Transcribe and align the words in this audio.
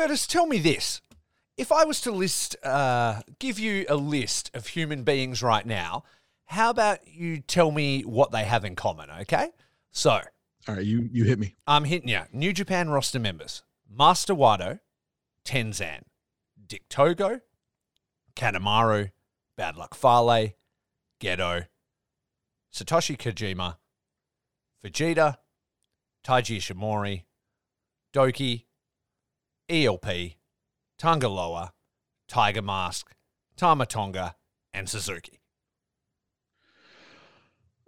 Curtis, 0.00 0.26
tell 0.26 0.46
me 0.46 0.58
this. 0.58 1.02
If 1.58 1.70
I 1.70 1.84
was 1.84 2.00
to 2.00 2.10
list, 2.10 2.56
uh, 2.64 3.20
give 3.38 3.58
you 3.58 3.84
a 3.86 3.96
list 3.96 4.50
of 4.54 4.68
human 4.68 5.02
beings 5.02 5.42
right 5.42 5.66
now, 5.66 6.04
how 6.46 6.70
about 6.70 7.06
you 7.06 7.40
tell 7.40 7.70
me 7.70 8.00
what 8.00 8.30
they 8.30 8.44
have 8.44 8.64
in 8.64 8.76
common, 8.76 9.10
okay? 9.20 9.50
So, 9.90 10.12
All 10.66 10.76
right, 10.76 10.82
you 10.86 11.06
you 11.12 11.24
hit 11.24 11.38
me. 11.38 11.54
I'm 11.66 11.84
hitting 11.84 12.08
you. 12.08 12.22
New 12.32 12.54
Japan 12.54 12.88
roster 12.88 13.18
members 13.18 13.62
Master 13.94 14.34
Wato, 14.34 14.80
Tenzan, 15.44 16.04
Dick 16.66 16.88
Togo, 16.88 17.42
Kanemaru, 18.34 19.10
Bad 19.58 19.76
Luck 19.76 19.94
Fale, 19.94 20.54
Gedo, 21.20 21.66
Satoshi 22.72 23.18
Kojima, 23.18 23.76
Vegeta, 24.82 25.36
Taiji 26.24 26.56
Ishimori, 26.56 27.24
Douki, 28.14 28.64
ELP, 29.70 30.32
Tangaloa, 31.00 31.70
Tiger 32.28 32.62
Mask, 32.62 33.12
Tamatonga, 33.56 34.34
and 34.74 34.88
Suzuki. 34.88 35.40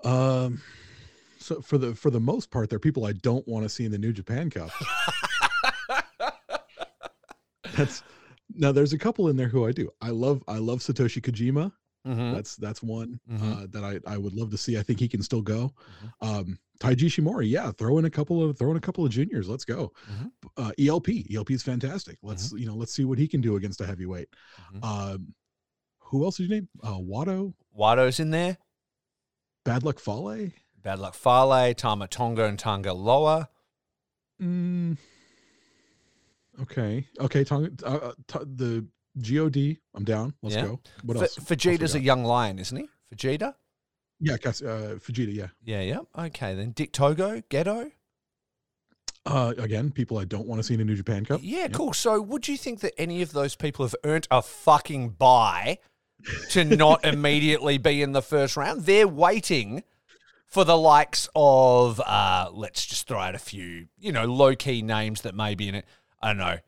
Um, 0.04 0.60
so 1.38 1.60
for 1.60 1.78
the 1.78 1.94
for 1.94 2.10
the 2.10 2.20
most 2.20 2.50
part, 2.50 2.70
they're 2.70 2.78
people 2.78 3.04
I 3.06 3.12
don't 3.12 3.46
want 3.46 3.64
to 3.64 3.68
see 3.68 3.84
in 3.84 3.92
the 3.92 3.98
New 3.98 4.12
Japan 4.12 4.50
Cup. 4.50 4.70
That's 7.76 8.02
now. 8.54 8.72
There's 8.72 8.92
a 8.92 8.98
couple 8.98 9.28
in 9.28 9.36
there 9.36 9.48
who 9.48 9.66
I 9.66 9.72
do. 9.72 9.88
I 10.00 10.10
love. 10.10 10.42
I 10.48 10.58
love 10.58 10.80
Satoshi 10.80 11.22
Kojima. 11.22 11.72
Mm-hmm. 12.06 12.34
That's 12.34 12.56
that's 12.56 12.82
one 12.82 13.20
Mhm. 13.30 13.62
uh, 13.62 13.66
that 13.70 13.84
I 13.84 14.00
I 14.12 14.18
would 14.18 14.34
love 14.34 14.50
to 14.50 14.58
see. 14.58 14.76
I 14.78 14.82
think 14.82 14.98
he 15.00 15.08
can 15.08 15.22
still 15.22 15.40
go. 15.42 15.72
Mhm. 16.20 16.28
Um, 16.28 16.58
Taiji 16.82 17.06
Ishimori, 17.06 17.48
yeah, 17.48 17.70
throw 17.72 17.98
in 17.98 18.04
a 18.06 18.10
couple 18.10 18.42
of 18.42 18.58
throw 18.58 18.70
in 18.72 18.76
a 18.76 18.80
couple 18.80 19.04
of 19.04 19.10
juniors. 19.12 19.48
Let's 19.48 19.64
go. 19.64 19.92
Mhm. 20.10 20.32
Uh, 20.56 20.72
ELP, 20.78 21.08
ELP 21.32 21.50
is 21.52 21.62
fantastic. 21.62 22.18
Let's 22.22 22.50
you 22.52 22.66
know 22.66 22.74
let's 22.74 22.92
see 22.92 23.04
what 23.04 23.18
he 23.18 23.28
can 23.28 23.40
do 23.40 23.54
against 23.56 23.80
a 23.80 23.86
heavyweight. 23.86 24.28
Mhm. 24.74 24.84
Um, 24.84 25.34
who 26.00 26.24
else 26.24 26.36
did 26.38 26.44
you 26.44 26.48
name? 26.56 26.68
Uh, 26.82 26.98
Wato, 26.98 27.54
Wato's 27.78 28.18
in 28.20 28.30
there. 28.30 28.58
Bad 29.64 29.84
Luck 29.84 30.00
Fale. 30.00 30.50
Bad 30.82 30.98
Luck 30.98 31.14
Fale, 31.14 31.72
Tama 31.74 32.08
Tonga, 32.08 32.44
and 32.46 32.58
Tangaloa. 32.58 33.46
Mm, 34.40 34.98
okay, 36.62 37.06
okay. 37.20 37.44
Tonga, 37.44 37.70
uh, 37.84 37.88
uh, 38.10 38.12
t- 38.26 38.38
the 38.56 38.86
God, 39.20 39.76
I'm 39.94 40.04
down. 40.04 40.34
Let's 40.42 40.56
Yeah. 40.56 40.62
go. 40.66 40.80
What 41.04 41.16
F- 41.16 41.22
else? 41.22 41.38
What 41.38 41.50
else 41.50 41.50
we 41.50 41.56
Vegeta's 41.56 41.94
a 41.94 42.00
young 42.00 42.24
lion, 42.24 42.58
isn't 42.58 42.76
he? 42.76 42.88
Vegeta? 43.14 43.54
Yeah, 44.24 44.36
Cas- 44.36 44.62
uh, 44.62 44.98
Fujita. 45.00 45.34
Yeah. 45.34 45.48
Yeah, 45.64 45.80
yeah. 45.80 45.98
Okay, 46.26 46.54
then 46.54 46.70
Dick 46.70 46.92
Togo, 46.92 47.40
Gedo. 47.50 47.90
Uh, 49.26 49.52
again, 49.58 49.90
people 49.90 50.18
I 50.18 50.24
don't 50.24 50.46
want 50.46 50.60
to 50.60 50.62
see 50.64 50.74
in 50.74 50.80
a 50.80 50.84
New 50.84 50.94
Japan 50.96 51.24
Cup. 51.24 51.40
Yeah, 51.42 51.62
Yep. 51.62 51.72
cool. 51.72 51.92
So, 51.92 52.20
would 52.20 52.46
you 52.48 52.56
think 52.56 52.80
that 52.80 52.92
any 52.98 53.20
of 53.22 53.32
those 53.32 53.54
people 53.56 53.84
have 53.84 53.94
earned 54.04 54.26
a 54.30 54.40
fucking 54.42 55.10
buy 55.10 55.78
to 56.50 56.64
not 56.76 57.04
immediately 57.04 57.78
be 57.78 58.00
in 58.02 58.12
the 58.12 58.22
first 58.22 58.56
round? 58.56 58.84
They're 58.86 59.08
waiting 59.08 59.82
for 60.46 60.64
the 60.64 60.76
likes 60.76 61.28
of, 61.34 62.00
uh, 62.04 62.50
let's 62.52 62.84
just 62.86 63.08
throw 63.08 63.18
out 63.20 63.34
a 63.34 63.38
few, 63.38 63.86
you 63.98 64.12
know, 64.12 64.24
low 64.26 64.54
key 64.54 64.82
names 64.82 65.22
that 65.22 65.34
may 65.34 65.54
be 65.54 65.68
in 65.68 65.74
it. 65.74 65.86
I 66.20 66.28
don't 66.28 66.36
know, 66.38 66.58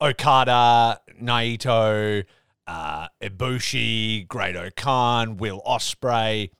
Okada, 0.00 1.00
Naito, 1.20 2.24
uh, 2.66 3.08
Ibushi, 3.22 4.28
Great-O-Khan, 4.28 5.36
Will 5.38 5.60
Ospreay, 5.66 6.50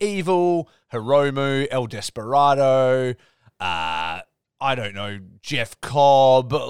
Evil, 0.00 0.68
Hiromu, 0.92 1.66
El 1.70 1.86
Desperado, 1.86 3.14
uh, 3.60 4.20
I 4.62 4.74
don't 4.74 4.94
know, 4.94 5.20
Jeff 5.42 5.80
Cobb. 5.80 6.52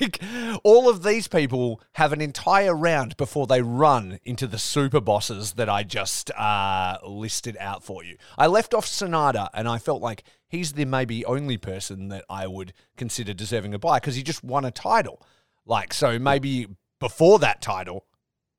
Like, 0.00 0.22
all 0.62 0.88
of 0.88 1.02
these 1.02 1.26
people 1.26 1.80
have 1.94 2.12
an 2.12 2.20
entire 2.20 2.74
round 2.74 3.16
before 3.16 3.46
they 3.48 3.62
run 3.62 4.20
into 4.24 4.46
the 4.46 4.58
super 4.58 5.00
bosses 5.00 5.54
that 5.54 5.68
I 5.68 5.82
just 5.82 6.30
uh, 6.32 6.98
listed 7.04 7.56
out 7.58 7.82
for 7.82 8.04
you. 8.04 8.16
I 8.38 8.46
left 8.46 8.72
off 8.72 8.86
Sanada, 8.86 9.48
and 9.54 9.66
I 9.68 9.78
felt 9.78 10.00
like 10.00 10.22
he's 10.48 10.74
the 10.74 10.84
maybe 10.84 11.24
only 11.24 11.56
person 11.56 12.08
that 12.08 12.24
I 12.30 12.46
would 12.46 12.72
consider 12.96 13.34
deserving 13.34 13.74
a 13.74 13.78
buy 13.78 13.98
because 13.98 14.14
he 14.14 14.22
just 14.22 14.44
won 14.44 14.64
a 14.64 14.70
title. 14.70 15.20
Like, 15.66 15.92
so 15.92 16.18
maybe 16.18 16.68
before 17.00 17.40
that 17.40 17.60
title, 17.60 18.06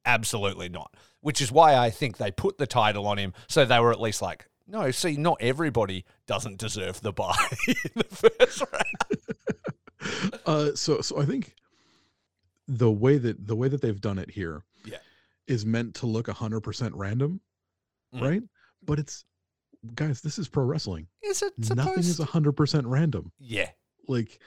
absolutely 0.06 0.68
not. 0.70 0.94
Which 1.24 1.42
is 1.42 1.52
why 1.52 1.76
I 1.76 1.90
think 1.90 2.18
they 2.18 2.32
put 2.32 2.58
the 2.58 2.68
title 2.68 3.08
on 3.08 3.18
him 3.18 3.34
so 3.48 3.66
they 3.66 3.80
were 3.80 3.92
at 3.92 4.00
least 4.02 4.22
like, 4.22 4.46
no, 4.68 4.92
see, 4.92 5.16
not 5.18 5.38
everybody 5.42 6.06
doesn't 6.28 6.58
deserve 6.60 7.02
the 7.02 7.12
buy 7.14 7.36
in 7.68 7.76
the 7.96 8.04
first 8.04 8.62
round. 8.72 10.34
uh 10.46 10.76
so 10.76 11.00
so 11.00 11.22
i 11.22 11.26
think 11.26 11.56
the 12.68 12.92
way 12.92 13.18
that 13.18 13.48
the 13.48 13.56
way 13.56 13.70
that 13.70 13.82
they've 13.82 14.02
done 14.02 14.20
it 14.20 14.30
here 14.30 14.64
Yeah. 14.84 14.98
is 15.48 15.66
meant 15.66 15.96
to 15.96 16.06
look 16.08 16.28
100% 16.28 16.92
random 16.94 17.40
Mm. 18.14 18.22
right 18.22 18.44
but 18.84 19.00
it's 19.00 19.24
guys 19.96 20.22
this 20.22 20.38
is 20.38 20.48
pro 20.50 20.64
wrestling 20.66 21.08
Is 21.24 21.42
it 21.42 21.54
nothing 21.74 22.00
is 22.00 22.18
supposed? 22.18 22.32
100% 22.58 22.84
random 22.86 23.32
yeah, 23.40 23.70
like 24.08 24.40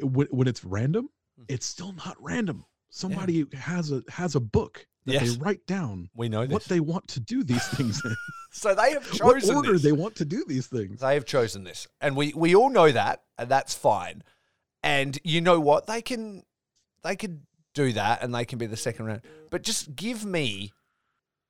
when, 0.00 0.26
when 0.30 0.48
it's 0.48 0.64
random 0.64 1.08
Mhm. 1.38 1.44
it's 1.48 1.66
still 1.66 1.92
not 1.92 2.16
random 2.18 2.64
somebody 2.90 3.44
has 3.52 3.92
a 3.92 4.02
has 4.08 4.34
a 4.34 4.40
book 4.40 4.86
that 5.06 5.12
Yes. 5.14 5.32
they 5.36 5.38
write 5.42 5.66
down 5.66 6.08
we 6.14 6.28
know 6.28 6.46
what 6.46 6.64
they 6.64 6.80
want 6.80 7.08
to 7.08 7.20
do 7.20 7.42
these 7.42 7.66
things 7.68 8.00
in 8.04 8.14
so 8.52 8.74
they 8.74 8.92
have 8.92 9.10
chosen 9.10 9.54
what 9.56 9.66
order 9.66 9.72
this. 9.72 9.82
they 9.82 9.92
want 9.92 10.16
to 10.16 10.24
do 10.24 10.44
these 10.46 10.66
things 10.66 11.00
They 11.00 11.14
have 11.14 11.24
chosen 11.24 11.64
this, 11.64 11.86
and 12.00 12.16
we 12.16 12.32
we 12.36 12.54
all 12.54 12.70
know 12.70 12.90
that, 12.92 13.22
and 13.38 13.48
that's 13.48 13.74
fine. 13.74 14.22
And 14.82 15.18
you 15.24 15.40
know 15.40 15.58
what? 15.60 15.86
They 15.86 16.02
can 16.02 16.42
they 17.02 17.16
could 17.16 17.42
do 17.74 17.92
that, 17.94 18.22
and 18.22 18.34
they 18.34 18.44
can 18.44 18.58
be 18.58 18.66
the 18.66 18.76
second 18.76 19.06
round. 19.06 19.22
But 19.50 19.62
just 19.62 19.94
give 19.96 20.24
me 20.24 20.72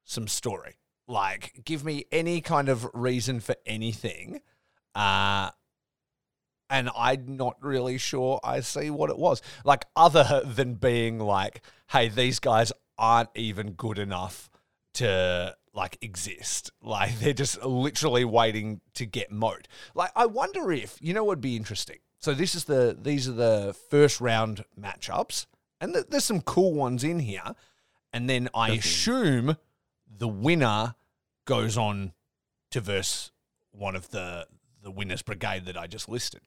some 0.05 0.29
story. 0.29 0.77
Like, 1.09 1.63
give 1.65 1.85
me 1.85 2.05
any 2.13 2.41
kind 2.41 2.69
of 2.69 2.89
reason 2.95 3.41
for 3.41 3.57
anything. 3.67 4.41
Uh 4.95 5.51
and 6.71 6.89
I'm 6.97 7.37
not 7.37 7.57
really 7.61 7.99
sure 7.99 8.41
I 8.43 8.61
see 8.61 8.89
what 8.89 9.11
it 9.11 9.19
was. 9.19 9.43
Like, 9.63 9.85
other 9.95 10.41
than 10.45 10.75
being 10.75 11.19
like, 11.19 11.61
hey, 11.91 12.09
these 12.09 12.39
guys 12.39 12.73
aren't 13.03 13.31
even 13.35 13.73
good 13.73 13.99
enough 13.99 14.49
to 14.95 15.57
like 15.75 15.99
exist. 16.01 16.71
Like 16.81 17.19
they're 17.19 17.33
just 17.33 17.63
literally 17.63 18.25
waiting 18.25 18.81
to 18.95 19.05
get 19.05 19.31
mowed. 19.31 19.69
Like 19.95 20.13
I 20.17 20.27
wonder 20.27 20.71
if 20.73 20.97
you 21.03 21.13
know 21.13 21.25
what 21.25 21.33
would 21.33 21.41
be 21.43 21.57
interesting. 21.57 21.99
So 22.19 22.33
this 22.33 22.55
is 22.55 22.65
the 22.65 22.97
these 22.99 23.29
are 23.29 23.33
the 23.33 23.75
first 23.91 24.21
round 24.21 24.65
matchups, 24.81 25.47
and 25.81 25.93
th- 25.93 26.07
there's 26.09 26.25
some 26.25 26.41
cool 26.41 26.73
ones 26.73 27.03
in 27.05 27.19
here. 27.19 27.55
And 28.13 28.31
then 28.31 28.49
I 28.55 28.77
Definitely. 28.77 28.79
assume 28.79 29.57
the 30.07 30.29
winner 30.29 30.95
goes 31.47 31.77
on 31.77 32.13
to 32.71 32.81
verse 32.81 33.33
one 33.73 33.97
of 33.97 34.11
the 34.11 34.47
the 34.83 34.91
winners 34.91 35.23
brigade 35.23 35.65
that 35.65 35.77
I 35.77 35.87
just 35.87 36.09
listed, 36.09 36.43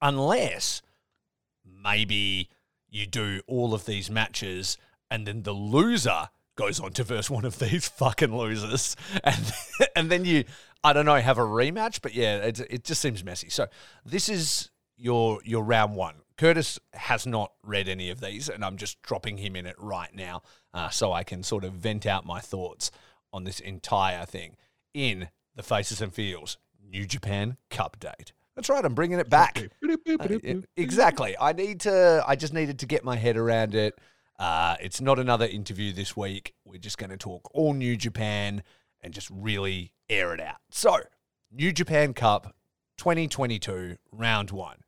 unless 0.00 0.82
maybe 1.64 2.48
you 2.88 3.06
do 3.06 3.42
all 3.46 3.74
of 3.74 3.86
these 3.86 4.10
matches 4.10 4.76
and 5.12 5.26
then 5.26 5.42
the 5.42 5.52
loser 5.52 6.30
goes 6.56 6.80
on 6.80 6.90
to 6.92 7.04
verse 7.04 7.28
one 7.28 7.44
of 7.44 7.58
these 7.58 7.86
fucking 7.96 8.34
losers 8.34 8.96
and 9.22 9.52
and 9.96 10.10
then 10.10 10.24
you 10.24 10.44
I 10.82 10.92
don't 10.92 11.04
know 11.04 11.16
have 11.16 11.38
a 11.38 11.42
rematch 11.42 12.00
but 12.02 12.14
yeah 12.14 12.38
it, 12.38 12.60
it 12.60 12.84
just 12.84 13.00
seems 13.00 13.22
messy 13.22 13.50
so 13.50 13.68
this 14.04 14.28
is 14.28 14.70
your 14.96 15.40
your 15.44 15.62
round 15.62 15.94
one 15.94 16.16
Curtis 16.38 16.78
has 16.94 17.26
not 17.26 17.52
read 17.62 17.88
any 17.88 18.10
of 18.10 18.20
these 18.20 18.48
and 18.48 18.64
I'm 18.64 18.76
just 18.76 19.00
dropping 19.02 19.36
him 19.36 19.54
in 19.54 19.66
it 19.66 19.76
right 19.78 20.14
now 20.14 20.42
uh, 20.74 20.88
so 20.88 21.12
I 21.12 21.24
can 21.24 21.42
sort 21.42 21.64
of 21.64 21.74
vent 21.74 22.06
out 22.06 22.26
my 22.26 22.40
thoughts 22.40 22.90
on 23.32 23.44
this 23.44 23.60
entire 23.60 24.24
thing 24.24 24.56
in 24.94 25.28
the 25.54 25.62
faces 25.62 26.00
and 26.00 26.12
feels 26.12 26.56
New 26.82 27.06
Japan 27.06 27.58
Cup 27.70 28.00
date 28.00 28.32
that's 28.56 28.68
right 28.68 28.84
I'm 28.84 28.94
bringing 28.94 29.18
it 29.18 29.30
back 29.30 29.58
uh, 29.58 29.66
exactly. 30.76 31.34
I 31.40 31.52
need 31.54 31.80
to. 31.80 32.22
I 32.26 32.36
just 32.36 32.52
needed 32.52 32.80
to 32.80 32.86
get 32.86 33.02
my 33.02 33.16
head 33.16 33.38
around 33.38 33.74
it. 33.74 33.98
Uh, 34.38 34.76
it's 34.80 35.00
not 35.00 35.18
another 35.18 35.46
interview 35.46 35.92
this 35.92 36.16
week. 36.16 36.54
We're 36.64 36.78
just 36.78 36.98
going 36.98 37.10
to 37.10 37.16
talk 37.16 37.48
all 37.54 37.74
New 37.74 37.96
Japan 37.96 38.62
and 39.00 39.12
just 39.14 39.28
really 39.30 39.92
air 40.08 40.34
it 40.34 40.40
out. 40.40 40.56
So, 40.70 40.96
New 41.50 41.72
Japan 41.72 42.14
Cup 42.14 42.54
2022 42.98 43.96
round 44.12 44.50
one 44.50 44.78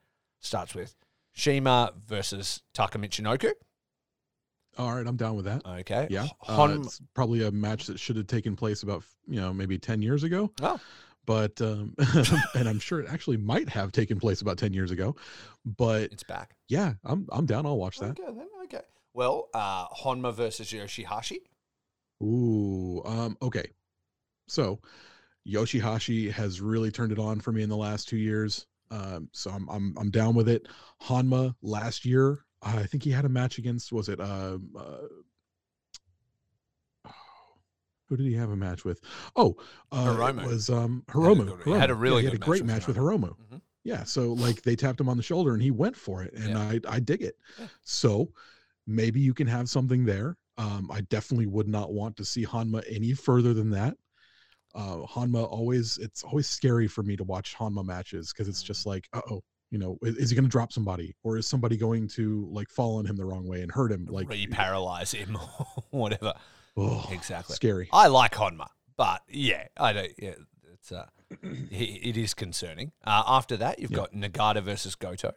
starts 0.40 0.74
with 0.74 0.94
CIMA 1.34 1.92
versus 2.06 2.62
Taka 2.74 2.98
Michinoku. 2.98 3.50
all 4.78 4.94
right 4.94 5.06
i'm 5.06 5.16
down 5.16 5.34
with 5.36 5.44
that 5.46 5.62
Okay. 5.66 6.06
yeah 6.10 6.26
uh, 6.46 6.76
it's 6.80 7.00
probably 7.14 7.44
a 7.44 7.50
match 7.50 7.86
that 7.86 7.98
should 7.98 8.16
have 8.16 8.26
taken 8.26 8.54
place 8.56 8.82
about 8.82 9.02
you 9.26 9.40
know 9.40 9.52
maybe 9.52 9.78
10 9.78 10.00
years 10.02 10.22
ago 10.22 10.50
oh, 10.62 10.78
but 11.26 11.60
um 11.60 11.94
and 12.54 12.68
i'm 12.68 12.78
sure 12.78 13.00
it 13.00 13.08
actually 13.10 13.36
might 13.36 13.68
have 13.68 13.90
taken 13.90 14.20
place 14.20 14.42
about 14.42 14.58
10 14.58 14.72
years 14.72 14.90
ago 14.90 15.16
but 15.64 16.02
it's 16.12 16.22
back. 16.24 16.54
yeah 16.68 16.92
i'm 17.04 17.26
i'm 17.32 17.46
down 17.46 17.66
i'll 17.66 17.78
watch 17.78 17.98
that 17.98 18.10
Okay 18.18 18.22
then. 18.26 18.46
Okay. 18.64 18.80
Well, 19.14 19.48
uh, 19.54 19.88
Honma 19.88 20.34
versus 20.34 20.70
Yoshihashi. 20.72 21.38
ooh 22.22 23.02
um 23.04 23.36
okay 23.42 23.66
so 24.46 24.78
yoshihashi 25.46 26.30
has 26.30 26.60
really 26.60 26.90
turned 26.90 27.12
it 27.12 27.18
on 27.18 27.40
for 27.40 27.52
me 27.52 27.62
in 27.62 27.68
the 27.68 27.76
last 27.76 28.08
two 28.08 28.16
years 28.16 28.66
um 28.90 29.28
so 29.32 29.50
i'm 29.50 29.68
i'm, 29.68 29.94
I'm 29.98 30.10
down 30.10 30.34
with 30.34 30.48
it 30.48 30.68
honma 31.02 31.54
last 31.62 32.04
year 32.04 32.44
I 32.62 32.84
think 32.86 33.02
he 33.02 33.10
had 33.10 33.26
a 33.26 33.28
match 33.28 33.58
against 33.58 33.92
was 33.92 34.08
it 34.08 34.20
um 34.20 34.70
uh, 34.78 35.02
who 38.08 38.16
did 38.16 38.26
he 38.26 38.34
have 38.34 38.50
a 38.50 38.56
match 38.56 38.84
with? 38.84 39.00
Oh, 39.36 39.56
uh, 39.92 40.16
it 40.18 40.36
Hiromu. 40.36 40.46
was 40.46 40.70
um 40.70 41.04
Had 41.08 41.16
a 41.16 41.18
Hiromu. 41.20 41.78
had 41.78 41.90
a 41.90 41.94
really 41.94 42.22
yeah, 42.22 42.30
he 42.30 42.34
had 42.34 42.34
a 42.34 42.38
great 42.38 42.64
match 42.64 42.78
match 42.82 42.86
with 42.86 42.96
with 42.96 43.04
Hiromu. 43.04 43.34
Mhm. 43.52 43.60
Yeah, 43.84 44.04
so 44.04 44.32
like 44.32 44.62
they 44.62 44.76
tapped 44.76 44.98
him 45.00 45.10
on 45.10 45.16
the 45.18 45.22
shoulder 45.22 45.52
and 45.52 45.62
he 45.62 45.70
went 45.70 45.94
for 45.96 46.22
it, 46.22 46.32
and 46.32 46.50
Yeah. 46.50 46.58
I 46.58 46.80
I 46.88 47.00
dig 47.00 47.20
it. 47.22 47.36
Yeah. 47.58 47.66
So 47.82 48.30
maybe 48.86 49.20
you 49.20 49.34
can 49.34 49.46
have 49.46 49.68
something 49.68 50.04
there. 50.04 50.36
Um, 50.58 50.88
I 50.92 51.00
definitely 51.02 51.46
would 51.46 51.68
not 51.68 51.92
want 51.92 52.16
to 52.16 52.24
see 52.24 52.44
Honma 52.44 52.82
any 52.88 53.12
further 53.12 53.52
than 53.54 53.70
that. 53.70 53.96
Uh, 54.74 54.98
Honma 55.06 55.46
always 55.50 55.98
it's 55.98 56.22
always 56.24 56.48
scary 56.48 56.88
for 56.88 57.02
me 57.02 57.16
to 57.16 57.24
watch 57.24 57.54
Honma 57.56 57.84
matches 57.84 58.32
because 58.32 58.48
it's 58.48 58.62
Mm. 58.62 58.66
just 58.66 58.86
like, 58.86 59.08
uh 59.12 59.20
oh, 59.30 59.42
you 59.70 59.78
know, 59.78 59.98
is, 60.02 60.16
is 60.16 60.30
he 60.30 60.36
going 60.36 60.44
to 60.44 60.50
drop 60.50 60.72
somebody 60.72 61.14
or 61.24 61.36
is 61.38 61.46
somebody 61.46 61.76
going 61.76 62.06
to 62.08 62.48
like 62.52 62.68
fall 62.70 62.98
on 62.98 63.06
him 63.06 63.16
the 63.16 63.24
wrong 63.24 63.46
way 63.46 63.62
and 63.62 63.70
hurt 63.72 63.90
him? 63.92 64.06
Like, 64.08 64.28
Re-paralyze 64.28 65.12
him 65.12 65.36
or 65.58 65.84
whatever. 65.90 66.34
oh, 66.76 67.06
Exactly. 67.10 67.54
scary. 67.54 67.88
I 67.92 68.08
like 68.08 68.32
Honma, 68.34 68.66
but 68.96 69.22
yeah, 69.28 69.66
I 69.76 69.92
don't. 69.92 70.12
Yeah, 70.18 70.34
it's 70.72 70.90
uh, 70.92 71.06
it 71.42 72.16
is 72.16 72.34
concerning. 72.34 72.92
Uh, 73.04 73.22
after 73.26 73.56
that, 73.56 73.78
you've 73.78 73.90
Yeah. 73.92 73.98
got 73.98 74.12
Nagata 74.12 74.62
versus 74.62 74.94
Goto. 74.96 75.32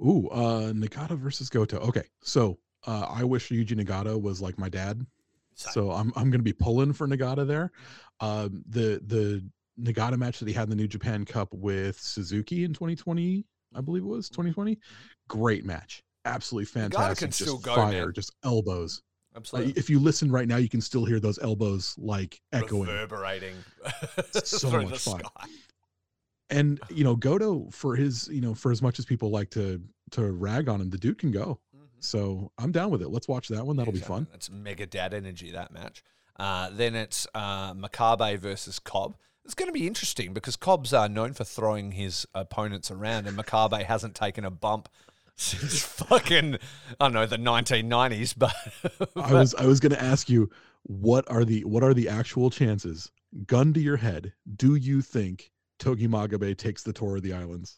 Ooh, 0.00 0.28
uh, 0.28 0.72
Nagata 0.72 1.16
versus 1.16 1.48
Goto. 1.48 1.78
Okay, 1.78 2.04
so 2.22 2.58
uh, 2.86 3.06
I 3.08 3.24
wish 3.24 3.48
Yuji 3.48 3.72
Nagata 3.72 4.20
was 4.20 4.40
like 4.40 4.58
my 4.58 4.68
dad. 4.68 5.04
Same. 5.54 5.72
So 5.72 5.90
I'm 5.90 6.12
I'm 6.14 6.30
gonna 6.30 6.42
be 6.42 6.52
pulling 6.52 6.92
for 6.92 7.08
Nagata 7.08 7.46
there. 7.46 7.72
Um, 8.20 8.62
the 8.68 9.00
the 9.06 9.44
Nagata 9.80 10.16
match 10.16 10.38
that 10.38 10.48
he 10.48 10.54
had 10.54 10.64
in 10.64 10.70
the 10.70 10.76
New 10.76 10.88
Japan 10.88 11.24
Cup 11.24 11.52
with 11.52 11.98
Suzuki 11.98 12.64
in 12.64 12.72
2020, 12.72 13.44
I 13.74 13.80
believe 13.80 14.02
it 14.02 14.06
was 14.06 14.28
2020. 14.28 14.78
Great 15.28 15.64
match, 15.64 16.02
absolutely 16.24 16.66
fantastic. 16.66 17.18
can 17.18 17.28
just 17.28 17.40
still 17.40 17.58
go, 17.58 17.74
fire, 17.74 18.06
man. 18.06 18.12
just 18.14 18.34
elbows. 18.44 19.02
Uh, 19.34 19.38
Absolutely. 19.38 19.72
if 19.76 19.90
you 19.90 20.00
listen 20.00 20.32
right 20.32 20.48
now, 20.48 20.56
you 20.56 20.68
can 20.68 20.80
still 20.80 21.04
hear 21.04 21.20
those 21.20 21.38
elbows 21.38 21.94
like 21.98 22.40
echoing. 22.52 22.88
reverberating 22.88 23.54
so 24.32 24.70
much 24.70 24.98
fun. 24.98 25.20
sky. 25.20 25.46
And 26.50 26.80
you 26.90 27.04
know, 27.04 27.14
Goto 27.16 27.68
for 27.70 27.96
his 27.96 28.28
you 28.28 28.40
know 28.40 28.54
for 28.54 28.72
as 28.72 28.82
much 28.82 28.98
as 28.98 29.04
people 29.04 29.30
like 29.30 29.50
to 29.50 29.80
to 30.12 30.32
rag 30.32 30.68
on 30.68 30.80
him, 30.80 30.90
the 30.90 30.98
dude 30.98 31.18
can 31.18 31.30
go. 31.30 31.60
So 32.00 32.52
I'm 32.58 32.72
down 32.72 32.90
with 32.90 33.02
it. 33.02 33.08
Let's 33.08 33.28
watch 33.28 33.48
that 33.48 33.66
one. 33.66 33.76
That'll 33.76 33.92
be 33.92 33.98
fun. 33.98 34.26
That's 34.30 34.50
mega 34.50 34.86
dad 34.86 35.12
energy 35.14 35.50
that 35.52 35.72
match. 35.72 36.04
Uh, 36.38 36.70
then 36.72 36.94
it's 36.94 37.26
uh, 37.34 37.74
Makabe 37.74 38.38
versus 38.38 38.78
Cobb. 38.78 39.16
It's 39.44 39.54
going 39.54 39.68
to 39.68 39.72
be 39.72 39.86
interesting 39.86 40.32
because 40.32 40.56
Cobb's 40.56 40.92
uh, 40.92 41.08
known 41.08 41.32
for 41.32 41.42
throwing 41.42 41.92
his 41.92 42.26
opponents 42.34 42.90
around, 42.90 43.26
and 43.26 43.36
Makabe 43.36 43.82
hasn't 43.82 44.14
taken 44.14 44.44
a 44.44 44.50
bump 44.50 44.88
since 45.36 45.82
fucking 45.82 46.56
I 47.00 47.04
don't 47.04 47.14
know 47.14 47.26
the 47.26 47.36
1990s. 47.36 48.34
But, 48.36 48.54
I 49.16 49.32
was 49.32 49.54
I 49.54 49.66
was 49.66 49.80
going 49.80 49.92
to 49.92 50.02
ask 50.02 50.28
you 50.28 50.50
what 50.84 51.28
are 51.30 51.44
the 51.44 51.64
what 51.64 51.82
are 51.82 51.94
the 51.94 52.08
actual 52.08 52.50
chances? 52.50 53.10
Gun 53.46 53.72
to 53.74 53.80
your 53.80 53.96
head. 53.96 54.32
Do 54.56 54.76
you 54.76 55.02
think 55.02 55.50
Togi 55.78 56.08
Makabe 56.08 56.56
takes 56.56 56.82
the 56.82 56.92
tour 56.92 57.16
of 57.16 57.22
the 57.22 57.32
islands? 57.32 57.76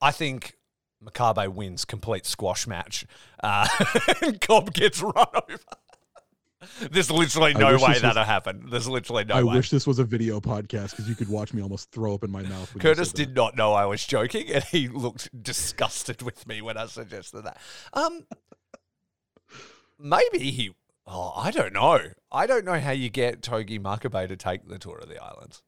I 0.00 0.12
think 0.12 0.56
Makabe 1.04 1.48
wins 1.48 1.84
complete 1.84 2.26
squash 2.26 2.66
match, 2.66 3.06
uh, 3.42 3.68
and 4.22 4.40
Cobb 4.40 4.72
gets 4.72 5.00
run 5.02 5.14
over. 5.14 5.58
There's 6.90 7.10
literally 7.10 7.54
no 7.54 7.78
way 7.78 7.98
that'll 7.98 8.24
happen. 8.24 8.66
There's 8.70 8.86
literally 8.86 9.24
no 9.24 9.34
I 9.34 9.42
way. 9.42 9.56
wish 9.56 9.70
this 9.70 9.86
was 9.86 9.98
a 9.98 10.04
video 10.04 10.40
podcast 10.40 10.90
because 10.90 11.08
you 11.08 11.14
could 11.14 11.28
watch 11.30 11.54
me 11.54 11.62
almost 11.62 11.90
throw 11.90 12.12
up 12.12 12.22
in 12.22 12.30
my 12.30 12.42
mouth. 12.42 12.76
Curtis 12.78 13.12
did 13.12 13.34
not 13.34 13.56
know 13.56 13.72
I 13.72 13.86
was 13.86 14.04
joking, 14.04 14.50
and 14.50 14.62
he 14.64 14.88
looked 14.88 15.30
disgusted 15.42 16.20
with 16.20 16.46
me 16.46 16.60
when 16.60 16.76
I 16.76 16.84
suggested 16.86 17.42
that. 17.42 17.58
Um, 17.94 18.26
maybe 19.98 20.50
he. 20.50 20.74
Oh, 21.06 21.32
I 21.34 21.50
don't 21.50 21.72
know. 21.72 21.98
I 22.30 22.46
don't 22.46 22.66
know 22.66 22.78
how 22.78 22.92
you 22.92 23.08
get 23.08 23.42
Togi 23.42 23.78
Makabe 23.78 24.28
to 24.28 24.36
take 24.36 24.68
the 24.68 24.78
tour 24.78 24.98
of 24.98 25.08
the 25.08 25.22
islands. 25.22 25.62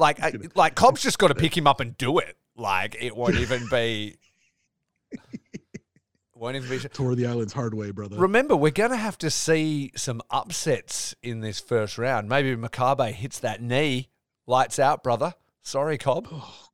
Like, 0.00 0.20
I, 0.20 0.32
like 0.54 0.74
Cobb's 0.76 1.02
just 1.02 1.18
got 1.18 1.28
to 1.28 1.34
pick 1.34 1.56
him 1.56 1.66
up 1.66 1.80
and 1.80 1.96
do 1.96 2.18
it. 2.18 2.36
Like, 2.56 2.96
it 2.98 3.14
won't 3.14 3.36
even 3.36 3.66
be. 3.70 4.16
Won't 6.34 6.56
even 6.56 6.70
be. 6.70 6.88
Tour 6.88 7.10
of 7.10 7.18
the 7.18 7.26
islands 7.26 7.52
hard 7.52 7.74
way, 7.74 7.90
brother. 7.90 8.16
Remember, 8.16 8.56
we're 8.56 8.70
going 8.70 8.92
to 8.92 8.96
have 8.96 9.18
to 9.18 9.28
see 9.28 9.92
some 9.94 10.22
upsets 10.30 11.14
in 11.22 11.40
this 11.40 11.60
first 11.60 11.98
round. 11.98 12.30
Maybe 12.30 12.56
Makabe 12.56 13.12
hits 13.12 13.40
that 13.40 13.60
knee, 13.60 14.08
lights 14.46 14.78
out, 14.78 15.02
brother. 15.02 15.34
Sorry, 15.60 15.98
Cobb. 15.98 16.28
oh 16.32 16.68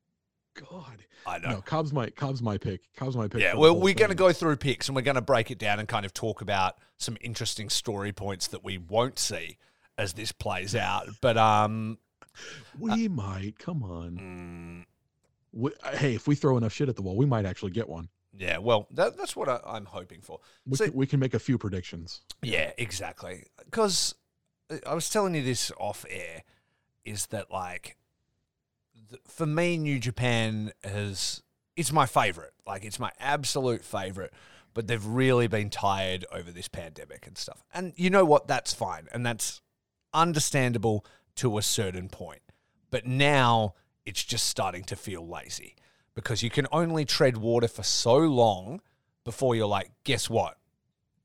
God. 0.54 1.04
I 1.26 1.38
know. 1.38 1.50
No, 1.50 1.60
Cobb's 1.62 1.92
my 1.92 2.08
Cobb's 2.10 2.40
my 2.40 2.56
pick. 2.58 2.82
Cobb's 2.94 3.16
my 3.16 3.26
pick. 3.26 3.40
Yeah, 3.40 3.56
well, 3.56 3.76
we're 3.76 3.94
going 3.94 4.10
to 4.10 4.14
go 4.16 4.32
through 4.32 4.56
picks 4.56 4.88
and 4.88 4.94
we're 4.94 5.02
going 5.02 5.16
to 5.16 5.20
break 5.20 5.50
it 5.50 5.58
down 5.58 5.80
and 5.80 5.88
kind 5.88 6.06
of 6.06 6.14
talk 6.14 6.40
about 6.40 6.78
some 6.98 7.16
interesting 7.20 7.68
story 7.68 8.12
points 8.12 8.46
that 8.48 8.62
we 8.62 8.78
won't 8.78 9.18
see 9.18 9.58
as 9.98 10.12
this 10.12 10.30
plays 10.30 10.76
out. 10.76 11.08
But 11.20 11.36
um, 11.36 11.98
We 12.78 13.06
uh, 13.06 13.10
might. 13.10 13.58
Come 13.58 13.82
on. 13.82 14.84
mm, 14.84 14.84
We, 15.52 15.70
uh, 15.82 15.96
hey, 15.96 16.14
if 16.14 16.26
we 16.28 16.34
throw 16.34 16.56
enough 16.56 16.72
shit 16.72 16.88
at 16.88 16.96
the 16.96 17.02
wall, 17.02 17.16
we 17.16 17.26
might 17.26 17.46
actually 17.46 17.72
get 17.72 17.88
one. 17.88 18.08
yeah, 18.36 18.58
well, 18.58 18.86
that, 18.92 19.16
that's 19.16 19.34
what 19.36 19.48
I, 19.48 19.60
I'm 19.66 19.86
hoping 19.86 20.20
for. 20.20 20.40
We, 20.66 20.76
So- 20.76 20.84
can, 20.86 20.94
we 20.94 21.06
can 21.06 21.20
make 21.20 21.34
a 21.34 21.38
few 21.38 21.58
predictions. 21.58 22.20
Yeah, 22.42 22.72
exactly. 22.78 23.44
Because 23.64 24.14
uh, 24.70 24.76
I 24.86 24.94
was 24.94 25.08
telling 25.08 25.34
you 25.34 25.42
this 25.42 25.72
off 25.78 26.04
air 26.08 26.42
is 27.04 27.26
that 27.26 27.50
like 27.50 27.96
th- 29.10 29.22
for 29.26 29.46
me, 29.46 29.78
New 29.78 29.98
Japan 29.98 30.72
has 30.84 31.42
it's 31.76 31.92
my 31.92 32.06
favorite. 32.06 32.52
Like 32.66 32.84
it's 32.84 32.98
my 32.98 33.12
absolute 33.20 33.84
favorite. 33.84 34.32
But 34.74 34.88
they've 34.88 35.06
really 35.06 35.46
been 35.46 35.70
tired 35.70 36.26
over 36.30 36.50
this 36.50 36.68
pandemic 36.68 37.26
and 37.26 37.38
stuff. 37.38 37.64
And 37.72 37.94
you 37.96 38.10
know 38.10 38.26
what? 38.26 38.46
That's 38.46 38.74
fine, 38.74 39.06
and 39.10 39.24
that's 39.24 39.62
understandable 40.12 41.04
to 41.36 41.58
a 41.58 41.62
certain 41.62 42.08
point. 42.08 42.40
But 42.90 43.06
now 43.06 43.74
it's 44.04 44.24
just 44.24 44.46
starting 44.46 44.84
to 44.84 44.96
feel 44.96 45.26
lazy 45.26 45.76
because 46.14 46.42
you 46.42 46.50
can 46.50 46.66
only 46.72 47.04
tread 47.04 47.36
water 47.36 47.68
for 47.68 47.82
so 47.82 48.16
long 48.16 48.80
before 49.24 49.54
you're 49.54 49.66
like, 49.66 49.90
guess 50.04 50.30
what? 50.30 50.56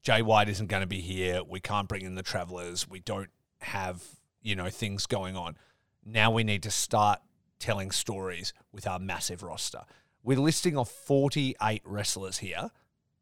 Jay 0.02 0.22
White 0.22 0.50
isn't 0.50 0.68
going 0.68 0.82
to 0.82 0.88
be 0.88 1.00
here. 1.00 1.44
We 1.44 1.60
can't 1.60 1.88
bring 1.88 2.04
in 2.04 2.16
the 2.16 2.24
travelers. 2.24 2.90
We 2.90 3.00
don't 3.00 3.30
have, 3.60 4.04
you 4.42 4.56
know, 4.56 4.70
things 4.70 5.06
going 5.06 5.38
on. 5.38 5.56
Now 6.04 6.32
we 6.32 6.44
need 6.44 6.64
to 6.64 6.72
start 6.72 7.20
telling 7.60 7.92
stories 7.92 8.54
with 8.72 8.88
our 8.88 9.00
massive 9.00 9.44
roster. 9.44 9.82
We're 10.24 10.40
listing 10.40 10.76
off 10.76 10.90
48 10.90 11.84
wrestlers 11.86 12.40
here, 12.40 12.72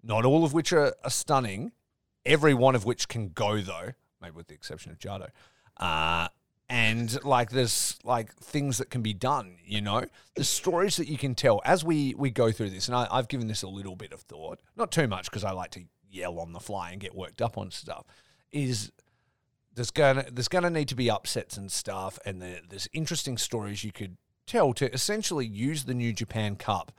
not 0.01 0.25
all 0.25 0.45
of 0.45 0.53
which 0.53 0.71
are, 0.71 0.95
are 1.03 1.09
stunning, 1.09 1.73
every 2.25 2.53
one 2.53 2.75
of 2.75 2.85
which 2.85 3.09
can 3.09 3.29
go, 3.29 3.59
though, 3.59 3.91
maybe 4.21 4.35
with 4.35 4.47
the 4.47 4.53
exception 4.53 4.91
of 4.91 4.99
Jado. 4.99 5.27
Uh, 5.77 6.29
and 6.69 7.23
like 7.23 7.49
there's 7.49 7.97
like 8.03 8.33
things 8.35 8.77
that 8.77 8.89
can 8.89 9.01
be 9.01 9.13
done, 9.13 9.57
you 9.65 9.81
know, 9.81 10.05
the 10.35 10.43
stories 10.43 10.97
that 10.97 11.07
you 11.07 11.17
can 11.17 11.33
tell 11.33 11.61
as 11.65 11.83
we 11.83 12.13
we 12.15 12.29
go 12.29 12.51
through 12.51 12.69
this. 12.69 12.87
And 12.87 12.95
I, 12.95 13.07
I've 13.11 13.27
given 13.27 13.47
this 13.47 13.63
a 13.63 13.67
little 13.67 13.95
bit 13.95 14.13
of 14.13 14.21
thought, 14.21 14.59
not 14.75 14.91
too 14.91 15.07
much 15.07 15.29
because 15.29 15.43
I 15.43 15.51
like 15.51 15.71
to 15.71 15.81
yell 16.11 16.39
on 16.39 16.53
the 16.53 16.59
fly 16.59 16.91
and 16.91 17.01
get 17.01 17.15
worked 17.15 17.41
up 17.41 17.57
on 17.57 17.71
stuff. 17.71 18.05
Is 18.51 18.91
there's 19.73 19.91
gonna 19.91 20.25
there's 20.31 20.47
gonna 20.47 20.69
need 20.69 20.87
to 20.89 20.95
be 20.95 21.09
upsets 21.09 21.57
and 21.57 21.71
stuff, 21.71 22.19
and 22.23 22.41
there, 22.41 22.59
there's 22.69 22.87
interesting 22.93 23.37
stories 23.37 23.83
you 23.83 23.91
could 23.91 24.17
tell 24.45 24.73
to 24.73 24.91
essentially 24.93 25.47
use 25.47 25.85
the 25.85 25.93
New 25.93 26.13
Japan 26.13 26.55
Cup 26.55 26.91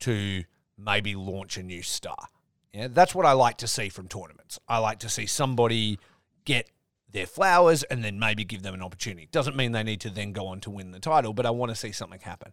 to 0.00 0.44
maybe 0.76 1.14
launch 1.14 1.56
a 1.56 1.62
new 1.62 1.82
star. 1.82 2.28
Yeah, 2.72 2.88
that's 2.90 3.14
what 3.14 3.24
I 3.24 3.32
like 3.32 3.56
to 3.58 3.66
see 3.66 3.88
from 3.88 4.08
tournaments. 4.08 4.58
I 4.68 4.78
like 4.78 4.98
to 4.98 5.08
see 5.08 5.24
somebody 5.24 5.98
get 6.44 6.68
their 7.16 7.26
flowers 7.26 7.82
and 7.84 8.04
then 8.04 8.18
maybe 8.18 8.44
give 8.44 8.62
them 8.62 8.74
an 8.74 8.82
opportunity. 8.82 9.26
Doesn't 9.32 9.56
mean 9.56 9.72
they 9.72 9.82
need 9.82 10.00
to 10.02 10.10
then 10.10 10.32
go 10.32 10.46
on 10.48 10.60
to 10.60 10.70
win 10.70 10.90
the 10.90 11.00
title, 11.00 11.32
but 11.32 11.46
I 11.46 11.50
want 11.50 11.70
to 11.70 11.74
see 11.76 11.90
something 11.90 12.20
happen. 12.20 12.52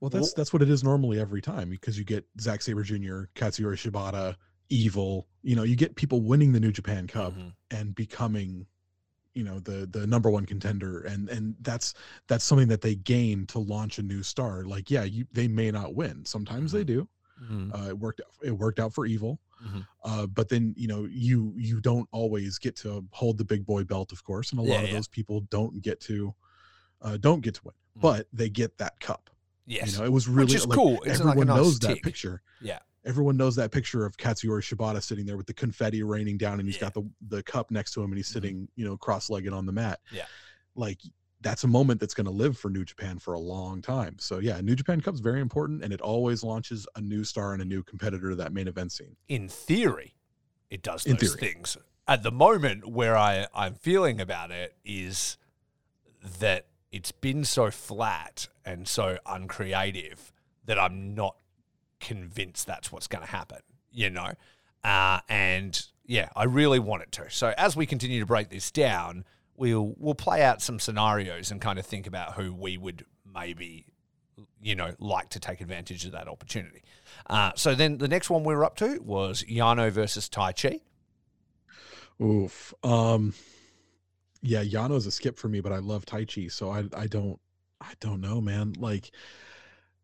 Well, 0.00 0.10
that's 0.10 0.32
that's 0.32 0.52
what 0.52 0.62
it 0.62 0.68
is 0.70 0.82
normally 0.84 1.18
every 1.20 1.40
time 1.40 1.70
because 1.70 1.96
you 1.98 2.04
get 2.04 2.24
Zack 2.40 2.60
Sabre 2.62 2.82
Jr., 2.82 3.22
Katsuyori 3.34 3.76
Shibata, 3.76 4.34
Evil. 4.68 5.26
You 5.42 5.56
know, 5.56 5.62
you 5.62 5.76
get 5.76 5.94
people 5.94 6.20
winning 6.20 6.52
the 6.52 6.60
New 6.60 6.72
Japan 6.72 7.06
Cup 7.06 7.32
Mhm. 7.34 7.52
and 7.70 7.94
becoming, 7.94 8.66
you 9.34 9.44
know, 9.44 9.60
the 9.60 9.86
the 9.86 10.06
number 10.06 10.28
one 10.30 10.44
contender, 10.44 11.00
and 11.02 11.28
and 11.28 11.54
that's 11.62 11.94
that's 12.26 12.44
something 12.44 12.68
that 12.68 12.80
they 12.80 12.96
gain 12.96 13.46
to 13.46 13.58
launch 13.60 13.98
a 13.98 14.02
new 14.02 14.22
star. 14.22 14.64
Like, 14.64 14.90
yeah, 14.90 15.04
you 15.04 15.24
they 15.32 15.46
may 15.48 15.70
not 15.70 15.94
win. 15.94 16.24
Sometimes 16.24 16.70
they 16.72 16.84
do. 16.84 17.08
Mhm. 17.42 17.72
Uh, 17.74 17.88
it 17.90 17.98
worked. 17.98 18.20
It 18.42 18.50
worked 18.52 18.78
out 18.80 18.92
for 18.92 19.06
Evil. 19.06 19.40
Mhm. 19.64 19.86
Uh, 20.04 20.26
but 20.26 20.48
then 20.48 20.74
you 20.76 20.86
know 20.88 21.06
you 21.10 21.52
you 21.56 21.80
don't 21.80 22.08
always 22.12 22.58
get 22.58 22.76
to 22.76 23.04
hold 23.10 23.38
the 23.38 23.44
big 23.44 23.66
boy 23.66 23.84
belt, 23.84 24.12
of 24.12 24.22
course, 24.24 24.52
and 24.52 24.60
a 24.60 24.64
Yeah, 24.64 24.74
lot 24.74 24.84
of 24.84 24.90
yeah. 24.90 24.94
those 24.96 25.08
people 25.08 25.40
don't 25.50 25.82
get 25.82 26.00
to 26.02 26.34
uh, 27.02 27.16
don't 27.16 27.40
get 27.40 27.54
to 27.54 27.60
win, 27.64 27.74
Mhm. 27.96 28.00
but 28.00 28.28
they 28.32 28.48
get 28.48 28.76
that 28.78 28.98
cup. 29.00 29.30
Yes. 29.66 29.92
You 29.92 29.98
know, 29.98 30.04
it 30.04 30.12
was 30.12 30.26
really 30.28 30.56
like, 30.56 30.70
cool. 30.70 30.94
It's 31.04 31.20
like 31.20 31.28
everyone 31.28 31.46
nice 31.48 31.56
knows 31.56 31.78
that 31.80 32.02
picture. 32.02 32.42
Yeah. 32.60 32.78
Everyone 33.04 33.36
knows 33.36 33.54
that 33.56 33.70
picture 33.70 34.04
of 34.04 34.16
Katsuyori 34.16 34.62
Shibata 34.62 35.02
sitting 35.02 35.24
there 35.26 35.36
with 35.36 35.46
the 35.46 35.54
confetti 35.54 36.02
raining 36.02 36.38
down, 36.38 36.58
and 36.58 36.68
he's 36.68 36.76
Yeah. 36.76 36.90
got 36.90 36.94
the 36.94 37.08
the 37.28 37.42
cup 37.42 37.70
next 37.70 37.92
to 37.92 38.02
him, 38.02 38.10
and 38.10 38.16
he's 38.16 38.28
Mhm. 38.28 38.32
sitting, 38.32 38.68
you 38.76 38.84
know, 38.84 38.96
cross 38.96 39.30
legged 39.30 39.52
on 39.52 39.66
the 39.66 39.72
mat. 39.72 40.00
Yeah. 40.10 40.26
Like 40.74 41.00
that's 41.40 41.64
a 41.64 41.68
moment 41.68 42.00
that's 42.00 42.14
going 42.14 42.24
to 42.26 42.32
live 42.32 42.58
for 42.58 42.68
New 42.68 42.84
Japan 42.84 43.18
for 43.18 43.34
a 43.34 43.38
long 43.38 43.80
time. 43.80 44.16
So 44.18 44.38
yeah, 44.38 44.60
New 44.60 44.74
Japan 44.74 45.00
Cup's 45.00 45.20
very 45.20 45.40
important, 45.40 45.84
and 45.84 45.92
it 45.92 46.00
always 46.00 46.42
launches 46.42 46.86
a 46.96 47.00
new 47.00 47.24
star 47.24 47.52
and 47.52 47.62
a 47.62 47.64
new 47.64 47.82
competitor 47.82 48.30
to 48.30 48.36
that 48.36 48.52
main 48.52 48.66
event 48.68 48.92
scene. 48.92 49.16
In 49.28 49.48
theory, 49.48 50.14
it 50.70 50.82
does 50.82 51.06
In 51.06 51.16
those 51.16 51.34
theory. 51.34 51.52
things. 51.52 51.76
At 52.06 52.22
the 52.22 52.32
moment, 52.32 52.88
where 52.88 53.16
I, 53.16 53.46
I'm 53.54 53.74
feeling 53.74 54.20
about 54.20 54.50
it 54.50 54.74
is 54.84 55.36
that 56.40 56.66
it's 56.90 57.12
been 57.12 57.44
so 57.44 57.70
flat 57.70 58.48
and 58.64 58.88
so 58.88 59.18
uncreative 59.26 60.32
that 60.64 60.78
I'm 60.78 61.14
not 61.14 61.36
convinced 62.00 62.66
that's 62.66 62.90
what's 62.90 63.06
going 63.06 63.24
to 63.24 63.30
happen, 63.30 63.58
you 63.92 64.10
know? 64.10 64.32
Uh, 64.82 65.20
and 65.28 65.80
yeah, 66.06 66.30
I 66.34 66.44
really 66.44 66.78
want 66.78 67.02
it 67.02 67.12
to. 67.12 67.30
So 67.30 67.52
as 67.58 67.76
we 67.76 67.84
continue 67.84 68.20
to 68.20 68.26
break 68.26 68.48
this 68.48 68.70
down, 68.70 69.24
we'll 69.58 69.94
we'll 69.98 70.14
play 70.14 70.42
out 70.42 70.62
some 70.62 70.78
scenarios 70.78 71.50
and 71.50 71.60
kind 71.60 71.78
of 71.78 71.86
think 71.86 72.06
about 72.06 72.34
who 72.34 72.54
we 72.54 72.78
would 72.78 73.04
maybe 73.34 73.86
you 74.62 74.74
know 74.74 74.94
like 74.98 75.28
to 75.30 75.40
take 75.40 75.60
advantage 75.60 76.04
of 76.04 76.12
that 76.12 76.28
opportunity. 76.28 76.82
Uh, 77.26 77.52
so 77.56 77.74
then 77.74 77.98
the 77.98 78.08
next 78.08 78.30
one 78.30 78.44
we 78.44 78.54
were 78.54 78.64
up 78.64 78.76
to 78.76 78.98
was 79.02 79.42
Yano 79.44 79.90
versus 79.90 80.28
Taichi. 80.28 80.80
Oof. 82.22 82.72
Um 82.82 83.34
yeah, 84.40 84.62
Yano's 84.62 85.06
a 85.06 85.10
skip 85.10 85.36
for 85.36 85.48
me, 85.48 85.60
but 85.60 85.72
I 85.72 85.78
love 85.78 86.06
Taichi, 86.06 86.50
so 86.50 86.70
I 86.70 86.84
I 86.96 87.06
don't 87.06 87.38
I 87.80 87.92
don't 88.00 88.20
know, 88.20 88.40
man. 88.40 88.74
Like 88.78 89.10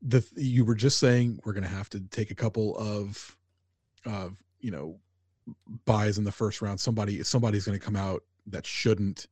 the 0.02 0.24
you 0.36 0.64
were 0.64 0.74
just 0.74 0.98
saying 0.98 1.40
we're 1.44 1.52
gonna 1.52 1.68
have 1.68 1.88
to 1.90 2.00
take 2.00 2.30
a 2.30 2.34
couple 2.34 2.76
of 2.76 3.36
of 4.04 4.36
you 4.60 4.70
know 4.70 4.98
buys 5.84 6.18
in 6.18 6.24
the 6.24 6.32
first 6.32 6.62
round. 6.62 6.80
Somebody 6.80 7.22
somebody's 7.22 7.64
gonna 7.64 7.78
come 7.78 7.96
out 7.96 8.22
that 8.46 8.66
shouldn't. 8.66 9.26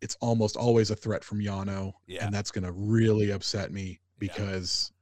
It's 0.00 0.16
almost 0.20 0.56
always 0.56 0.90
a 0.90 0.96
threat 0.96 1.22
from 1.24 1.40
Yano, 1.40 1.92
Yeah. 2.06 2.24
and 2.24 2.34
that's 2.34 2.50
gonna 2.50 2.72
really 2.72 3.30
upset 3.30 3.72
me 3.72 3.88
Yeah. 3.90 3.96
because 4.18 4.92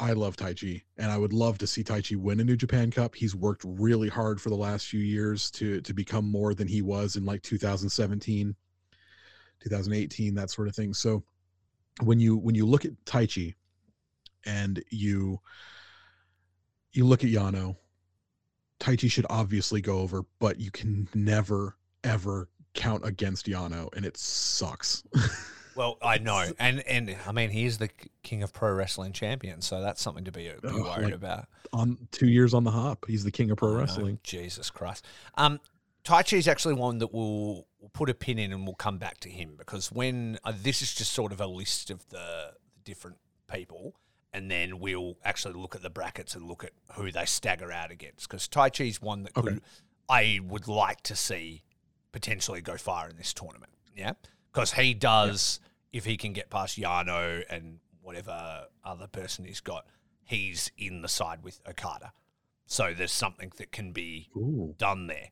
I 0.00 0.12
love 0.12 0.36
Taichi, 0.36 0.82
and 0.96 1.10
I 1.10 1.16
would 1.18 1.32
love 1.32 1.58
to 1.58 1.66
see 1.66 1.84
Taichi 1.84 2.16
win 2.16 2.40
a 2.40 2.44
New 2.44 2.56
Japan 2.56 2.90
Cup. 2.90 3.14
He's 3.14 3.34
worked 3.34 3.62
really 3.64 4.08
hard 4.08 4.40
for 4.40 4.50
the 4.50 4.56
last 4.56 4.86
few 4.88 5.00
years 5.00 5.50
to 5.52 5.80
to 5.80 5.94
become 5.94 6.28
more 6.30 6.54
than 6.54 6.68
he 6.68 6.82
was 6.82 7.16
in 7.16 7.24
like 7.24 7.42
2017, 7.42 8.54
2018, 9.60 10.34
that 10.34 10.50
sort 10.50 10.68
of 10.68 10.74
thing. 10.74 10.94
So 10.94 11.24
when 12.02 12.18
you 12.20 12.36
when 12.36 12.54
you 12.54 12.66
look 12.66 12.84
at 12.84 12.92
Taichi, 13.04 13.54
and 14.44 14.82
you 14.90 15.40
you 16.92 17.04
look 17.04 17.24
at 17.24 17.30
Yano, 17.30 17.76
Taichi 18.80 19.10
should 19.10 19.26
obviously 19.30 19.80
go 19.80 19.98
over, 20.00 20.24
but 20.38 20.60
you 20.60 20.70
can 20.70 21.08
never 21.14 21.76
ever 22.02 22.48
count 22.74 23.06
against 23.06 23.46
Yano, 23.46 23.94
and 23.96 24.04
it 24.04 24.16
sucks. 24.16 25.02
Well, 25.76 25.98
I 26.00 26.18
know, 26.18 26.52
and 26.60 26.86
and 26.86 27.16
I 27.26 27.32
mean 27.32 27.50
he 27.50 27.64
is 27.64 27.78
the 27.78 27.90
king 28.22 28.44
of 28.44 28.52
pro 28.52 28.72
wrestling 28.72 29.12
champion, 29.12 29.60
so 29.60 29.80
that's 29.80 30.00
something 30.00 30.22
to 30.22 30.30
be, 30.30 30.48
be 30.62 30.68
worried 30.68 31.06
like, 31.06 31.14
about. 31.14 31.46
on 31.72 31.98
two 32.12 32.28
years 32.28 32.54
on 32.54 32.62
the 32.62 32.70
hop, 32.70 33.04
he's 33.08 33.24
the 33.24 33.32
king 33.32 33.50
of 33.50 33.56
pro 33.58 33.74
wrestling. 33.74 34.20
Jesus 34.22 34.70
Christ. 34.70 35.04
Um, 35.36 35.58
Taichi 36.04 36.38
is 36.38 36.46
actually 36.46 36.74
one 36.74 36.98
that 36.98 37.12
we'll, 37.12 37.66
we'll 37.80 37.90
put 37.92 38.08
a 38.08 38.14
pin 38.14 38.38
in 38.38 38.52
and 38.52 38.64
we'll 38.64 38.76
come 38.76 38.98
back 38.98 39.18
to 39.18 39.28
him 39.28 39.54
because 39.58 39.90
when 39.90 40.38
uh, 40.44 40.52
this 40.54 40.80
is 40.80 40.94
just 40.94 41.12
sort 41.12 41.32
of 41.32 41.40
a 41.40 41.46
list 41.48 41.90
of 41.90 42.08
the 42.10 42.52
different 42.84 43.16
people, 43.52 43.96
and 44.32 44.48
then 44.48 44.78
we'll 44.78 45.16
actually 45.24 45.54
look 45.54 45.74
at 45.74 45.82
the 45.82 45.90
brackets 45.90 46.36
and 46.36 46.46
look 46.46 46.62
at 46.62 46.70
who 46.92 47.10
they 47.10 47.24
stagger 47.24 47.72
out 47.72 47.90
against 47.90 48.28
because 48.28 48.46
Taichi 48.46 48.88
is 48.90 49.02
one 49.02 49.24
that 49.24 49.36
Okay. 49.36 49.54
could, 49.54 49.62
I 50.08 50.38
would 50.46 50.68
like 50.68 51.00
to 51.02 51.16
see 51.16 51.64
potentially 52.14 52.60
go 52.62 52.76
far 52.78 53.10
in 53.10 53.16
this 53.16 53.34
tournament. 53.34 53.72
Yeah, 53.94 54.12
because 54.52 54.72
he 54.72 54.94
does 54.94 55.60
if 55.92 56.04
he 56.04 56.16
can 56.16 56.32
get 56.32 56.48
past 56.48 56.78
Yano 56.80 57.42
and 57.50 57.80
whatever 58.02 58.64
other 58.84 59.06
person 59.08 59.44
he's 59.44 59.60
got, 59.60 59.86
he's 60.24 60.70
in 60.78 61.02
the 61.02 61.08
side 61.08 61.42
with 61.42 61.60
Okada. 61.68 62.12
So 62.66 62.94
there's 62.96 63.12
something 63.12 63.52
that 63.58 63.70
can 63.72 63.92
be 63.92 64.28
Ooh. 64.36 64.74
done 64.78 65.06
there. 65.06 65.28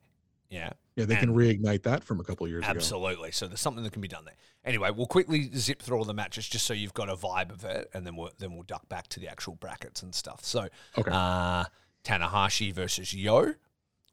Yeah, 0.49 0.73
Yeah, 0.95 1.05
they 1.05 1.15
can 1.15 1.33
reignite 1.33 1.81
that 1.83 2.03
from 2.03 2.19
a 2.19 2.23
couple 2.23 2.45
of 2.45 2.51
years 2.51 2.61
ago. 2.63 2.69
absolutely. 2.69 3.31
So 3.31 3.47
there's 3.47 3.59
something 3.59 3.83
that 3.83 3.91
can 3.91 4.03
be 4.03 4.07
done 4.07 4.23
there. 4.23 4.35
Anyway, 4.63 4.91
we'll 4.91 5.07
quickly 5.07 5.49
zip 5.55 5.81
through 5.81 5.97
all 5.97 6.05
the 6.05 6.13
matches 6.13 6.47
just 6.47 6.65
so 6.67 6.73
you've 6.75 6.93
got 6.93 7.09
a 7.09 7.15
vibe 7.15 7.51
of 7.51 7.65
it, 7.65 7.89
and 7.93 8.05
then 8.05 8.15
we'll 8.15 8.31
then 8.37 8.53
we'll 8.53 8.63
duck 8.63 8.87
back 8.87 9.07
to 9.07 9.19
the 9.19 9.27
actual 9.27 9.55
brackets 9.55 10.03
and 10.03 10.13
stuff. 10.13 10.45
So 10.45 10.67
Okay. 10.97 11.09
uh, 11.11 11.65
Tanahashi 12.03 12.71
versus 12.71 13.13
Yo 13.15 13.53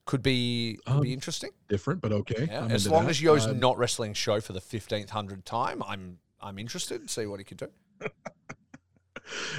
could 0.06 0.22
be 0.22 0.78
could 0.86 0.96
Um, 0.96 1.00
be 1.02 1.12
interesting. 1.12 1.50
Different, 1.68 2.00
but 2.00 2.12
okay. 2.12 2.46
Yeah, 2.50 2.66
as 2.66 2.88
long 2.88 3.04
that. 3.04 3.10
as 3.10 3.22
Yo's 3.22 3.46
Uh, 3.46 3.52
not 3.52 3.78
wrestling 3.78 4.14
Sho 4.14 4.40
for 4.40 4.52
the 4.52 4.60
fifteenth 4.60 5.10
hundred 5.10 5.44
time, 5.44 5.82
I'm 5.82 6.18
I'm 6.40 6.58
interested. 6.58 7.08
See 7.10 7.26
what 7.26 7.38
he 7.40 7.44
can 7.44 7.56
do. 7.58 7.68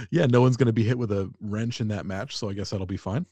yeah, 0.09 0.25
no 0.25 0.41
one's 0.41 0.57
going 0.57 0.67
to 0.67 0.73
be 0.73 0.83
hit 0.83 0.97
with 0.97 1.11
a 1.11 1.31
wrench 1.39 1.79
in 1.79 1.87
that 1.89 2.05
match, 2.05 2.35
so 2.35 2.49
I 2.49 2.53
guess 2.53 2.71
that'll 2.71 2.85
be 2.87 2.97
fine. 2.97 3.25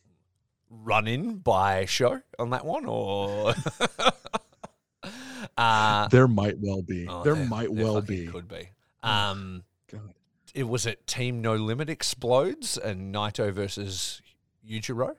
run 0.69 1.07
in 1.07 1.37
by 1.39 1.85
Sho 1.85 2.21
on 2.37 2.51
that 2.51 2.63
one 2.63 2.85
or 2.85 3.55
uh 5.57 6.07
there 6.09 6.27
might 6.27 6.55
well 6.59 6.81
be. 6.81 7.07
oh, 7.07 7.23
there 7.23 7.35
might 7.35 7.73
there 7.73 7.83
well 7.85 8.01
be. 8.01 8.27
could 8.27 8.47
be 8.47 8.69
um 9.03 9.63
God. 9.91 10.13
it 10.53 10.63
was 10.63 10.85
it 10.85 11.05
team 11.07 11.41
no 11.41 11.55
limit 11.55 11.89
explodes 11.89 12.77
and 12.77 13.13
naito 13.13 13.51
versus 13.51 14.21
Yujiro. 14.67 15.15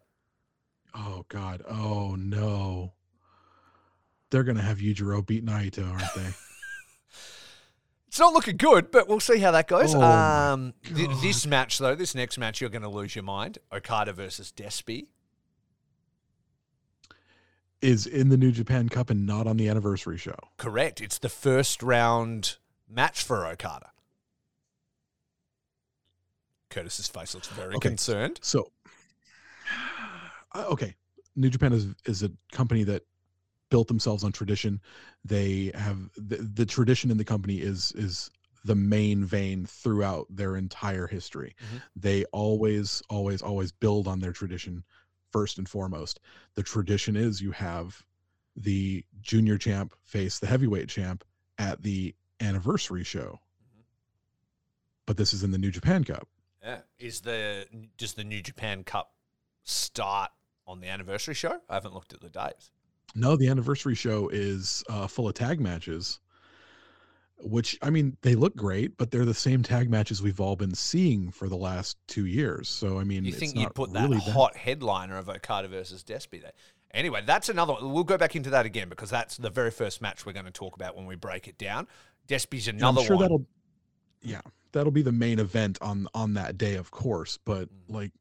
Oh 0.95 1.25
God. 1.29 1.63
Oh 1.69 2.15
no. 2.19 2.93
They're 4.31 4.45
gonna 4.45 4.63
have 4.63 4.79
Yujiro 4.79 5.27
beat 5.27 5.45
Naito, 5.45 5.89
aren't 5.91 6.15
they? 6.15 6.33
It's 8.09 8.19
not 8.19 8.33
looking 8.33 8.57
good, 8.57 8.91
but 8.91 9.07
we'll 9.09 9.21
see 9.21 9.39
how 9.39 9.53
that 9.53 9.69
goes. 9.69 9.95
Oh 9.95 10.03
um, 10.03 10.75
th- 10.83 11.11
this 11.23 11.47
match, 11.47 11.79
though, 11.79 11.95
this 11.95 12.13
next 12.13 12.39
match, 12.39 12.61
you're 12.61 12.69
going 12.69 12.83
to 12.83 12.89
lose 12.89 13.15
your 13.15 13.23
mind. 13.23 13.59
Okada 13.73 14.13
versus 14.13 14.53
Despy. 14.55 15.07
Is 17.81 18.09
in 18.09 18.29
the 18.29 18.37
New 18.37 18.51
Japan 18.51 18.89
Cup 18.89 19.11
and 19.11 19.27
not 19.27 19.47
on 19.47 19.59
the 19.59 19.69
anniversary 19.69 20.19
show. 20.19 20.35
Correct. 20.57 21.01
It's 21.01 21.19
the 21.19 21.29
first 21.29 21.85
round 21.85 22.57
match 22.89 23.23
for 23.23 23.47
Okada. 23.47 23.91
Curtis's 26.69 27.07
face 27.07 27.33
looks 27.33 27.47
very 27.47 27.77
Okay. 27.77 27.91
concerned. 27.91 28.41
So, 28.43 28.73
okay, 30.55 30.95
New 31.37 31.51
Japan 31.51 31.73
is 31.73 31.87
is 32.05 32.23
a 32.23 32.31
company 32.53 32.85
that 32.85 33.03
built 33.71 33.89
themselves 33.89 34.25
on 34.25 34.33
tradition. 34.33 34.81
They 35.25 35.71
have 35.75 36.11
the, 36.17 36.37
the 36.37 36.67
tradition 36.67 37.11
in 37.11 37.17
the 37.17 37.25
company 37.25 37.61
is 37.61 37.93
is 37.93 38.31
the 38.65 38.75
main 38.75 39.25
vein 39.25 39.65
throughout 39.65 40.27
their 40.29 40.57
entire 40.57 41.07
history. 41.07 41.55
Mhm. 41.59 41.83
They 41.97 42.25
always, 42.27 43.03
always, 43.09 43.41
always 43.41 43.73
build 43.73 44.07
on 44.07 44.21
their 44.21 44.33
tradition 44.33 44.85
first 45.31 45.57
and 45.57 45.67
foremost. 45.67 46.21
The 46.57 46.63
tradition 46.63 47.17
is 47.17 47.41
you 47.41 47.53
have 47.53 48.05
the 48.57 49.05
junior 49.23 49.57
champ 49.57 49.95
face 50.03 50.39
the 50.39 50.47
heavyweight 50.47 50.91
champ 50.91 51.25
at 51.57 51.83
the 51.83 52.15
anniversary 52.41 53.05
show. 53.05 53.41
Mhm. 53.63 53.85
But 55.07 55.17
this 55.17 55.33
is 55.33 55.43
in 55.43 55.53
the 55.53 55.59
New 55.59 55.71
Japan 55.71 56.05
Cup. 56.05 56.29
Yeah. 56.63 56.83
Is 56.99 57.23
the 57.23 57.67
does 57.97 58.13
the 58.15 58.25
New 58.25 58.43
Japan 58.43 58.85
Cup 58.85 59.15
start 59.65 60.33
on 60.71 60.81
the 60.81 60.89
anniversary 60.89 61.35
show? 61.35 61.59
I 61.69 61.75
haven't 61.75 61.95
looked 61.95 62.13
at 62.15 62.21
the 62.21 62.31
dates. 62.31 62.71
No, 63.15 63.37
the 63.37 63.49
anniversary 63.49 63.95
show 63.97 64.29
is 64.29 64.85
uh, 64.89 65.07
full 65.09 65.29
of 65.29 65.35
tag 65.35 65.59
matches, 65.61 66.21
which 67.39 67.77
I 67.83 67.91
mean 67.91 68.17
they 68.23 68.35
look 68.35 68.55
great, 68.55 68.97
but 68.97 69.11
they're 69.11 69.25
the 69.25 69.35
same 69.35 69.63
tag 69.63 69.91
matches 69.91 70.23
we've 70.23 70.41
all 70.41 70.57
been 70.57 70.75
seeing 70.75 71.31
for 71.31 71.49
the 71.49 71.57
last 71.57 71.97
two 72.07 72.27
years. 72.27 72.69
So 72.69 72.99
I 73.01 73.05
mean, 73.05 73.25
You 73.25 73.33
think 73.33 73.55
not 73.57 73.61
you'd 73.63 73.75
put 73.75 73.93
that 73.95 74.03
really 74.09 74.19
hot 74.19 74.57
headliner 74.57 75.17
of 75.19 75.29
Okada 75.29 75.69
versus 75.69 76.05
Despy 76.05 76.41
there? 76.41 76.53
Anyway, 76.93 77.23
that's 77.25 77.49
another. 77.49 77.75
We'll 77.81 78.05
go 78.05 78.19
back 78.19 78.37
into 78.37 78.51
that 78.51 78.67
again 78.67 78.89
because 78.89 79.11
that's 79.11 79.37
the 79.37 79.51
very 79.51 79.71
first 79.71 80.01
match 80.03 80.27
we're 80.27 80.33
going 80.33 80.45
to 80.45 80.51
talk 80.53 80.75
about 80.77 80.97
when 80.97 81.07
we 81.07 81.15
break 81.17 81.49
it 81.49 81.57
down. 81.59 81.87
Despy's 82.29 82.69
another 82.69 83.01
I'm 83.01 83.07
sure 83.07 83.17
one. 83.17 83.23
that'll, 83.25 83.47
yeah, 84.23 84.41
that'll 84.73 84.93
be 84.93 85.03
the 85.03 85.13
main 85.13 85.39
event 85.39 85.79
on 85.81 86.07
on 86.15 86.35
that 86.35 86.59
day, 86.59 86.75
of 86.75 86.91
course. 86.91 87.39
But 87.45 87.69
Mhm. 87.69 87.95
like, 87.95 88.13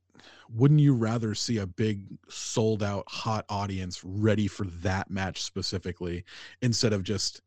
wouldn't 0.53 0.79
you 0.79 0.93
rather 0.93 1.35
see 1.35 1.57
a 1.57 1.67
big 1.67 2.05
sold 2.29 2.83
out 2.83 3.05
hot 3.07 3.45
audience 3.49 4.03
ready 4.03 4.47
for 4.47 4.65
that 4.65 5.09
match 5.09 5.43
specifically 5.43 6.23
instead 6.61 6.93
of 6.93 7.03
just 7.03 7.41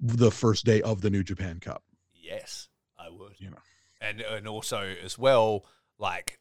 the 0.00 0.30
first 0.30 0.64
day 0.64 0.82
of 0.82 1.00
the 1.00 1.10
New 1.10 1.22
Japan 1.22 1.60
Cup? 1.60 1.82
Yes, 2.14 2.68
I 2.98 3.08
would. 3.08 3.34
You 3.38 3.50
know. 3.50 3.58
and 4.00 4.20
and 4.20 4.48
also 4.48 4.94
as 5.04 5.18
well, 5.18 5.64
like 5.98 6.38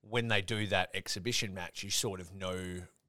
when 0.00 0.28
they 0.28 0.42
do 0.42 0.66
that 0.68 0.90
exhibition 0.94 1.54
match, 1.54 1.82
you 1.82 1.90
sort 1.90 2.20
of 2.20 2.34
know 2.34 2.56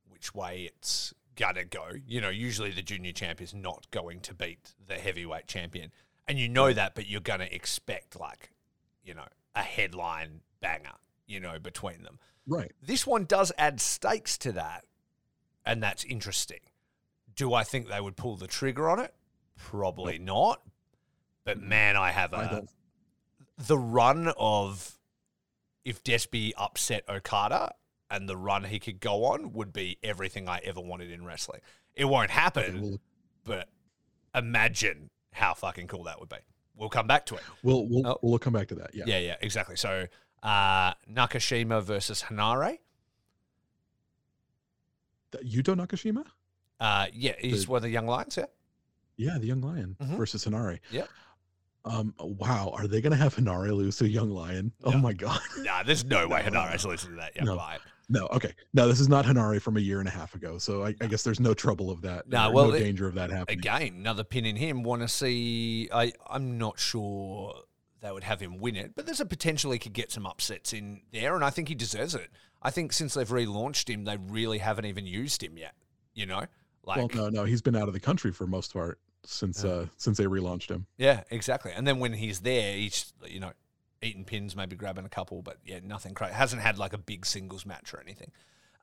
which 0.08 0.34
way 0.36 0.70
it's 0.74 1.14
gonna 1.36 1.64
go. 1.64 1.92
You 2.06 2.22
know, 2.22 2.30
usually 2.30 2.72
the 2.72 2.82
junior 2.82 3.12
champ 3.14 3.42
is 3.42 3.54
not 3.54 3.88
going 3.92 4.20
to 4.22 4.34
beat 4.34 4.74
the 4.86 4.96
heavyweight 4.96 5.48
champion, 5.48 5.92
and 6.28 6.38
you 6.38 6.50
know 6.50 6.74
that, 6.74 6.96
but 6.96 7.08
you're 7.08 7.22
gonna 7.22 7.48
expect 7.50 8.20
like, 8.20 8.52
you 9.04 9.14
know, 9.14 9.28
a 9.56 9.62
headline 9.62 10.42
banger, 10.62 10.98
you 11.30 11.40
know, 11.40 11.60
between 11.60 12.04
them. 12.04 12.20
Right. 12.48 12.72
This 12.82 13.06
one 13.08 13.26
does 13.26 13.52
add 13.58 13.80
stakes 13.80 14.38
to 14.40 14.52
that, 14.54 14.84
and 15.66 15.82
that's 15.82 16.04
interesting. 16.04 16.60
Do 17.36 17.54
I 17.54 17.64
think 17.64 17.88
they 17.88 18.02
would 18.02 18.18
pull 18.18 18.36
the 18.36 18.48
trigger 18.48 18.90
on 18.90 19.00
it? 19.00 19.14
Probably 19.56 20.18
not, 20.18 20.62
But 21.46 21.62
man, 21.62 21.96
I 21.96 22.12
have 22.12 22.34
I 22.34 22.44
a 22.46 22.50
don't. 22.50 22.70
the 23.58 23.78
run 23.78 24.34
of 24.38 24.98
if 25.86 26.04
Despy 26.04 26.52
upset 26.58 27.04
Okada 27.10 27.74
and 28.10 28.28
the 28.28 28.36
run 28.38 28.64
he 28.64 28.80
could 28.80 29.00
go 29.00 29.26
on 29.26 29.54
would 29.54 29.72
be 29.72 29.98
everything 30.04 30.50
I 30.50 30.60
ever 30.64 30.82
wanted 30.82 31.12
in 31.12 31.24
wrestling. 31.26 31.62
It 31.94 32.06
won't 32.06 32.32
happen, 32.32 33.00
but 33.44 33.70
imagine 34.34 35.10
how 35.32 35.54
fucking 35.54 35.88
cool 35.88 36.04
that 36.06 36.20
would 36.20 36.30
be. 36.30 36.38
We'll 36.76 36.90
come 36.90 37.08
back 37.08 37.26
to 37.28 37.36
it. 37.36 37.42
we'll 37.64 37.88
we'll, 37.88 38.08
Oh. 38.08 38.18
we'll 38.22 38.40
come 38.40 38.54
back 38.54 38.70
to 38.70 38.76
that. 38.76 38.96
Yeah. 38.96 39.04
Yeah, 39.08 39.20
yeah, 39.20 39.36
exactly. 39.42 39.76
So 39.76 40.06
uh, 40.44 40.94
Nakashima 41.12 41.82
versus 41.84 42.24
Henare. 42.24 42.78
Yuto 45.44 45.76
Nakashima. 45.76 46.24
Uh, 46.80 47.08
yeah, 47.14 47.34
he's 47.40 47.66
The- 47.66 47.72
one 47.72 47.78
of 47.78 47.84
the 47.84 47.90
young 47.90 48.08
lions. 48.08 48.38
Yeah, 48.38 48.46
Yeah, 49.18 49.38
the 49.38 49.48
young 49.48 49.62
lion 49.62 49.98
Mhm. 50.02 50.18
versus 50.18 50.46
Henare. 50.46 50.80
Yeah. 50.92 51.06
Um. 51.86 52.14
Wow. 52.20 52.70
Are 52.74 52.88
they 52.88 53.02
gonna 53.02 53.16
have 53.18 53.36
Henare 53.36 53.74
lose 53.76 53.98
to 53.98 54.08
young 54.10 54.30
lion? 54.30 54.72
Oh 54.84 54.98
my 54.98 55.14
god. 55.14 55.40
nah, 55.60 55.84
there's 55.84 56.04
no 56.06 56.28
way 56.28 56.42
No, 56.46 56.50
no, 56.52 56.60
Henare's 56.62 56.84
no. 56.86 56.92
losing 56.92 57.10
to 57.12 57.16
that 57.18 57.36
young 57.36 57.46
No. 57.46 57.56
lion. 57.56 57.82
No. 58.10 58.28
Okay. 58.28 58.54
No, 58.74 58.88
this 58.88 59.00
is 59.00 59.08
not 59.10 59.26
Henare 59.26 59.62
from 59.62 59.78
a 59.78 59.80
year 59.80 60.00
and 60.00 60.08
a 60.08 60.12
half 60.12 60.36
ago. 60.36 60.58
So 60.58 60.84
I, 60.86 60.96
I 61.02 61.08
guess 61.08 61.24
there's 61.24 61.40
no 61.40 61.54
trouble 61.54 61.92
of 61.92 62.02
that. 62.02 62.28
No, 62.28 62.50
well, 62.52 62.70
no 62.70 62.74
it- 62.74 62.80
danger 62.80 63.08
of 63.08 63.14
that 63.16 63.30
happening. 63.30 63.60
Again, 63.60 63.94
another 63.98 64.24
pin 64.24 64.46
in 64.46 64.56
him. 64.56 64.84
Want 64.84 65.02
to 65.04 65.08
see? 65.08 65.90
I 65.94 66.12
I'm 66.30 66.58
not 66.58 66.80
sure 66.80 67.54
they 68.02 68.12
would 68.12 68.24
have 68.24 68.40
him 68.40 68.58
win 68.60 68.76
it, 68.76 68.94
but 68.96 69.06
there's 69.06 69.20
a 69.20 69.26
potential 69.26 69.72
he 69.72 69.80
could 69.80 69.94
get 69.94 70.12
some 70.12 70.26
upsets 70.26 70.74
in 70.74 71.02
there, 71.12 71.36
and 71.36 71.44
I 71.44 71.50
think 71.50 71.68
he 71.68 71.76
deserves 71.76 72.16
it. 72.16 72.30
I 72.62 72.72
think 72.72 72.94
since 72.94 73.14
they've 73.14 73.28
relaunched 73.28 73.90
him, 73.90 74.04
they 74.06 74.18
really 74.18 74.58
haven't 74.60 74.86
even 74.86 75.06
used 75.06 75.44
him 75.44 75.58
yet. 75.58 75.74
You 76.14 76.26
know, 76.26 76.44
like 76.86 76.98
well, 76.98 77.10
no, 77.14 77.30
no, 77.30 77.44
he's 77.46 77.62
been 77.62 77.76
out 77.76 77.88
of 77.88 77.94
the 77.94 78.00
country 78.00 78.32
for 78.32 78.46
most 78.48 78.74
part 78.74 79.00
since 79.26 79.64
Yeah. 79.64 79.72
uh 79.72 79.86
since 79.98 80.18
they 80.18 80.26
relaunched 80.26 80.70
him. 80.70 80.86
yeah, 80.98 81.24
exactly. 81.30 81.72
And 81.76 81.86
then 81.88 82.00
when 82.00 82.14
he's 82.14 82.40
there, 82.42 82.76
he's 82.76 83.14
you 83.28 83.40
know 83.40 83.52
eating 84.02 84.24
pins, 84.26 84.56
maybe 84.56 84.76
grabbing 84.78 85.06
a 85.06 85.10
couple, 85.10 85.42
but 85.42 85.58
yeah, 85.66 85.80
nothing 85.84 86.14
crazy. 86.14 86.34
Hasn't 86.34 86.62
had 86.62 86.78
like 86.78 86.94
a 86.94 86.98
big 86.98 87.26
singles 87.26 87.66
match 87.66 87.94
or 87.94 88.00
anything. 88.02 88.32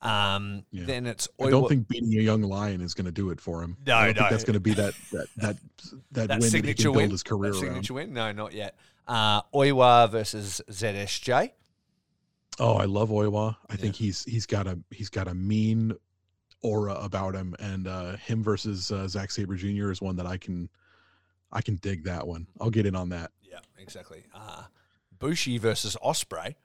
Um, 0.02 0.64
Yeah. 0.70 0.84
then 0.84 1.06
it's 1.06 1.26
I 1.42 1.48
don't 1.50 1.68
think 1.68 1.88
beating 1.88 2.12
a 2.18 2.22
young 2.22 2.42
lion 2.42 2.82
is 2.82 2.92
going 2.94 3.06
to 3.06 3.12
do 3.12 3.30
it 3.30 3.40
for 3.40 3.62
him. 3.62 3.78
No, 3.86 3.96
I 3.96 4.06
don't 4.06 4.16
no. 4.16 4.20
think 4.22 4.30
that's 4.30 4.44
going 4.44 4.54
to 4.54 4.60
be 4.60 4.74
that 4.74 4.94
that 5.12 5.26
that 5.38 5.56
that, 6.12 6.28
that 6.28 6.28
win 6.28 6.28
that 6.28 6.42
he 6.44 6.48
signature 6.50 6.82
can 6.84 6.92
win. 6.92 6.98
build 7.04 7.12
his 7.12 7.22
career 7.22 7.52
that 7.52 7.58
around. 7.58 7.66
signature 7.68 7.94
win? 7.94 8.12
No, 8.12 8.30
not 8.32 8.52
yet. 8.52 8.76
Uh, 9.06 9.42
Oiwa 9.54 10.10
versus 10.10 10.60
ZSJ. 10.70 11.50
Oh, 12.58 12.74
I 12.74 12.84
love 12.86 13.10
Oiwa. 13.10 13.56
I 13.68 13.76
think 13.76 13.94
he's 13.94 14.24
he's 14.24 14.46
got 14.46 14.66
a 14.66 14.78
he's 14.90 15.08
got 15.10 15.28
a 15.28 15.34
mean 15.34 15.92
aura 16.62 16.94
about 16.94 17.34
him, 17.34 17.54
and 17.58 17.86
uh, 17.86 18.16
him 18.16 18.42
versus 18.42 18.90
uh, 18.90 19.06
Zack 19.06 19.30
Sabre 19.30 19.54
Jr. 19.56 19.90
is 19.90 20.00
one 20.00 20.16
that 20.16 20.26
I 20.26 20.36
can 20.36 20.68
I 21.52 21.60
can 21.60 21.76
dig 21.76 22.04
that 22.04 22.26
one. 22.26 22.46
I'll 22.60 22.70
get 22.70 22.86
in 22.86 22.96
on 22.96 23.10
that. 23.10 23.30
Yeah, 23.42 23.60
exactly. 23.78 24.24
Uh, 24.34 24.62
Bushi 25.18 25.58
versus 25.58 25.96
Osprey. 26.02 26.56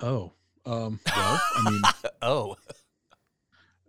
Oh, 0.00 0.32
um, 0.64 1.00
well, 1.06 1.40
I 1.56 1.70
mean, 1.70 1.82
Oh, 2.22 2.56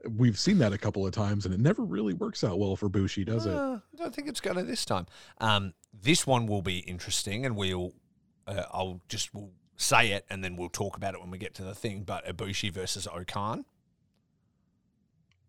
we've 0.07 0.39
seen 0.39 0.57
that 0.59 0.73
a 0.73 0.77
couple 0.77 1.05
of 1.05 1.13
times, 1.13 1.45
and 1.45 1.53
it 1.53 1.59
never 1.59 1.83
really 1.83 2.13
works 2.13 2.43
out 2.43 2.59
well 2.59 2.75
for 2.75 2.89
Bushi, 2.89 3.25
does 3.25 3.45
it? 3.45 3.53
Uh, 3.53 3.79
I 3.93 3.97
don't 3.97 4.13
think 4.13 4.27
it's 4.27 4.39
going 4.39 4.57
to 4.57 4.63
this 4.63 4.85
time. 4.85 5.07
Um, 5.39 5.73
this 5.93 6.25
one 6.27 6.45
will 6.47 6.61
be 6.61 6.79
interesting, 6.79 7.45
and 7.45 7.55
we'll. 7.55 7.93
Uh, 8.47 8.63
I'll 8.71 9.01
just 9.07 9.33
we'll 9.33 9.51
say 9.75 10.11
it, 10.11 10.25
and 10.29 10.43
then 10.43 10.55
we'll 10.55 10.69
talk 10.69 10.97
about 10.97 11.13
it 11.13 11.21
when 11.21 11.31
we 11.31 11.37
get 11.37 11.53
to 11.55 11.63
the 11.63 11.75
thing. 11.75 12.03
But 12.03 12.25
Ibushi 12.25 12.71
versus 12.71 13.07
O-Khan. 13.07 13.65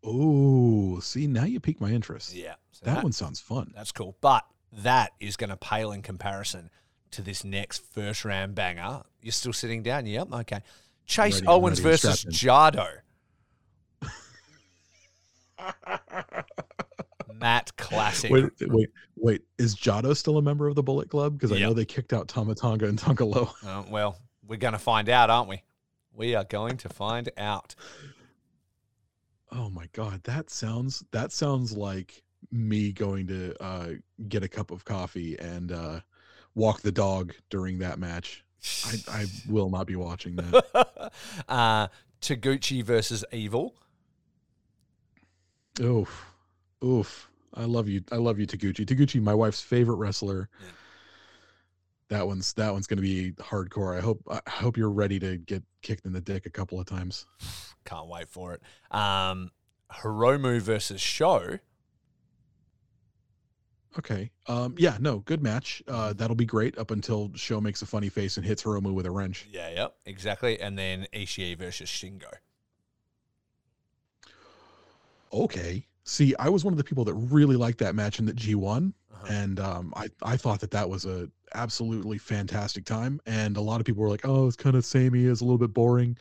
Oh, 0.02 0.98
see, 1.00 1.26
now 1.26 1.44
you 1.44 1.60
pique 1.60 1.80
my 1.80 1.90
interest. 1.90 2.34
Yeah, 2.34 2.54
so 2.72 2.86
that 2.86 3.02
one 3.02 3.12
sounds 3.12 3.40
fun. 3.40 3.72
That's 3.74 3.92
cool, 3.92 4.16
but 4.20 4.44
that 4.72 5.12
is 5.20 5.36
going 5.36 5.50
to 5.50 5.56
pale 5.56 5.92
in 5.92 6.02
comparison 6.02 6.70
to 7.10 7.22
this 7.22 7.44
next 7.44 7.82
first 7.92 8.24
round 8.24 8.54
banger. 8.54 9.02
You're 9.20 9.32
still 9.32 9.52
sitting 9.52 9.82
down. 9.82 10.06
Yep. 10.06 10.32
Okay. 10.32 10.60
Chase 11.06 11.36
Ready, 11.36 11.46
Owens 11.48 11.80
ready, 11.82 11.96
versus 11.96 12.24
Jado. 12.24 12.86
Matt 17.40 17.75
Classic. 17.77 18.31
Wait, 18.31 18.51
wait, 18.61 18.90
wait. 19.16 19.42
Is 19.59 19.75
Jado 19.75 20.16
still 20.16 20.38
a 20.38 20.42
member 20.42 20.68
of 20.68 20.75
the 20.75 20.83
Bullet 20.83 21.09
Club? 21.09 21.38
Because 21.38 21.53
I 21.53 21.59
know 21.59 21.73
they 21.73 21.87
kicked 21.87 22.12
out 22.12 22.29
Tama 22.29 22.55
Tonga 22.55 22.87
and 22.87 22.99
Tangaloa. 22.99 23.51
Uh, 23.66 23.83
well, 23.88 24.18
we're 24.46 24.57
going 24.57 24.73
to 24.73 24.79
find 24.79 25.09
out, 25.09 25.31
aren't 25.31 25.49
we? 25.49 25.62
We 26.12 26.35
are 26.35 26.44
going 26.44 26.77
to 26.79 26.88
find 26.88 27.31
out. 27.37 27.75
Oh 29.53 29.70
my 29.70 29.88
god, 29.92 30.23
that 30.25 30.51
sounds 30.51 31.05
that 31.12 31.33
sounds 31.33 31.77
like 31.77 32.23
me 32.51 32.92
going 32.92 33.27
to 33.29 33.55
uh, 33.62 33.88
get 34.29 34.42
a 34.42 34.49
cup 34.49 34.70
of 34.70 34.85
coffee 34.85 35.38
and 35.38 35.73
uh, 35.73 36.01
walk 36.55 36.81
the 36.83 36.92
dog 36.92 37.33
during 37.49 37.79
that 37.79 37.99
match. 37.99 38.44
I, 38.85 38.94
I 39.09 39.27
will 39.49 39.70
not 39.70 39.87
be 39.87 39.96
watching 39.96 40.37
that. 40.37 41.12
uh, 41.49 41.88
Taguchi 42.20 42.85
versus 42.85 43.25
Evil. 43.33 43.75
Oof, 45.78 46.26
oof. 46.85 47.30
I 47.54 47.64
love 47.64 47.88
you. 47.88 48.02
I 48.12 48.16
love 48.16 48.38
you, 48.38 48.46
Taguchi. 48.46 48.87
Taguchi, 48.87 49.20
my 49.20 49.35
wife's 49.35 49.61
favorite 49.61 49.96
wrestler. 49.96 50.48
Yeah. 50.61 50.70
That 52.09 52.26
one's 52.26 52.52
that 52.54 52.72
one's 52.72 52.87
gonna 52.87 53.02
be 53.02 53.33
hardcore. 53.33 53.96
I 53.96 54.00
hope 54.00 54.22
I 54.28 54.40
hope 54.48 54.76
you're 54.76 54.90
ready 54.90 55.18
to 55.20 55.37
get 55.37 55.62
kicked 55.83 56.06
in 56.06 56.12
the 56.12 56.20
dick 56.20 56.46
a 56.46 56.50
couple 56.50 56.80
of 56.80 56.87
times. 56.87 57.26
Can't 57.85 58.09
wait 58.09 58.28
for 58.28 58.52
it. 58.54 58.62
Um, 58.96 59.50
Hiromu 59.92 60.61
versus 60.61 61.00
Sho. 61.00 61.59
Okay. 63.98 64.30
Um. 64.46 64.74
Yeah. 64.78 64.98
No. 65.00 65.18
Good 65.20 65.42
match. 65.42 65.83
Uh. 65.88 66.12
That'll 66.12 66.37
be 66.37 66.46
great 66.46 66.78
up 66.78 66.90
until 66.90 67.30
Sho 67.35 67.61
makes 67.61 67.83
a 67.83 67.87
funny 67.87 68.09
face 68.09 68.37
and 68.37 68.46
hits 68.46 68.62
Hiromu 68.62 68.92
with 68.92 69.06
a 69.06 69.11
wrench. 69.11 69.46
Yeah, 69.50 69.70
yep, 69.70 69.94
exactly. 70.04 70.61
And 70.61 70.78
then 70.78 71.06
Ishii 71.12 71.56
versus 71.59 71.88
Shingo. 71.88 72.33
Okay. 75.32 75.86
See, 76.04 76.34
I 76.38 76.48
was 76.48 76.64
one 76.64 76.72
of 76.74 76.78
the 76.78 76.84
people 76.84 77.04
that 77.04 77.14
really 77.14 77.56
liked 77.56 77.78
that 77.78 77.94
match 77.94 78.18
in 78.18 78.26
the 78.26 78.32
G1, 78.32 78.92
Uh-huh. 79.12 79.26
and 79.28 79.60
um, 79.60 79.92
I 79.96 80.08
I 80.22 80.36
thought 80.36 80.60
that 80.60 80.70
that 80.72 80.88
was 80.88 81.04
a 81.04 81.28
absolutely 81.54 82.18
fantastic 82.18 82.84
time. 82.84 83.20
And 83.26 83.56
a 83.56 83.60
lot 83.60 83.80
of 83.80 83.86
people 83.86 84.02
were 84.02 84.08
like, 84.08 84.24
"Oh, 84.26 84.46
it's 84.46 84.56
kind 84.56 84.76
of 84.76 84.84
samey, 84.84 85.24
it's 85.24 85.40
a 85.40 85.44
little 85.44 85.58
bit 85.58 85.72
boring." 85.72 86.16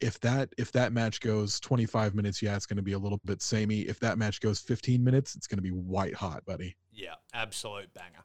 If 0.00 0.20
that 0.20 0.52
if 0.58 0.70
that 0.72 0.92
match 0.92 1.20
goes 1.20 1.58
25 1.60 2.14
minutes, 2.14 2.42
yeah, 2.42 2.54
it's 2.54 2.66
going 2.66 2.76
to 2.76 2.82
be 2.82 2.92
a 2.92 2.98
little 2.98 3.18
bit 3.24 3.40
samey. 3.40 3.80
If 3.80 3.98
that 4.00 4.18
match 4.18 4.40
goes 4.40 4.60
15 4.60 5.02
minutes, 5.02 5.34
it's 5.34 5.46
going 5.46 5.56
to 5.58 5.62
be 5.62 5.70
white 5.70 6.14
hot, 6.14 6.44
buddy. 6.44 6.76
Yeah, 6.92 7.14
absolute 7.32 7.92
banger. 7.94 8.24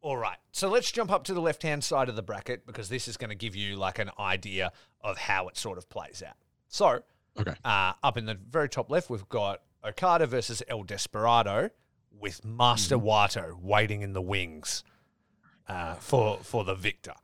All 0.00 0.16
right, 0.16 0.38
so 0.50 0.68
let's 0.68 0.90
jump 0.90 1.12
up 1.12 1.22
to 1.24 1.34
the 1.34 1.40
left 1.40 1.62
hand 1.62 1.84
side 1.84 2.08
of 2.08 2.16
the 2.16 2.22
bracket 2.22 2.66
because 2.66 2.88
this 2.88 3.06
is 3.06 3.16
going 3.16 3.30
to 3.30 3.36
give 3.36 3.54
you 3.54 3.76
like 3.76 4.00
an 4.00 4.10
idea 4.18 4.72
of 5.02 5.16
how 5.18 5.46
it 5.48 5.56
sort 5.56 5.78
of 5.78 5.88
plays 5.90 6.22
out. 6.26 6.34
So, 6.66 7.02
Okay. 7.38 7.54
uh, 7.64 7.92
up 8.02 8.16
in 8.16 8.26
the 8.26 8.34
very 8.50 8.68
top 8.68 8.90
left, 8.90 9.08
we've 9.10 9.28
got 9.28 9.62
Okada 9.84 10.26
versus 10.26 10.62
El 10.68 10.82
Desperado 10.82 11.70
with 12.18 12.44
Master 12.44 12.96
Wato 12.98 13.58
waiting 13.60 14.02
in 14.02 14.12
the 14.12 14.20
wings 14.22 14.84
uh, 15.68 15.94
for 15.94 16.38
for 16.42 16.64
the 16.64 16.74
victor. 16.74 17.14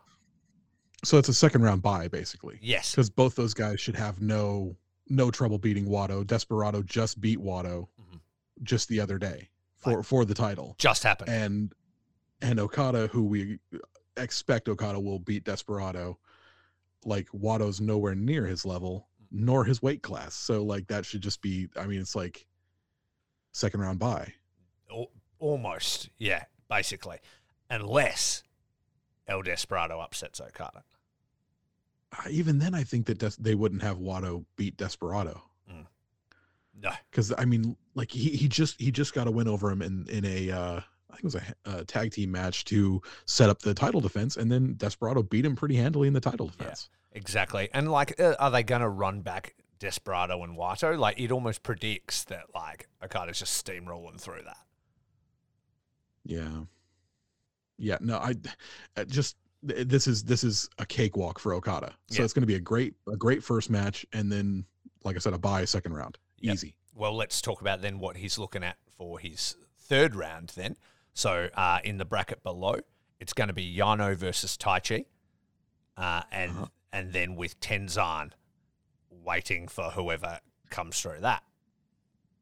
So 1.05 1.18
it's 1.18 1.29
a 1.29 1.35
second 1.35 1.62
round 1.62 1.83
bye, 1.83 2.09
basically, 2.09 2.59
Yes, 2.61 2.90
because 2.92 3.09
both 3.11 3.37
those 3.37 3.55
guys 3.55 3.81
should 3.81 3.97
have 3.97 4.21
no 4.21 4.77
no 5.09 5.31
trouble 5.31 5.59
beating 5.59 5.87
Wato. 5.87 6.27
Desperado 6.27 6.83
just 6.83 7.21
beat 7.21 7.38
Wato 7.38 7.88
Mhm. 8.01 8.21
just 8.62 8.88
the 8.88 9.01
other 9.01 9.18
day 9.18 9.51
for 9.77 10.03
for 10.03 10.25
the 10.25 10.35
title. 10.35 10.75
just 10.79 11.03
happened. 11.03 11.29
and 11.31 11.73
and 12.40 12.59
Okada, 12.61 13.09
who 13.09 13.25
we 13.25 13.59
expect 14.16 14.68
Okada 14.68 14.99
will 14.99 15.18
beat 15.18 15.44
Desperado, 15.44 16.18
like 17.05 17.29
Wato's 17.33 17.81
nowhere 17.81 18.14
near 18.14 18.47
his 18.47 18.64
level 18.64 19.08
nor 19.31 19.64
his 19.64 19.83
weight 19.83 20.03
class. 20.03 20.35
So 20.35 20.62
like 20.62 20.87
that 20.88 21.05
should 21.05 21.21
just 21.21 21.43
be. 21.43 21.69
I 21.77 21.87
mean, 21.87 22.01
it's 22.01 22.17
like 22.17 22.47
second 23.53 23.81
round 23.81 23.99
bye. 23.99 24.33
Almost, 25.38 26.09
yeah, 26.19 26.45
basically, 26.69 27.19
unless 27.71 28.43
El 29.29 29.43
Desperado 29.43 30.01
upsets 30.01 30.41
Okada. 30.41 30.83
Uh, 32.12 32.29
even 32.31 32.59
then, 32.59 32.75
I 32.75 32.83
think 32.83 33.07
that 33.07 33.19
Des- 33.19 33.41
they 33.41 33.55
wouldn't 33.55 33.83
have 33.83 33.99
Wato 33.99 34.45
beat 34.57 34.77
Desperado 34.77 35.43
No, 36.81 36.91
because 37.11 37.33
I 37.37 37.45
mean, 37.45 37.77
like 37.95 38.11
he 38.11 38.31
he 38.31 38.49
just 38.49 38.81
he 38.81 38.91
just 38.91 39.14
got 39.14 39.27
a 39.27 39.31
win 39.31 39.49
over 39.49 39.71
him 39.71 39.83
in 39.83 40.07
in 40.09 40.25
a. 40.25 40.51
Uh, 40.51 40.81
I 41.11 41.14
think 41.14 41.25
it 41.25 41.25
was 41.25 41.35
a, 41.37 41.55
a 41.81 41.85
tag 41.85 42.12
team 42.12 42.31
match 42.31 42.64
to 42.66 43.01
set 43.27 43.49
up 43.51 43.61
the 43.61 43.75
title 43.75 44.01
defense, 44.01 44.37
and 44.37 44.51
then 44.53 44.75
Desperado 44.77 45.23
beat 45.23 45.44
him 45.44 45.57
pretty 45.57 45.77
handily 45.77 46.07
in 46.09 46.14
the 46.14 46.21
title 46.21 46.47
Yeah. 46.47 46.53
defense. 46.64 46.88
Exactly. 47.12 47.68
And 47.73 47.90
like, 47.90 48.21
uh, 48.21 48.35
are 48.38 48.51
they 48.51 48.62
going 48.62 48.83
to 48.83 48.88
run 48.88 49.23
back 49.23 49.55
Desperado 49.79 50.42
and 50.44 50.57
Wato? 50.57 50.99
Like, 50.99 51.18
it 51.18 51.33
almost 51.33 51.62
predicts 51.62 52.25
that 52.25 52.44
like 52.55 52.88
Okada's 53.03 53.38
just 53.38 53.64
steamrolling 53.66 54.21
through 54.21 54.42
that. 54.44 54.59
Yeah. 56.25 56.61
Yeah. 57.79 57.97
No, 58.01 58.18
I 58.18 58.35
uh, 58.97 59.05
just 59.05 59.37
this 59.62 60.07
is 60.07 60.23
this 60.25 60.44
is 60.44 60.68
a 60.79 60.87
cakewalk 60.87 61.38
for 61.38 61.55
Okada. 61.55 61.94
So 62.09 62.18
Yeah. 62.21 62.25
it's 62.25 62.33
going 62.33 62.42
to 62.42 62.47
be 62.47 62.55
a 62.57 62.61
great 62.61 62.94
a 63.11 63.16
great 63.16 63.42
first 63.42 63.71
match, 63.71 64.05
and 64.12 64.31
then 64.31 64.64
like 65.05 65.16
I 65.16 65.21
said, 65.21 65.33
a 65.33 65.38
bye 65.38 65.64
second 65.64 65.94
round. 65.94 66.18
Yep. 66.40 66.55
Easy. 66.55 66.75
Well, 66.94 67.14
let's 67.16 67.40
talk 67.40 67.61
about 67.61 67.81
then 67.81 67.99
what 67.99 68.16
he's 68.16 68.38
looking 68.38 68.62
at 68.64 68.77
for 68.97 69.18
his 69.18 69.57
third 69.79 70.14
round 70.14 70.53
then. 70.57 70.77
So 71.19 71.49
uh, 71.53 71.81
in 71.83 71.99
the 71.99 72.05
bracket 72.05 72.45
below, 72.45 72.77
it's 73.19 73.33
going 73.33 73.49
to 73.49 73.53
be 73.53 73.77
Yano 73.77 74.15
versus 74.15 74.57
Taichi, 74.57 75.07
uh, 75.97 76.23
and 76.31 76.53
Uh-huh. 76.53 76.67
and 76.93 77.13
then 77.13 77.35
with 77.35 77.59
Tenzan 77.59 78.31
waiting 79.11 79.67
for 79.67 79.91
whoever 79.91 80.39
comes 80.71 81.01
through 81.01 81.19
that. 81.23 81.43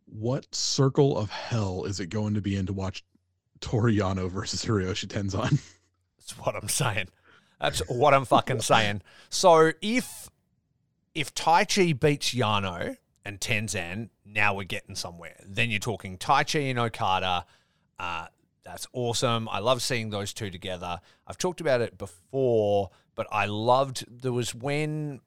What 0.05 0.55
circle 0.55 1.17
of 1.17 1.31
hell 1.31 1.85
is 1.85 2.01
it 2.01 2.09
going 2.11 2.35
to 2.35 2.43
be 2.43 2.55
in 2.55 2.67
to 2.67 2.75
watch 2.75 3.03
Toru 3.61 3.91
Yano 3.91 4.31
versus 4.31 4.63
Hiroshi 4.63 5.07
Tenzan? 5.07 5.59
That's 6.19 6.39
what 6.39 6.55
I'm 6.55 6.69
saying. 6.69 7.09
That's 7.59 7.79
what 7.89 8.13
I'm 8.13 8.27
fucking 8.27 8.61
saying. 8.61 9.01
So 9.31 9.73
if 9.81 10.29
if 11.15 11.35
Taichi 11.35 11.99
beats 11.99 12.35
Yano 12.35 12.99
and 13.25 13.41
Tenzan, 13.41 14.11
now 14.27 14.53
we're 14.53 14.65
getting 14.65 14.97
somewhere. 14.97 15.43
Then 15.47 15.71
you're 15.71 15.81
talking 15.81 16.19
Taichi 16.19 16.69
and 16.69 16.79
Okada. 16.79 17.47
Uh, 17.99 18.27
that's 18.67 18.89
awesome. 18.93 19.49
I 19.49 19.61
love 19.61 19.81
seeing 19.81 20.11
those 20.11 20.33
two 20.33 20.51
together. 20.51 20.99
I've 21.25 21.39
talked 21.39 21.61
about 21.61 21.81
it 21.81 21.97
before, 21.97 22.91
but 23.15 23.29
I 23.31 23.47
loved 23.47 24.05
there 24.11 24.33
was 24.33 24.55
when 24.55 25.21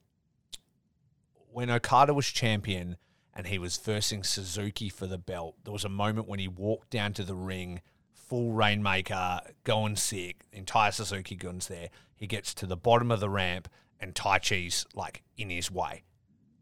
when 1.50 1.70
Okada 1.70 2.12
was 2.12 2.26
champion 2.26 2.98
and 3.34 3.46
he 3.46 3.58
was 3.58 3.78
versing 3.78 4.22
Suzuki 4.24 4.90
for 4.90 5.06
the 5.06 5.16
belt. 5.16 5.56
There 5.64 5.72
was 5.72 5.86
a 5.86 5.88
moment 5.88 6.28
when 6.28 6.38
he 6.38 6.48
walked 6.48 6.90
down 6.90 7.14
to 7.14 7.24
the 7.24 7.34
ring, 7.34 7.80
full 8.12 8.52
rainmaker, 8.52 9.40
going 9.64 9.96
sick. 9.96 10.44
Entire 10.52 10.92
Suzuki 10.92 11.34
guns 11.34 11.68
there. 11.68 11.88
He 12.14 12.26
gets 12.26 12.52
to 12.54 12.66
the 12.66 12.76
bottom 12.76 13.10
of 13.10 13.20
the 13.20 13.30
ramp 13.30 13.68
and 13.98 14.14
Taichi's 14.14 14.84
like 14.94 15.22
in 15.38 15.48
his 15.48 15.70
way, 15.70 16.04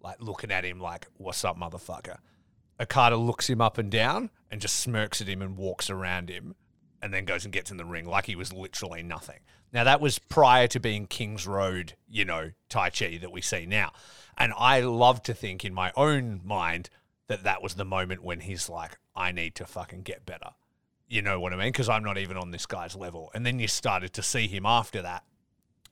like 0.00 0.22
looking 0.22 0.52
at 0.52 0.64
him 0.64 0.78
like, 0.78 1.08
"What's 1.16 1.44
up, 1.44 1.58
motherfucker?" 1.58 2.18
Okada 2.80 3.16
looks 3.16 3.50
him 3.50 3.60
up 3.60 3.78
and 3.78 3.90
down 3.90 4.30
and 4.48 4.60
just 4.60 4.76
smirks 4.76 5.20
at 5.20 5.26
him 5.26 5.42
and 5.42 5.56
walks 5.56 5.90
around 5.90 6.30
him 6.30 6.54
and 7.02 7.12
then 7.12 7.24
goes 7.24 7.44
and 7.44 7.52
gets 7.52 7.70
in 7.70 7.76
the 7.76 7.84
ring 7.84 8.06
like 8.06 8.26
he 8.26 8.36
was 8.36 8.52
literally 8.52 9.02
nothing. 9.02 9.40
Now, 9.72 9.84
that 9.84 10.00
was 10.00 10.18
prior 10.18 10.66
to 10.68 10.80
being 10.80 11.06
King's 11.06 11.46
Road, 11.46 11.94
you 12.08 12.24
know, 12.24 12.50
Taichi 12.70 13.20
that 13.20 13.32
we 13.32 13.42
see 13.42 13.66
now. 13.66 13.92
And 14.36 14.52
I 14.56 14.80
love 14.80 15.22
to 15.24 15.34
think 15.34 15.64
in 15.64 15.74
my 15.74 15.92
own 15.94 16.40
mind 16.44 16.88
that 17.26 17.44
that 17.44 17.62
was 17.62 17.74
the 17.74 17.84
moment 17.84 18.24
when 18.24 18.40
he's 18.40 18.68
like, 18.68 18.98
I 19.14 19.32
need 19.32 19.54
to 19.56 19.66
fucking 19.66 20.02
get 20.02 20.24
better. 20.24 20.50
You 21.06 21.22
know 21.22 21.40
what 21.40 21.52
I 21.52 21.56
mean? 21.56 21.72
Because 21.72 21.88
I'm 21.88 22.04
not 22.04 22.18
even 22.18 22.36
on 22.36 22.50
this 22.50 22.66
guy's 22.66 22.96
level. 22.96 23.30
And 23.34 23.44
then 23.44 23.58
you 23.58 23.68
started 23.68 24.12
to 24.14 24.22
see 24.22 24.46
him 24.46 24.64
after 24.64 25.02
that. 25.02 25.24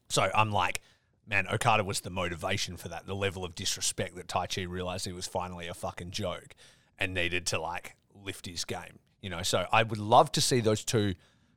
So 0.08 0.30
I'm 0.34 0.52
like, 0.52 0.80
man, 1.26 1.46
Okada 1.48 1.84
was 1.84 2.00
the 2.00 2.10
motivation 2.10 2.76
for 2.76 2.88
that. 2.88 3.06
The 3.06 3.14
level 3.14 3.44
of 3.44 3.54
disrespect 3.54 4.14
that 4.16 4.28
Taichi 4.28 4.68
realized 4.68 5.06
he 5.06 5.12
was 5.12 5.26
finally 5.26 5.66
a 5.66 5.74
fucking 5.74 6.12
joke 6.12 6.54
and 6.98 7.12
needed 7.12 7.46
to 7.46 7.60
like 7.60 7.96
lift 8.14 8.46
his 8.46 8.64
game. 8.64 9.00
You 9.20 9.30
know, 9.30 9.42
so 9.42 9.66
I 9.72 9.82
would 9.82 9.98
love 9.98 10.30
to 10.32 10.40
see 10.40 10.60
those 10.60 10.84
two 10.84 11.14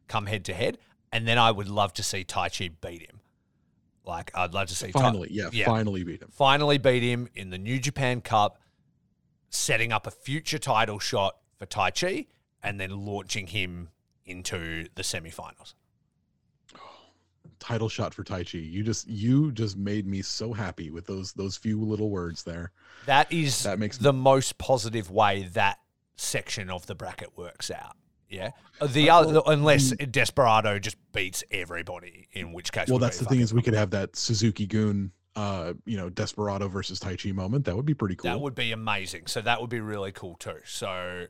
come 0.08 0.26
head 0.26 0.46
to 0.46 0.54
head, 0.54 0.78
and 1.12 1.28
then 1.28 1.38
I 1.38 1.52
would 1.52 1.68
love 1.68 1.94
to 1.94 2.04
see 2.04 2.24
Taichi 2.24 2.72
beat 2.82 3.02
him. 3.02 3.20
Like 4.06 4.32
I'd 4.34 4.54
love 4.54 4.68
to 4.70 4.76
see 4.76 4.92
finally, 4.92 5.30
yeah, 5.32 5.50
yeah. 5.52 5.66
finally 5.66 6.04
beat 6.04 6.22
him. 6.22 6.30
finally 6.32 6.78
beat 6.78 7.04
him 7.04 7.30
in 7.36 7.52
the 7.52 7.58
New 7.60 7.80
Japan 7.80 8.22
Cup, 8.22 8.60
setting 9.50 9.92
up 9.92 10.08
a 10.08 10.12
future 10.12 10.58
title 10.58 10.98
shot 11.00 11.36
for 11.58 11.66
Taichi, 11.68 12.28
and 12.64 12.80
then 12.80 13.06
launching 13.06 13.48
him 13.48 13.90
into 14.26 14.88
the 14.96 15.04
semifinals. 15.04 15.74
Title 17.60 17.90
shot 17.90 18.14
for 18.14 18.24
Taichi. 18.24 18.72
You 18.72 18.84
just 18.84 19.08
you 19.08 19.52
just 19.52 19.78
made 19.78 20.08
me 20.08 20.22
so 20.22 20.54
happy 20.54 20.90
with 20.90 21.06
those 21.06 21.34
those 21.34 21.58
few 21.58 21.80
little 21.82 22.10
words 22.10 22.44
there. 22.44 22.72
That 23.06 23.32
is 23.32 23.64
That 23.64 23.78
makes- 23.80 23.98
the 23.98 24.14
most 24.14 24.58
positive 24.58 25.12
way 25.12 25.44
that 25.54 25.80
section 26.20 26.70
of 26.70 26.86
the 26.86 26.96
bracket 26.96 27.38
works 27.38 27.72
out. 27.72 27.96
Yeah, 28.30 28.52
the 28.80 29.10
other 29.10 29.34
well, 29.34 29.44
unless 29.48 29.90
Desperado 29.90 30.78
just 30.78 30.98
beats 31.14 31.44
everybody, 31.50 32.28
in 32.32 32.54
which 32.54 32.72
case. 32.72 32.88
Well, 32.88 33.00
that's 33.00 33.18
the 33.18 33.26
thing 33.26 33.40
is 33.40 33.56
we 33.56 33.64
could 33.64 33.74
have 33.74 33.90
that 33.90 34.16
Suzuki-gun, 34.16 35.12
uh, 35.36 35.74
you 35.86 35.98
know, 35.98 36.12
Desperado 36.12 36.68
versus 36.68 37.00
Taichi 37.00 37.34
moment. 37.34 37.66
That 37.66 37.76
would 37.76 37.88
be 37.88 37.96
pretty 37.96 38.16
cool. 38.16 38.30
That 38.30 38.40
would 38.40 38.54
be 38.54 38.72
amazing. 38.72 39.26
So 39.26 39.42
that 39.42 39.60
would 39.60 39.72
be 39.72 39.80
really 39.80 40.12
cool 40.12 40.36
too. 40.36 40.60
So 40.66 41.26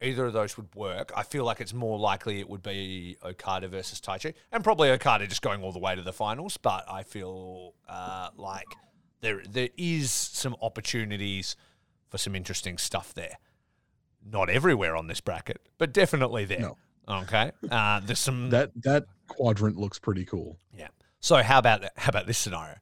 either 0.00 0.26
of 0.26 0.32
those 0.32 0.56
would 0.56 0.74
work. 0.74 1.12
I 1.14 1.24
feel 1.24 1.44
like 1.44 1.60
it's 1.60 1.74
more 1.74 1.98
likely 1.98 2.40
it 2.40 2.48
would 2.48 2.62
be 2.62 3.18
Okada 3.22 3.68
versus 3.68 4.00
Taichi, 4.00 4.32
and 4.50 4.64
probably 4.64 4.90
Okada 4.90 5.26
just 5.26 5.42
going 5.42 5.62
all 5.62 5.72
the 5.72 5.78
way 5.78 5.94
to 5.94 6.02
the 6.02 6.12
finals. 6.12 6.56
But 6.56 6.84
I 6.90 7.02
feel 7.02 7.74
uh, 7.88 8.30
like 8.36 8.68
there 9.20 9.42
there 9.48 9.68
is 9.76 10.10
some 10.10 10.56
opportunities 10.62 11.56
for 12.08 12.18
some 12.18 12.34
interesting 12.34 12.78
stuff 12.78 13.12
there. 13.14 13.36
Not 14.24 14.50
everywhere 14.50 14.96
on 14.96 15.06
this 15.06 15.20
bracket, 15.20 15.60
but 15.78 15.92
definitely 15.92 16.44
there. 16.44 16.60
No. 16.60 16.76
Okay. 17.08 17.52
Uh, 17.70 18.00
there's 18.00 18.18
some 18.18 18.50
that 18.50 18.70
that 18.82 19.06
quadrant 19.28 19.76
looks 19.76 19.98
pretty 19.98 20.24
cool. 20.24 20.58
yeah. 20.76 20.88
So 21.20 21.42
how 21.42 21.58
about 21.58 21.84
how 21.96 22.10
about 22.10 22.26
this 22.26 22.38
scenario? 22.38 22.76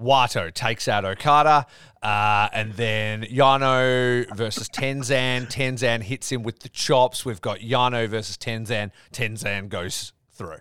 Wato 0.00 0.52
takes 0.54 0.86
out 0.86 1.04
Okada, 1.04 1.66
uh, 2.02 2.48
and 2.52 2.72
then 2.74 3.22
Yano 3.24 4.32
versus 4.36 4.68
Tenzan. 4.68 5.50
Tenzan 5.50 6.02
hits 6.02 6.30
him 6.30 6.44
with 6.44 6.60
the 6.60 6.68
chops. 6.68 7.24
We've 7.24 7.40
got 7.40 7.58
Yano 7.58 8.08
versus 8.08 8.36
Tenzan. 8.36 8.92
Tenzan 9.12 9.68
goes 9.68 10.12
through. 10.30 10.58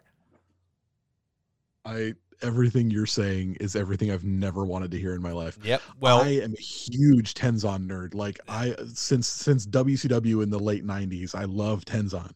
I 1.86 2.14
everything 2.42 2.90
you're 2.92 3.06
saying 3.06 3.58
is 3.60 3.76
everything 3.76 4.12
I've 4.12 4.24
never 4.24 4.66
wanted 4.66 4.92
to 4.92 5.00
hear 5.00 5.14
in 5.14 5.22
my 5.22 5.32
life. 5.32 5.58
Yep. 5.64 5.82
Well, 6.00 6.22
I 6.22 6.30
am 6.30 6.54
a 6.54 6.62
huge 6.62 7.34
Tenzan 7.34 7.88
nerd. 7.88 8.14
Like 8.14 8.40
I 8.48 8.76
since 8.94 9.28
since 9.28 9.66
WCW 9.66 10.44
in 10.44 10.50
the 10.50 10.60
late 10.60 10.86
'90s, 10.86 11.36
I 11.36 11.46
love 11.46 11.86
Tenzan, 11.86 12.32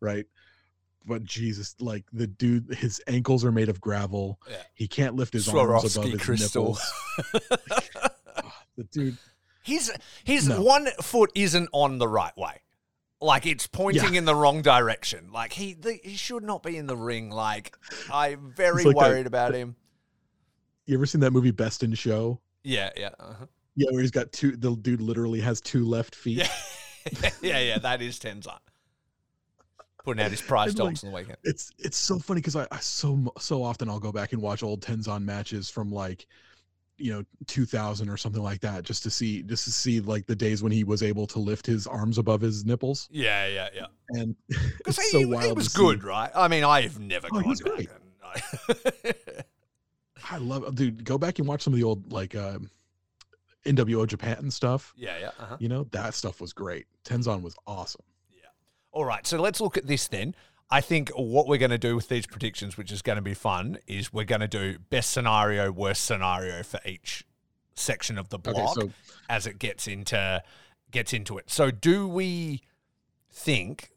right? 0.00 0.26
But 1.06 1.24
Jesus, 1.24 1.74
like 1.80 2.04
the 2.12 2.26
dude, 2.26 2.74
his 2.74 3.00
ankles 3.06 3.44
are 3.44 3.52
made 3.52 3.68
of 3.68 3.80
gravel. 3.80 4.40
Yeah. 4.48 4.56
He 4.72 4.88
can't 4.88 5.14
lift 5.16 5.34
his 5.34 5.46
arms 5.48 5.96
above 5.96 6.06
Swarovski 6.06 6.12
his 6.12 6.22
crystal. 6.22 6.62
nipples. 6.64 6.92
Ah, 8.36 8.62
the 8.76 8.82
dude, 8.84 9.16
his 9.62 9.92
his 10.24 10.48
No. 10.48 10.60
one 10.60 10.88
foot 11.02 11.30
isn't 11.36 11.68
on 11.72 11.98
the 11.98 12.08
right 12.08 12.36
way. 12.36 12.60
Like 13.24 13.46
it's 13.46 13.66
pointing 13.66 14.16
in 14.16 14.26
the 14.26 14.34
wrong 14.34 14.60
direction. 14.60 15.30
Like 15.32 15.52
he 15.54 15.72
the, 15.72 15.98
he 16.04 16.14
should 16.14 16.42
not 16.42 16.62
be 16.62 16.76
in 16.76 16.86
the 16.86 16.96
ring. 16.96 17.30
Like 17.30 17.74
I'm 18.12 18.52
very 18.54 18.84
like 18.84 18.94
worried 18.94 19.26
about 19.26 19.54
him. 19.54 19.76
you 20.86 20.94
ever 20.94 21.06
seen 21.06 21.22
that 21.22 21.30
movie 21.30 21.50
Best 21.50 21.82
in 21.82 21.94
Show? 21.94 22.38
Yeah, 22.62 22.90
yeah. 22.96 23.10
Uh-huh. 23.18 23.46
Yeah, 23.76 23.90
where 23.90 24.02
he's 24.02 24.10
got 24.10 24.30
two. 24.30 24.56
The 24.56 24.76
dude 24.76 25.00
literally 25.00 25.40
has 25.40 25.60
two 25.62 25.86
left 25.86 26.14
feet. 26.14 26.38
Yeah, 26.38 27.30
yeah, 27.42 27.58
yeah. 27.60 27.78
That 27.78 28.02
is 28.02 28.18
Tenzan 28.18 28.58
putting 30.04 30.22
out 30.22 30.30
his 30.30 30.42
prize 30.46 30.70
And, 30.70 30.78
like, 30.80 30.88
dogs 30.90 31.04
on 31.04 31.10
the 31.10 31.16
weekend. 31.16 31.38
it's 31.44 31.70
it's 31.78 31.96
so 31.96 32.18
funny 32.18 32.42
because 32.42 32.56
I, 32.56 32.66
I 32.70 32.78
so 32.80 33.32
so 33.38 33.62
often 33.64 33.88
I'll 33.88 34.00
go 34.00 34.12
back 34.12 34.34
and 34.34 34.42
watch 34.42 34.62
old 34.62 34.82
Tenzan 34.82 35.22
matches 35.24 35.70
from 35.70 35.90
like 35.90 36.26
you 36.96 37.12
know 37.12 37.24
2000 37.48 38.08
or 38.08 38.16
something 38.16 38.42
like 38.42 38.60
that 38.60 38.84
just 38.84 39.02
to 39.02 39.10
see 39.10 39.42
just 39.42 39.64
to 39.64 39.70
see 39.72 40.00
like 40.00 40.26
the 40.26 40.36
days 40.36 40.62
when 40.62 40.70
he 40.70 40.84
was 40.84 41.02
able 41.02 41.26
to 41.26 41.38
lift 41.40 41.66
his 41.66 41.86
arms 41.88 42.18
above 42.18 42.40
his 42.40 42.64
nipples 42.64 43.08
Yeah, 43.10 43.46
yeah, 43.48 43.68
yeah. 43.74 43.86
and 44.10 44.36
Because 44.48 44.98
it's 44.98 45.10
he, 45.10 45.22
so 45.22 45.28
wild 45.28 45.44
he 45.44 45.52
was 45.52 45.72
see. 45.72 45.78
good, 45.78 46.04
right? 46.04 46.30
I 46.34 46.46
mean, 46.48 46.62
I 46.64 46.82
have 46.82 47.00
never 47.00 47.26
Oh, 47.32 47.40
gone 47.40 47.54
back. 47.64 47.78
And 47.78 47.88
I, 48.24 49.14
I 50.30 50.38
love 50.38 50.74
dude 50.76 51.04
go 51.04 51.18
back 51.18 51.38
and 51.38 51.48
watch 51.48 51.62
some 51.62 51.72
of 51.72 51.78
the 51.78 51.84
old 51.84 52.12
like 52.12 52.34
uh 52.34 52.58
NWO 53.66 54.06
Japan 54.06 54.36
and 54.38 54.52
stuff 54.52 54.92
yeah, 54.96 55.18
yeah. 55.20 55.30
Uh-huh. 55.38 55.56
you 55.58 55.68
know 55.68 55.84
that 55.92 56.14
stuff 56.14 56.40
was 56.40 56.52
great 56.52 56.86
Tenzan 57.04 57.42
was 57.42 57.56
awesome 57.66 58.04
yeah 58.30 58.48
All 58.92 59.04
right, 59.04 59.26
so 59.26 59.38
let's 59.40 59.60
look 59.60 59.76
at 59.76 59.86
this 59.86 60.06
then. 60.08 60.34
I 60.74 60.80
think 60.80 61.10
what 61.10 61.46
we're 61.46 61.58
going 61.58 61.70
to 61.70 61.78
do 61.78 61.94
with 61.94 62.08
these 62.08 62.26
predictions, 62.26 62.76
which 62.76 62.90
is 62.90 63.00
going 63.00 63.14
to 63.14 63.22
be 63.22 63.32
fun, 63.32 63.78
is 63.86 64.12
we're 64.12 64.24
going 64.24 64.40
to 64.40 64.48
do 64.48 64.78
best 64.90 65.12
scenario, 65.12 65.70
worst 65.70 66.02
scenario 66.02 66.64
for 66.64 66.80
each 66.84 67.24
section 67.76 68.18
of 68.18 68.28
the 68.30 68.38
okay 68.38 68.50
block 68.50 68.74
so 68.74 68.90
as 69.28 69.46
it 69.46 69.60
gets 69.60 69.86
into 69.86 70.42
gets 70.90 71.12
into 71.12 71.38
it. 71.38 71.48
So, 71.48 71.70
do 71.70 72.08
we 72.08 72.62
think 73.30 73.90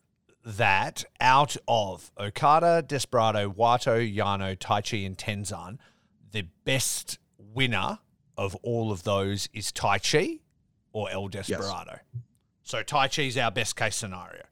that 0.45 1.03
out 1.19 1.57
of 1.67 2.11
Okada, 2.19 2.83
Desperado, 2.87 3.49
Wato, 3.49 3.97
Yano, 3.97 4.55
Taichi, 4.55 5.03
and 5.03 5.17
Tenzan, 5.17 5.79
the 6.31 6.43
best 6.63 7.17
winner 7.39 7.97
of 8.37 8.53
all 8.57 8.91
of 8.91 9.01
those 9.01 9.49
is 9.51 9.71
Taichi 9.71 10.41
or 10.91 11.09
El 11.09 11.27
Desperado? 11.27 12.01
So 12.61 12.83
Taichi 12.83 13.29
is 13.29 13.37
our 13.37 13.49
best 13.49 13.75
case 13.75 13.95
scenario. 13.95 14.43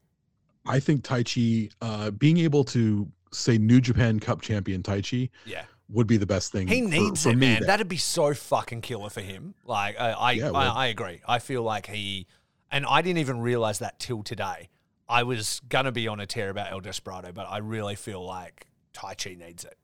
I 0.68 0.80
think 0.80 1.04
Taichi 1.04 1.72
uh 1.82 2.12
being 2.12 2.38
able 2.40 2.64
to 2.66 3.08
say 3.32 3.58
New 3.58 3.82
Japan 3.82 4.20
Cup 4.20 4.42
champion 4.42 4.82
Taichi 4.82 5.30
Yeah. 5.46 5.66
would 5.90 6.08
be 6.08 6.18
the 6.18 6.26
best 6.26 6.52
thing 6.52 6.68
He 6.68 6.82
for- 6.84 6.90
needs 6.90 7.24
for 7.24 7.30
it, 7.30 7.36
man. 7.38 7.60
there. 7.62 7.68
That'd 7.68 7.88
be 7.90 7.98
so 7.98 8.34
fucking 8.34 8.82
killer 8.82 9.10
for 9.10 9.22
him. 9.22 9.56
Like, 9.66 10.00
I, 10.00 10.12
I, 10.12 10.32
Yeah, 10.32 10.52
I, 10.52 10.66
I 10.68 10.86
agree. 10.88 11.22
I 11.28 11.40
feel 11.40 11.62
like 11.62 11.88
he, 11.88 12.28
and 12.72 12.86
I 12.86 13.02
didn't 13.02 13.20
even 13.20 13.40
realize 13.42 13.80
that 13.80 14.00
till 14.00 14.24
today. 14.24 14.70
I 15.10 15.24
was 15.24 15.62
gonna 15.70 15.92
be 15.92 16.08
on 16.08 16.20
a 16.20 16.26
tear 16.26 16.50
about 16.50 16.72
El 16.72 16.80
Desperado, 16.80 17.32
but 17.34 17.46
I 17.50 17.58
really 17.58 17.96
feel 17.96 18.26
like 18.26 18.66
Taichi 18.94 19.38
needs 19.38 19.66
it. 19.66 19.78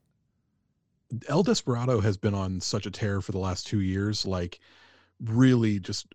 El 1.28 1.44
Desperado 1.44 2.00
has 2.00 2.16
been 2.18 2.34
on 2.34 2.62
such 2.62 2.86
a 2.86 2.92
tear 2.92 3.20
for 3.22 3.34
the 3.34 3.38
last 3.38 3.68
two 3.68 3.82
years, 3.82 4.26
like 4.26 4.60
really 5.26 5.78
just 5.80 6.08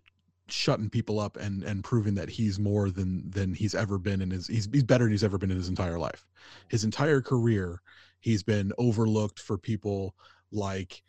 shutting 0.49 0.89
people 0.89 1.19
up 1.19 1.37
and 1.37 1.63
and 1.63 1.83
proving 1.83 2.15
that 2.15 2.29
he's 2.29 2.59
more 2.59 2.89
than 2.89 3.29
than 3.29 3.53
he's 3.53 3.75
ever 3.75 3.97
been 3.97 4.21
in 4.21 4.31
his 4.31 4.47
he's 4.47 4.67
he's 4.71 4.83
better 4.83 5.05
than 5.05 5.11
he's 5.11 5.23
ever 5.23 5.37
been 5.37 5.51
in 5.51 5.57
his 5.57 5.69
entire 5.69 5.99
life. 5.99 6.25
His 6.69 6.83
entire 6.83 7.21
career, 7.21 7.81
he's 8.19 8.43
been 8.43 8.71
overlooked 8.77 9.39
for 9.39 9.57
people 9.57 10.15
like 10.51 11.01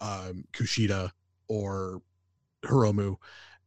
um, 0.00 0.44
Kushida 0.52 1.10
or 1.48 2.02
Hiromu, 2.62 3.16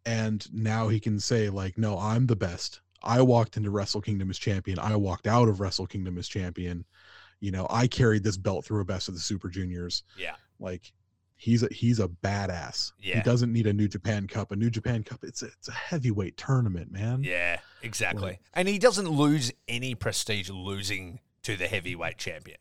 and 0.06 0.46
now 0.54 0.88
he 0.88 1.00
can 1.00 1.20
say 1.20 1.50
like, 1.50 1.78
no, 1.78 1.98
I'm 1.98 2.28
the 2.28 2.36
best. 2.36 2.82
I 3.02 3.22
walked 3.22 3.58
into 3.58 3.72
Wrestle 3.72 4.02
Kingdom 4.02 4.30
as 4.30 4.38
champion. 4.38 4.80
I 4.80 4.96
walked 4.96 5.28
out 5.28 5.48
of 5.48 5.60
Wrestle 5.60 5.88
Kingdom 5.88 6.18
as 6.18 6.28
champion. 6.28 6.86
You 7.40 7.52
know, 7.52 7.68
I 7.70 7.88
carried 7.88 8.24
this 8.24 8.38
belt 8.38 8.66
through 8.66 8.82
a 8.82 8.86
best 8.86 9.08
of 9.08 9.14
the 9.14 9.20
Super 9.22 9.48
Juniors. 9.48 10.04
Yeah. 10.18 10.36
Like 10.60 10.92
he's 11.42 11.64
a 11.64 11.70
he's 11.72 12.00
a 12.00 12.08
badass. 12.08 12.92
Yeah. 13.00 13.16
He 13.16 13.22
doesn't 13.22 13.52
need 13.52 13.66
a 13.66 13.74
New 13.74 13.88
Japan 13.88 14.28
Cup. 14.28 14.52
A 14.52 14.56
New 14.56 14.70
Japan 14.70 15.04
Cup, 15.04 15.24
it's 15.24 15.42
a, 15.42 15.46
it's 15.48 15.70
a 15.70 15.72
heavyweight 15.74 16.36
tournament, 16.36 16.92
man. 16.92 17.24
Yeah, 17.24 17.60
exactly. 17.82 18.22
Like- 18.32 18.42
and 18.54 18.68
he 18.68 18.78
doesn't 18.78 19.08
lose 19.10 19.52
any 19.70 19.96
prestige 19.96 20.50
losing 20.50 21.22
to 21.44 21.56
the 21.56 21.68
heavyweight 21.68 22.18
champion. 22.18 22.58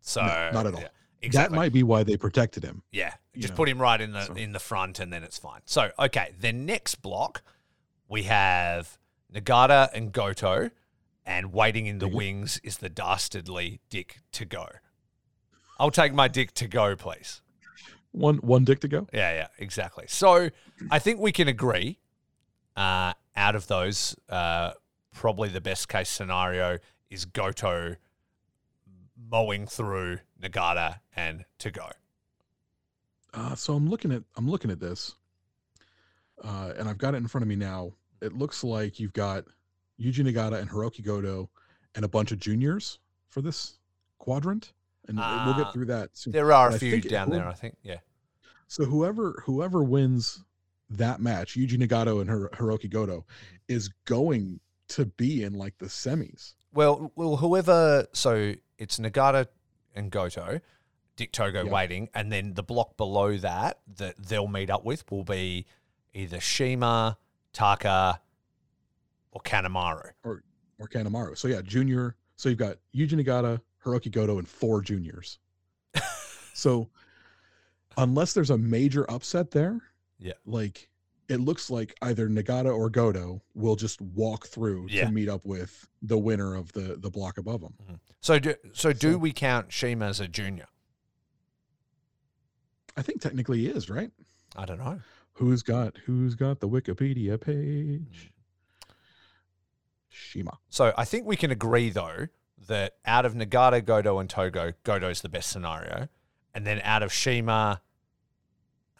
So 0.00 0.20
No, 0.20 0.50
not 0.52 0.66
at 0.66 0.74
all. 0.74 0.80
yeah, 1.22 1.28
That 1.32 1.52
might 1.52 1.72
be 1.72 1.84
why 1.84 2.02
they 2.02 2.16
protected 2.16 2.64
him. 2.64 2.82
yeah, 2.90 3.14
just 3.36 3.50
know, 3.50 3.56
put 3.56 3.68
him 3.68 3.80
right 3.80 4.00
in 4.00 4.10
the 4.12 4.24
so. 4.24 4.34
in 4.34 4.52
the 4.52 4.58
front, 4.58 4.98
and 4.98 5.12
then 5.12 5.22
it's 5.22 5.38
fine. 5.38 5.60
So 5.64 5.90
okay, 5.98 6.34
the 6.40 6.52
next 6.52 6.96
block 6.96 7.42
we 8.08 8.24
have 8.24 8.98
Nagata 9.32 9.90
and 9.94 10.12
Goto, 10.12 10.70
and 11.24 11.52
waiting 11.52 11.86
in 11.86 11.98
the 12.00 12.08
it. 12.08 12.14
wings 12.14 12.58
is 12.64 12.78
the 12.78 12.88
dastardly 12.88 13.80
Dick 13.90 14.20
Togo. 14.32 14.66
I'll 15.78 15.90
take 15.92 16.12
my 16.12 16.26
Dick 16.26 16.52
to 16.54 16.66
go, 16.66 16.96
please. 16.96 17.42
One 18.18 18.36
one 18.38 18.64
dick 18.64 18.80
to 18.80 18.88
go. 18.88 19.06
Yeah, 19.12 19.32
yeah, 19.34 19.46
exactly. 19.58 20.06
So 20.08 20.50
I 20.90 20.98
think 20.98 21.20
we 21.20 21.32
can 21.32 21.48
agree. 21.48 21.98
Uh, 22.76 23.12
out 23.36 23.54
of 23.56 23.66
those, 23.68 24.16
uh, 24.28 24.72
probably 25.14 25.48
the 25.48 25.60
best 25.60 25.88
case 25.88 26.08
scenario 26.08 26.78
is 27.10 27.24
Goto 27.24 27.96
mowing 29.30 29.66
through 29.66 30.18
Nagata 30.40 31.00
and 31.16 31.44
Togo. 31.58 31.90
Uh, 33.34 33.54
so 33.54 33.74
I'm 33.74 33.88
looking 33.88 34.12
at 34.12 34.22
I'm 34.36 34.48
looking 34.48 34.70
at 34.70 34.80
this, 34.80 35.14
uh, 36.42 36.72
and 36.78 36.88
I've 36.88 36.98
got 36.98 37.14
it 37.14 37.18
in 37.18 37.28
front 37.28 37.42
of 37.42 37.48
me 37.48 37.56
now. 37.56 37.92
It 38.20 38.32
looks 38.32 38.64
like 38.64 38.98
you've 38.98 39.12
got 39.12 39.44
Yuji 40.00 40.24
Nagata 40.24 40.58
and 40.60 40.68
Hiroki 40.70 41.04
Goto 41.04 41.50
and 41.94 42.04
a 42.04 42.08
bunch 42.08 42.32
of 42.32 42.38
juniors 42.40 42.98
for 43.28 43.42
this 43.42 43.78
quadrant, 44.18 44.72
and 45.06 45.18
we'll 45.18 45.26
Uh, 45.26 45.56
get 45.64 45.72
through 45.72 45.86
that 45.86 46.16
soon. 46.16 46.32
There 46.32 46.52
are 46.52 46.70
a 46.70 46.78
few 46.78 47.00
down 47.00 47.30
there, 47.30 47.46
I 47.46 47.54
think. 47.54 47.76
Yeah. 47.82 47.98
So 48.68 48.84
whoever 48.84 49.42
whoever 49.44 49.82
wins 49.82 50.44
that 50.90 51.20
match, 51.20 51.56
Yuji 51.56 51.78
Nagata 51.78 52.20
and 52.20 52.30
Hir- 52.30 52.50
Hiroki 52.50 52.88
Goto, 52.88 53.18
mm-hmm. 53.18 53.56
is 53.74 53.88
going 54.04 54.60
to 54.88 55.06
be 55.06 55.42
in 55.42 55.54
like 55.54 55.76
the 55.78 55.86
semis. 55.86 56.54
Well, 56.72 57.12
well, 57.16 57.36
whoever. 57.36 58.06
So 58.12 58.54
it's 58.78 58.98
Nagata 58.98 59.46
and 59.94 60.10
Goto, 60.10 60.60
Dick 61.16 61.32
Togo 61.32 61.64
Yeah. 61.64 61.72
waiting, 61.72 62.08
and 62.14 62.30
then 62.30 62.54
the 62.54 62.62
block 62.62 62.96
below 62.96 63.36
that 63.38 63.80
that 63.96 64.16
they'll 64.18 64.48
meet 64.48 64.70
up 64.70 64.84
with 64.84 65.10
will 65.10 65.24
be 65.24 65.66
either 66.14 66.40
CIMA, 66.40 67.16
Taka, 67.52 68.20
or 69.32 69.40
Kanemaru. 69.42 70.12
or 70.24 70.42
Kanemaru. 70.82 71.36
So 71.36 71.48
yeah, 71.48 71.62
junior. 71.62 72.16
So 72.36 72.48
you've 72.48 72.58
got 72.58 72.76
Yuji 72.94 73.14
Nagata, 73.14 73.60
Hiroki 73.84 74.12
Goto, 74.12 74.38
and 74.38 74.48
four 74.48 74.80
juniors. 74.80 75.38
so 76.54 76.88
unless 77.98 78.32
there's 78.32 78.48
a 78.50 78.56
major 78.56 79.04
upset 79.10 79.50
there, 79.50 79.80
Yeah. 80.18 80.32
like 80.46 80.88
it 81.28 81.40
looks 81.40 81.68
like 81.68 81.94
either 82.00 82.26
Nagata 82.28 82.74
or 82.74 82.88
Goto 82.88 83.42
will 83.54 83.76
just 83.76 84.00
walk 84.00 84.46
through 84.46 84.86
Yeah. 84.88 85.04
to 85.04 85.12
meet 85.12 85.28
up 85.28 85.44
with 85.44 85.86
the 86.00 86.16
winner 86.16 86.54
of 86.54 86.72
the 86.72 86.96
the 86.98 87.10
block 87.10 87.36
above 87.36 87.60
them. 87.60 87.74
Mm-hmm. 87.82 87.94
So 88.22 88.38
do 88.38 88.54
so 88.72 88.92
do 88.94 89.12
So- 89.12 89.18
we 89.18 89.32
count 89.32 89.70
CIMA 89.72 90.06
as 90.06 90.20
a 90.20 90.28
junior? 90.28 90.68
I 92.96 93.02
think 93.02 93.20
technically 93.20 93.58
he 93.58 93.66
is 93.68 93.90
right. 93.90 94.10
I 94.56 94.64
don't 94.64 94.78
know. 94.78 95.00
Who's 95.34 95.62
got 95.62 95.96
who's 96.06 96.34
got 96.34 96.60
the 96.60 96.68
Wikipedia 96.68 97.40
page? 97.40 98.32
CIMA. 100.10 100.58
So 100.68 100.92
I 100.96 101.04
think 101.04 101.26
we 101.26 101.36
can 101.36 101.50
agree 101.50 101.90
though 101.90 102.26
that 102.66 102.94
out 103.06 103.24
of 103.24 103.34
Nagata, 103.34 103.84
Goto, 103.84 104.18
and 104.18 104.28
Togo, 104.28 104.72
Goto's 104.82 105.20
the 105.20 105.28
best 105.28 105.50
scenario, 105.50 106.08
and 106.54 106.66
then 106.66 106.80
out 106.82 107.02
of 107.04 107.12
CIMA, 107.12 107.80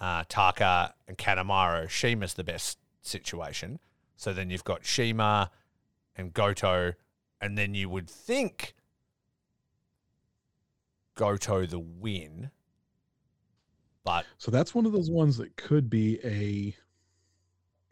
uh, 0.00 0.24
Taka, 0.28 0.94
and 1.06 1.18
Kanemaru, 1.18 1.90
CIMA's 1.90 2.34
the 2.34 2.44
best 2.44 2.78
situation. 3.02 3.78
So 4.16 4.32
then 4.32 4.50
you've 4.50 4.64
got 4.64 4.84
CIMA 4.84 5.50
and 6.16 6.32
Goto, 6.32 6.94
and 7.40 7.56
then 7.56 7.74
you 7.74 7.88
would 7.88 8.08
think 8.08 8.74
Goto 11.14 11.66
the 11.66 11.78
win, 11.78 12.50
but 14.04 14.24
So 14.38 14.50
that's 14.50 14.74
one 14.74 14.86
of 14.86 14.92
those 14.92 15.10
ones 15.10 15.36
that 15.36 15.56
could 15.56 15.90
be 15.90 16.18
a 16.24 16.74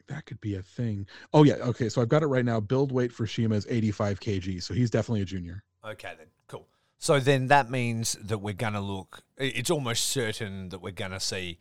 that 0.06 0.24
could 0.24 0.40
be 0.40 0.54
a 0.54 0.62
thing. 0.62 1.06
Oh 1.34 1.42
yeah, 1.42 1.54
okay. 1.54 1.88
So 1.88 2.00
I've 2.00 2.08
got 2.08 2.22
it 2.22 2.28
right 2.28 2.44
now. 2.44 2.60
Build 2.60 2.92
weight 2.92 3.12
for 3.12 3.26
CIMA 3.26 3.56
is 3.56 3.66
85 3.68 4.20
kg, 4.20 4.62
so 4.62 4.72
he's 4.72 4.88
definitely 4.88 5.22
a 5.22 5.24
junior. 5.24 5.62
Okay, 5.84 6.12
then 6.16 6.28
cool. 6.46 6.68
So 6.98 7.20
then 7.20 7.48
that 7.48 7.70
means 7.70 8.14
that 8.22 8.38
we're 8.38 8.54
gonna 8.54 8.80
look. 8.80 9.24
It's 9.36 9.70
almost 9.70 10.06
certain 10.06 10.68
that 10.70 10.80
we're 10.80 10.92
gonna 10.92 11.20
see 11.20 11.58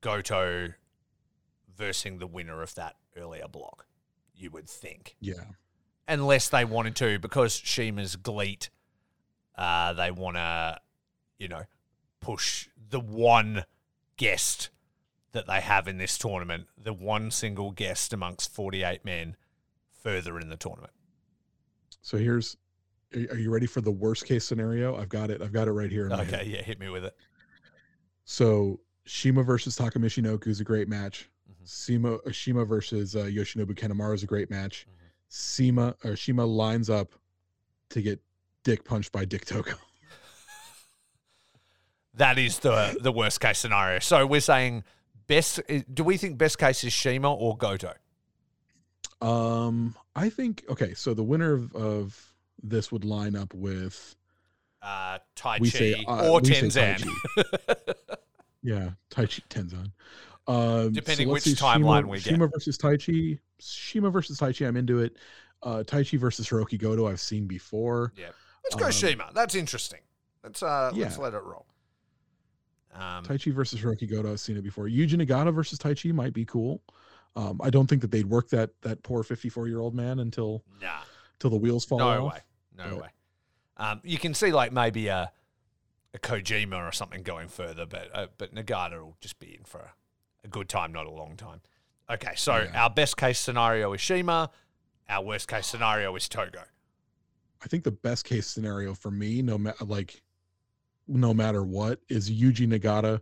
Goto 0.00 0.68
versing 1.76 2.18
the 2.18 2.26
winner 2.26 2.62
of 2.62 2.74
that 2.74 2.96
earlier 3.16 3.48
block. 3.48 3.86
You 4.34 4.50
would 4.52 4.68
think, 4.68 5.16
Yeah. 5.20 5.44
unless 6.06 6.48
they 6.48 6.64
wanted 6.64 6.94
to, 6.96 7.18
because 7.18 7.54
CIMA's 7.54 8.16
GLEAT. 8.16 8.70
Uh, 9.56 9.92
they 9.92 10.12
want 10.12 10.36
to, 10.36 10.78
you 11.38 11.48
know, 11.48 11.62
push 12.20 12.68
the 12.90 13.00
one 13.00 13.64
guest 14.16 14.70
that 15.32 15.46
they 15.48 15.60
have 15.60 15.88
in 15.88 15.98
this 15.98 16.16
tournament, 16.16 16.68
the 16.80 16.92
one 16.92 17.30
single 17.32 17.72
guest 17.72 18.12
amongst 18.12 18.54
forty-eight 18.54 19.04
men, 19.04 19.36
further 20.02 20.38
in 20.38 20.48
the 20.48 20.56
tournament. 20.56 20.92
So 22.02 22.18
here's 22.18 22.56
are 23.30 23.36
you 23.38 23.50
ready 23.50 23.66
for 23.66 23.80
the 23.80 23.90
worst 23.90 24.26
case 24.26 24.44
scenario? 24.44 24.96
I've 24.96 25.08
got 25.08 25.30
it. 25.30 25.42
I've 25.42 25.52
got 25.52 25.66
it 25.66 25.72
right 25.72 25.90
here. 25.90 26.04
in 26.04 26.10
my 26.10 26.22
head. 26.22 26.34
Okay, 26.34 26.50
yeah, 26.50 26.62
hit 26.62 26.78
me 26.78 26.88
with 26.88 27.04
it. 27.04 27.16
So 28.24 28.78
CIMA 29.08 29.42
versus 29.42 29.74
Taka 29.74 29.98
Michinoku 29.98 30.48
is 30.48 30.60
a 30.60 30.64
great 30.64 30.88
match. 30.88 31.28
Mhm. 31.50 31.66
CIMA 31.68 32.14
uh, 32.26 32.32
CIMA 32.32 32.64
versus 32.64 33.16
uh, 33.16 33.24
Yoshinobu 33.24 33.74
Kanemaru 33.74 34.14
is 34.14 34.22
a 34.22 34.26
great 34.26 34.50
match. 34.50 34.86
Mhm. 34.88 34.94
CIMA 35.30 35.94
or 36.04 36.14
CIMA 36.16 36.44
lines 36.44 36.88
up 36.90 37.12
to 37.90 38.02
get 38.02 38.20
dick 38.64 38.84
punched 38.84 39.12
by 39.12 39.24
Dick 39.24 39.44
Togo. 39.44 39.72
That 42.14 42.36
is 42.38 42.58
the 42.58 42.96
the 43.00 43.12
worst 43.12 43.40
case 43.40 43.58
scenario. 43.58 44.00
So 44.00 44.26
we're 44.26 44.40
saying 44.40 44.82
best. 45.28 45.60
Do 45.92 46.02
we 46.02 46.16
think 46.16 46.36
best 46.36 46.58
case 46.58 46.82
is 46.82 46.92
CIMA 46.92 47.32
or 47.32 47.56
Goto? 47.56 47.92
Um, 49.20 49.94
I 50.16 50.28
think 50.28 50.64
okay. 50.68 50.94
So 50.94 51.14
the 51.14 51.22
winner 51.22 51.52
of, 51.52 51.72
of 51.76 52.34
this 52.60 52.90
would 52.90 53.04
line 53.04 53.36
up 53.36 53.54
with 53.54 54.16
Uh, 54.82 55.18
Taichi 55.36 55.70
say 55.70 56.04
uh, 56.08 56.28
or 56.28 56.40
Tenzan. 56.40 57.08
yeah, 58.62 58.90
Taichi 59.10 59.40
Tenzan. 59.48 59.92
Um, 60.46 60.92
Depending 60.92 61.28
let's 61.28 61.46
which 61.46 61.56
see, 61.56 61.62
timeline 61.64 62.00
CIMA, 62.02 62.08
we 62.08 62.16
get. 62.18 62.24
CIMA 62.24 62.46
versus 62.48 62.78
Tai 62.78 62.96
Chi. 62.96 63.38
CIMA 63.60 64.10
versus 64.10 64.38
Taichi. 64.38 64.66
I'm 64.66 64.76
into 64.76 65.00
it. 65.00 65.16
Uh, 65.62 65.82
Taichi 65.86 66.18
versus 66.18 66.48
Hiroki 66.48 66.78
Goto. 66.78 67.06
I've 67.08 67.20
seen 67.20 67.46
before. 67.46 68.12
yeah. 68.16 68.28
Let's 68.64 68.76
go 68.76 68.86
Um, 68.86 68.92
CIMA. 68.92 69.30
That's 69.34 69.54
interesting. 69.54 70.00
Let's 70.44 70.62
uh, 70.62 70.90
let's 70.94 71.18
let 71.18 71.34
it 71.34 71.42
roll. 71.42 71.66
Um, 72.94 73.22
Tai 73.24 73.36
Chi 73.38 73.50
versus 73.50 73.80
Hiroki 73.80 74.10
Goto. 74.10 74.32
I've 74.32 74.40
seen 74.40 74.56
it 74.56 74.62
before. 74.62 74.86
Yuji 74.86 75.14
Nagata 75.14 75.52
versus 75.54 75.78
Taichi 75.78 76.12
might 76.12 76.32
be 76.32 76.44
cool. 76.44 76.82
Um, 77.36 77.60
I 77.62 77.70
don't 77.70 77.86
think 77.86 78.00
that 78.02 78.10
they'd 78.10 78.26
work 78.26 78.48
that 78.50 78.70
that 78.82 79.02
poor 79.02 79.22
54 79.22 79.68
year 79.68 79.80
old 79.80 79.94
man 79.94 80.18
until 80.20 80.64
nah, 80.80 81.00
till 81.38 81.50
the 81.50 81.56
wheels 81.56 81.84
fall 81.84 81.98
no 81.98 82.06
off. 82.08 82.16
No 82.18 82.24
way, 82.26 82.40
no 82.76 82.90
but- 82.96 83.02
way. 83.02 83.08
Um, 83.80 84.00
you 84.02 84.18
can 84.18 84.34
see 84.34 84.50
like 84.50 84.72
maybe 84.72 85.06
a 85.06 85.30
a 86.18 86.26
Kojima 86.28 86.88
or 86.88 86.92
something 86.92 87.22
going 87.22 87.48
further, 87.48 87.86
but 87.86 88.08
uh, 88.14 88.26
but 88.36 88.54
Nagata 88.54 88.98
will 89.00 89.16
just 89.20 89.38
be 89.38 89.54
in 89.58 89.64
for 89.64 89.78
a, 89.80 89.92
a 90.44 90.48
good 90.48 90.68
time, 90.68 90.92
not 90.92 91.06
a 91.06 91.10
long 91.10 91.36
time. 91.36 91.60
Okay, 92.10 92.32
so 92.36 92.56
Yeah. 92.56 92.82
our 92.82 92.90
best 92.90 93.16
case 93.16 93.38
scenario 93.38 93.92
is 93.92 94.02
CIMA. 94.02 94.50
Our 95.08 95.24
worst 95.24 95.48
case 95.48 95.66
scenario 95.66 96.14
is 96.16 96.28
Togo. 96.28 96.62
I 97.62 97.66
think 97.66 97.84
the 97.84 97.90
best 97.90 98.24
case 98.24 98.46
scenario 98.46 98.94
for 98.94 99.10
me, 99.10 99.42
no 99.42 99.58
matter 99.58 99.84
like, 99.84 100.22
no 101.06 101.34
matter 101.34 101.62
what, 101.64 102.00
is 102.08 102.30
Yuji 102.30 102.68
Nagata, 102.68 103.20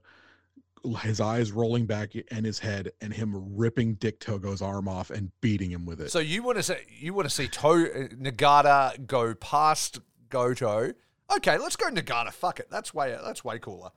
his 1.01 1.21
eyes 1.21 1.53
rolling 1.53 1.87
back 1.87 2.13
and 2.31 2.45
his 2.47 2.59
head, 2.59 2.93
and 3.01 3.13
him 3.13 3.57
ripping 3.57 3.95
Dick 3.95 4.21
Togo's 4.21 4.63
arm 4.63 4.89
off 4.89 5.11
and 5.11 5.31
beating 5.41 5.71
him 5.71 5.85
with 5.87 6.01
it. 6.01 6.11
So 6.11 6.19
you 6.21 6.43
want 6.43 6.59
to 6.59 6.63
say 6.63 6.85
you 6.89 7.13
want 7.15 7.29
to 7.29 7.35
see 7.35 7.49
to- 7.49 7.67
uh, 7.69 8.09
Nagata 8.15 9.07
go 9.07 9.35
past 9.35 10.01
Goto? 10.29 10.93
Okay, 11.35 11.59
let's 11.59 11.77
go 11.77 11.89
Nagata. 11.91 12.33
Fuck 12.33 12.61
it, 12.61 12.69
that's 12.71 12.95
way 12.95 13.17
that's 13.25 13.45
way 13.45 13.59
cooler. 13.59 13.91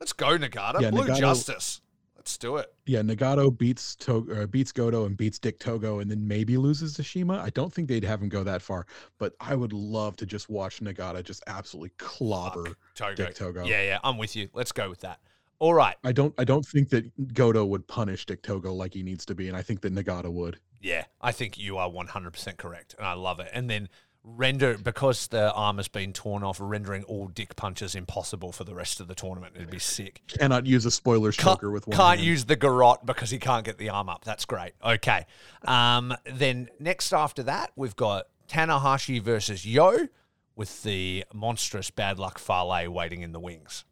Let's 0.00 0.12
go 0.12 0.36
Nagata. 0.38 0.80
Yeah, 0.80 0.90
Blue 0.90 1.04
Nagata- 1.04 1.18
Justice. 1.18 1.80
Let's 2.16 2.38
do 2.38 2.56
it. 2.56 2.72
Yeah, 2.86 3.00
Nagata 3.00 3.56
beats 3.56 3.96
to- 3.96 4.42
uh, 4.42 4.46
beats 4.46 4.70
Goto 4.70 5.06
and 5.06 5.16
beats 5.16 5.40
Dick 5.40 5.58
Togo, 5.58 5.98
and 5.98 6.08
then 6.08 6.26
maybe 6.28 6.56
loses 6.56 6.94
to 6.94 7.02
Shima. 7.02 7.38
I 7.38 7.50
don't 7.50 7.72
think 7.72 7.88
they'd 7.88 8.04
have 8.04 8.22
him 8.22 8.28
go 8.28 8.44
that 8.44 8.62
far, 8.62 8.86
but 9.18 9.34
I 9.40 9.56
would 9.56 9.72
love 9.72 10.14
to 10.16 10.26
just 10.26 10.48
watch 10.48 10.80
Nagata 10.80 11.24
just 11.24 11.42
absolutely 11.48 11.90
clobber 11.98 12.66
Fuck, 12.66 12.76
Togo. 12.94 13.14
Dick 13.14 13.34
Togo. 13.34 13.64
Yeah, 13.64 13.82
yeah, 13.82 13.98
I'm 14.04 14.18
with 14.18 14.36
you. 14.36 14.48
Let's 14.52 14.70
go 14.70 14.88
with 14.88 15.00
that. 15.00 15.18
All 15.58 15.74
right. 15.74 15.96
I 16.04 16.12
don't 16.12 16.34
I 16.38 16.44
don't 16.44 16.66
think 16.66 16.90
that 16.90 17.34
Goto 17.34 17.64
would 17.64 17.86
punish 17.88 18.26
Dick 18.26 18.42
Togo 18.42 18.72
like 18.72 18.94
he 18.94 19.02
needs 19.02 19.24
to 19.26 19.34
be, 19.34 19.48
and 19.48 19.56
I 19.56 19.62
think 19.62 19.80
that 19.80 19.92
Nagata 19.94 20.30
would. 20.32 20.58
Yeah, 20.80 21.04
I 21.20 21.30
think 21.32 21.58
you 21.58 21.76
are 21.76 21.88
100% 21.88 22.56
correct, 22.56 22.94
and 22.98 23.06
I 23.06 23.12
love 23.14 23.38
it. 23.40 23.48
And 23.52 23.70
then 23.70 23.88
render 24.24 24.78
because 24.78 25.26
the 25.28 25.52
arm 25.52 25.76
has 25.78 25.88
been 25.88 26.12
torn 26.12 26.42
off, 26.42 26.58
rendering 26.60 27.02
all 27.04 27.26
dick 27.28 27.56
punches 27.56 27.94
impossible 27.94 28.52
for 28.52 28.64
the 28.64 28.74
rest 28.74 29.00
of 29.00 29.08
the 29.08 29.14
tournament. 29.14 29.54
It'd 29.56 29.70
be 29.70 29.78
sick. 29.78 30.22
Cannot 30.28 30.66
use 30.66 30.84
a 30.86 30.90
spoiler 30.90 31.32
Can't, 31.32 31.60
with 31.62 31.86
one. 31.86 31.96
can't 31.96 32.18
hand. 32.18 32.26
use 32.26 32.44
the 32.44 32.56
garrote 32.56 33.04
because 33.04 33.30
he 33.30 33.38
can't 33.38 33.64
get 33.64 33.78
the 33.78 33.90
arm 33.90 34.08
up. 34.08 34.24
That's 34.24 34.44
great. 34.44 34.72
Okay. 34.84 35.26
Um, 35.64 36.14
then 36.24 36.68
next 36.78 37.12
after 37.12 37.42
that, 37.44 37.72
we've 37.76 37.96
got 37.96 38.26
Tanahashi 38.48 39.20
versus 39.20 39.66
Yo 39.66 40.06
with 40.54 40.82
the 40.82 41.24
monstrous 41.34 41.90
bad 41.90 42.18
luck 42.18 42.38
Fale 42.38 42.90
waiting 42.92 43.22
in 43.22 43.32
the 43.32 43.40
wings. 43.40 43.84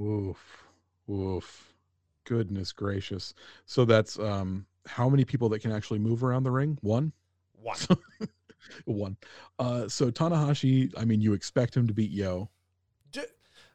Oof. 0.00 0.38
Oof. 1.10 1.74
Goodness 2.24 2.72
gracious. 2.72 3.34
So 3.66 3.84
that's 3.84 4.18
um 4.18 4.64
how 4.86 5.08
many 5.08 5.24
people 5.24 5.48
that 5.50 5.60
can 5.60 5.72
actually 5.72 5.98
move 5.98 6.24
around 6.24 6.44
the 6.44 6.50
ring? 6.50 6.78
One? 6.80 7.12
One. 7.60 7.76
One. 8.84 9.16
Uh 9.58 9.88
so 9.88 10.10
Tanahashi, 10.10 10.92
I 10.96 11.04
mean 11.04 11.20
you 11.20 11.32
expect 11.32 11.76
him 11.76 11.86
to 11.86 11.94
beat 11.94 12.10
Yo. 12.10 12.50
Do, 13.12 13.22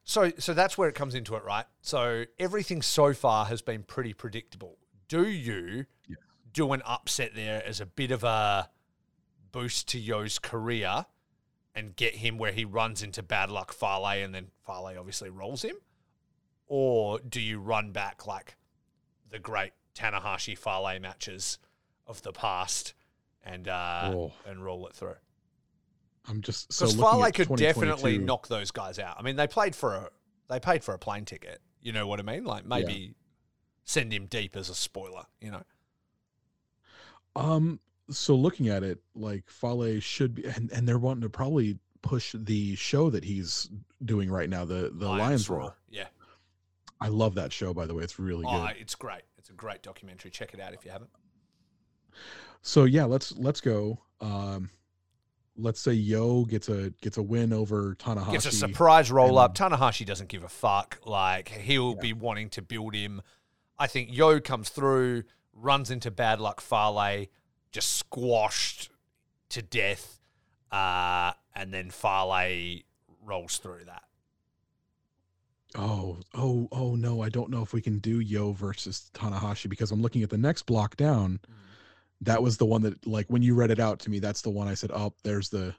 so 0.04 0.32
so 0.39 0.54
that's 0.54 0.78
where 0.78 0.89
it 0.89 0.95
comes 0.95 1.15
into 1.15 1.36
it, 1.36 1.43
right? 1.43 1.65
So 1.82 2.25
everything 2.38 2.82
so 2.82 3.13
far 3.13 3.45
has 3.45 3.62
been 3.62 3.84
pretty 3.84 4.13
predictable. 4.13 4.78
Do 5.08 5.28
you 5.28 5.86
Yeah. 6.08 6.15
do 6.54 6.73
an 6.73 6.82
upset 6.86 7.34
there 7.36 7.63
as 7.65 7.80
a 7.82 7.86
bit 7.86 8.12
of 8.12 8.23
a 8.23 8.69
boost 9.52 9.88
to 9.89 9.99
Yo's 9.99 10.38
career 10.39 11.06
and 11.75 11.95
get 11.95 12.15
him 12.15 12.38
where 12.38 12.52
he 12.52 12.65
runs 12.65 13.02
into 13.04 13.23
bad 13.23 13.49
luck 13.49 13.71
Fale 13.73 14.06
and 14.23 14.34
then 14.36 14.52
Fale 14.65 14.95
obviously 14.97 15.30
rolls 15.30 15.63
him? 15.63 15.75
Or 16.67 17.19
do 17.19 17.39
you 17.41 17.60
run 17.60 17.91
back 17.91 18.28
like 18.28 18.56
the 19.30 19.39
great 19.39 19.73
Tanahashi 19.95 20.58
Fale 20.58 20.99
matches 20.99 21.58
of 22.06 22.21
the 22.21 22.32
past 22.32 22.93
and 23.43 23.67
uh, 23.67 24.12
Oh. 24.13 24.34
and 24.45 24.63
roll 24.63 24.88
it 24.88 24.93
through? 24.95 25.15
I'm 26.28 26.41
just 26.41 26.71
so 26.71 26.86
Because 26.86 26.97
looking 26.97 27.21
Fale 27.23 27.32
could 27.47 27.58
definitely 27.58 28.17
knock 28.19 28.47
those 28.47 28.71
guys 28.71 28.99
out. 28.99 29.15
I 29.17 29.23
mean, 29.23 29.36
they 29.36 29.47
played 29.47 29.75
for 29.75 29.93
a 29.95 30.10
they 30.49 30.60
paid 30.60 30.84
for 30.84 30.93
a 30.93 30.99
plane 30.99 31.25
ticket. 31.25 31.60
You 31.82 31.91
know 31.91 32.06
what 32.08 32.19
I 32.19 32.23
mean? 32.23 32.43
Like 32.43 32.65
maybe 32.65 33.15
send 33.86 34.13
him 34.13 34.25
deep 34.28 34.56
as 34.56 34.69
a 34.69 34.75
spoiler. 34.75 35.23
You 35.41 35.52
know? 35.52 35.63
Um 37.36 37.80
so 38.10 38.36
looking 38.36 38.69
at 38.69 38.84
it, 38.84 38.99
like 39.15 39.49
Fale 39.49 39.99
should 39.99 40.36
be 40.36 40.45
and, 40.45 40.71
and 40.71 40.88
they're 40.88 40.97
wanting 40.99 41.21
to 41.21 41.30
probably 41.30 41.78
push 42.02 42.34
the 42.38 42.75
show 42.75 43.10
that 43.10 43.23
he's 43.23 43.69
doing 44.04 44.30
right 44.30 44.49
now, 44.49 44.65
the 44.65 44.91
the 44.93 45.08
Lions, 45.08 45.49
Roar. 45.49 45.75
Yeah. 45.89 46.08
I 47.02 47.08
love 47.08 47.36
that 47.36 47.54
show 47.54 47.73
by 47.73 47.86
the 47.86 47.93
way. 47.93 48.04
It's 48.04 48.19
really 48.19 48.45
Oh, 48.47 48.67
good. 48.67 48.75
it's 48.80 48.95
great. 48.95 49.21
It's 49.38 49.49
a 49.49 49.54
great 49.54 49.82
documentary. 49.84 50.32
Check 50.32 50.54
it 50.54 50.60
out 50.60 50.73
if 50.73 50.84
you 50.86 50.91
haven't. 50.91 51.10
So 52.62 52.84
yeah, 52.86 53.06
let's 53.06 53.32
let's 53.38 53.62
go. 53.62 54.00
Um 54.22 54.69
let's 55.56 55.80
say 55.80 55.93
Yo 55.93 56.45
gets 56.45 56.69
a 56.69 56.91
gets 57.02 57.17
a 57.17 57.24
win 57.24 57.54
over 57.54 57.95
Tanahashi. 57.95 58.32
Gets 58.32 58.45
a 58.45 58.52
surprise 58.52 59.12
roll 59.12 59.38
up. 59.38 59.56
Tanahashi 59.56 60.06
doesn't 60.06 60.30
give 60.30 60.43
a 60.43 60.50
fuck. 60.50 61.00
Like 61.06 61.50
he'll 61.50 61.93
Yeah. 61.95 62.02
be 62.02 62.13
wanting 62.13 62.50
to 62.52 62.62
build 62.62 62.95
him. 62.95 63.22
I 63.78 63.88
think 63.88 64.10
Yo 64.12 64.39
comes 64.41 64.69
through, 64.69 65.24
runs 65.54 65.89
into 65.89 66.12
bad 66.12 66.41
luck 66.41 66.60
Fale, 66.62 67.28
just 67.72 67.95
squashed 67.95 68.89
to 69.50 69.62
death, 69.62 70.19
uh, 70.72 71.32
and 71.56 71.74
then 71.74 71.89
Fale 71.89 72.82
rolls 73.24 73.58
through 73.58 73.86
that. 73.86 74.04
Oh, 75.76 76.17
oh, 76.34 76.67
oh 76.72 76.95
no, 76.95 77.22
I 77.22 77.30
don't 77.30 77.50
know 77.50 77.62
if 77.62 77.74
we 77.74 77.82
can 77.82 78.00
do 78.00 78.19
Yo 78.19 78.54
versus 78.54 79.12
Tanahashi 79.13 79.69
because 79.69 79.91
I'm 79.91 80.02
looking 80.02 80.24
at 80.24 80.30
the 80.30 80.38
next 80.38 80.63
block 80.63 80.98
down. 80.98 81.39
That 82.21 82.41
was 82.43 82.58
the 82.58 82.65
one 82.65 82.82
that 82.82 83.05
like 83.08 83.27
when 83.29 83.41
you 83.41 83.55
read 83.55 83.71
it 83.71 83.79
out 83.79 83.99
to 83.99 84.10
me, 84.10 84.19
that's 84.19 84.41
the 84.41 84.49
one 84.49 84.67
I 84.67 84.73
said, 84.73 84.91
Oh, 84.93 85.13
there's 85.23 85.49
the 85.49 85.73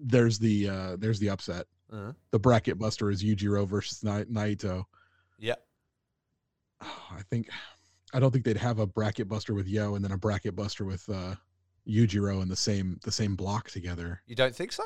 there's 0.00 0.38
the 0.38 0.68
uh 0.68 0.96
there's 0.96 1.18
the 1.18 1.30
upset. 1.30 1.66
Uh-huh. 1.92 2.12
The 2.32 2.38
bracket 2.38 2.78
buster 2.78 3.10
is 3.10 3.24
Yujiro 3.24 3.66
versus 3.66 4.04
Na- 4.04 4.24
Naito. 4.24 4.84
Yep. 5.38 5.64
I 6.80 7.22
think 7.30 7.48
I 8.12 8.20
don't 8.20 8.30
think 8.30 8.44
they'd 8.44 8.56
have 8.56 8.78
a 8.78 8.86
bracket 8.86 9.28
buster 9.28 9.54
with 9.54 9.66
Yo 9.66 9.94
and 9.94 10.04
then 10.04 10.12
a 10.12 10.18
bracket 10.18 10.54
buster 10.54 10.84
with 10.84 11.08
uh 11.08 11.34
Yujiro 11.88 12.42
in 12.42 12.48
the 12.48 12.56
same 12.56 12.98
the 13.04 13.12
same 13.12 13.34
block 13.34 13.70
together. 13.70 14.20
You 14.26 14.36
don't 14.36 14.54
think 14.54 14.72
so? 14.72 14.84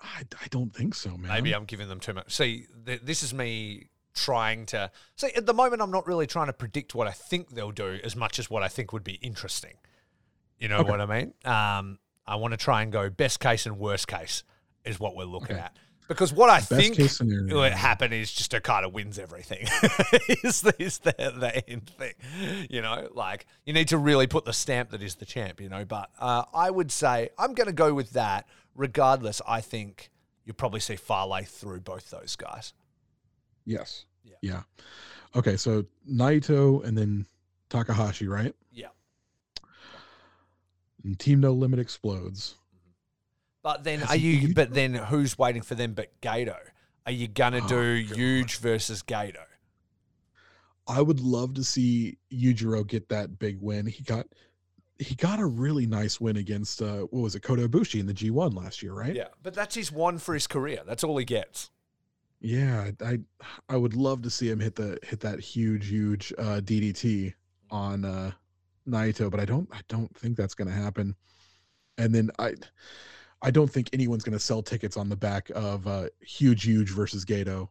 I, 0.00 0.22
I 0.42 0.48
don't 0.50 0.74
think 0.74 0.96
so, 0.96 1.10
man. 1.10 1.30
Maybe 1.30 1.54
I'm 1.54 1.64
giving 1.64 1.88
them 1.88 2.00
too 2.00 2.12
much. 2.12 2.34
See, 2.34 2.66
th- 2.84 3.02
this 3.04 3.22
is 3.22 3.32
me 3.32 3.86
trying 4.14 4.66
to 4.66 4.90
see. 5.16 5.28
At 5.36 5.46
the 5.46 5.54
moment, 5.54 5.82
I'm 5.82 5.90
not 5.90 6.06
really 6.06 6.26
trying 6.26 6.46
to 6.46 6.52
predict 6.52 6.94
what 6.94 7.06
I 7.06 7.12
think 7.12 7.50
they'll 7.50 7.70
do 7.72 7.98
as 8.04 8.14
much 8.16 8.38
as 8.38 8.50
what 8.50 8.62
I 8.62 8.68
think 8.68 8.92
would 8.92 9.04
be 9.04 9.14
interesting. 9.14 9.74
You 10.58 10.68
know 10.68 10.78
Okay. 10.78 10.90
what 10.90 11.00
I 11.00 11.06
mean? 11.06 11.34
Um, 11.44 11.98
I 12.26 12.36
want 12.36 12.52
to 12.52 12.56
try 12.58 12.82
and 12.82 12.92
go 12.92 13.10
best 13.10 13.40
case 13.40 13.66
and 13.66 13.78
worst 13.78 14.06
case 14.06 14.44
is 14.84 15.00
what 15.00 15.16
we're 15.16 15.24
looking 15.24 15.56
Okay. 15.56 15.60
at. 15.64 15.76
Because 16.08 16.32
what 16.32 16.50
I 16.50 16.58
Best 16.58 16.68
think 16.68 16.98
will 17.50 17.62
happen 17.70 18.12
is 18.12 18.30
just 18.32 18.54
Okada 18.54 18.88
wins 18.88 19.18
everything. 19.18 19.62
is 20.42 20.60
the, 20.60 20.74
is 20.78 20.98
the, 20.98 21.12
the 21.16 21.62
end 21.70 21.88
thing. 21.88 22.12
You 22.68 22.82
know, 22.82 23.08
like 23.14 23.46
you 23.64 23.72
need 23.72 23.88
to 23.88 23.98
really 23.98 24.26
put 24.26 24.44
the 24.44 24.52
stamp 24.52 24.90
that 24.90 25.00
is 25.00 25.14
the 25.14 25.24
champ, 25.24 25.60
you 25.60 25.70
know. 25.70 25.84
But 25.86 26.10
uh, 26.18 26.44
I 26.52 26.70
would 26.70 26.92
say 26.92 27.30
I'm 27.38 27.54
going 27.54 27.68
to 27.68 27.72
go 27.72 27.94
with 27.94 28.10
that. 28.10 28.46
Regardless, 28.74 29.40
I 29.46 29.60
think 29.62 30.10
you'll 30.44 30.54
probably 30.54 30.80
see 30.80 30.96
Fale 30.96 31.40
through 31.46 31.80
both 31.80 32.10
those 32.10 32.36
guys. 32.36 32.74
Yes. 33.64 34.04
Yeah. 34.24 34.34
Yeah. 34.42 34.62
Okay, 35.34 35.56
so 35.56 35.84
Naito 36.10 36.84
and 36.84 36.96
then 36.96 37.26
Takahashi, 37.70 38.28
right? 38.28 38.54
Yeah. 38.72 38.88
And 41.04 41.18
Team 41.18 41.40
No 41.40 41.52
Limit 41.52 41.78
explodes. 41.78 42.56
But 43.62 43.84
then 43.84 44.00
Has 44.00 44.10
are 44.10 44.16
you, 44.16 44.54
but 44.54 44.74
then 44.74 44.94
who's 44.94 45.38
waiting 45.38 45.62
for 45.62 45.74
them 45.74 45.94
but 45.94 46.08
Gedo? 46.20 46.56
Are 47.06 47.12
you 47.12 47.28
going 47.28 47.52
to 47.52 47.60
Oh, 47.62 47.68
do 47.68 48.04
God. 48.06 48.16
huge 48.16 48.56
versus 48.58 49.02
Gedo? 49.02 49.36
I 50.88 51.00
would 51.00 51.20
love 51.20 51.54
to 51.54 51.64
see 51.64 52.18
Yujiro 52.32 52.86
get 52.86 53.08
that 53.10 53.38
big 53.38 53.58
win. 53.60 53.86
He 53.86 54.02
got 54.02 54.26
he 54.98 55.14
got 55.14 55.38
a 55.40 55.46
really 55.46 55.86
nice 55.86 56.20
win 56.20 56.36
against 56.36 56.82
uh 56.82 57.02
what 57.10 57.20
was 57.22 57.34
it, 57.36 57.40
Kota 57.40 57.68
Ibushi 57.68 58.00
in 58.00 58.06
the 58.06 58.14
G1 58.14 58.54
last 58.54 58.82
year, 58.82 58.92
right? 58.92 59.14
Yeah. 59.14 59.28
But 59.42 59.54
that's 59.54 59.76
his 59.76 59.92
one 59.92 60.18
for 60.18 60.34
his 60.34 60.46
career. 60.48 60.80
That's 60.84 61.04
all 61.04 61.16
he 61.16 61.24
gets. 61.24 61.70
Yeah, 62.42 62.90
I 63.00 63.20
I 63.68 63.76
would 63.76 63.94
love 63.94 64.22
to 64.22 64.30
see 64.30 64.50
him 64.50 64.58
hit 64.58 64.74
the 64.74 64.98
hit 65.04 65.20
that 65.20 65.38
huge 65.38 65.88
huge 65.88 66.32
uh 66.36 66.60
DDT 66.60 67.34
on 67.70 68.04
uh 68.04 68.32
Naito, 68.86 69.30
but 69.30 69.38
I 69.38 69.44
don't 69.44 69.68
I 69.72 69.80
don't 69.88 70.14
think 70.16 70.36
that's 70.36 70.54
going 70.54 70.68
to 70.68 70.74
happen. 70.74 71.14
And 71.98 72.12
then 72.12 72.30
I 72.40 72.54
I 73.42 73.52
don't 73.52 73.70
think 73.70 73.90
anyone's 73.92 74.24
going 74.24 74.32
to 74.32 74.40
sell 74.44 74.60
tickets 74.62 74.96
on 74.96 75.08
the 75.08 75.16
back 75.16 75.50
of 75.54 75.86
uh 75.86 76.08
huge 76.20 76.64
huge 76.64 76.90
versus 76.90 77.24
Gedo. 77.24 77.68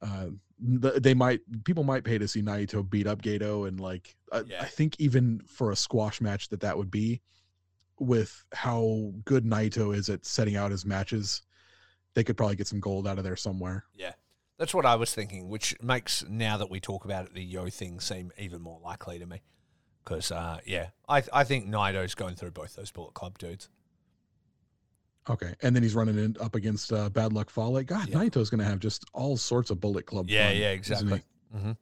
Uh 0.00 0.28
they 0.58 1.14
might 1.14 1.40
people 1.64 1.84
might 1.84 2.04
pay 2.04 2.16
to 2.18 2.28
see 2.28 2.42
Naito 2.42 2.88
beat 2.88 3.06
up 3.06 3.20
Gedo 3.20 3.68
and 3.68 3.78
like 3.78 4.16
I, 4.32 4.40
Yeah. 4.46 4.62
I 4.62 4.66
think 4.66 4.96
even 4.98 5.40
for 5.46 5.70
a 5.70 5.76
squash 5.76 6.22
match 6.22 6.48
that 6.48 6.60
that 6.60 6.76
would 6.78 6.90
be 6.90 7.20
with 7.98 8.42
how 8.52 9.12
good 9.26 9.44
Naito 9.44 9.94
is 9.94 10.08
at 10.08 10.24
setting 10.24 10.56
out 10.56 10.70
his 10.70 10.86
matches 10.86 11.42
they 12.14 12.24
could 12.24 12.36
probably 12.36 12.56
get 12.56 12.66
some 12.66 12.80
gold 12.80 13.06
out 13.06 13.18
of 13.18 13.24
there 13.24 13.36
somewhere. 13.36 13.84
Yeah. 13.94 14.12
That's 14.58 14.74
what 14.74 14.84
I 14.84 14.96
was 14.96 15.14
thinking, 15.14 15.48
which 15.48 15.74
makes 15.80 16.24
now 16.28 16.58
that 16.58 16.70
we 16.70 16.80
talk 16.80 17.04
about 17.04 17.26
it, 17.26 17.34
the 17.34 17.42
Yo 17.42 17.68
thing 17.70 17.98
seem 18.00 18.30
even 18.38 18.60
more 18.60 18.78
likely 18.84 19.18
to 19.18 19.26
me. 19.26 19.40
Because, 20.04 20.30
uh, 20.30 20.58
yeah, 20.66 20.88
I, 21.08 21.22
I 21.32 21.44
think 21.44 21.66
Naito's 21.66 22.14
going 22.14 22.34
through 22.34 22.50
both 22.50 22.74
those 22.74 22.90
Bullet 22.90 23.14
Club 23.14 23.38
dudes. 23.38 23.68
Okay, 25.28 25.54
and 25.62 25.76
then 25.76 25.82
he's 25.82 25.94
running 25.94 26.18
in, 26.18 26.36
up 26.40 26.54
against 26.54 26.92
uh, 26.92 27.08
Bad 27.10 27.32
Luck 27.32 27.50
Fale. 27.50 27.82
God, 27.82 28.08
Yeah. 28.08 28.16
Naito's 28.16 28.50
going 28.50 28.58
to 28.58 28.64
have 28.64 28.80
just 28.80 29.04
all 29.12 29.36
sorts 29.36 29.70
of 29.70 29.80
Bullet 29.80 30.06
Club. 30.06 30.28
Yeah, 30.28 30.48
fun, 30.48 30.56
yeah, 30.56 30.70
exactly. 30.70 31.22
hmm? 31.52 31.72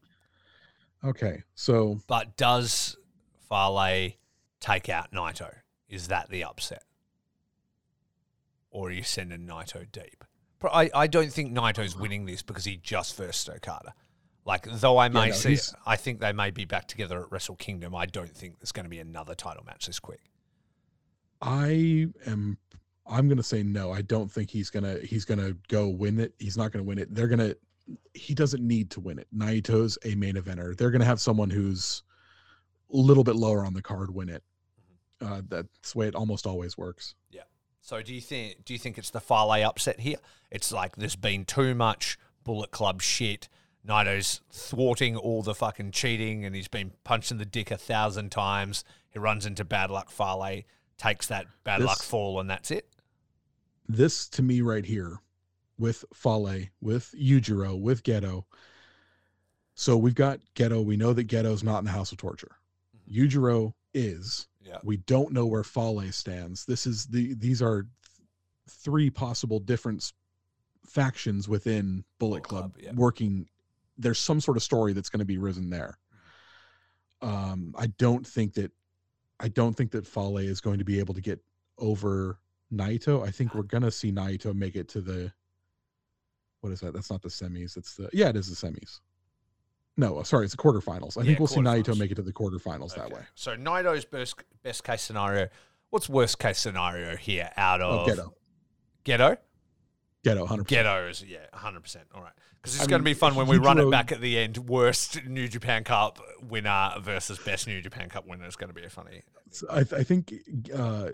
Okay, 1.04 1.42
so 1.54 2.00
But 2.06 2.36
does 2.36 2.96
Fale 3.48 4.10
take 4.60 4.88
out 4.88 5.12
Naito? 5.12 5.52
Is 5.88 6.08
that 6.08 6.28
the 6.28 6.44
upset? 6.44 6.82
Or 8.78 8.90
are 8.90 8.92
you 8.92 9.02
sending 9.02 9.40
Naito 9.40 9.90
deep? 9.90 10.22
Pro- 10.60 10.70
I, 10.70 10.88
I 10.94 11.06
don't 11.08 11.32
think 11.32 11.52
Naito's 11.52 11.96
winning 11.96 12.26
this 12.26 12.42
because 12.42 12.64
he 12.64 12.76
just 12.76 13.16
versed 13.16 13.50
Okada. 13.50 13.92
Like, 14.44 14.68
though 14.70 14.98
I 14.98 15.08
may 15.08 15.26
no, 15.30 15.32
see, 15.32 15.48
he's- 15.50 15.74
I 15.84 15.96
think 15.96 16.20
they 16.20 16.32
may 16.32 16.52
be 16.52 16.64
back 16.64 16.86
together 16.86 17.20
at 17.22 17.32
Wrestle 17.32 17.56
Kingdom. 17.56 17.92
I 17.96 18.06
don't 18.06 18.30
think 18.30 18.60
there's 18.60 18.70
going 18.70 18.84
to 18.84 18.90
be 18.90 19.00
another 19.00 19.34
title 19.34 19.64
match 19.64 19.86
this 19.86 19.98
quick. 19.98 20.20
I 21.42 22.06
am. 22.24 22.56
I'm 23.04 23.26
going 23.26 23.38
to 23.38 23.42
say 23.42 23.64
no. 23.64 23.90
I 23.90 24.02
don't 24.02 24.30
think 24.30 24.48
he's 24.48 24.70
gonna 24.70 24.98
he's 24.98 25.24
gonna 25.24 25.54
go 25.68 25.88
win 25.88 26.20
it. 26.20 26.34
He's 26.38 26.56
not 26.56 26.72
going 26.72 26.84
to 26.84 26.88
win 26.88 26.98
it. 26.98 27.12
They're 27.14 27.28
gonna 27.28 27.54
he 28.14 28.34
doesn't 28.34 28.64
need 28.66 28.90
to 28.90 29.00
win 29.00 29.18
it. 29.18 29.26
Naito's 29.34 29.98
a 30.04 30.14
main 30.14 30.34
eventer. 30.34 30.76
They're 30.76 30.90
going 30.90 31.00
to 31.00 31.06
have 31.06 31.20
someone 31.20 31.50
who's 31.50 32.02
a 32.92 32.96
little 32.96 33.24
bit 33.24 33.34
lower 33.34 33.64
on 33.64 33.74
the 33.74 33.82
card 33.82 34.14
win 34.14 34.28
it. 34.28 34.42
Uh, 35.20 35.42
that's 35.48 35.92
the 35.92 35.98
way 35.98 36.06
it 36.06 36.14
almost 36.14 36.46
always 36.46 36.78
works. 36.78 37.14
So 37.88 38.02
do 38.02 38.12
you 38.12 38.20
think 38.20 38.66
do 38.66 38.74
you 38.74 38.78
think 38.78 38.98
it's 38.98 39.08
the 39.08 39.18
Fale 39.18 39.64
upset 39.66 40.00
here? 40.00 40.18
It's 40.50 40.70
like 40.70 40.96
there's 40.96 41.16
been 41.16 41.46
too 41.46 41.74
much 41.74 42.18
Bullet 42.44 42.70
Club 42.70 43.00
shit. 43.00 43.48
Naito's 43.82 44.42
thwarting 44.52 45.16
all 45.16 45.42
the 45.42 45.54
fucking 45.54 45.92
cheating 45.92 46.44
and 46.44 46.54
he's 46.54 46.68
been 46.68 46.92
punched 47.02 47.30
in 47.30 47.38
the 47.38 47.46
dick 47.46 47.70
a 47.70 47.78
thousand 47.78 48.30
times. 48.30 48.84
He 49.08 49.18
runs 49.18 49.46
into 49.46 49.64
bad 49.64 49.90
luck 49.90 50.10
Fale, 50.10 50.64
takes 50.98 51.28
that 51.28 51.46
bad 51.64 51.80
This- 51.80 51.86
luck 51.86 52.02
fall 52.02 52.38
and 52.38 52.50
that's 52.50 52.70
it. 52.70 52.90
This 53.88 54.28
to 54.28 54.42
me 54.42 54.60
right 54.60 54.84
here 54.84 55.20
with 55.78 56.04
Fale, 56.12 56.66
with 56.82 57.14
Yujiro, 57.18 57.80
with 57.80 58.02
Gedo. 58.02 58.44
So 59.76 59.96
we've 59.96 60.14
got 60.14 60.40
Gedo. 60.54 60.84
We 60.84 60.98
know 60.98 61.14
that 61.14 61.26
Gedo's 61.26 61.62
not 61.64 61.78
in 61.78 61.86
the 61.86 61.92
House 61.92 62.12
of 62.12 62.18
Torture. 62.18 62.54
Mm-hmm. 62.94 63.18
Yujiro 63.18 63.72
is. 63.94 64.46
Yeah. 64.68 64.78
We 64.84 64.98
don't 64.98 65.32
know 65.32 65.46
where 65.46 65.64
Fale 65.64 66.12
stands. 66.12 66.64
This 66.64 66.86
is 66.86 67.06
the 67.06 67.34
these 67.34 67.62
are 67.62 67.82
th- 67.82 67.90
three 68.68 69.10
possible 69.10 69.60
different 69.60 70.12
factions 70.86 71.48
within 71.48 72.04
Bullet 72.18 72.42
Bullet 72.42 72.42
Club, 72.44 72.74
Club, 72.74 72.84
yeah. 72.84 72.92
working. 72.94 73.48
There's 73.96 74.18
some 74.18 74.40
sort 74.40 74.56
of 74.56 74.62
story 74.62 74.92
that's 74.92 75.08
going 75.08 75.20
to 75.20 75.26
be 75.26 75.38
risen 75.38 75.70
there. 75.70 75.98
Um, 77.20 77.74
I 77.76 77.88
don't 77.98 78.26
think 78.26 78.54
that 78.54 78.70
I 79.40 79.48
don't 79.48 79.74
think 79.74 79.90
that 79.92 80.06
Fale 80.06 80.38
is 80.38 80.60
going 80.60 80.78
to 80.78 80.84
be 80.84 80.98
able 80.98 81.14
to 81.14 81.20
get 81.20 81.40
over 81.78 82.38
Naito. 82.72 83.26
I 83.26 83.30
think 83.30 83.54
we're 83.54 83.62
gonna 83.62 83.90
see 83.90 84.12
Naito 84.12 84.54
make 84.54 84.76
it 84.76 84.88
to 84.90 85.00
the 85.00 85.32
what 86.60 86.72
is 86.72 86.80
that? 86.80 86.92
That's 86.92 87.10
not 87.10 87.22
the 87.22 87.28
semis. 87.28 87.76
It's 87.76 87.94
the 87.94 88.10
yeah, 88.12 88.28
it 88.28 88.36
is 88.36 88.48
the 88.48 88.66
semis. 88.66 89.00
No, 89.98 90.22
sorry, 90.22 90.44
it's 90.44 90.54
the 90.54 90.62
quarterfinals. 90.62 91.18
I 91.18 91.22
Yeah, 91.22 91.26
think 91.26 91.40
we'll 91.40 91.48
see 91.48 91.60
Naito 91.60 91.98
make 91.98 92.12
it 92.12 92.14
to 92.14 92.22
the 92.22 92.32
quarterfinals 92.32 92.94
that 92.94 93.10
way. 93.10 93.20
So 93.34 93.56
Naito's 93.56 94.04
best 94.04 94.36
best 94.62 94.84
case 94.84 95.02
scenario. 95.02 95.48
What's 95.90 96.08
worst 96.08 96.38
case 96.38 96.58
scenario 96.58 97.16
here 97.16 97.50
out 97.56 97.82
Oh, 97.82 98.00
of 98.00 98.06
Gedo. 98.08 98.32
Gedo? 99.04 99.36
Gedo, 100.24 100.46
100%. 100.46 100.66
Gedo 100.66 101.10
is 101.10 101.24
yeah, 101.24 101.38
hundred 101.52 101.82
percent. 101.82 102.04
All 102.14 102.22
right, 102.22 102.32
because 102.56 102.76
it's 102.76 102.84
I 102.84 102.86
going 102.86 103.00
to 103.00 103.04
be 103.04 103.14
fun 103.14 103.34
when 103.34 103.48
we 103.48 103.58
run 103.58 103.78
it 103.78 103.90
back 103.90 104.12
at 104.12 104.20
the 104.20 104.38
end. 104.38 104.56
Worst 104.58 105.24
New 105.26 105.48
Japan 105.48 105.82
Cup 105.84 106.20
winner 106.42 106.92
versus 107.00 107.38
best 107.38 107.66
New 107.66 107.80
Japan 107.82 108.08
Cup 108.08 108.26
winner 108.26 108.46
is 108.46 108.54
going 108.56 108.68
to 108.68 108.74
be 108.74 108.84
a 108.84 108.90
funny. 108.90 109.22
So 109.50 109.66
I, 109.70 109.80
I 109.80 110.02
think 110.04 110.32
uh 110.74 111.08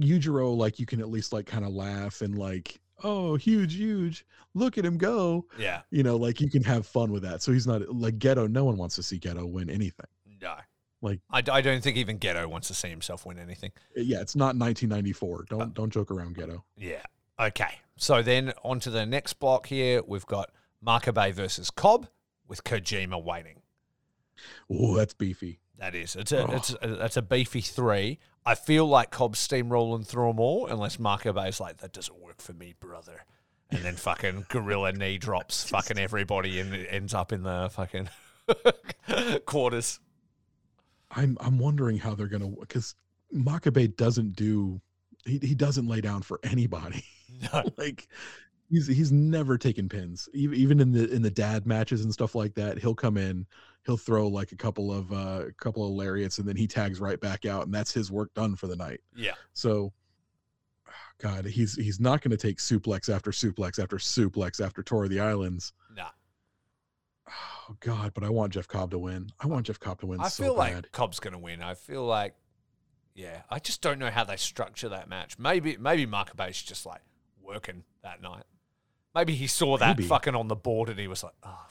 Yujiro, 0.00 0.56
like 0.56 0.78
you 0.78 0.86
can 0.86 1.00
at 1.00 1.10
least 1.10 1.32
like 1.34 1.44
kind 1.46 1.64
of 1.66 1.72
laugh 1.72 2.22
and 2.22 2.38
like, 2.38 2.80
oh, 3.04 3.36
huge, 3.36 3.74
huge, 3.74 4.24
look 4.54 4.78
at 4.78 4.84
him 4.84 4.96
go. 4.98 5.46
Yeah, 5.58 5.82
You 5.90 6.02
know, 6.02 6.16
like 6.16 6.40
you 6.40 6.48
can 6.50 6.62
have 6.64 6.86
fun 6.86 7.10
with 7.12 7.22
that. 7.22 7.42
So 7.42 7.52
he's 7.52 7.66
not 7.66 7.88
like 7.94 8.18
Gedo. 8.18 8.50
No 8.50 8.64
one 8.64 8.76
wants 8.76 8.96
to 8.96 9.02
see 9.02 9.18
Gedo 9.18 9.48
win 9.50 9.68
anything. 9.70 10.06
no, 10.40 10.54
Like- 11.00 11.20
I, 11.30 11.42
I 11.50 11.60
don't 11.60 11.82
think 11.82 11.96
even 11.96 12.18
Gedo 12.18 12.46
wants 12.46 12.68
to 12.68 12.74
see 12.74 12.88
himself 12.88 13.24
win 13.26 13.38
anything. 13.38 13.72
Yeah, 13.96 14.20
it's 14.20 14.36
not 14.36 14.56
1994. 14.56 15.46
Don't 15.48 15.60
Uh, 15.62 15.64
don't 15.66 15.90
joke 15.92 16.10
around, 16.10 16.36
Gedo. 16.36 16.62
Yeah. 16.76 17.02
Okay. 17.40 17.78
So 17.96 18.22
then 18.22 18.52
on 18.62 18.78
to 18.80 18.90
the 18.90 19.04
next 19.06 19.34
block 19.34 19.66
here. 19.66 20.02
We've 20.06 20.26
got 20.26 20.50
Makabe 20.84 21.32
versus 21.32 21.70
Cobb 21.70 22.08
with 22.48 22.62
Kojima 22.64 23.22
waiting. 23.22 23.62
Oh, 24.70 24.96
that's 24.96 25.14
beefy. 25.14 25.60
That 25.78 25.94
is. 25.94 26.14
It's 26.16 26.32
a 26.32 26.46
Oh. 26.46 26.52
it's 26.56 26.74
a, 26.82 26.88
that's 26.96 27.16
a 27.16 27.22
beefy 27.22 27.60
three. 27.60 28.18
I 28.44 28.54
feel 28.54 28.86
like 28.86 29.10
Cobb's 29.10 29.46
steamrolling 29.46 30.06
through 30.06 30.28
them 30.28 30.40
all, 30.40 30.66
unless 30.66 30.96
Makabe's 30.96 31.60
like 31.60 31.78
that 31.78 31.92
doesn't 31.92 32.18
work 32.20 32.40
for 32.40 32.52
me, 32.52 32.74
brother. 32.78 33.24
And 33.70 33.82
then 33.82 33.94
fucking 33.96 34.46
gorilla 34.48 34.92
knee 34.92 35.16
drops 35.18 35.64
fucking 35.70 35.98
everybody 35.98 36.60
and 36.60 36.74
it 36.74 36.86
ends 36.90 37.14
up 37.14 37.32
in 37.32 37.42
the 37.42 37.70
fucking 37.72 38.08
quarters. 39.46 40.00
I'm 41.10 41.36
I'm 41.40 41.58
wondering 41.58 41.98
how 41.98 42.14
they're 42.14 42.26
gonna 42.26 42.48
because 42.48 42.94
Makabe 43.34 43.96
doesn't 43.96 44.34
do 44.36 44.80
he, 45.24 45.38
he 45.38 45.54
doesn't 45.54 45.86
lay 45.88 46.00
down 46.00 46.22
for 46.22 46.38
anybody. 46.42 47.04
No. 47.52 47.64
like 47.78 48.06
he's 48.68 48.86
he's 48.86 49.10
never 49.10 49.56
taken 49.56 49.88
pins. 49.88 50.28
Even 50.34 50.56
even 50.58 50.80
in 50.80 50.92
the 50.92 51.10
in 51.10 51.22
the 51.22 51.30
dad 51.30 51.66
matches 51.66 52.04
and 52.04 52.12
stuff 52.12 52.34
like 52.34 52.54
that, 52.54 52.78
he'll 52.78 52.94
come 52.94 53.16
in, 53.16 53.46
he'll 53.84 53.96
throw 53.96 54.28
like 54.28 54.52
a 54.52 54.56
couple 54.56 54.92
of 54.92 55.12
uh 55.12 55.46
a 55.48 55.52
couple 55.52 55.84
of 55.84 55.92
lariats 55.92 56.38
and 56.38 56.48
then 56.48 56.56
he 56.56 56.66
tags 56.66 57.00
right 57.00 57.20
back 57.20 57.44
out 57.44 57.64
and 57.64 57.74
that's 57.74 57.92
his 57.92 58.10
work 58.10 58.32
done 58.34 58.54
for 58.56 58.66
the 58.66 58.76
night. 58.76 59.00
Yeah. 59.16 59.34
So 59.52 59.92
God, 61.18 61.44
he's 61.44 61.74
he's 61.74 62.00
not 62.00 62.20
going 62.20 62.30
to 62.30 62.36
take 62.36 62.58
suplex 62.58 63.12
after 63.12 63.30
suplex 63.30 63.82
after 63.82 63.96
suplex 63.96 64.64
after 64.64 64.82
Tour 64.82 65.04
of 65.04 65.10
the 65.10 65.20
Islands. 65.20 65.72
Nah. 65.94 66.08
Oh 67.70 67.76
God, 67.78 68.10
but 68.12 68.24
I 68.24 68.28
want 68.28 68.52
Jeff 68.52 68.66
Cobb 68.66 68.90
to 68.90 68.98
win. 68.98 69.30
I 69.38 69.46
want 69.46 69.66
Jeff 69.66 69.78
Cobb 69.78 70.00
to 70.00 70.06
win 70.06 70.20
I 70.20 70.26
so 70.26 70.42
feel 70.42 70.56
bad. 70.56 70.74
like 70.74 70.92
Cobb's 70.92 71.20
going 71.20 71.32
to 71.32 71.38
win. 71.38 71.62
I 71.62 71.74
feel 71.74 72.04
like, 72.04 72.34
yeah, 73.14 73.42
I 73.48 73.60
just 73.60 73.80
don't 73.80 74.00
know 74.00 74.10
how 74.10 74.24
they 74.24 74.36
structure 74.36 74.88
that 74.88 75.08
match. 75.08 75.38
Maybe 75.38 75.76
maybe 75.76 76.04
Makabe's 76.04 76.60
just 76.60 76.84
like 76.84 77.02
working 77.40 77.84
that 78.02 78.20
night. 78.20 78.42
Maybe 79.14 79.34
he 79.36 79.46
saw 79.46 79.78
that 79.78 79.96
Maybe. 79.96 80.08
fucking 80.08 80.34
on 80.34 80.48
the 80.48 80.56
board 80.56 80.88
and 80.88 80.98
he 80.98 81.06
was 81.06 81.22
like, 81.22 81.34
oh. 81.44 81.66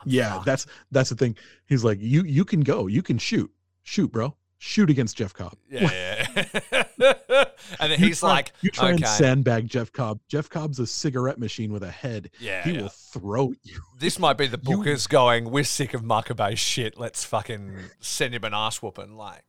I'm 0.00 0.08
yeah, 0.10 0.34
fucked." 0.34 0.46
that's 0.46 0.66
that's 0.90 1.10
the 1.10 1.16
thing. 1.16 1.36
He's 1.66 1.84
like, 1.84 1.98
you 2.00 2.22
you 2.22 2.44
can 2.44 2.60
go, 2.60 2.86
you 2.86 3.02
can 3.02 3.18
shoot, 3.18 3.50
shoot, 3.82 4.10
bro, 4.12 4.34
shoot 4.58 4.90
against 4.90 5.16
Jeff 5.16 5.32
Cobb. 5.34 5.56
yeah. 5.70 6.26
yeah. 6.36 6.84
and 7.80 7.92
then 7.92 7.98
You 8.00 8.06
he's 8.06 8.20
try- 8.20 8.28
like, 8.30 8.52
you 8.60 8.70
try 8.70 8.86
okay, 8.86 8.94
and 8.94 9.06
sandbag 9.06 9.68
Jeff 9.68 9.92
Cobb. 9.92 10.20
Jeff 10.28 10.48
Cobb's 10.48 10.78
a 10.78 10.86
cigarette 10.86 11.38
machine 11.38 11.72
with 11.72 11.82
a 11.82 11.90
head. 11.90 12.30
yeah, 12.40 12.62
he 12.64 12.72
yeah. 12.72 12.82
will 12.82 12.88
throw 12.88 13.52
you. 13.62 13.80
This 13.98 14.18
might 14.18 14.38
be 14.38 14.46
the 14.46 14.60
You- 14.62 14.78
bookers 14.78 15.08
going, 15.08 15.50
we're 15.50 15.64
sick 15.64 15.94
of 15.94 16.02
Makabe's 16.02 16.58
shit. 16.58 16.98
Let's 16.98 17.24
fucking 17.24 17.76
send 18.00 18.34
him 18.34 18.44
an 18.44 18.54
ass 18.54 18.80
whooping. 18.82 19.14
Like, 19.16 19.42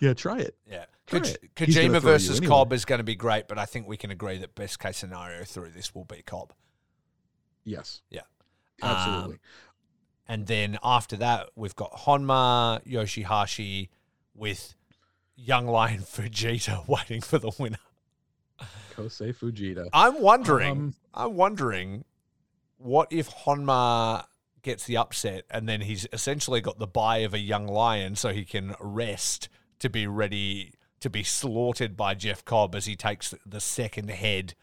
Yeah, 0.00 0.14
try 0.14 0.38
it. 0.38 0.56
yeah. 0.68 0.86
It. 1.12 1.38
Kojima 1.56 2.00
versus 2.00 2.38
anyway. 2.38 2.48
Cobb 2.48 2.72
is 2.72 2.84
going 2.84 2.98
to 3.00 3.04
be 3.04 3.14
great, 3.14 3.46
but 3.46 3.58
I 3.58 3.64
think 3.66 3.86
we 3.86 3.96
can 3.96 4.10
agree 4.10 4.38
that 4.38 4.54
best 4.54 4.78
case 4.80 4.96
scenario 4.96 5.44
through 5.44 5.70
this 5.70 5.94
will 5.94 6.04
be 6.06 6.22
Cobb. 6.22 6.52
Yes. 7.64 8.00
Yeah. 8.10 8.22
Absolutely. 8.82 9.34
Um, 9.34 9.40
And 10.28 10.46
then 10.46 10.78
after 10.82 11.16
that, 11.16 11.50
we've 11.56 11.76
got 11.76 11.92
Honma 11.92 12.84
Yoshihashi 12.86 13.88
with 14.34 14.74
Young 15.36 15.66
Lion 15.66 16.00
Fujita 16.02 16.86
waiting 16.88 17.20
for 17.20 17.38
the 17.38 17.50
winner. 17.58 17.78
Kosei 18.94 19.34
Fujita. 19.34 19.88
I'm 19.92 20.20
wondering, 20.20 20.70
Um, 20.70 20.94
I'm 21.14 21.34
wondering, 21.34 22.04
what 22.76 23.08
if 23.10 23.30
Honma 23.30 24.26
gets 24.62 24.84
the 24.84 24.96
upset 24.96 25.44
and 25.50 25.68
then 25.68 25.80
he's 25.80 26.06
essentially 26.12 26.60
got 26.60 26.78
the 26.78 26.86
buy 26.86 27.18
of 27.18 27.34
a 27.34 27.38
young 27.38 27.66
lion 27.66 28.14
so 28.14 28.32
he 28.32 28.44
can 28.44 28.74
rest 28.80 29.48
to 29.80 29.90
be 29.90 30.06
ready 30.06 30.72
to 31.00 31.10
be 31.10 31.24
slaughtered 31.24 31.96
by 31.96 32.14
Jeff 32.14 32.44
Cobb 32.44 32.76
as 32.76 32.86
he 32.86 32.94
takes 32.94 33.34
the 33.44 33.60
second 33.60 34.08
head 34.10 34.54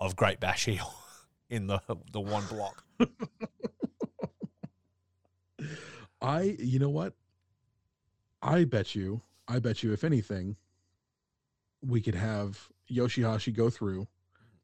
of 0.00 0.16
Great 0.16 0.40
Bash 0.40 0.66
in 1.50 1.66
the 1.66 1.80
the 2.10 2.20
one 2.20 2.46
block. 2.46 2.83
I, 6.20 6.56
you 6.58 6.78
know 6.78 6.88
what? 6.88 7.14
I 8.42 8.64
bet 8.64 8.94
you, 8.94 9.20
I 9.48 9.58
bet 9.58 9.82
you, 9.82 9.92
if 9.92 10.04
anything, 10.04 10.56
we 11.82 12.00
could 12.00 12.14
have 12.14 12.68
Yoshihashi 12.90 13.54
go 13.54 13.70
through, 13.70 14.06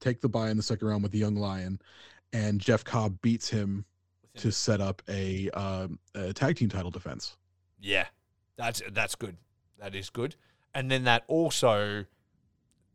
take 0.01 0.21
the 0.21 0.29
buy 0.29 0.51
in 0.51 0.57
the 0.57 0.63
second 0.63 0.89
round 0.89 1.03
with 1.03 1.13
the 1.13 1.19
young 1.19 1.37
lion, 1.37 1.81
and 2.33 2.61
Jeff 2.61 2.85
Cobb 2.85 3.21
beats 3.21 3.49
him 3.49 3.85
to 4.37 4.53
set 4.53 4.81
up 4.81 5.03
a, 5.09 5.51
um, 5.51 5.99
a 6.15 6.33
tag 6.33 6.57
team 6.57 6.69
title 6.69 6.91
defense. 6.91 7.37
Yeah, 7.79 8.07
that's 8.57 8.83
that's 8.93 9.15
good. 9.15 9.37
That 9.79 9.95
is 9.95 10.11
good. 10.11 10.37
And 10.75 10.91
then 10.91 11.05
that 11.05 11.25
also 11.27 12.05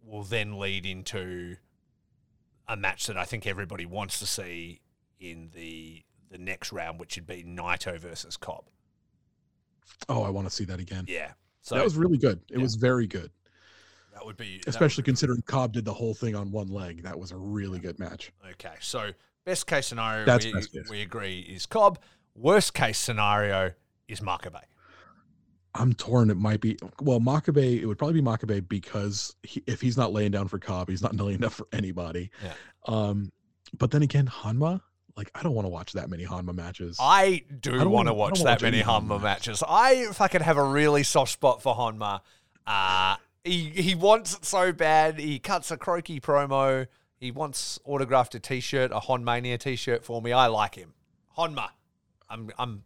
will 0.03 0.23
then 0.23 0.57
lead 0.59 0.85
into 0.85 1.57
a 2.67 2.77
match 2.77 3.07
that 3.07 3.17
I 3.17 3.25
think 3.25 3.45
everybody 3.45 3.85
wants 3.85 4.19
to 4.19 4.27
see 4.27 4.81
in 5.31 5.49
the 5.53 6.03
the 6.29 6.37
next 6.37 6.71
round, 6.71 6.99
which 6.99 7.15
would 7.15 7.27
be 7.27 7.43
Naito 7.43 7.99
versus 7.99 8.37
Cobb. 8.37 8.65
Oh, 10.09 10.23
I 10.23 10.29
want 10.29 10.47
to 10.47 10.53
see 10.53 10.65
that 10.65 10.79
again. 10.79 11.05
Yeah. 11.07 11.31
So 11.61 11.75
that 11.75 11.83
was 11.83 11.95
really 11.95 12.17
good. 12.17 12.41
It 12.49 12.57
yeah. 12.57 12.63
was 12.63 12.75
very 12.75 13.07
good, 13.07 13.31
that 14.15 14.25
would 14.25 14.37
be 14.37 14.59
would 14.59 14.67
especially 14.67 15.01
be- 15.01 15.07
considering 15.07 15.41
Cobb 15.41 15.73
did 15.73 15.85
the 15.85 15.93
whole 15.93 16.13
thing 16.13 16.35
on 16.35 16.51
one 16.51 16.69
leg. 16.69 17.03
That 17.03 17.19
was 17.19 17.31
a 17.31 17.37
really 17.37 17.79
good 17.79 17.99
match. 17.99 18.31
Okay, 18.53 18.75
so 18.79 19.11
best 19.43 19.67
case 19.67 19.87
scenario 19.87 20.25
That's 20.25 20.45
we, 20.45 20.53
best 20.53 20.71
case. 20.71 20.89
we 20.89 21.01
agree 21.01 21.39
is 21.41 21.65
Cobb. 21.65 21.99
Worst 22.33 22.73
case 22.73 22.97
scenario 22.97 23.73
is 24.07 24.21
Makabe. 24.21 24.61
I'm 25.75 25.93
torn. 25.93 26.29
It 26.29 26.37
might 26.37 26.61
be 26.61 26.77
well, 27.01 27.19
Makabe. 27.19 27.81
It 27.81 27.85
would 27.85 27.97
probably 27.97 28.21
be 28.21 28.25
Makabe 28.25 28.67
because 28.67 29.35
he, 29.43 29.61
if 29.67 29.81
he's 29.81 29.97
not 29.97 30.13
laying 30.13 30.31
down 30.31 30.47
for 30.47 30.59
Cobb, 30.59 30.89
he's 30.89 31.01
not 31.01 31.13
laying 31.19 31.39
down 31.39 31.49
for 31.49 31.67
anybody. 31.73 32.31
Yeah. 32.41 32.53
Um, 32.85 33.33
but 33.77 33.91
then 33.91 34.01
again, 34.01 34.27
Honma. 34.27 34.81
Like 35.17 35.31
I 35.33 35.43
don't 35.43 35.53
want 35.53 35.65
to 35.65 35.69
watch 35.69 35.93
that 35.93 36.09
many 36.09 36.25
Honma 36.25 36.53
matches. 36.53 36.97
I 36.99 37.43
do 37.61 37.71
don't 37.71 37.89
want 37.89 38.09
to 38.09 38.13
watch 38.13 38.39
that 38.39 38.45
watch 38.45 38.61
many 38.63 38.79
any 38.79 38.85
Honma 38.85 39.17
Honma 39.19 39.23
matches. 39.23 39.63
I 39.67 40.07
fucking 40.11 40.41
have 40.41 40.57
a 40.57 40.63
really 40.63 41.03
soft 41.03 41.31
spot 41.31 41.61
for 41.61 41.73
Honma. 41.73 42.19
Uh, 42.67 43.15
he 43.43 43.69
he 43.69 43.95
wants 43.95 44.35
it 44.35 44.43
so 44.43 44.73
bad. 44.73 45.19
He 45.19 45.39
cuts 45.39 45.71
a 45.71 45.77
croaky 45.77 46.19
promo. 46.19 46.87
He 47.17 47.31
once 47.31 47.79
autographed 47.85 48.35
a 48.35 48.39
T-shirt, 48.39 48.91
a 48.91 48.99
Honmania 48.99 49.57
T-shirt 49.57 50.03
for 50.03 50.21
me. 50.21 50.33
I 50.33 50.47
like 50.47 50.75
him. 50.75 50.93
Honma. 51.37 51.69
I'm. 52.29 52.51
I'm. 52.57 52.83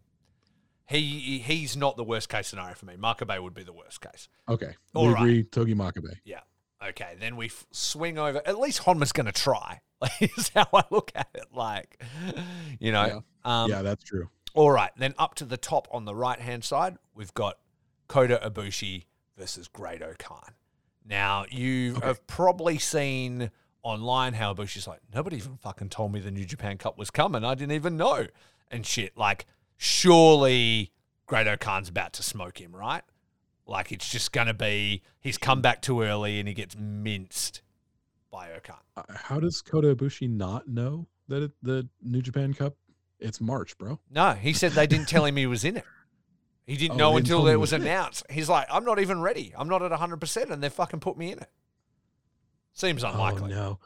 He 0.87 1.39
he's 1.39 1.75
not 1.75 1.97
the 1.97 2.03
worst 2.03 2.29
case 2.29 2.47
scenario 2.47 2.75
for 2.75 2.85
me. 2.85 2.95
Makabe 2.95 3.41
would 3.41 3.53
be 3.53 3.63
the 3.63 3.73
worst 3.73 4.01
case. 4.01 4.27
Okay, 4.47 4.75
All 4.93 5.07
we 5.07 5.13
right. 5.13 5.21
agree. 5.21 5.43
Togi 5.43 5.73
Makabe. 5.75 6.17
Yeah. 6.25 6.39
Okay. 6.87 7.15
Then 7.19 7.35
we 7.35 7.47
f- 7.47 7.65
swing 7.71 8.17
over. 8.17 8.41
At 8.45 8.59
least 8.59 8.79
Honma's 8.79 9.11
going 9.11 9.25
to 9.25 9.31
try. 9.31 9.81
is 10.21 10.49
how 10.55 10.67
I 10.73 10.83
look 10.91 11.11
at 11.15 11.27
it. 11.33 11.45
Like, 11.53 12.01
you 12.79 12.91
know. 12.91 13.23
Um, 13.43 13.69
yeah, 13.69 13.81
that's 13.81 14.03
true. 14.03 14.29
All 14.53 14.71
right. 14.71 14.91
Then 14.97 15.13
up 15.17 15.35
to 15.35 15.45
the 15.45 15.57
top 15.57 15.87
on 15.91 16.05
the 16.05 16.15
right 16.15 16.39
hand 16.39 16.63
side, 16.63 16.97
we've 17.13 17.33
got 17.33 17.57
Kota 18.07 18.39
Ibushi 18.43 19.05
versus 19.37 19.67
Great 19.67 20.01
Khan. 20.19 20.53
Now, 21.05 21.45
you 21.49 21.95
Okay. 21.97 22.07
have 22.07 22.25
probably 22.27 22.77
seen 22.77 23.51
online 23.83 24.33
how 24.33 24.53
Ibushi's 24.53 24.87
like, 24.87 24.99
nobody 25.13 25.37
even 25.37 25.57
fucking 25.57 25.89
told 25.89 26.11
me 26.13 26.19
the 26.19 26.31
New 26.31 26.45
Japan 26.45 26.77
Cup 26.77 26.97
was 26.97 27.09
coming. 27.09 27.43
I 27.43 27.55
didn't 27.55 27.73
even 27.73 27.97
know. 27.97 28.27
And 28.71 28.85
shit. 28.85 29.17
Like, 29.17 29.45
surely 29.77 30.91
Great 31.25 31.59
Khan's 31.59 31.89
about 31.89 32.13
to 32.13 32.23
smoke 32.23 32.59
him, 32.59 32.75
right? 32.75 33.03
Like, 33.69 33.91
it's 33.91 34.09
just 34.09 34.31
going 34.31 34.47
to 34.47 34.53
be 34.53 35.03
he's 35.21 35.37
come 35.37 35.61
back 35.61 35.81
too 35.81 36.01
early 36.01 36.39
and 36.39 36.47
he 36.47 36.53
gets 36.53 36.75
minced 36.77 37.61
by 38.31 38.51
O-Khan. 38.53 38.77
Uh, 38.97 39.03
How 39.15 39.39
does 39.39 39.61
Kota 39.61 39.95
Ibushi 39.95 40.29
not 40.29 40.67
know 40.67 41.07
that 41.27 41.43
it, 41.43 41.51
the 41.61 41.87
New 42.01 42.21
Japan 42.21 42.53
Cup? 42.53 42.75
It's 43.19 43.39
March, 43.39 43.77
bro. 43.77 43.99
No, 44.09 44.31
he 44.33 44.53
said 44.53 44.71
they 44.71 44.87
didn't 44.87 45.07
tell 45.09 45.25
him 45.25 45.35
he 45.35 45.45
was 45.45 45.63
in 45.65 45.77
it. 45.77 45.83
He 46.65 46.77
didn't 46.77 46.93
Oh, 46.95 46.97
know 46.97 47.09
didn't 47.13 47.27
until 47.31 47.47
it 47.47 47.55
was 47.55 47.71
was 47.71 47.73
in 47.73 47.81
it. 47.81 47.85
announced. 47.85 48.23
He's 48.29 48.49
like, 48.49 48.67
I'm 48.71 48.85
not 48.85 48.99
even 48.99 49.21
ready. 49.21 49.53
I'm 49.57 49.67
not 49.69 49.81
at 49.83 49.91
100%, 49.91 50.49
and 50.51 50.63
they 50.63 50.69
fucking 50.69 50.99
put 50.99 51.17
me 51.17 51.31
in 51.31 51.39
it. 51.39 51.49
Seems 52.73 53.03
unlikely. 53.03 53.53
Oh 53.53 53.55
no. 53.55 53.79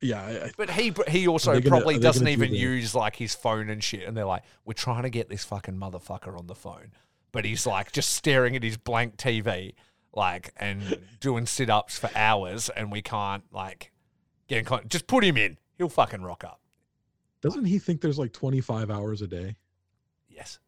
Yeah, 0.00 0.22
I, 0.22 0.30
I, 0.46 0.50
But 0.56 0.70
he 0.70 0.92
he 1.08 1.28
also 1.28 1.52
gonna- 1.52 1.68
probably 1.68 1.98
doesn't 1.98 2.24
gonna 2.24 2.36
do 2.36 2.42
even 2.44 2.54
use 2.54 2.94
like 2.94 3.16
his 3.16 3.34
phone 3.34 3.68
and 3.68 3.82
shit. 3.82 4.06
And 4.06 4.16
they're 4.16 4.24
like, 4.24 4.42
we're 4.64 4.72
trying 4.74 5.02
to 5.04 5.10
get 5.10 5.28
this 5.28 5.44
fucking 5.44 5.74
motherfucker 5.76 6.36
on 6.38 6.46
the 6.46 6.54
phone. 6.54 6.92
But 7.32 7.44
he's 7.44 7.66
like 7.66 7.92
just 7.92 8.10
staring 8.10 8.54
at 8.56 8.62
his 8.62 8.76
blank 8.76 9.16
TV, 9.16 9.74
like, 10.14 10.52
and 10.56 10.98
doing 11.20 11.46
sit 11.46 11.70
ups 11.70 11.98
for 11.98 12.10
hours, 12.14 12.68
and 12.68 12.92
we 12.92 13.02
can't 13.02 13.44
like 13.52 13.90
get 14.48 14.58
in 14.58 14.64
contact. 14.64 14.92
Just 14.92 15.06
put 15.06 15.24
him 15.24 15.36
in. 15.36 15.58
He'll 15.78 15.88
fucking 15.88 16.22
rock 16.22 16.44
up. 16.44 16.60
doesn't 17.40 17.64
he 17.64 17.78
think 17.78 18.00
there's 18.00 18.18
like 18.18 18.32
25 18.32 18.90
hours 18.90 19.22
a 19.22 19.26
day? 19.26 19.56
Yes. 20.28 20.58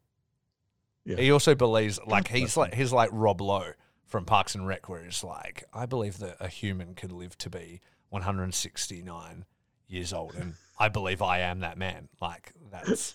Yeah. 1.05 1.17
He 1.17 1.31
also 1.31 1.53
believes 1.53 1.99
like 2.05 2.27
he's 2.27 2.57
like 2.57 2.73
he's 2.73 2.91
like 2.91 3.09
Rob 3.13 3.41
Lowe 3.41 3.73
from 4.05 4.25
Parks 4.25 4.55
and 4.55 4.67
Rec, 4.67 4.89
where 4.89 5.03
he's 5.03 5.23
like, 5.23 5.63
I 5.73 5.85
believe 5.85 6.17
that 6.19 6.37
a 6.39 6.47
human 6.47 6.95
can 6.95 7.15
live 7.15 7.37
to 7.39 7.49
be 7.49 7.81
169 8.09 9.45
years 9.87 10.13
old, 10.13 10.33
and 10.35 10.53
I 10.79 10.89
believe 10.89 11.21
I 11.21 11.39
am 11.39 11.59
that 11.59 11.77
man. 11.77 12.09
Like 12.19 12.53
that's 12.71 13.13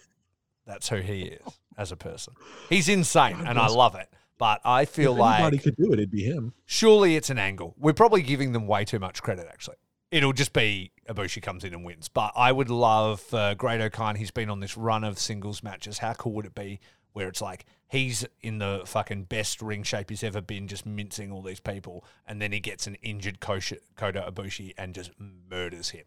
that's 0.66 0.88
who 0.88 0.96
he 0.96 1.22
is 1.22 1.42
as 1.80 1.90
a 1.90 1.96
person. 1.96 2.34
He's 2.68 2.88
insane, 2.88 3.36
and 3.46 3.58
I 3.58 3.68
love 3.68 3.94
it. 3.94 4.08
But 4.38 4.60
I 4.64 4.84
feel 4.84 5.14
if 5.14 5.20
anybody 5.20 5.56
like 5.56 5.62
could 5.64 5.76
do 5.76 5.92
it, 5.92 5.94
it'd 5.94 6.10
be 6.10 6.22
him. 6.22 6.54
surely 6.66 7.16
it's 7.16 7.30
an 7.30 7.38
angle. 7.38 7.74
We're 7.78 7.92
probably 7.92 8.22
giving 8.22 8.52
them 8.52 8.66
way 8.66 8.84
too 8.84 8.98
much 8.98 9.22
credit, 9.22 9.46
actually. 9.50 9.76
It'll 10.10 10.32
just 10.32 10.52
be 10.52 10.92
Ibushi 11.08 11.42
comes 11.42 11.64
in 11.64 11.72
and 11.72 11.84
wins. 11.84 12.08
But 12.08 12.32
I 12.36 12.52
would 12.52 12.70
love 12.70 13.22
uh, 13.32 13.54
Great-O-Khan. 13.54 14.16
He's 14.16 14.30
been 14.30 14.50
on 14.50 14.60
this 14.60 14.76
run 14.76 15.04
of 15.04 15.18
singles 15.18 15.62
matches. 15.62 15.98
How 15.98 16.14
cool 16.14 16.32
would 16.32 16.46
it 16.46 16.54
be 16.54 16.80
where 17.12 17.28
it's 17.28 17.42
like 17.42 17.64
he's 17.88 18.26
in 18.40 18.58
the 18.58 18.82
fucking 18.86 19.24
best 19.24 19.60
ring 19.60 19.82
shape 19.82 20.10
he's 20.10 20.22
ever 20.22 20.40
been, 20.40 20.68
just 20.68 20.86
mincing 20.86 21.32
all 21.32 21.42
these 21.42 21.60
people, 21.60 22.04
and 22.26 22.40
then 22.40 22.52
he 22.52 22.60
gets 22.60 22.86
an 22.86 22.96
injured 23.02 23.40
Kosha, 23.40 23.78
Kota 23.96 24.24
Ibushi 24.30 24.72
and 24.78 24.94
just 24.94 25.10
murders 25.18 25.90
him 25.90 26.04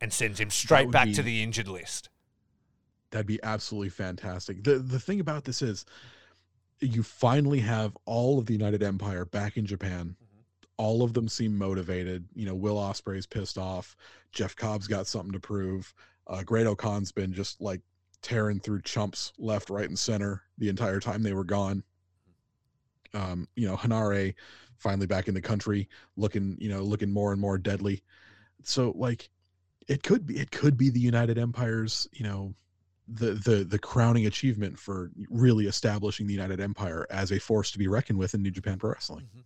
and 0.00 0.12
sends 0.12 0.40
him 0.40 0.50
straight 0.50 0.86
would 0.86 0.92
back 0.92 1.12
to 1.12 1.22
the 1.22 1.42
injured 1.42 1.68
list. 1.68 2.08
That'd 3.10 3.26
be 3.26 3.42
absolutely 3.42 3.90
fantastic. 3.90 4.64
The 4.64 4.78
the 4.78 5.00
thing 5.00 5.20
about 5.20 5.44
this 5.44 5.62
is 5.62 5.84
you 6.80 7.02
finally 7.02 7.60
have 7.60 7.96
all 8.04 8.38
of 8.38 8.46
the 8.46 8.52
United 8.52 8.82
Empire 8.82 9.24
back 9.24 9.56
in 9.56 9.64
Japan. 9.64 10.16
Mhm. 10.22 10.42
All 10.76 11.02
of 11.02 11.14
them 11.14 11.28
seem 11.28 11.56
motivated. 11.56 12.28
You 12.34 12.46
know, 12.46 12.54
Will 12.54 12.76
Ospreay's 12.76 13.26
pissed 13.26 13.56
off. 13.56 13.96
Jeff 14.32 14.54
Cobb's 14.56 14.86
got 14.86 15.06
something 15.06 15.32
to 15.32 15.40
prove. 15.40 15.94
Uh, 16.26 16.42
Great-O-Khan's 16.42 17.12
been 17.12 17.32
just 17.32 17.60
like 17.60 17.80
tearing 18.20 18.58
through 18.60 18.82
chumps 18.82 19.32
left, 19.38 19.70
right, 19.70 19.88
and 19.88 19.98
center 19.98 20.42
the 20.58 20.68
entire 20.68 21.00
time 21.00 21.22
they 21.22 21.32
were 21.32 21.44
gone. 21.44 21.82
Um, 23.14 23.48
you 23.54 23.66
know, 23.66 23.76
Henare 23.76 24.34
finally 24.76 25.06
back 25.06 25.28
in 25.28 25.34
the 25.34 25.40
country, 25.40 25.88
looking, 26.16 26.58
you 26.60 26.68
know, 26.68 26.82
looking 26.82 27.10
more 27.10 27.32
and 27.32 27.40
more 27.40 27.56
deadly. 27.56 28.02
So 28.62 28.92
like 28.96 29.30
it 29.88 30.02
could 30.02 30.26
be 30.26 30.38
it 30.38 30.50
could 30.50 30.76
be 30.76 30.90
the 30.90 31.00
United 31.00 31.38
Empire's, 31.38 32.08
you 32.12 32.24
know, 32.24 32.54
the 33.08 33.34
the 33.34 33.64
the 33.64 33.78
crowning 33.78 34.26
achievement 34.26 34.78
for 34.78 35.10
really 35.30 35.66
establishing 35.66 36.26
the 36.26 36.32
United 36.32 36.60
Empire 36.60 37.06
as 37.10 37.30
a 37.32 37.38
force 37.38 37.70
to 37.70 37.78
be 37.78 37.86
reckoned 37.88 38.18
with 38.18 38.34
in 38.34 38.42
New 38.42 38.50
Japan 38.50 38.78
Pro 38.78 38.90
Wrestling. 38.90 39.28
Mhm. 39.36 39.44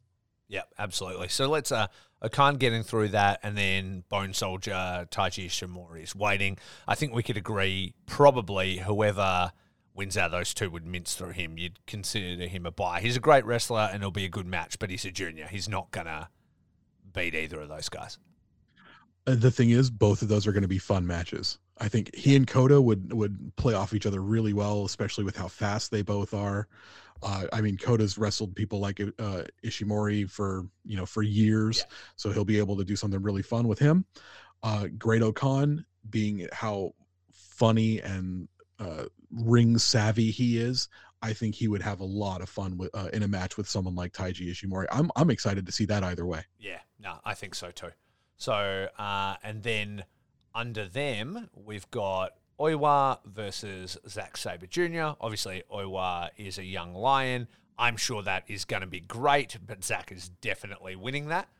Yep, 0.48 0.74
absolutely. 0.78 1.28
So 1.28 1.48
let's 1.48 1.70
uh 1.70 1.86
O-Khan 2.22 2.56
getting 2.56 2.82
through 2.82 3.08
that 3.08 3.40
and 3.42 3.56
then 3.56 4.04
Bone 4.08 4.32
Soldier 4.34 5.06
Taiji 5.10 5.46
Ishimori 5.46 6.02
is 6.02 6.14
waiting. 6.14 6.58
I 6.88 6.94
think 6.94 7.14
we 7.14 7.22
could 7.22 7.36
agree 7.36 7.94
probably 8.06 8.78
whoever 8.78 9.52
wins 9.94 10.16
out 10.16 10.30
those 10.30 10.52
two 10.54 10.70
would 10.70 10.86
mince 10.86 11.14
through 11.14 11.30
him. 11.30 11.56
You'd 11.58 11.84
consider 11.86 12.46
him 12.46 12.66
a 12.66 12.70
buy. 12.70 13.00
He's 13.00 13.16
a 13.16 13.20
great 13.20 13.44
wrestler 13.44 13.88
and 13.92 14.02
it'll 14.02 14.10
be 14.10 14.24
a 14.24 14.28
good 14.30 14.46
match, 14.46 14.78
but 14.78 14.90
he's 14.90 15.04
a 15.04 15.10
junior. 15.10 15.46
He's 15.46 15.68
not 15.68 15.90
gonna 15.92 16.30
beat 17.12 17.34
either 17.34 17.60
of 17.60 17.68
those 17.68 17.88
guys. 17.88 18.18
Uh, 19.30 19.34
the 19.36 19.50
thing 19.50 19.70
is, 19.70 19.90
both 19.90 20.22
of 20.22 20.28
those 20.28 20.46
are 20.46 20.52
going 20.52 20.62
to 20.62 20.68
be 20.68 20.78
fun 20.78 21.06
matches. 21.06 21.58
I 21.78 21.88
think 21.88 22.14
he 22.14 22.36
and 22.36 22.46
Kota 22.46 22.80
would 22.80 23.12
would 23.12 23.52
play 23.56 23.74
off 23.74 23.94
each 23.94 24.06
other 24.06 24.20
really 24.20 24.52
well, 24.52 24.84
especially 24.84 25.24
with 25.24 25.36
how 25.36 25.48
fast 25.48 25.90
they 25.90 26.02
both 26.02 26.34
are. 26.34 26.68
Uh, 27.22 27.44
I 27.52 27.60
mean, 27.60 27.76
Kota's 27.76 28.16
wrestled 28.18 28.54
people 28.56 28.80
like 28.80 29.00
uh, 29.00 29.42
Ishimori 29.64 30.30
for 30.30 30.66
you 30.84 30.96
know 30.96 31.06
for 31.06 31.22
years, 31.22 31.78
Yeah. 31.78 31.84
so 32.16 32.32
he'll 32.32 32.44
be 32.44 32.58
able 32.58 32.76
to 32.76 32.84
do 32.84 32.96
something 32.96 33.22
really 33.22 33.42
fun 33.42 33.68
with 33.68 33.78
him. 33.78 34.04
Uh, 34.62 34.88
Great-O-Khan, 34.98 35.84
being 36.10 36.46
how 36.52 36.92
funny 37.32 38.00
and 38.00 38.48
uh, 38.78 39.04
ring 39.30 39.78
savvy 39.78 40.30
he 40.30 40.58
is, 40.58 40.88
I 41.22 41.32
think 41.34 41.54
he 41.54 41.68
would 41.68 41.82
have 41.82 42.00
a 42.00 42.04
lot 42.04 42.40
of 42.42 42.48
fun 42.48 42.76
with 42.78 42.90
uh, 42.94 43.08
in 43.12 43.22
a 43.22 43.28
match 43.28 43.56
with 43.56 43.68
someone 43.68 43.94
like 43.94 44.12
Taiji 44.12 44.50
Ishimori. 44.50 44.86
I'm 44.90 45.10
I'm 45.16 45.30
excited 45.30 45.66
to 45.66 45.72
see 45.72 45.86
that 45.86 46.02
either 46.04 46.26
way. 46.26 46.44
Yeah, 46.58 46.80
no, 46.98 47.18
I 47.24 47.34
think 47.34 47.54
so 47.54 47.70
too. 47.70 47.90
So, 48.40 48.88
uh, 48.98 49.36
and 49.42 49.62
then 49.62 50.04
under 50.54 50.88
them, 50.88 51.50
we've 51.54 51.88
got 51.90 52.32
Oiwa 52.58 53.18
versus 53.26 53.98
Zack 54.08 54.38
Sabre 54.38 54.66
Jr. 54.66 55.14
Obviously, 55.20 55.62
Oiwa 55.70 56.30
is 56.38 56.56
a 56.56 56.64
young 56.64 56.94
lion. 56.94 57.48
I'm 57.78 57.98
sure 57.98 58.22
that 58.22 58.44
is 58.48 58.64
going 58.64 58.80
to 58.80 58.86
be 58.86 59.00
great, 59.00 59.58
but 59.66 59.84
Zack 59.84 60.10
is 60.10 60.30
definitely 60.40 60.96
winning 60.96 61.28
that. 61.28 61.50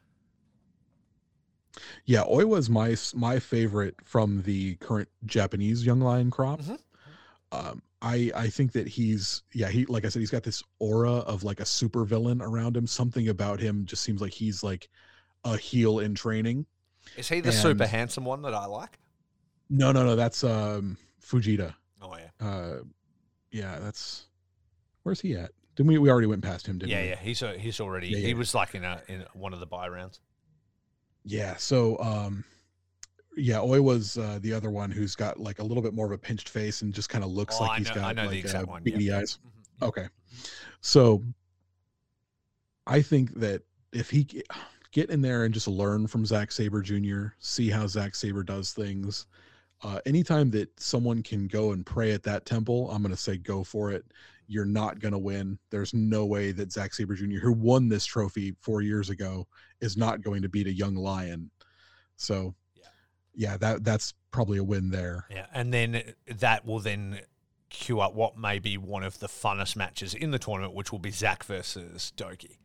Yeah, 2.07 2.23
Oiwa 2.23 2.67
my 2.71 2.97
my 3.15 3.39
favorite 3.39 3.97
from 4.03 4.41
the 4.43 4.77
current 4.77 5.11
Japanese 5.27 5.85
young 5.85 6.01
lion 6.01 6.31
crop. 6.31 6.63
Mhm. 6.63 6.79
Um, 7.53 7.83
I 8.01 8.33
I 8.35 8.49
think 8.49 8.73
that 8.73 8.89
he's 8.89 9.43
yeah 9.53 9.69
he 9.69 9.85
like 9.85 10.07
I 10.07 10.09
said 10.09 10.21
he's 10.21 10.31
got 10.31 10.45
this 10.45 10.63
aura 10.79 11.13
of 11.13 11.45
like 11.45 11.61
a 11.61 11.67
super 11.67 12.07
villain 12.07 12.41
around 12.41 12.75
him. 12.75 12.87
Something 12.87 13.29
about 13.29 13.61
him 13.61 13.85
just 13.85 14.03
seems 14.03 14.23
like 14.23 14.33
he's 14.33 14.63
like 14.63 14.89
a 15.45 15.57
heel 15.57 15.99
in 16.01 16.15
training. 16.15 16.67
Is 17.17 17.29
he 17.29 17.41
the 17.41 17.53
super 17.53 17.87
handsome 17.87 18.25
one 18.25 18.43
that 18.43 18.55
I 18.55 18.67
like? 18.67 18.99
No, 19.69 19.93
no, 19.93 20.05
no, 20.05 20.17
that's 20.17 20.45
um 20.45 20.97
Fujita. 21.25 21.75
Oh 22.03 22.17
yeah, 22.17 22.47
Uh, 22.47 22.77
yeah, 23.51 23.79
that's 23.79 24.27
where's 25.03 25.21
he 25.21 25.35
at? 25.35 25.53
Didn't 25.77 25.89
we? 25.89 25.99
We 25.99 26.11
already 26.11 26.27
went 26.27 26.43
past 26.43 26.67
him, 26.67 26.79
didn't 26.79 26.91
yeah, 26.93 27.03
we? 27.03 27.09
yeah. 27.11 27.17
He's 27.17 27.43
a, 27.43 27.57
he's 27.59 27.81
already 27.81 28.09
Yeah, 28.09 28.19
he 28.19 28.29
yeah. 28.29 28.35
was 28.35 28.55
like 28.55 28.75
in 28.75 28.85
a 28.85 29.01
in 29.09 29.25
one 29.35 29.53
of 29.55 29.61
the 29.61 29.67
buy 29.67 29.89
rounds. 29.89 30.21
Yeah. 31.25 31.57
So, 31.57 31.99
um, 32.01 32.45
yeah, 33.37 33.57
Oiwa 33.57 34.19
uh, 34.19 34.39
the 34.41 34.53
other 34.53 34.71
one 34.71 34.91
who's 34.91 35.15
got 35.15 35.39
like 35.39 35.59
a 35.59 35.63
little 35.63 35.83
bit 35.83 35.95
more 35.95 36.07
of 36.07 36.13
a 36.13 36.19
pinched 36.19 36.49
face 36.49 36.83
and 36.83 36.93
just 36.93 37.09
kind 37.09 37.23
of 37.25 37.31
looks 37.31 37.57
Oh, 37.59 37.65
like 37.65 37.71
I 37.71 37.79
he's 37.79 37.89
know- 37.89 37.95
got 37.95 38.05
I 38.05 38.13
know 38.13 38.29
the 38.31 38.43
like 38.43 38.55
uh, 38.55 38.65
one, 38.65 38.83
beady 38.83 39.05
yeah. 39.05 39.19
eyes. 39.19 39.39
Mhm. 39.81 39.89
Okay. 39.89 40.09
So, 40.81 41.23
I 42.87 43.03
think 43.03 43.35
that 43.41 43.63
if 43.93 44.11
he 44.11 44.27
get 44.93 45.11
in 45.11 45.23
there 45.23 45.45
and 45.45 45.55
just 45.55 45.69
learn 45.69 46.07
from 46.07 46.27
Zack 46.27 46.53
Sabre 46.53 46.83
Jr., 46.83 47.29
see 47.39 47.71
how 47.71 47.87
Zack 47.87 48.15
Sabre 48.15 48.43
does 48.43 48.73
things. 48.73 49.27
Uh, 49.83 49.99
anytime 50.05 50.51
that 50.51 50.69
someone 50.79 51.23
can 51.23 51.47
go 51.47 51.73
and 51.73 51.87
pray 51.87 52.13
at 52.13 52.23
that 52.25 52.45
temple, 52.45 52.91
I'm 52.91 53.03
going 53.03 53.15
to 53.15 53.21
say 53.21 53.37
go 53.39 53.65
for 53.65 53.91
it. 53.93 54.05
You're 54.47 54.67
not 54.67 54.99
going 54.99 55.13
to 55.13 55.19
win. 55.19 55.59
There's 55.71 55.95
no 55.95 56.27
way 56.27 56.53
that 56.53 56.73
Zack 56.73 56.93
Sabre 56.93 57.15
Jr., 57.15 57.39
who 57.39 57.53
won 57.53 57.89
this 57.89 58.05
trophy 58.05 58.55
four 58.61 58.83
years 58.83 59.09
ago, 59.09 59.47
is 59.81 59.97
not 59.97 60.23
going 60.23 60.43
to 60.43 60.49
beat 60.49 60.67
a 60.67 60.73
young 60.73 60.97
lion. 60.97 61.51
So, 62.17 62.55
Yeah. 62.75 62.89
yeah, 63.35 63.57
that 63.59 63.85
that's 63.85 64.13
probably 64.33 64.59
a 64.59 64.65
win 64.65 64.91
there. 64.91 65.25
Yeah, 65.31 65.47
and 65.55 65.73
then 65.73 66.15
that 66.27 66.67
will 66.67 66.81
then 66.81 67.21
queue 67.71 68.01
up 68.01 68.15
what 68.15 68.37
may 68.37 68.59
be 68.59 68.77
one 68.77 69.05
of 69.05 69.21
the 69.21 69.29
funnest 69.29 69.77
matches 69.77 70.13
in 70.13 70.33
the 70.33 70.39
tournament, 70.39 70.75
which 70.75 70.91
will 70.91 70.99
be 70.99 71.13
Zack 71.13 71.45
versus 71.45 72.13
Douki. 72.17 72.57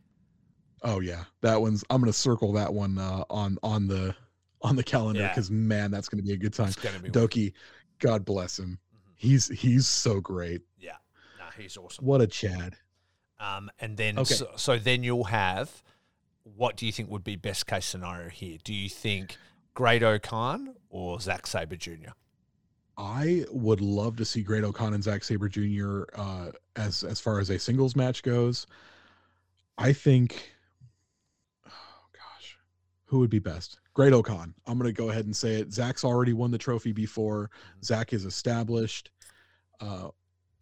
Oh 0.85 0.99
yeah, 1.01 1.23
that 1.41 1.59
one's. 1.59 1.83
I'm 1.89 1.99
going 1.99 2.11
to 2.11 2.17
circle 2.17 2.53
that 2.53 2.73
one 2.73 2.97
uh, 2.97 3.23
on 3.29 3.57
on 3.63 3.87
the 3.87 4.15
on 4.61 4.75
the 4.75 4.83
calendar 4.83 5.21
Yeah. 5.21 5.29
because 5.29 5.49
man, 5.51 5.91
that's 5.91 6.07
going 6.07 6.19
to 6.19 6.23
be 6.23 6.33
a 6.33 6.37
good 6.37 6.53
time. 6.53 6.69
Douki, 6.71 7.53
God 7.99 8.23
bless 8.23 8.57
him. 8.59 8.79
Mhm. 8.95 9.11
He's 9.15 9.47
he's 9.49 9.87
so 9.87 10.21
great. 10.21 10.61
Yeah, 10.79 10.91
no, 11.39 11.45
he's 11.57 11.75
awesome. 11.75 12.05
What 12.05 12.21
a 12.21 12.27
Chad. 12.27 12.75
Um, 13.39 13.69
and 13.79 13.97
then 13.97 14.17
Okay. 14.19 14.33
so, 14.33 14.51
so 14.55 14.77
then 14.79 15.03
you'll 15.03 15.25
have 15.25 15.83
what 16.43 16.77
do 16.77 16.85
you 16.85 16.91
think 16.91 17.09
would 17.09 17.23
be 17.23 17.35
best 17.35 17.65
case 17.67 17.85
scenario 17.85 18.29
here? 18.29 18.57
Do 18.63 18.71
you 18.73 18.87
think 18.87 19.35
Great-O-Khan 19.73 20.75
or 20.89 21.19
Zack 21.19 21.47
Sabre 21.47 21.75
Jr.? 21.75 22.11
I 22.97 23.43
would 23.51 23.81
love 23.81 24.15
to 24.17 24.25
see 24.25 24.41
Great-O-Khan 24.43 24.93
and 24.93 25.03
Zack 25.03 25.23
Sabre 25.23 25.49
Jr. 25.49 26.03
Uh, 26.15 26.51
as 26.75 27.03
as 27.03 27.19
far 27.19 27.39
as 27.39 27.49
a 27.49 27.57
singles 27.59 27.95
match 27.95 28.21
goes. 28.23 28.67
I 29.77 29.91
think, 29.91 30.54
who 33.15 33.19
would 33.19 33.29
be 33.29 33.39
best? 33.39 33.79
Great-O-Khan. 33.93 34.53
I'm 34.67 34.77
gonna 34.77 34.91
go 34.91 35.09
ahead 35.09 35.23
and 35.23 35.33
say 35.33 35.55
it. 35.55 35.71
Zack's 35.71 36.03
already 36.03 36.33
won 36.33 36.51
the 36.51 36.57
trophy 36.57 36.91
before. 36.91 37.49
Zack 37.81 38.11
is 38.11 38.25
established. 38.25 39.09
Uh, 39.79 40.09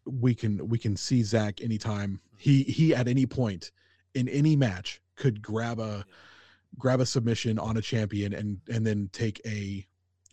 we 0.05 0.35
can 0.35 0.67
we 0.69 0.77
can 0.77 0.95
see 0.95 1.23
Zack 1.23 1.61
anytime. 1.61 2.19
He 2.37 2.61
he 2.61 2.93
at 2.93 3.07
any 3.07 3.25
point 3.25 3.71
in 4.13 4.29
any 4.29 4.55
match 4.55 5.01
could 5.15 5.41
grab 5.41 5.79
a 5.79 6.05
grab 6.77 6.99
a 6.99 7.07
submission 7.07 7.57
on 7.57 7.77
a 7.77 7.81
champion 7.81 8.33
and 8.33 8.59
and 8.69 8.85
then 8.85 9.09
take 9.13 9.41
a 9.47 9.83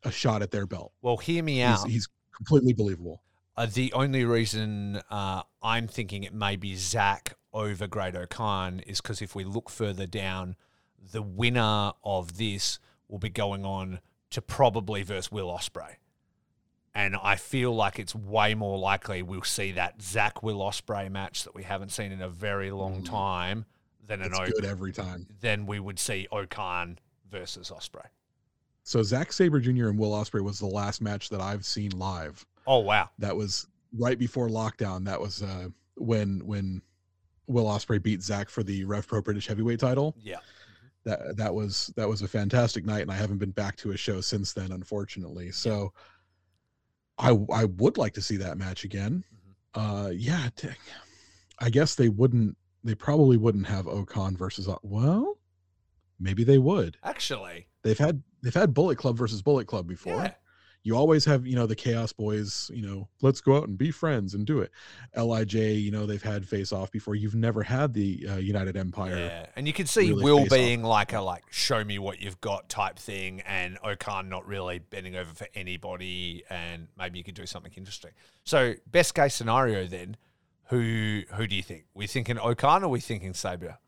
a 0.04 0.10
shot 0.10 0.42
at 0.42 0.50
their 0.50 0.66
belt. 0.66 0.92
Well, 1.00 1.16
hear 1.16 1.42
me 1.42 1.54
He's, 1.56 1.64
out. 1.64 1.88
he's 1.88 2.06
completely 2.36 2.74
believable. 2.74 3.22
Uh, 3.56 3.64
the 3.64 3.94
only 3.94 4.26
reason 4.26 5.00
uh, 5.10 5.40
I'm 5.62 5.88
thinking 5.88 6.24
it 6.24 6.34
may 6.34 6.56
be 6.56 6.76
Zack 6.76 7.32
over 7.54 7.86
Great-O-Khan 7.86 8.80
is 8.80 9.00
because 9.00 9.22
if 9.22 9.34
we 9.34 9.44
look 9.44 9.70
further 9.70 10.06
down, 10.06 10.56
the 11.12 11.22
winner 11.22 11.92
of 12.04 12.36
this 12.36 12.78
will 13.08 13.18
be 13.18 13.30
going 13.30 13.64
on 13.64 14.00
to 14.30 14.40
probably 14.42 15.02
versus 15.02 15.32
Will 15.32 15.48
Ospreay. 15.48 15.96
And 16.94 17.16
I 17.22 17.36
feel 17.36 17.74
like 17.74 17.98
it's 17.98 18.14
way 18.14 18.54
more 18.54 18.78
likely 18.78 19.22
we'll 19.22 19.42
see 19.42 19.72
that 19.72 20.02
Zack 20.02 20.42
Will 20.42 20.58
Ospreay 20.58 21.10
match 21.10 21.44
that 21.44 21.54
we 21.54 21.62
haven't 21.62 21.90
seen 21.92 22.10
in 22.12 22.20
a 22.20 22.28
very 22.28 22.70
long 22.72 23.02
Mhm. 23.02 23.06
time 23.06 23.66
than 24.06 24.20
an 24.22 24.28
It's 24.32 24.38
O- 24.40 24.46
good 24.46 24.64
every 24.64 24.92
time. 24.92 25.26
then 25.40 25.66
we 25.66 25.78
would 25.78 25.98
see 26.00 26.26
O-Khan 26.32 26.98
versus 27.30 27.70
Ospreay. 27.70 28.06
So 28.82 29.02
Zack 29.04 29.32
Sabre 29.32 29.60
Jr. 29.60 29.88
and 29.88 29.98
Will 29.98 30.10
Ospreay 30.10 30.42
was 30.42 30.58
the 30.58 30.66
last 30.66 31.00
match 31.00 31.28
that 31.28 31.40
I've 31.40 31.64
seen 31.64 31.92
live. 31.92 32.44
Oh 32.66 32.78
wow. 32.80 33.10
That 33.18 33.36
was 33.36 33.68
right 33.92 34.18
before 34.18 34.48
lockdown. 34.48 35.04
That 35.04 35.20
was 35.20 35.42
uh, 35.42 35.68
when 35.96 36.44
when 36.46 36.82
Will 37.46 37.66
Ospreay 37.66 38.02
beat 38.02 38.22
Zack 38.22 38.48
for 38.48 38.62
the 38.62 38.84
Rev 38.84 39.06
Pro 39.06 39.20
British 39.22 39.46
Heavyweight 39.46 39.80
title. 39.80 40.14
Yeah. 40.18 40.38
That 41.04 41.36
that 41.36 41.54
was 41.54 41.92
that 41.96 42.08
was 42.08 42.22
a 42.22 42.28
fantastic 42.28 42.84
night, 42.84 43.02
and 43.02 43.10
I 43.10 43.14
haven't 43.16 43.38
been 43.38 43.52
back 43.52 43.76
to 43.78 43.92
a 43.92 43.96
show 43.96 44.20
since 44.20 44.52
then, 44.52 44.72
unfortunately. 44.72 45.50
So 45.50 45.92
I 47.18 47.30
I 47.52 47.64
would 47.64 47.96
like 47.96 48.14
to 48.14 48.22
see 48.22 48.36
that 48.38 48.58
match 48.58 48.84
again. 48.84 49.24
Mm-hmm. 49.74 50.06
Uh, 50.06 50.08
yeah, 50.10 50.48
i 51.60 51.70
guess 51.70 51.94
they 51.94 52.08
wouldn't. 52.08 52.56
They 52.82 52.94
probably 52.94 53.36
wouldn't 53.36 53.66
have 53.66 53.86
O-Khan 53.86 54.36
versus. 54.36 54.68
Well, 54.82 55.38
maybe 56.18 56.44
they 56.44 56.58
would. 56.58 56.96
Actually, 57.02 57.66
They've 57.82 57.98
had 57.98 58.22
they've 58.42 58.54
had 58.54 58.74
Bullet 58.74 58.98
Club 58.98 59.16
versus 59.16 59.42
Bullet 59.42 59.66
Club 59.66 59.86
before. 59.86 60.16
yeah. 60.16 60.32
You 60.82 60.96
always 60.96 61.26
have 61.26 61.46
you 61.46 61.56
know 61.56 61.66
the 61.66 61.76
Chaos 61.76 62.12
Boys. 62.12 62.70
You 62.72 62.86
know, 62.86 63.08
let's 63.20 63.40
go 63.40 63.56
out 63.56 63.68
and 63.68 63.76
be 63.76 63.90
friends 63.90 64.34
and 64.34 64.46
do 64.46 64.60
it. 64.60 64.70
Lij, 65.14 65.54
you 65.54 65.90
know, 65.90 66.06
they've 66.06 66.22
had 66.22 66.48
Face 66.48 66.72
Off 66.72 66.90
before. 66.90 67.14
You've 67.14 67.34
never 67.34 67.62
had 67.62 67.92
the 67.92 68.26
uh, 68.28 68.36
United 68.36 68.76
Empire. 68.76 69.16
Yeah, 69.16 69.46
and 69.56 69.66
you 69.66 69.72
can 69.74 69.86
see 69.86 70.08
really 70.08 70.24
Will 70.24 70.38
face 70.38 70.52
off. 70.52 70.58
being 70.58 70.82
like 70.82 71.12
a 71.12 71.20
like 71.20 71.44
show 71.50 71.84
me 71.84 71.98
what 71.98 72.20
you've 72.20 72.40
got 72.40 72.68
type 72.68 72.98
thing, 72.98 73.42
and 73.42 73.78
O-Khan 73.84 74.28
not 74.28 74.46
really 74.46 74.78
bending 74.78 75.16
over 75.16 75.34
for 75.34 75.46
anybody, 75.54 76.44
and 76.48 76.88
maybe 76.96 77.18
you 77.18 77.24
could 77.24 77.34
do 77.34 77.46
something 77.46 77.72
interesting. 77.76 78.12
So 78.44 78.74
best 78.86 79.14
case 79.14 79.34
scenario 79.34 79.86
then, 79.86 80.16
who 80.68 81.22
who 81.34 81.46
do 81.46 81.54
you 81.54 81.62
think? 81.62 81.84
We 81.92 82.06
thinking 82.06 82.38
O-Khan 82.38 82.84
or 82.84 82.88
we 82.88 83.00
thinking 83.00 83.34
Sabre? 83.34 83.78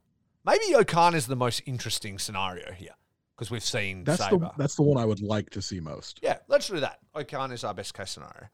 Maybe 0.44 0.74
O-Khan 0.74 1.14
is 1.14 1.26
the 1.26 1.36
most 1.36 1.62
interesting 1.64 2.18
scenario 2.18 2.72
here 2.72 2.96
because 3.42 3.50
we've 3.50 3.64
seen 3.64 4.04
That's 4.04 4.22
Sabre. 4.24 4.38
the 4.38 4.50
that's 4.56 4.76
the 4.76 4.82
one 4.82 5.02
I 5.02 5.04
would 5.04 5.20
like 5.20 5.50
to 5.50 5.62
see 5.62 5.80
most. 5.80 6.20
Yeah, 6.22 6.38
let's 6.46 6.68
do 6.68 6.78
that. 6.78 7.00
O-Khan 7.14 7.50
is 7.50 7.64
our 7.64 7.74
best 7.74 7.92
case 7.94 8.12
scenario. 8.12 8.46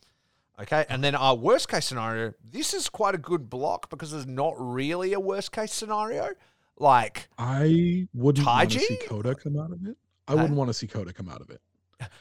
Okay, 0.60 0.86
and 0.88 1.04
then 1.04 1.14
our 1.14 1.34
worst 1.36 1.68
case 1.68 1.84
scenario. 1.84 2.32
This 2.42 2.72
is 2.72 2.88
quite 2.88 3.14
a 3.14 3.18
good 3.18 3.50
block 3.50 3.90
because 3.90 4.10
there's 4.12 4.26
not 4.26 4.54
really 4.56 5.12
a 5.12 5.20
worst 5.20 5.52
case 5.52 5.72
scenario. 5.74 6.30
Like 6.78 7.28
I 7.36 8.06
wouldn't 8.14 8.46
want 8.46 8.70
to 8.70 8.78
see 8.80 8.98
Kota 9.06 9.34
come 9.34 9.58
out 9.58 9.72
of 9.72 9.86
it. 9.86 9.96
I 10.26 10.34
wouldn't 10.34 10.54
want 10.54 10.68
to 10.68 10.74
see 10.74 10.86
Kota 10.86 11.12
come 11.12 11.28
out 11.28 11.40
of 11.42 11.50
it. 11.50 11.60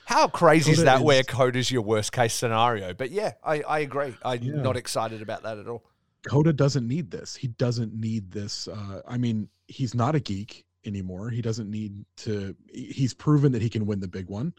How 0.06 0.28
crazy 0.28 0.72
is 0.72 0.80
Kota 0.80 0.92
Where 0.98 1.04
where 1.04 1.20
is- 1.22 1.26
Kota's 1.28 1.72
your 1.72 1.84
worst 1.84 2.12
case 2.12 2.34
scenario? 2.34 2.94
But 2.94 3.12
yeah, 3.12 3.34
I, 3.44 3.62
I 3.62 3.80
agree. 3.80 4.14
I'm 4.26 4.44
Yeah. 4.44 4.56
not 4.62 4.76
excited 4.76 5.22
about 5.22 5.44
that 5.44 5.58
at 5.58 5.68
all. 5.68 5.84
Kota 6.28 6.52
doesn't 6.52 6.86
need 6.88 7.12
this. 7.12 7.36
He 7.36 7.48
doesn't 7.48 7.94
need 7.94 8.32
this. 8.32 8.68
Uh, 8.68 9.02
I 9.08 9.18
mean, 9.18 9.48
he's 9.68 9.94
not 9.96 10.16
a 10.16 10.20
geek 10.20 10.66
anymore. 10.88 11.30
He 11.30 11.42
doesn't 11.42 11.70
need 11.70 12.04
to. 12.18 12.56
He's 12.74 13.14
proven 13.14 13.52
that 13.52 13.62
he 13.62 13.70
can 13.70 13.86
win 13.86 14.00
the 14.00 14.08
big 14.08 14.30
one. 14.30 14.54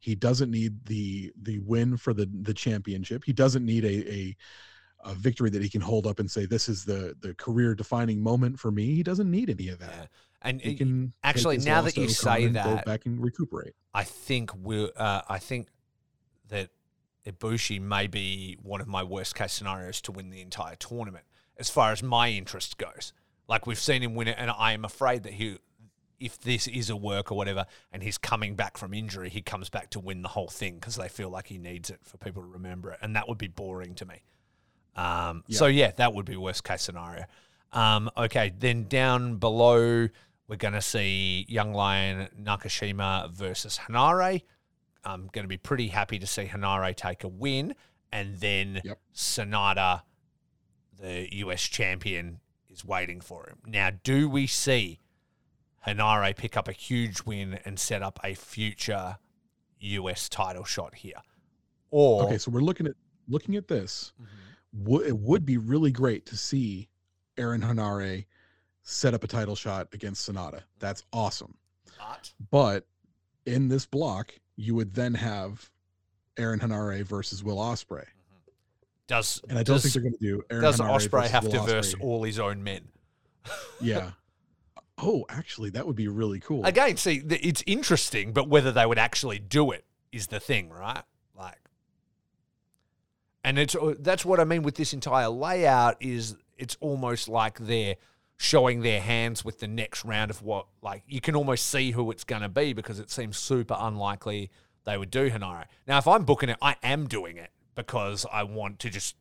He 0.00 0.14
doesn't 0.14 0.50
need 0.50 0.84
the 0.86 1.32
the 1.42 1.58
win 1.60 1.96
for 1.96 2.12
the 2.12 2.28
the 2.42 2.54
championship. 2.54 3.22
He 3.24 3.32
doesn't 3.32 3.64
need 3.64 3.84
a 3.84 4.12
a, 4.12 4.36
a 5.04 5.14
victory 5.14 5.50
that 5.50 5.62
he 5.62 5.68
can 5.68 5.80
hold 5.80 6.06
up 6.06 6.18
and 6.18 6.30
say 6.30 6.46
this 6.46 6.68
is 6.68 6.84
the 6.84 7.14
the 7.20 7.34
career 7.34 7.74
defining 7.74 8.20
moment 8.22 8.58
for 8.58 8.70
me. 8.70 8.94
He 8.94 9.02
doesn't 9.02 9.30
need 9.30 9.50
any 9.50 9.68
of 9.68 9.78
that. 9.78 9.94
Yeah. 9.94 10.06
And 10.44 10.60
He 10.60 10.74
can 10.74 11.14
actually, 11.24 11.56
now 11.58 11.80
that 11.80 11.96
you 11.96 12.08
say 12.08 12.48
that- 12.48 12.84
back 12.84 13.06
and 13.06 13.22
recuperate. 13.22 13.74
I 13.94 14.04
think 14.04 14.50
we'll, 14.54 14.90
uh, 14.94 15.22
I 15.26 15.38
think 15.38 15.68
that 16.48 16.68
Ibushi 17.26 17.80
may 17.80 18.06
be 18.06 18.58
one 18.62 18.82
of 18.82 18.86
my 18.86 19.02
worst 19.02 19.34
case 19.34 19.54
scenarios 19.54 20.02
to 20.02 20.12
win 20.12 20.28
the 20.28 20.42
entire 20.42 20.76
tournament 20.76 21.24
as 21.56 21.70
far 21.70 21.92
as 21.92 22.02
my 22.02 22.28
interest 22.28 22.76
goes. 22.76 23.14
Like 23.48 23.66
we've 23.66 23.78
seen 23.78 24.02
him 24.02 24.14
win 24.14 24.28
it, 24.28 24.36
and 24.38 24.50
I 24.50 24.72
am 24.72 24.84
afraid 24.84 25.22
that 25.22 25.32
he, 25.34 25.58
if 26.24 26.40
this 26.40 26.66
is 26.66 26.90
a 26.90 26.96
work 26.96 27.30
or 27.30 27.36
whatever, 27.36 27.66
and 27.92 28.02
he's 28.02 28.18
coming 28.18 28.54
back 28.54 28.76
from 28.76 28.94
injury, 28.94 29.28
he 29.28 29.42
comes 29.42 29.68
back 29.68 29.90
to 29.90 30.00
win 30.00 30.22
the 30.22 30.28
whole 30.28 30.48
thing 30.48 30.74
because 30.76 30.96
they 30.96 31.08
feel 31.08 31.28
like 31.30 31.46
he 31.48 31.58
needs 31.58 31.90
it 31.90 32.00
for 32.02 32.16
people 32.18 32.42
to 32.42 32.48
remember 32.48 32.90
it, 32.92 32.98
and 33.02 33.14
that 33.16 33.28
would 33.28 33.38
be 33.38 33.48
boring 33.48 33.94
to 33.96 34.06
me. 34.06 34.22
Um, 34.96 35.44
So 35.50 35.66
yeah, 35.66 35.90
that 35.96 36.14
would 36.14 36.24
be 36.24 36.36
worst 36.36 36.64
case 36.64 36.82
scenario. 36.82 37.24
Um, 37.72 38.10
okay, 38.16 38.52
then 38.56 38.84
down 38.88 39.36
below, 39.38 40.08
we're 40.46 40.56
going 40.56 40.74
to 40.74 40.82
see 40.82 41.44
Young 41.48 41.72
Lion 41.74 42.28
Nakashima 42.40 43.30
versus 43.32 43.80
Henare. 43.86 44.42
I'm 45.04 45.28
going 45.32 45.44
to 45.44 45.48
be 45.48 45.56
pretty 45.58 45.88
happy 45.88 46.18
to 46.18 46.26
see 46.26 46.44
Henare 46.44 46.94
take 46.94 47.24
a 47.24 47.28
win, 47.28 47.74
and 48.12 48.36
then 48.36 48.80
Yep. 48.84 48.98
Sanada, 49.14 50.02
the 51.00 51.28
US 51.36 51.62
champion, 51.62 52.40
is 52.70 52.84
waiting 52.84 53.20
for 53.20 53.48
him. 53.48 53.58
Now, 53.66 53.90
do 53.90 54.28
we 54.28 54.46
see 54.46 55.00
Henare 55.86 56.36
pick 56.36 56.56
up 56.56 56.68
a 56.68 56.72
huge 56.72 57.22
win 57.22 57.58
and 57.64 57.78
set 57.78 58.02
up 58.02 58.18
a 58.24 58.34
future 58.34 59.18
US 59.78 60.28
title 60.28 60.64
shot 60.64 60.94
here? 60.94 61.20
Or 61.90 62.24
Okay, 62.24 62.38
so 62.38 62.50
we're 62.50 62.60
looking 62.60 62.86
at 62.86 62.94
looking 63.28 63.56
at 63.56 63.68
this. 63.68 64.12
Mhm. 64.20 64.26
Wo- 64.72 65.00
it 65.00 65.16
would 65.16 65.44
be 65.46 65.56
really 65.56 65.90
great 65.92 66.26
to 66.26 66.36
see 66.36 66.88
Aaron 67.38 67.60
Henare 67.62 68.26
set 68.82 69.14
up 69.14 69.24
a 69.24 69.26
title 69.26 69.54
shot 69.56 69.88
against 69.92 70.28
Sanada. 70.28 70.62
That's 70.78 71.04
awesome. 71.12 71.56
But- 71.98 72.32
But 72.50 72.86
in 73.46 73.68
this 73.68 73.86
block, 73.86 74.34
you 74.56 74.74
would 74.74 74.94
then 74.94 75.14
have 75.14 75.70
Aaron 76.36 76.60
Henare 76.60 77.02
versus 77.04 77.42
Will 77.44 77.56
Ospreay, 77.58 78.06
does 79.06 79.40
and 79.48 79.58
I 79.58 79.62
don't 79.62 79.76
does, 79.76 79.82
think 79.82 79.94
they're 79.94 80.02
going 80.02 80.14
to 80.14 80.18
do 80.18 80.42
Aaron 80.50 80.64
does 80.64 80.80
Henare 80.80 80.96
Ospreay 81.08 81.28
have 81.28 81.44
Will 81.44 81.52
to 81.52 81.60
verse 81.62 81.94
Ospreay. 81.94 82.02
all 82.04 82.22
his 82.24 82.38
own 82.38 82.62
men? 82.64 82.88
Yeah. 83.80 84.12
Oh, 84.98 85.24
actually, 85.28 85.70
that 85.70 85.86
would 85.86 85.96
be 85.96 86.08
really 86.08 86.40
cool. 86.40 86.64
Again, 86.64 86.96
see, 86.96 87.22
it's 87.28 87.64
interesting, 87.66 88.32
but 88.32 88.48
whether 88.48 88.70
they 88.70 88.86
would 88.86 88.98
actually 88.98 89.38
do 89.38 89.72
it 89.72 89.84
is 90.12 90.28
the 90.28 90.38
thing, 90.38 90.70
right? 90.70 91.02
Like, 91.36 91.58
and 93.42 93.58
it's 93.58 93.74
uh, 93.74 93.94
that's 93.98 94.24
what 94.24 94.38
I 94.40 94.44
mean 94.44 94.62
with 94.62 94.76
this 94.76 94.92
entire 94.92 95.28
layout 95.28 95.96
is 96.00 96.36
it's 96.56 96.76
almost 96.80 97.28
like 97.28 97.58
they're 97.58 97.96
showing 98.36 98.82
their 98.82 99.00
hands 99.00 99.44
with 99.44 99.60
the 99.60 99.68
next 99.68 100.04
round 100.04 100.30
of 100.30 100.42
what 100.42 100.66
like 100.82 101.02
you 101.06 101.20
can 101.20 101.36
almost 101.36 101.66
see 101.68 101.92
who 101.92 102.10
it's 102.10 102.24
going 102.24 102.42
to 102.42 102.48
be 102.48 102.72
because 102.72 102.98
it 102.98 103.10
seems 103.10 103.36
super 103.36 103.76
unlikely 103.78 104.50
they 104.84 104.96
would 104.96 105.10
do 105.10 105.30
Henare. 105.30 105.64
Now, 105.86 105.98
if 105.98 106.06
I'm 106.06 106.24
booking 106.24 106.48
it, 106.48 106.58
I 106.60 106.76
am 106.82 107.06
doing 107.06 107.36
it 107.36 107.50
because 107.74 108.26
I 108.32 108.44
want 108.44 108.78
to 108.80 108.90
just 108.90 109.16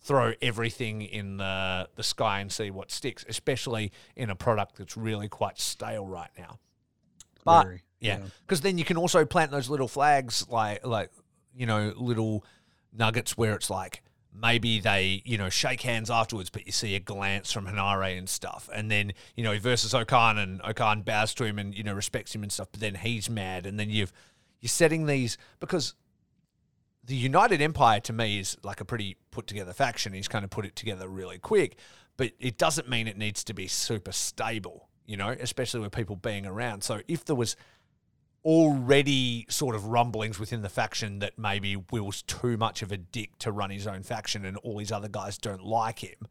throw 0.00 0.32
everything 0.40 1.02
in 1.02 1.36
the 1.38 1.88
the 1.96 2.02
sky 2.02 2.40
and 2.40 2.50
see 2.50 2.70
what 2.70 2.90
sticks, 2.90 3.24
especially 3.28 3.92
in 4.16 4.30
a 4.30 4.34
product 4.34 4.76
that's 4.78 4.96
really 4.96 5.28
quite 5.28 5.58
stale 5.58 6.06
right 6.06 6.30
now. 6.38 6.58
But 7.44 7.62
Very, 7.64 7.82
yeah, 8.00 8.20
because 8.46 8.60
then 8.60 8.78
you 8.78 8.84
can 8.84 8.96
also 8.96 9.24
plant 9.24 9.50
those 9.50 9.68
little 9.68 9.88
flags, 9.88 10.46
like 10.48 10.86
like 10.86 11.10
you 11.54 11.66
know 11.66 11.92
little 11.96 12.44
nuggets 12.92 13.36
where 13.36 13.54
it's 13.54 13.70
like, 13.70 14.02
maybe 14.32 14.80
they, 14.80 15.22
you 15.24 15.38
know, 15.38 15.48
shake 15.48 15.80
hands 15.82 16.10
afterwards, 16.10 16.50
but 16.50 16.66
you 16.66 16.72
see 16.72 16.94
a 16.94 17.00
glance 17.00 17.52
from 17.52 17.66
Henare 17.66 18.16
and 18.16 18.28
stuff. 18.28 18.68
And 18.72 18.90
then, 18.90 19.12
you 19.36 19.44
know, 19.44 19.58
versus 19.58 19.94
O-Khan 19.94 20.38
and 20.38 20.60
O-Khan 20.64 21.02
bows 21.02 21.34
to 21.34 21.44
him 21.44 21.58
and, 21.58 21.74
you 21.74 21.82
know, 21.82 21.92
respects 21.92 22.34
him 22.34 22.42
and 22.42 22.52
stuff, 22.52 22.68
but 22.70 22.80
then 22.80 22.94
he's 22.94 23.28
mad. 23.28 23.66
And 23.66 23.78
then 23.78 23.90
you've, 23.90 24.12
you're 24.60 24.68
setting 24.68 25.06
these, 25.06 25.38
because 25.60 25.94
the 27.08 27.16
United 27.16 27.62
Empire 27.62 28.00
to 28.00 28.12
me 28.12 28.38
is 28.38 28.56
like 28.62 28.82
a 28.82 28.84
pretty 28.84 29.16
put 29.30 29.46
together 29.46 29.72
faction. 29.72 30.12
He's 30.12 30.28
kind 30.28 30.44
of 30.44 30.50
put 30.50 30.66
it 30.66 30.76
together 30.76 31.08
really 31.08 31.38
quick, 31.38 31.78
but 32.18 32.32
it 32.38 32.58
doesn't 32.58 32.88
mean 32.88 33.08
it 33.08 33.16
needs 33.16 33.42
to 33.44 33.54
be 33.54 33.66
super 33.66 34.12
stable, 34.12 34.88
you 35.06 35.16
know, 35.16 35.30
especially 35.40 35.80
with 35.80 35.90
people 35.90 36.16
being 36.16 36.44
around. 36.44 36.84
So 36.84 37.00
if 37.08 37.24
there 37.24 37.34
was 37.34 37.56
already 38.44 39.46
sort 39.48 39.74
of 39.74 39.86
rumblings 39.86 40.38
within 40.38 40.60
the 40.60 40.68
faction 40.68 41.20
that 41.20 41.38
maybe 41.38 41.82
Will's 41.90 42.20
too 42.22 42.58
much 42.58 42.82
of 42.82 42.92
a 42.92 42.98
dick 42.98 43.38
to 43.38 43.52
run 43.52 43.70
his 43.70 43.86
own 43.86 44.02
faction 44.02 44.44
and 44.44 44.58
all 44.58 44.76
these 44.76 44.92
other 44.92 45.08
guys 45.08 45.38
don't 45.38 45.64
like 45.64 46.00
him, 46.00 46.28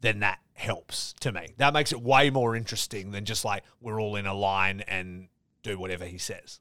then 0.00 0.18
that 0.18 0.40
helps 0.54 1.14
to 1.20 1.30
me. 1.30 1.54
That 1.58 1.72
makes 1.72 1.92
it 1.92 2.02
way 2.02 2.30
more 2.30 2.56
interesting 2.56 3.12
than 3.12 3.24
just 3.24 3.44
like 3.44 3.62
we're 3.80 4.00
all 4.00 4.16
in 4.16 4.26
a 4.26 4.34
line 4.34 4.80
and 4.88 5.28
do 5.62 5.78
whatever 5.78 6.06
he 6.06 6.18
says. 6.18 6.58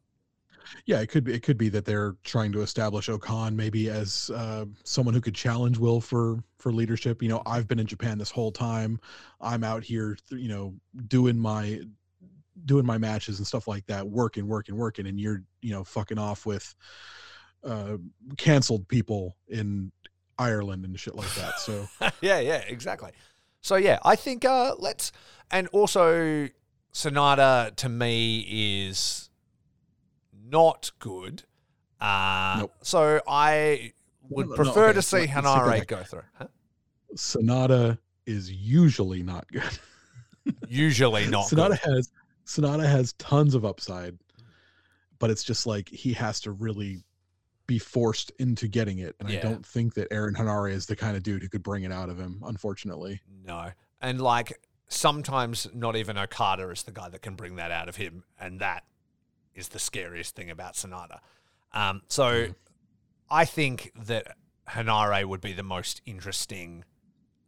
Yeah, 0.86 1.02
it 1.02 1.08
could 1.08 1.24
be. 1.24 1.34
It 1.34 1.44
could 1.44 1.58
be 1.58 1.70
that 1.70 1.86
they're 1.86 2.16
trying 2.24 2.52
to 2.54 2.62
establish 2.62 3.10
O-Khan 3.10 3.56
maybe 3.56 3.90
as 3.90 4.32
uh, 4.34 4.66
someone 4.84 5.14
who 5.14 5.22
could 5.22 5.36
challenge 5.36 5.78
Will 5.78 6.02
for 6.02 6.44
for 6.58 6.72
leadership. 6.72 7.22
You 7.22 7.30
know, 7.30 7.42
I've 7.46 7.68
been 7.68 7.80
in 7.80 7.88
Japan 7.88 8.18
this 8.18 8.32
whole 8.32 8.52
time. 8.52 9.00
I'm 9.42 9.64
out 9.64 9.84
here, 9.84 10.18
you 10.30 10.48
know, 10.48 10.76
doing 11.08 11.38
my 11.38 11.82
doing 12.66 12.86
my 12.86 12.98
matches 12.98 13.38
and 13.38 13.48
stuff 13.48 13.68
like 13.68 13.86
that, 13.88 14.08
working, 14.08 14.48
working, 14.48 14.76
working, 14.76 15.08
and 15.08 15.20
you're 15.20 15.44
you 15.62 15.72
know 15.72 15.84
fucking 15.84 16.18
off 16.18 16.46
with 16.46 16.76
uh, 17.64 17.98
canceled 18.38 18.88
people 18.88 19.36
in 19.48 19.92
Ireland 20.38 20.86
and 20.86 21.00
shit 21.00 21.16
like 21.16 21.34
that. 21.36 21.60
So 21.60 21.88
yeah, 22.22 22.40
yeah, 22.40 22.64
exactly. 22.68 23.12
So 23.62 23.76
yeah, 23.76 24.00
I 24.04 24.16
think 24.16 24.46
uh, 24.46 24.76
let's 24.78 25.12
and 25.52 25.68
also 25.68 26.50
Sanada 26.94 27.76
to 27.76 27.90
me 27.90 28.88
is 28.88 29.30
not 30.50 30.92
good. 31.00 31.44
Uh, 32.00 32.58
Nope. 32.60 32.74
So 32.82 33.22
I 33.28 33.94
would 34.30 34.48
No, 34.48 34.52
no, 34.52 34.56
prefer 34.56 34.86
okay, 34.90 34.94
to 34.94 35.02
see 35.02 35.18
let's- 35.20 35.34
let's 35.36 35.46
take 35.46 35.54
that 35.54 35.84
Henare 35.84 35.88
go 35.88 36.04
through. 36.04 36.22
Huh? 36.38 36.48
Sanada 37.16 37.98
is 38.26 38.52
usually 38.52 39.24
not 39.24 39.48
good. 39.52 39.80
Usually 40.68 41.28
not 41.30 41.46
Sanada 41.50 41.70
good. 41.84 41.96
has 41.96 42.12
Sanada 42.46 42.86
has 42.90 43.14
tons 43.14 43.56
of 43.56 43.66
upside, 43.66 44.18
but 45.20 45.30
it's 45.30 45.44
just 45.44 45.66
like 45.66 45.90
he 45.90 46.14
has 46.14 46.40
to 46.42 46.52
really 46.52 47.04
be 47.66 47.80
forced 47.80 48.32
into 48.40 48.68
getting 48.68 49.00
it. 49.00 49.16
And 49.20 49.30
Yeah. 49.30 49.40
I 49.40 49.42
don't 49.42 49.66
think 49.66 49.94
that 49.96 50.08
Aaron 50.12 50.34
Henare 50.36 50.72
is 50.72 50.86
the 50.86 50.96
kind 50.96 51.18
of 51.18 51.24
dude 51.24 51.42
who 51.42 51.50
could 51.50 51.64
bring 51.64 51.84
it 51.84 51.92
out 51.92 52.10
of 52.10 52.18
him, 52.18 52.42
unfortunately. 52.46 53.22
No. 53.46 53.72
And 54.02 54.22
like 54.22 54.62
sometimes 54.88 55.68
not 55.74 55.96
even 55.98 56.18
Okada 56.18 56.70
is 56.70 56.84
the 56.84 56.92
guy 56.94 57.10
that 57.10 57.22
can 57.22 57.36
bring 57.36 57.56
that 57.58 57.72
out 57.72 57.90
of 57.90 57.98
him. 57.98 58.24
And 58.40 58.62
that 58.62 58.84
is 59.58 59.70
the 59.70 59.80
scariest 59.80 60.36
thing 60.36 60.50
about 60.50 60.74
Sanada. 60.74 61.20
Um, 61.74 62.02
so 62.08 62.30
Yeah. 62.32 62.48
I 63.30 63.46
think 63.46 63.92
that 64.06 64.38
Henare 64.70 65.26
would 65.26 65.42
be 65.42 65.54
the 65.54 65.64
most 65.64 66.02
interesting 66.06 66.86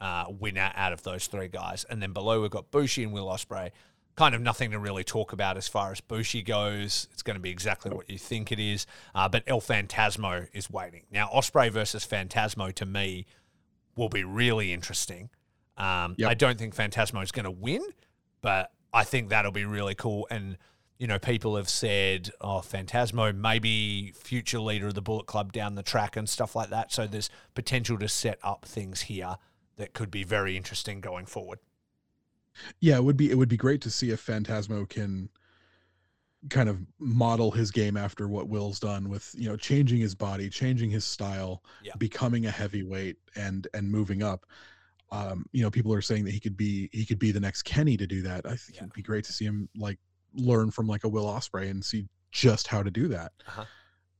uh, 0.01 0.25
winner 0.29 0.71
out 0.75 0.93
of 0.93 1.03
those 1.03 1.27
three 1.27 1.47
guys. 1.47 1.85
And 1.89 2.01
then 2.01 2.13
below 2.13 2.41
we've 2.41 2.51
got 2.51 2.71
Bushi 2.71 3.03
and 3.03 3.11
Will 3.13 3.27
Ospreay. 3.27 3.71
Kind 4.15 4.35
of 4.35 4.41
nothing 4.41 4.71
to 4.71 4.79
really 4.79 5.03
talk 5.05 5.31
about 5.31 5.55
as 5.55 5.67
far 5.67 5.91
as 5.91 6.01
Bushi 6.01 6.41
goes. 6.41 7.07
It's 7.13 7.21
going 7.21 7.35
to 7.35 7.41
be 7.41 7.49
exactly 7.49 7.91
what 7.91 8.09
you 8.09 8.17
think 8.17 8.51
it 8.51 8.59
is. 8.59 8.85
Uh, 9.15 9.29
but 9.29 9.43
El 9.47 9.61
Fantasmo 9.61 10.47
is 10.53 10.69
waiting. 10.69 11.03
Now, 11.11 11.29
Ospreay 11.33 11.71
versus 11.71 12.05
Fantasmo 12.05 12.73
to 12.73 12.85
me 12.85 13.25
will 13.95 14.09
be 14.09 14.23
really 14.23 14.73
interesting. 14.73 15.29
Um, 15.77 16.15
Yep. 16.17 16.29
I 16.29 16.33
don't 16.33 16.57
think 16.57 16.75
Fantasmo 16.75 17.23
is 17.23 17.31
going 17.31 17.45
to 17.45 17.51
win, 17.51 17.81
but 18.41 18.71
I 18.93 19.03
think 19.05 19.29
that'll 19.29 19.51
be 19.53 19.65
really 19.65 19.95
cool. 19.95 20.27
And 20.29 20.57
you 20.99 21.07
know, 21.07 21.17
people 21.17 21.55
have 21.55 21.69
said, 21.69 22.29
"Oh, 22.41 22.59
Fantasmo, 22.59 23.33
maybe 23.35 24.11
future 24.15 24.59
leader 24.59 24.87
of 24.87 24.93
the 24.93 25.01
Bullet 25.01 25.25
Club 25.25 25.53
down 25.53 25.75
the 25.75 25.81
track 25.83 26.15
and 26.17 26.27
stuff 26.29 26.55
like 26.55 26.69
that." 26.69 26.91
So 26.91 27.07
there's 27.07 27.29
potential 27.55 27.97
to 27.99 28.07
set 28.09 28.37
up 28.43 28.65
things 28.65 29.01
here 29.03 29.37
that 29.77 29.93
could 29.93 30.11
be 30.11 30.23
very 30.25 30.57
interesting 30.57 30.99
going 30.99 31.25
forward. 31.25 31.59
Yeah, 32.81 32.97
it 32.97 33.03
would 33.05 33.15
be 33.17 33.31
it 33.31 33.35
would 33.37 33.47
be 33.49 33.55
great 33.57 33.79
to 33.81 33.89
see 33.89 34.11
if 34.11 34.23
Fantasmo 34.25 34.87
can 34.89 35.29
kind 36.49 36.67
of 36.69 36.79
model 36.99 37.51
his 37.51 37.71
game 37.71 37.95
after 37.97 38.27
what 38.27 38.47
Will's 38.47 38.79
done 38.79 39.09
with, 39.09 39.33
you 39.37 39.47
know, 39.49 39.57
changing 39.57 39.99
his 39.99 40.15
body, 40.15 40.49
changing 40.49 40.89
his 40.89 41.03
style, 41.05 41.63
Yeah. 41.83 41.93
becoming 41.97 42.45
a 42.45 42.51
heavyweight 42.51 43.17
and 43.35 43.67
and 43.73 43.89
moving 43.89 44.21
up. 44.21 44.45
Um, 45.11 45.45
you 45.53 45.61
know, 45.63 45.71
people 45.71 45.93
are 45.93 46.01
saying 46.01 46.25
that 46.25 46.31
he 46.31 46.39
could 46.41 46.57
be 46.57 46.89
he 46.91 47.05
could 47.05 47.19
be 47.19 47.31
the 47.31 47.39
next 47.39 47.63
Kenny 47.63 47.95
to 47.95 48.05
do 48.07 48.21
that. 48.23 48.45
I 48.45 48.57
think 48.57 48.75
Yeah. 48.77 48.83
it'd 48.83 48.93
be 48.93 49.01
great 49.01 49.23
to 49.25 49.33
see 49.33 49.45
him 49.45 49.69
like 49.77 49.97
learn 50.33 50.71
from 50.71 50.87
like 50.87 51.03
a 51.03 51.09
Will 51.09 51.25
Ospreay 51.25 51.69
and 51.69 51.83
see 51.83 52.07
just 52.31 52.67
how 52.67 52.83
to 52.83 52.91
do 52.91 53.07
that. 53.09 53.31
Uh-huh. 53.47 53.65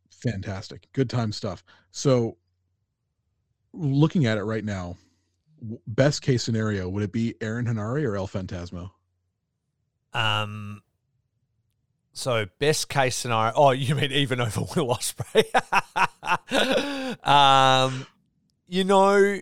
Fantastic. 0.09 0.87
Good 0.93 1.09
time 1.09 1.31
stuff. 1.31 1.63
So 1.91 2.37
looking 3.73 4.25
at 4.25 4.37
it 4.37 4.43
right 4.43 4.63
now, 4.65 4.97
best 5.87 6.21
case 6.21 6.43
scenario, 6.43 6.89
would 6.89 7.03
it 7.03 7.11
be 7.11 7.35
Aaron 7.41 7.65
Henare 7.65 8.03
or 8.05 8.15
El 8.15 8.27
Fantasmo? 8.27 8.91
Um. 10.13 10.81
So 12.13 12.47
best 12.57 12.89
case 12.89 13.15
scenario. 13.15 13.53
Oh, 13.55 13.71
you 13.71 13.95
mean 13.95 14.11
even 14.11 14.41
over 14.41 14.61
Will 14.61 14.95
Ospreay? 14.95 15.45
um, 17.27 18.05
you 18.67 18.83
know, 18.83 19.39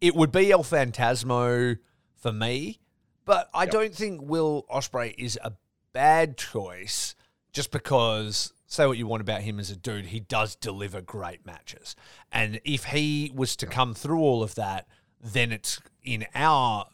it 0.00 0.14
would 0.14 0.32
be 0.32 0.50
El 0.50 0.64
Fantasmo 0.64 1.78
for 2.16 2.32
me, 2.32 2.80
but 3.24 3.48
I 3.54 3.62
Yep. 3.64 3.72
don't 3.72 3.94
think 3.94 4.22
Will 4.22 4.66
Ospreay 4.70 5.14
is 5.16 5.38
a 5.42 5.52
bad 5.92 6.36
choice 6.36 7.14
just 7.52 7.70
because. 7.70 8.52
Say 8.66 8.86
what 8.86 8.96
you 8.98 9.08
want 9.08 9.20
about 9.20 9.40
him 9.40 9.58
as 9.58 9.68
a 9.70 9.76
dude, 9.76 10.06
he 10.06 10.20
does 10.20 10.54
deliver 10.54 11.00
great 11.00 11.44
matches. 11.44 11.96
And 12.30 12.60
if 12.64 12.84
he 12.84 13.32
was 13.34 13.56
to 13.56 13.66
come 13.66 13.94
through 13.94 14.20
all 14.20 14.44
of 14.44 14.54
that, 14.54 14.86
then 15.20 15.50
it's 15.50 15.80
in 16.04 16.24
our 16.36 16.86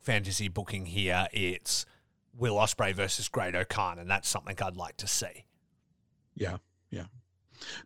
fantasy 0.00 0.46
booking 0.46 0.86
here, 0.86 1.26
it's 1.32 1.86
Will 2.38 2.54
Ospreay 2.54 2.94
versus 2.94 3.26
Great-O-Khan, 3.28 3.98
and 3.98 4.08
that's 4.08 4.28
something 4.28 4.56
I'd 4.62 4.76
like 4.76 4.96
to 4.98 5.08
see. 5.08 5.46
Yeah, 6.36 6.58
yeah. 6.90 7.06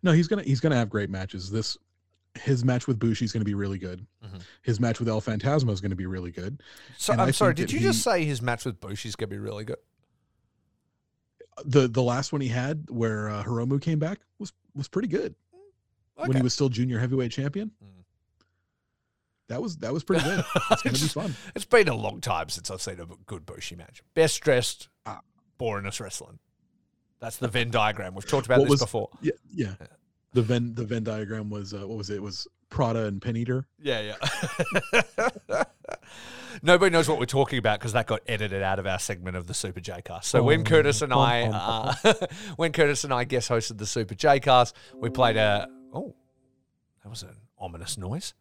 No, 0.03 0.11
he's 0.11 0.27
gonna 0.27 0.43
he's 0.43 0.59
gonna 0.59 0.75
have 0.75 0.91
great 0.91 1.09
matches. 1.09 1.49
This 1.49 1.75
his 2.35 2.63
match 2.63 2.87
with 2.87 2.99
Bushi 2.99 3.25
is 3.25 3.31
gonna 3.31 3.45
be 3.45 3.55
really 3.55 3.79
good. 3.79 4.05
Mhm. 4.23 4.41
His 4.61 4.79
match 4.79 4.99
with 4.99 5.09
El 5.09 5.21
Fantasmo 5.21 5.71
is 5.71 5.81
gonna 5.81 5.95
be 5.95 6.05
really 6.05 6.31
good. 6.31 6.61
So 6.99 7.13
And 7.13 7.21
I'm 7.23 7.29
I 7.29 7.31
sorry, 7.31 7.55
did 7.55 7.71
you 7.71 7.79
just 7.79 8.03
say 8.03 8.25
his 8.25 8.43
match 8.43 8.63
with 8.63 8.79
Bushi 8.79 9.09
is 9.09 9.15
gonna 9.15 9.29
be 9.29 9.39
really 9.39 9.65
good? 9.65 9.77
The 11.65 11.87
the 11.87 12.03
last 12.03 12.31
one 12.31 12.41
he 12.41 12.47
had 12.47 12.85
where 12.89 13.29
uh, 13.29 13.43
Hiromu 13.43 13.81
came 13.81 13.99
back 13.99 14.19
was 14.37 14.53
was 14.75 14.87
pretty 14.87 15.07
good 15.07 15.35
when 16.15 16.35
he 16.35 16.41
was 16.43 16.53
still 16.53 16.69
junior 16.69 16.99
heavyweight 16.99 17.31
champion. 17.31 17.71
Mm. 17.83 18.03
That 19.47 19.61
was 19.61 19.77
that 19.77 19.91
was 19.93 20.03
pretty 20.03 20.23
good. 20.23 20.43
It's 20.71 20.81
gonna 20.83 20.93
be 20.97 20.99
fun. 21.07 21.35
It's 21.55 21.65
been 21.65 21.87
a 21.87 21.95
long 21.95 22.21
time 22.21 22.49
since 22.49 22.69
I've 22.69 22.81
seen 22.81 22.99
a 22.99 23.05
good 23.25 23.45
Bushi 23.45 23.75
match. 23.75 24.01
Best 24.13 24.41
dressed, 24.41 24.89
Ah. 25.05 25.21
boringest 25.59 25.99
wrestling. 25.99 26.39
That's 27.19 27.37
the 27.37 27.47
Venn 27.47 27.69
diagram. 27.71 28.13
We've 28.15 28.25
talked 28.27 28.45
about 28.45 28.59
this 28.61 28.69
was- 28.69 28.79
before. 28.81 29.09
Yeah, 29.21 29.31
yeah. 29.53 29.73
The 30.33 30.43
Venn 30.43 30.75
the 30.75 30.85
Venn 30.85 31.03
diagram 31.03 31.49
was 31.49 31.73
uh, 31.73 31.79
what 31.87 31.97
was 31.97 32.09
it? 32.11 32.17
It 32.17 32.21
was 32.21 32.47
Prada 32.69 33.05
and 33.05 33.19
Penn 33.21 33.35
Eater. 33.35 33.65
Yeah, 33.81 34.13
yeah. 34.93 35.63
Nobody 36.63 36.91
knows 36.91 37.07
what 37.07 37.19
we're 37.19 37.25
talking 37.25 37.59
about 37.59 37.79
because 37.79 37.93
that 37.93 38.07
got 38.07 38.21
edited 38.27 38.61
out 38.61 38.79
of 38.79 38.87
our 38.87 38.99
segment 38.99 39.37
of 39.37 39.47
the 39.47 39.53
Super 39.53 39.79
J 39.79 40.01
Cast. 40.03 40.29
So 40.29 40.43
when 40.43 40.61
Oh, 40.61 40.63
Curtis 40.63 41.01
and 41.01 41.11
bum, 41.11 41.19
I, 41.19 41.47
bum, 41.47 41.95
uh, 42.03 42.13
when 42.57 42.71
Curtis 42.71 43.03
and 43.03 43.13
I 43.13 43.23
guest 43.23 43.49
hosted 43.49 43.77
the 43.77 43.85
Super 43.85 44.15
J 44.15 44.39
Cast, 44.39 44.75
we 44.95 45.09
played 45.09 45.37
a. 45.37 45.67
Oh, 45.93 46.15
that 47.03 47.09
was 47.09 47.23
an 47.23 47.35
ominous 47.57 47.97
noise. 47.97 48.33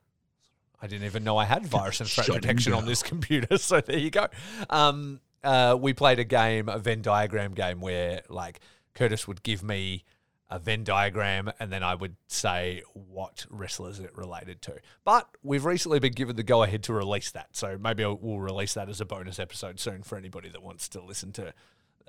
I 0.81 0.87
didn't 0.87 1.07
even 1.07 1.25
know 1.25 1.37
I 1.37 1.45
had 1.45 1.67
virus 1.67 2.01
and 2.01 2.09
threat 2.09 2.29
protection 2.29 2.73
on 2.73 2.87
this 2.87 3.03
computer. 3.03 3.49
So 3.59 3.81
there 3.81 3.99
you 3.99 4.11
go. 4.11 4.29
Um, 4.71 5.21
uh, 5.43 5.77
we 5.79 5.93
played 5.93 6.19
a 6.19 6.25
game, 6.25 6.69
a 6.69 6.79
Venn 6.79 7.03
diagram 7.03 7.55
game, 7.55 7.81
where 7.81 8.23
like 8.29 8.61
Curtis 8.95 9.27
would 9.27 9.43
give 9.43 9.63
me 9.63 10.05
a 10.51 10.59
Venn 10.59 10.83
diagram, 10.85 11.53
and 11.61 11.71
then 11.71 11.83
I 11.83 11.95
would 11.95 12.17
say 12.27 12.83
what 12.93 13.47
wrestlers 13.51 13.99
it 13.99 14.17
related 14.17 14.63
to. 14.63 14.77
But 15.05 15.29
we've 15.43 15.65
recently 15.65 15.99
been 16.01 16.13
given 16.13 16.37
the 16.37 16.43
go 16.43 16.63
ahead 16.63 16.83
to 16.85 16.93
release 16.93 17.31
that, 17.33 17.49
so 17.53 17.77
maybe 17.79 18.05
we'll 18.05 18.41
release 18.41 18.75
that 18.75 18.89
as 18.89 19.01
a 19.01 19.05
bonus 19.05 19.39
episode 19.39 19.79
soon 19.79 20.03
for 20.03 20.17
anybody 20.17 20.49
that 20.49 20.63
wants 20.63 20.89
to 20.91 21.03
listen 21.03 21.33
to 21.33 21.53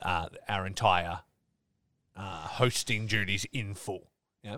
uh, 0.02 0.30
our 0.48 0.66
entire 0.66 1.20
uh, 2.16 2.48
hosting 2.48 3.08
duties 3.08 3.46
in 3.52 3.74
full. 3.74 4.10
Yeah, 4.44 4.58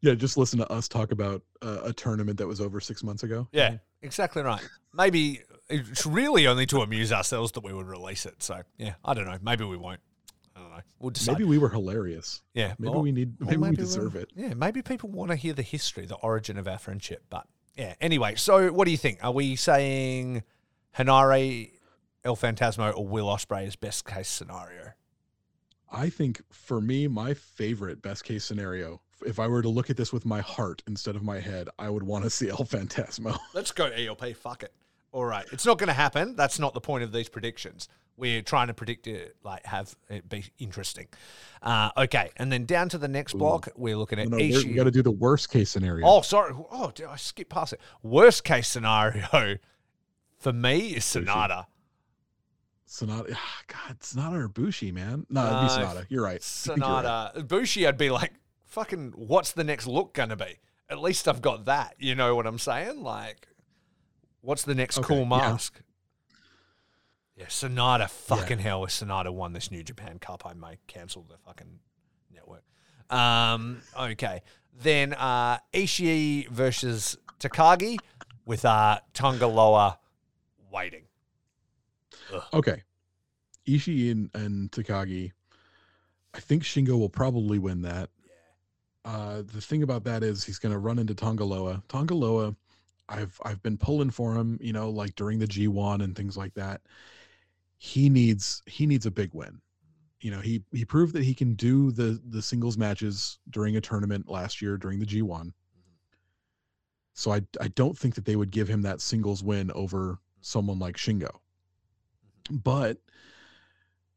Yeah, 0.00 0.14
just 0.14 0.38
listen 0.38 0.58
to 0.60 0.70
us 0.72 0.88
talk 0.88 1.12
about 1.12 1.42
uh, 1.60 1.80
a 1.84 1.92
tournament 1.92 2.38
that 2.38 2.46
was 2.46 2.60
over 2.60 2.80
six 2.80 3.02
months 3.02 3.22
ago. 3.22 3.46
yeah, 3.52 3.76
exactly 4.00 4.42
right. 4.42 4.66
Maybe 4.94 5.42
it's 5.68 6.06
really 6.06 6.46
only 6.46 6.66
to 6.66 6.80
amuse 6.80 7.12
ourselves 7.12 7.52
that 7.52 7.64
we 7.64 7.72
would 7.72 7.86
release 7.86 8.26
it. 8.26 8.42
So 8.42 8.62
yeah, 8.78 8.94
I 9.04 9.14
don't 9.14 9.26
know. 9.26 9.38
Maybe 9.42 9.64
we 9.64 9.76
won't. 9.76 10.00
I 10.72 10.76
don't 10.76 10.86
know. 10.86 10.92
We'll 11.00 11.10
decide. 11.10 11.32
Maybe 11.34 11.44
we 11.44 11.58
were 11.58 11.68
hilarious. 11.68 12.42
yeah, 12.54 12.74
Maybe 12.78 12.94
or- 12.94 13.02
we 13.02 13.12
need. 13.12 13.34
or 13.40 13.46
Maybe, 13.46 13.56
we 13.58 13.76
deserve 13.76 14.16
it. 14.16 14.30
Yeah, 14.34 14.54
maybe 14.54 14.82
people 14.82 15.10
want 15.10 15.30
to 15.30 15.36
hear 15.36 15.52
the 15.52 15.62
history, 15.62 16.06
the 16.06 16.16
origin 16.16 16.56
of 16.58 16.66
our 16.66 16.78
friendship, 16.78 17.24
but 17.30 17.46
Yeah. 17.76 17.94
Anyway, 18.00 18.34
so 18.36 18.72
what 18.72 18.84
do 18.86 18.90
you 18.90 18.96
think? 18.98 19.18
Are 19.22 19.32
we 19.32 19.56
saying 19.56 20.42
Henare, 20.96 21.70
El 22.24 22.36
Fantasmo, 22.36 22.96
or 22.96 23.06
Will 23.06 23.26
Ospreay 23.26 23.66
is 23.66 23.76
best 23.76 24.04
case 24.04 24.28
scenario? 24.28 24.92
I 25.90 26.08
think 26.08 26.40
for 26.50 26.80
me, 26.80 27.06
my 27.08 27.34
favorite 27.34 28.00
best 28.02 28.24
case 28.24 28.44
scenario, 28.44 29.00
if 29.26 29.38
I 29.38 29.46
were 29.46 29.62
to 29.62 29.68
look 29.68 29.90
at 29.90 29.96
this 29.96 30.12
with 30.12 30.24
my 30.24 30.40
heart 30.40 30.82
instead 30.86 31.16
of 31.16 31.22
my 31.22 31.38
head, 31.40 31.68
I 31.78 31.90
would 31.90 32.02
want 32.02 32.24
to 32.24 32.30
see 32.30 32.48
El 32.48 32.58
Fantasmo. 32.64 33.38
Let's 33.54 33.72
go 33.72 33.86
ELP. 33.86 34.34
Fuck 34.36 34.62
it. 34.62 34.72
All 35.12 35.24
right. 35.24 35.44
It's 35.52 35.66
not 35.66 35.78
going 35.78 35.88
to 35.88 35.92
happen. 35.94 36.36
That's 36.36 36.58
not 36.58 36.74
the 36.74 36.80
point 36.80 37.04
of 37.04 37.12
these 37.12 37.28
predictions. 37.28 37.88
We're 38.16 38.42
trying 38.42 38.66
to 38.68 38.74
predict 38.74 39.06
it, 39.06 39.36
like 39.42 39.64
have 39.64 39.94
it 40.10 40.28
be 40.28 40.44
interesting. 40.58 41.08
Uh, 41.62 41.90
okay, 41.96 42.30
and 42.36 42.52
then 42.52 42.66
down 42.66 42.88
to 42.90 42.98
the 42.98 43.08
next 43.08 43.34
Ooh. 43.34 43.38
block, 43.38 43.68
we're 43.74 43.96
looking 43.96 44.18
at 44.18 44.28
No, 44.28 44.36
Ishii. 44.36 44.64
we 44.66 44.74
got 44.74 44.84
to 44.84 44.90
do 44.90 45.02
the 45.02 45.10
worst 45.10 45.50
case 45.50 45.70
scenario. 45.70 46.06
Oh, 46.06 46.20
sorry. 46.20 46.52
Oh, 46.70 46.92
did 46.94 47.06
I 47.06 47.16
skip 47.16 47.48
past 47.48 47.72
it? 47.72 47.80
Worst 48.02 48.44
case 48.44 48.68
scenario 48.68 49.56
for 50.38 50.52
me 50.52 50.88
is 50.90 51.04
Sanada. 51.04 51.66
Sanada. 52.86 53.34
ah, 53.34 53.60
God, 53.66 54.00
Sanada 54.00 54.34
or 54.44 54.48
Bushi, 54.48 54.92
man. 54.92 55.26
No, 55.30 55.40
it'd 55.46 55.52
be 55.52 55.66
No, 55.66 55.68
Sanada. 55.68 56.06
You're 56.10 56.22
right. 56.22 56.66
You're 56.66 56.76
right. 56.76 57.00
Sanada. 57.32 57.48
Bushi, 57.48 57.86
I'd 57.86 57.96
be 57.96 58.10
like, 58.10 58.34
fucking, 58.66 59.12
what's 59.16 59.52
the 59.52 59.64
next 59.64 59.86
look 59.86 60.12
going 60.12 60.28
to 60.28 60.36
be? 60.36 60.58
At 60.90 61.00
least 61.00 61.26
I've 61.26 61.40
got 61.40 61.64
that. 61.64 61.94
You 61.98 62.14
know 62.14 62.36
what 62.36 62.46
I'm 62.46 62.58
saying? 62.58 63.02
Like, 63.02 63.48
what's 64.42 64.62
the 64.64 64.74
next 64.74 64.98
Okay, 64.98 65.06
cool 65.06 65.24
mask? 65.24 65.80
Yeah, 67.36 67.46
Sanada. 67.46 68.10
Fucking 68.10 68.58
hell, 68.58 68.84
if 68.84 68.90
Sanada 68.90 69.32
won 69.32 69.54
this 69.54 69.70
New 69.70 69.82
Japan 69.82 70.18
Cup, 70.18 70.42
I 70.44 70.52
may 70.52 70.78
cancel 70.86 71.22
the 71.22 71.38
fucking 71.38 71.78
network. 72.32 72.62
Um, 73.08 73.80
okay. 73.98 74.42
Then 74.80 75.14
uh, 75.14 75.58
Ishii 75.72 76.48
versus 76.48 77.16
Takagi 77.40 77.98
with 78.44 78.64
uh, 78.64 79.00
Tangaloa 79.14 79.96
waiting. 80.70 81.04
Okay. 82.52 82.82
Ishii 83.66 84.10
and, 84.10 84.30
and 84.34 84.70
Takagi. 84.70 85.32
I 86.34 86.40
think 86.40 86.62
Shingo 86.62 86.98
will 86.98 87.08
probably 87.08 87.58
win 87.58 87.82
that. 87.82 88.10
Uh, 89.04 89.42
the 89.42 89.60
thing 89.60 89.82
about 89.82 90.04
that 90.04 90.22
is 90.22 90.44
he's 90.44 90.58
going 90.58 90.72
to 90.72 90.78
run 90.78 90.98
into 90.98 91.14
Tangaloa. 91.14 91.82
Tangaloa, 91.88 92.54
I've 93.12 93.38
I've 93.44 93.62
been 93.62 93.76
pulling 93.76 94.10
for 94.10 94.34
him, 94.34 94.58
you 94.60 94.72
know, 94.72 94.90
like 94.90 95.14
during 95.14 95.38
the 95.38 95.46
G1 95.46 96.02
and 96.02 96.16
things 96.16 96.36
like 96.36 96.54
that. 96.54 96.80
He 97.76 98.08
needs 98.08 98.62
he 98.66 98.86
needs 98.86 99.06
a 99.06 99.10
big 99.10 99.30
win. 99.34 99.60
You 100.20 100.30
know, 100.30 100.40
he 100.40 100.62
he 100.72 100.84
proved 100.84 101.12
that 101.14 101.24
he 101.24 101.34
can 101.34 101.54
do 101.54 101.90
the 101.90 102.20
the 102.28 102.40
singles 102.40 102.78
matches 102.78 103.38
during 103.50 103.76
a 103.76 103.80
tournament 103.80 104.28
last 104.28 104.62
year 104.62 104.76
during 104.76 104.98
the 104.98 105.06
G1. 105.06 105.22
Mm-hmm. 105.26 105.52
So 107.14 107.32
I 107.32 107.42
I 107.60 107.68
don't 107.68 107.98
think 107.98 108.14
that 108.14 108.24
they 108.24 108.36
would 108.36 108.50
give 108.50 108.68
him 108.68 108.82
that 108.82 109.00
singles 109.00 109.42
win 109.42 109.70
over 109.72 110.18
someone 110.40 110.78
like 110.78 110.96
Shingo. 110.96 111.30
Mm-hmm. 112.48 112.56
But 112.56 112.98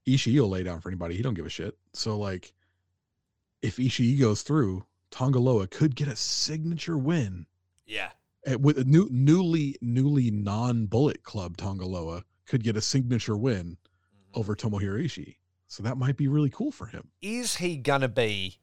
Ishii 0.08 0.40
will 0.40 0.50
lay 0.50 0.64
down 0.64 0.80
for 0.80 0.90
anybody. 0.90 1.16
He 1.16 1.24
don't 1.24 1.34
give 1.34 1.46
a 1.46 1.50
shit. 1.50 1.76
So 1.94 2.18
like 2.18 2.54
if 3.62 3.78
Ishii 3.78 4.20
goes 4.20 4.44
through, 4.44 4.86
Tangaloa 5.12 5.70
could 5.70 5.96
get 5.96 6.08
a 6.08 6.16
signature 6.16 6.98
win 6.98 7.46
Yeah. 7.88 8.12
Uh, 8.50 8.58
with 8.60 8.78
a 8.78 8.84
new 8.84 9.08
newly 9.12 9.76
newly 9.82 10.30
non-bullet 10.30 11.24
club 11.24 11.58
Tangaloa 11.58 12.24
could 12.46 12.64
get 12.64 12.78
a 12.78 12.82
signature 12.82 13.38
win 13.38 13.78
over 14.34 14.56
Tomohiro 14.56 15.04
Ishii. 15.04 15.36
So 15.68 15.84
that 15.84 15.98
might 15.98 16.16
be 16.16 16.28
really 16.28 16.50
cool 16.50 16.72
for 16.72 16.86
him. 16.86 17.10
is 17.22 17.56
he 17.56 17.78
gonna 17.78 18.08
be 18.08 18.60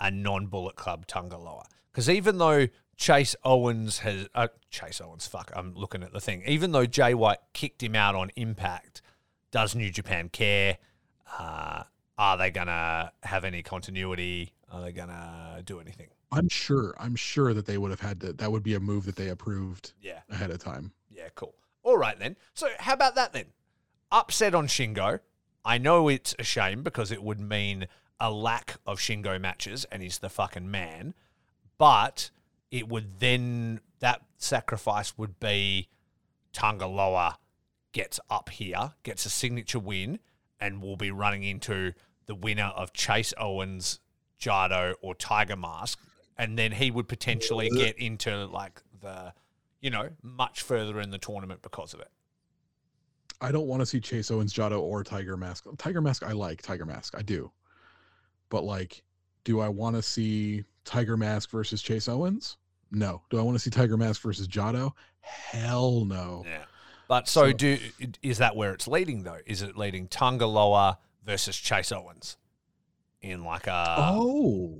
a 0.00 0.10
non-bullet 0.10 0.76
club 0.76 1.06
Tangaloa? 1.06 1.64
Because 1.92 2.08
even 2.08 2.38
though 2.38 2.68
Chase 2.96 3.36
Owens 3.44 3.98
has 3.98 4.28
uh, 4.34 4.48
Chase 4.70 5.00
Owens, 5.00 5.26
fuck, 5.26 5.50
I'm 5.54 5.74
looking 5.74 6.02
at 6.02 6.12
the 6.12 6.20
thing. 6.20 6.42
Even 6.46 6.72
though 6.72 6.86
Jay 6.86 7.14
White 7.14 7.38
kicked 7.52 7.82
him 7.82 7.94
out 7.94 8.14
on 8.14 8.30
Impact, 8.36 9.02
does 9.50 9.74
New 9.74 9.90
Japan 9.90 10.28
care? 10.30 10.78
Uh, 11.38 11.82
are 12.18 12.38
they 12.38 12.50
gonna 12.50 13.12
have 13.22 13.44
any 13.44 13.62
continuity? 13.62 14.54
Are 14.72 14.82
they 14.82 14.92
gonna 14.92 15.62
do 15.64 15.80
anything? 15.80 16.08
I'm 16.36 16.48
sure. 16.48 16.94
I'm 16.98 17.16
sure 17.16 17.54
that 17.54 17.66
they 17.66 17.78
would 17.78 17.90
have 17.90 18.00
had 18.00 18.20
to 18.20 18.32
that 18.34 18.50
would 18.52 18.62
be 18.62 18.74
a 18.74 18.80
move 18.80 19.06
that 19.06 19.16
they 19.16 19.28
approved 19.28 19.92
Yeah, 20.00 20.20
ahead 20.30 20.50
of 20.50 20.58
time. 20.58 20.92
yeah, 21.10 21.28
cool. 21.34 21.54
All 21.82 21.96
right 21.96 22.18
then. 22.18 22.36
So 22.54 22.68
how 22.78 22.94
about 22.94 23.14
that 23.14 23.32
then? 23.32 23.46
Upset 24.12 24.54
on 24.54 24.66
Shingo. 24.66 25.20
I 25.64 25.78
know 25.78 26.08
it's 26.08 26.34
a 26.38 26.44
shame 26.44 26.82
because 26.82 27.10
it 27.10 27.22
would 27.22 27.40
mean 27.40 27.88
a 28.20 28.30
lack 28.30 28.76
of 28.86 28.98
Shingo 28.98 29.40
matches 29.40 29.84
and 29.90 30.02
he's 30.02 30.18
the 30.18 30.28
fucking 30.28 30.70
man. 30.70 31.14
But 31.78 32.30
it 32.70 32.88
would 32.88 33.20
then 33.20 33.80
that 34.00 34.22
sacrifice 34.38 35.16
would 35.18 35.38
be 35.40 35.88
Tangaloa 36.52 37.36
gets 37.92 38.20
up 38.30 38.48
here, 38.50 38.92
gets 39.02 39.26
a 39.26 39.30
signature 39.30 39.78
win, 39.78 40.18
and 40.60 40.82
will 40.82 40.96
be 40.96 41.10
running 41.10 41.42
into 41.42 41.92
the 42.26 42.34
winner 42.34 42.72
of 42.76 42.92
Chase 42.92 43.32
Owens, 43.38 44.00
Jado, 44.40 44.94
or 45.00 45.14
Tiger 45.14 45.56
Mask. 45.56 45.98
And 46.38 46.58
then 46.58 46.72
he 46.72 46.90
would 46.90 47.08
potentially 47.08 47.70
get 47.70 47.98
into 47.98 48.46
like 48.46 48.82
the, 49.00 49.32
you 49.80 49.90
know, 49.90 50.10
much 50.22 50.62
further 50.62 51.00
in 51.00 51.10
the 51.10 51.18
tournament 51.18 51.62
because 51.62 51.94
of 51.94 52.00
it. 52.00 52.10
I 53.40 53.52
don't 53.52 53.66
want 53.66 53.80
to 53.80 53.86
see 53.86 54.00
Chase 54.00 54.30
Owens, 54.30 54.52
Jado, 54.52 54.80
or 54.80 55.04
Tiger 55.04 55.36
Mask. 55.36 55.66
Tiger 55.78 56.00
Mask, 56.00 56.22
I 56.22 56.32
like 56.32 56.62
Tiger 56.62 56.86
Mask, 56.86 57.14
I 57.16 57.22
do. 57.22 57.50
But 58.48 58.64
like, 58.64 59.02
do 59.44 59.60
I 59.60 59.68
want 59.68 59.96
to 59.96 60.02
see 60.02 60.64
Tiger 60.84 61.16
Mask 61.16 61.50
versus 61.50 61.82
Chase 61.82 62.08
Owens? 62.08 62.56
No. 62.90 63.22
Do 63.30 63.38
I 63.38 63.42
want 63.42 63.56
to 63.56 63.58
see 63.58 63.70
Tiger 63.70 63.96
Mask 63.96 64.22
versus 64.22 64.48
Jado? 64.48 64.92
Hell 65.20 66.04
no. 66.04 66.44
Yeah. 66.46 66.64
But 67.08 67.28
so, 67.28 67.46
So- 67.46 67.52
do 67.52 67.78
is 68.22 68.38
that 68.38 68.56
where 68.56 68.72
it's 68.72 68.88
leading 68.88 69.22
though? 69.22 69.38
Is 69.46 69.62
it 69.62 69.76
leading 69.76 70.08
Tangaloa 70.08 70.98
versus 71.24 71.56
Chase 71.56 71.92
Owens 71.92 72.36
in 73.20 73.44
like 73.44 73.66
a 73.66 73.96
oh. 73.98 74.78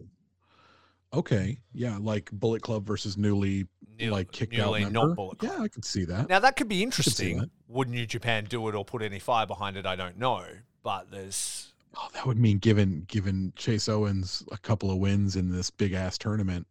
Okay. 1.14 1.59
Yeah, 1.72 1.98
like 2.00 2.30
Bullet 2.32 2.62
Club 2.62 2.86
versus 2.86 3.16
newly 3.16 3.66
new- 3.98 4.11
like 4.11 4.30
kicked 4.32 4.52
newly 4.52 4.84
out 4.84 4.92
not 4.92 5.02
member. 5.02 5.14
Bullet 5.14 5.38
Club? 5.38 5.52
Yeah, 5.52 5.62
I 5.62 5.68
could 5.68 5.84
see 5.84 6.04
that. 6.04 6.28
Now 6.28 6.38
that 6.40 6.57
could 6.57 6.68
be 6.68 6.82
interesting. 6.82 7.38
that. 7.38 7.50
Would 7.68 7.88
New 7.88 8.07
Japan 8.07 8.44
do 8.48 8.68
it 8.68 8.74
or 8.74 8.84
put 8.84 9.02
any 9.02 9.18
fire 9.18 9.46
behind 9.46 9.76
it? 9.76 9.86
I 9.86 9.96
don't 9.96 10.18
know. 10.18 10.44
But 10.82 11.11
there's 11.11 11.72
Oh, 11.98 12.09
that 12.12 12.26
would 12.26 12.38
mean 12.38 12.59
given 12.59 13.04
given 13.09 13.52
Chase 13.57 13.88
Owens 13.88 14.44
a 14.52 14.59
couple 14.59 14.90
of 14.90 14.98
wins 14.98 15.36
in 15.36 15.50
this 15.50 15.70
big 15.70 15.92
ass 15.94 16.18
tournament. 16.18 16.66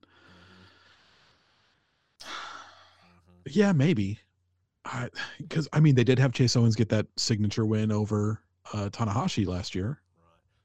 Yeah, 3.47 3.71
maybe. 3.71 4.19
Because 5.39 5.67
I, 5.73 5.79
mean, 5.79 5.95
they 5.95 6.03
did 6.03 6.19
have 6.19 6.31
Chase 6.31 6.55
Owens 6.55 6.75
get 6.75 6.89
that 6.89 7.07
signature 7.17 7.65
win 7.65 7.91
over 7.91 8.39
uh, 8.73 8.89
Tanahashi 8.91 9.47
last 9.47 9.73
year. 9.73 9.99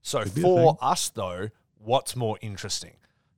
so 0.03 0.23
Could 0.23 0.33
for 0.33 0.79
us 0.83 1.09
though, 1.09 1.49
what's 1.79 2.15
more 2.17 2.39
interesting? 2.43 2.93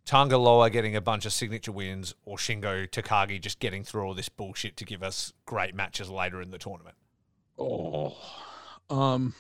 Tangaloa 0.07 0.71
getting 0.73 0.97
a 0.97 1.01
bunch 1.01 1.27
of 1.27 1.33
signature 1.33 1.73
wins 1.73 2.15
or 2.25 2.37
Shingo 2.37 2.89
Takagi 2.89 3.41
just 3.41 3.61
getting 3.61 3.85
through 3.85 4.03
all 4.05 4.15
this 4.15 4.29
bullshit 4.29 4.77
to 4.79 4.85
give 4.85 5.03
us 5.03 5.33
great 5.47 5.75
matches 5.75 6.11
later 6.11 6.43
in 6.43 6.51
the 6.51 6.59
tournament? 6.59 6.97
Oh, 7.59 8.17
um, 8.91 9.35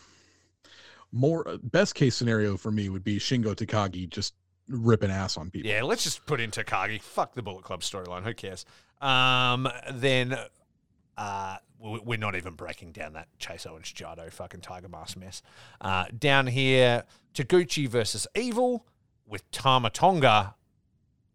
more 1.11 1.59
best 1.63 1.95
case 1.95 2.15
scenario 2.15 2.57
for 2.57 2.71
me 2.71 2.89
would 2.89 3.05
be 3.05 3.19
Shingo 3.19 3.55
Takagi 3.55 4.09
just 4.09 4.35
ripping 4.69 5.11
ass 5.11 5.37
on 5.37 5.51
people. 5.51 5.69
Yeah, 5.71 5.83
let's 5.83 6.05
just 6.05 6.25
put 6.27 6.41
in 6.41 6.51
Takagi. 6.51 7.03
Fuck 7.03 7.35
the 7.35 7.43
Bullet 7.43 7.65
Club 7.65 7.81
storyline. 7.81 8.23
Who 8.23 8.33
cares? 8.35 8.65
Um, 9.01 9.69
then 9.93 10.39
uh, 11.19 11.57
we- 11.81 12.01
we're 12.05 12.19
not 12.19 12.37
even 12.37 12.55
breaking 12.55 12.93
down 12.93 13.15
that 13.15 13.27
Chase 13.39 13.67
Owens 13.67 13.93
Jado 13.93 14.31
fucking 14.33 14.61
Tiger 14.61 14.89
Mask 14.89 15.17
mess. 15.17 15.43
Uh, 15.81 16.05
down 16.17 16.47
here, 16.47 17.03
Taguchi 17.35 17.89
versus 17.89 18.27
Evil 18.37 18.87
with 19.27 19.49
Tama 19.51 19.91
Tonga. 19.91 20.55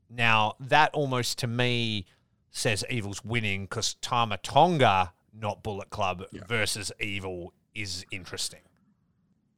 Now, 0.10 0.56
that 0.60 0.94
almost 0.94 1.38
to 1.40 1.48
me 1.48 2.06
says 2.52 2.84
Evil's 2.90 3.24
winning 3.24 3.64
because 3.66 3.96
Tama 3.96 4.38
Tonga, 4.38 5.14
not 5.34 5.64
Bullet 5.64 5.90
Club, 5.90 6.24
Yeah. 6.32 6.42
versus 6.48 6.92
Evil 7.00 7.54
is 7.76 8.06
interesting. 8.12 8.62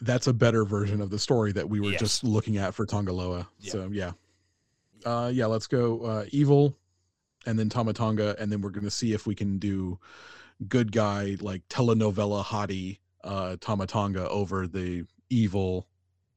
That's 0.01 0.27
a 0.27 0.34
better 0.34 0.63
version 0.65 1.01
of 1.01 1.09
the 1.09 1.19
story 1.19 1.51
that 1.53 1.69
we 1.69 1.80
were 1.80 1.91
Yes. 1.91 1.99
just 1.99 2.23
looking 2.23 2.57
at 2.57 2.73
for 2.73 2.86
Tangaloa. 2.86 3.47
Yeah. 3.59 3.71
So 3.71 3.89
yeah, 3.91 4.11
uh, 5.05 5.30
yeah. 5.34 5.45
Let's 5.45 5.67
go 5.67 6.01
uh, 6.01 6.25
evil, 6.32 6.77
and 7.45 7.59
then 7.59 7.69
Tama 7.69 7.93
Tonga, 7.93 8.36
and 8.39 8.51
then 8.51 8.61
we're 8.61 8.69
gonna 8.69 8.89
see 8.91 9.13
if 9.13 9.27
we 9.27 9.36
can 9.36 9.59
do 9.59 9.99
good 10.67 10.91
guy 10.91 11.38
like 11.41 11.67
telenovela 11.69 12.43
hottie 12.43 12.99
uh, 13.23 13.57
Tama 13.59 13.88
Tonga 13.88 14.27
over 14.30 14.67
the 14.67 15.05
evil, 15.30 15.86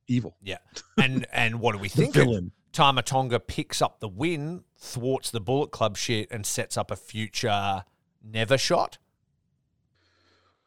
evil 0.09 0.37
Yeah. 0.43 0.59
And 0.97 1.27
and 1.33 1.61
what 1.61 1.73
do 1.73 1.79
we 1.79 1.89
think? 1.89 2.15
villain. 2.15 2.53
Tama 2.73 3.03
Tonga 3.03 3.39
picks 3.39 3.83
up 3.83 4.01
the 4.01 4.09
win, 4.09 4.65
thwarts 4.79 5.31
the 5.31 5.41
Bullet 5.41 5.71
Club 5.71 5.97
shit, 5.99 6.31
and 6.31 6.47
sets 6.47 6.77
up 6.79 6.91
a 6.91 6.97
future 6.97 7.85
never 8.23 8.57
shot. 8.57 8.99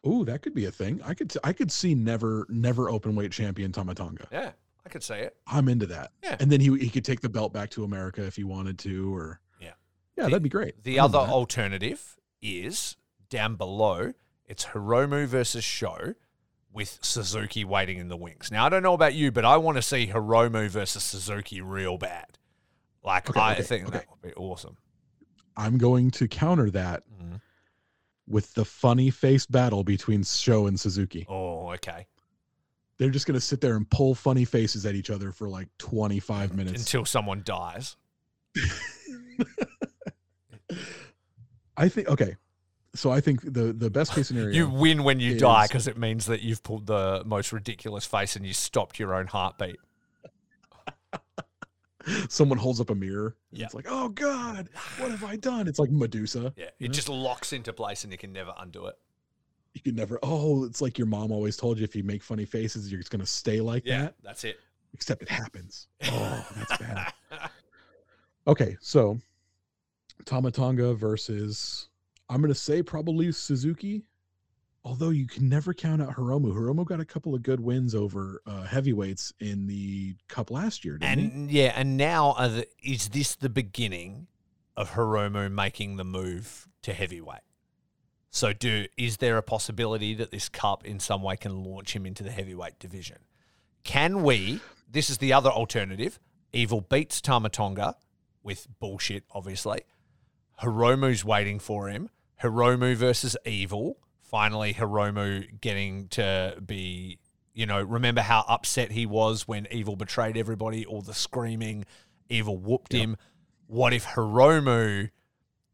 Ooh, 0.07 0.23
that 0.25 0.41
could 0.43 0.53
be 0.53 0.65
a 0.65 0.71
thing. 0.71 1.01
I 1.03 1.13
could 1.15 1.33
I 1.43 1.51
could 1.51 1.71
see 1.71 1.95
never 1.95 2.45
never 2.49 2.89
open 2.89 3.15
weight 3.15 3.31
champion 3.31 3.71
Tama 3.71 3.95
Tonga. 3.95 4.27
Yeah, 4.31 4.51
I 4.85 4.89
could 4.89 5.01
say 5.03 5.21
it. 5.21 5.35
I'm 5.47 5.67
into 5.67 5.87
that. 5.87 6.11
Yeah. 6.23 6.37
And 6.39 6.51
then 6.51 6.61
he 6.61 6.77
he 6.77 6.89
could 6.89 7.03
take 7.05 7.21
the 7.21 7.29
belt 7.29 7.53
back 7.53 7.71
to 7.71 7.83
America 7.83 8.23
if 8.23 8.35
he 8.35 8.43
wanted 8.43 8.77
to, 8.79 9.15
or 9.15 9.41
Yeah, 9.59 9.71
Yeah, 10.15 10.25
that'd 10.25 10.43
be 10.43 10.49
great. 10.49 10.83
The 10.83 10.99
other 10.99 11.17
alternative 11.17 12.17
is 12.41 12.97
down 13.29 13.55
below. 13.55 14.13
It's 14.45 14.65
Hiromu 14.65 15.25
versus 15.25 15.63
Sho 15.63 16.13
with 16.75 16.99
Suzuki 17.01 17.63
waiting 17.63 17.97
in 17.99 18.09
the 18.09 18.17
wings. 18.17 18.51
Now 18.51 18.65
I 18.65 18.69
don't 18.69 18.83
know 18.83 18.93
about 18.93 19.13
you, 19.15 19.31
but 19.31 19.45
I 19.45 19.55
want 19.57 19.77
to 19.77 19.81
see 19.81 20.07
Hiromu 20.07 20.69
versus 20.69 21.03
Suzuki 21.03 21.61
real 21.61 21.97
bad. 21.97 22.37
Like 23.03 23.29
Okay, 23.29 23.39
I 23.39 23.53
okay, 23.53 23.63
think 23.63 23.87
okay. 23.87 23.97
that 23.99 24.05
would 24.11 24.21
be 24.21 24.33
awesome. 24.35 24.75
I'm 25.55 25.77
going 25.77 26.11
to 26.11 26.27
counter 26.27 26.69
that 26.71 27.03
Mhm. 27.09 27.39
with 28.27 28.53
the 28.55 28.65
funny 28.65 29.09
face 29.09 29.45
battle 29.45 29.85
between 29.85 30.23
Sho 30.23 30.67
and 30.67 30.77
Suzuki. 30.77 31.25
Oh, 31.29 31.71
okay. 31.75 32.07
They're 32.97 33.09
just 33.09 33.25
going 33.25 33.35
to 33.39 33.45
sit 33.45 33.61
there 33.61 33.75
and 33.77 33.89
pull 33.89 34.13
funny 34.15 34.43
faces 34.43 34.85
at 34.85 34.95
each 34.95 35.09
other 35.09 35.31
for 35.31 35.47
like 35.47 35.69
25 35.77 36.53
minutes. 36.55 36.81
Until 36.81 37.05
someone 37.05 37.41
dies. 37.45 37.95
I 41.77 41.89
think 41.89 42.07
okay. 42.09 42.35
So 42.95 43.11
I 43.11 43.21
think 43.21 43.41
the 43.53 43.73
the 43.73 43.89
best 43.89 44.13
case 44.13 44.27
scenario 44.29 44.49
You 44.55 44.69
win 44.69 45.03
when 45.03 45.19
you 45.19 45.37
die 45.37 45.67
because 45.67 45.87
it 45.87 45.97
means 45.97 46.25
that 46.25 46.41
you've 46.41 46.63
pulled 46.63 46.87
the 46.87 47.21
most 47.25 47.51
ridiculous 47.53 48.05
face 48.05 48.35
and 48.35 48.45
you 48.45 48.53
stopped 48.53 48.97
your 48.99 49.13
own 49.13 49.27
heartbeat. 49.27 49.77
someone 52.29 52.57
holds 52.57 52.79
up 52.79 52.89
a 52.89 52.95
mirror. 52.95 53.35
Yeah. 53.51 53.65
It's 53.65 53.73
like, 53.73 53.87
"Oh 53.89 54.09
god, 54.09 54.69
what 54.97 55.11
have 55.11 55.23
I 55.23 55.35
done?" 55.51 55.67
It's 55.67 55.79
like 55.79 55.91
Medusa. 55.91 56.53
Yeah, 56.55 56.65
Yeah. 56.79 56.87
it 56.87 56.91
just 56.91 57.09
locks 57.09 57.53
into 57.53 57.73
place 57.73 58.03
and 58.03 58.11
you 58.11 58.17
can 58.17 58.31
never 58.33 58.53
undo 58.59 58.85
it. 58.87 58.95
You 59.73 59.81
can 59.81 59.95
never 59.95 60.19
Oh, 60.23 60.63
it's 60.65 60.81
like 60.81 60.97
your 60.97 61.07
mom 61.07 61.31
always 61.31 61.57
told 61.57 61.77
you 61.77 61.83
if 61.83 61.95
you 61.95 62.03
make 62.03 62.23
funny 62.23 62.45
faces, 62.45 62.89
you're 62.91 62.99
just 62.99 63.11
going 63.11 63.19
to 63.19 63.25
stay 63.25 63.59
like 63.59 63.85
Yeah, 63.85 64.03
that, 64.03 64.15
that's 64.23 64.43
it. 64.45 64.57
except 64.93 65.21
it 65.21 65.29
happens. 65.29 65.87
Oh, 66.05 66.47
that's 66.55 66.77
bad. 66.77 67.13
Okay, 68.47 68.77
so 68.79 69.19
Tama 70.25 70.51
Tonga 70.51 70.93
versus 70.93 71.89
I'm 72.29 72.41
gonna 72.41 72.55
say 72.55 72.81
probably 72.83 73.31
Suzuki. 73.31 74.03
Although 74.83 75.09
you 75.09 75.25
can 75.25 75.49
never 75.49 75.73
count 75.73 75.99
out 75.99 76.15
Hiromu. 76.15 76.53
Hiromu 76.53 76.85
got 76.85 76.99
a 76.99 77.05
couple 77.05 77.33
of 77.33 77.41
good 77.41 77.59
wins 77.59 77.95
over 77.95 78.39
uh, 78.45 78.65
heavyweights 78.65 79.33
in 79.39 79.65
the 79.65 80.15
cup 80.27 80.51
last 80.51 80.85
year, 80.85 80.99
didn't 80.99 81.17
he? 81.17 81.25
and 81.25 81.51
yeah, 81.51 81.73
and 81.75 81.97
now 81.97 82.33
the, 82.33 82.67
is 82.83 83.09
this 83.09 83.35
the 83.35 83.49
beginning 83.49 84.27
of 84.77 84.91
Hiromu 84.91 85.51
making 85.51 85.95
the 85.95 86.03
move 86.03 86.67
to 86.83 86.93
heavyweight? 86.93 87.41
So, 88.29 88.53
do 88.53 88.85
is 88.97 89.17
there 89.17 89.37
a 89.37 89.41
possibility 89.41 90.13
that 90.15 90.29
this 90.29 90.49
cup 90.49 90.85
in 90.85 90.99
some 90.99 91.23
way 91.23 91.37
can 91.37 91.63
launch 91.63 91.95
him 91.95 92.05
into 92.05 92.21
the 92.21 92.31
heavyweight 92.31 92.77
division? 92.77 93.17
Can 93.83 94.23
we? 94.23 94.59
This 94.91 95.09
is 95.09 95.17
the 95.19 95.33
other 95.33 95.49
alternative. 95.49 96.19
Evil 96.53 96.81
beats 96.81 97.21
Tama 97.21 97.49
Tonga 97.49 97.95
with 98.43 98.67
bullshit, 98.79 99.23
obviously. 99.31 99.79
Hiromu's 100.61 101.25
waiting 101.25 101.59
for 101.59 101.87
him. 101.87 102.09
Hiromu 102.43 102.95
versus 102.95 103.37
Evil. 103.45 103.97
Finally, 104.21 104.73
Hiromu 104.73 105.59
getting 105.61 106.07
to 106.09 106.57
be, 106.65 107.19
you 107.53 107.65
know, 107.65 107.81
remember 107.81 108.21
how 108.21 108.43
upset 108.47 108.91
he 108.91 109.05
was 109.05 109.47
when 109.47 109.67
Evil 109.71 109.95
betrayed 109.95 110.35
everybody, 110.37 110.85
all 110.85 111.01
the 111.01 111.13
screaming, 111.13 111.85
Evil 112.29 112.57
whooped 112.57 112.93
Yep. 112.93 113.01
him. 113.03 113.17
What 113.67 113.93
if 113.93 114.05
Hiromu 114.05 115.11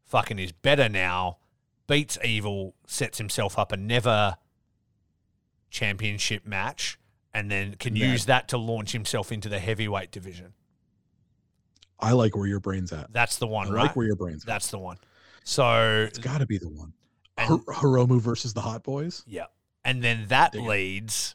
fucking 0.04 0.38
is 0.38 0.52
better 0.52 0.88
now, 0.88 1.38
beats 1.86 2.18
Evil, 2.24 2.74
sets 2.86 3.18
himself 3.18 3.58
up 3.58 3.72
a 3.72 3.76
never 3.76 4.36
championship 5.70 6.46
match, 6.46 6.98
and 7.34 7.50
then 7.50 7.74
can 7.76 7.96
use 7.96 8.26
that 8.26 8.48
to 8.48 8.58
launch 8.58 8.92
himself 8.92 9.32
into 9.32 9.48
the 9.48 9.58
heavyweight 9.58 10.10
division? 10.10 10.52
I 11.98 12.12
like 12.12 12.36
where 12.36 12.46
your 12.46 12.60
brain's 12.60 12.92
at. 12.92 13.12
That's 13.12 13.36
the 13.38 13.46
one. 13.46 13.68
I 13.68 13.70
one, 13.70 13.78
like 13.78 13.86
right? 13.88 13.96
where 13.96 14.06
your 14.06 14.16
brain's 14.16 14.42
at. 14.42 14.46
That's 14.46 14.70
the 14.70 14.78
one. 14.78 14.98
So 15.44 16.04
It's 16.08 16.18
got 16.18 16.38
to 16.38 16.46
be 16.46 16.58
the 16.58 16.68
one. 16.68 16.92
and- 17.36 17.48
Hir- 17.48 17.74
Hiromu 17.74 18.20
versus 18.20 18.54
the 18.54 18.60
Hot 18.60 18.82
Boys. 18.82 19.24
Yeah. 19.26 19.46
And 19.84 20.02
then 20.02 20.26
that 20.28 20.54
it. 20.54 20.60
leads 20.62 21.34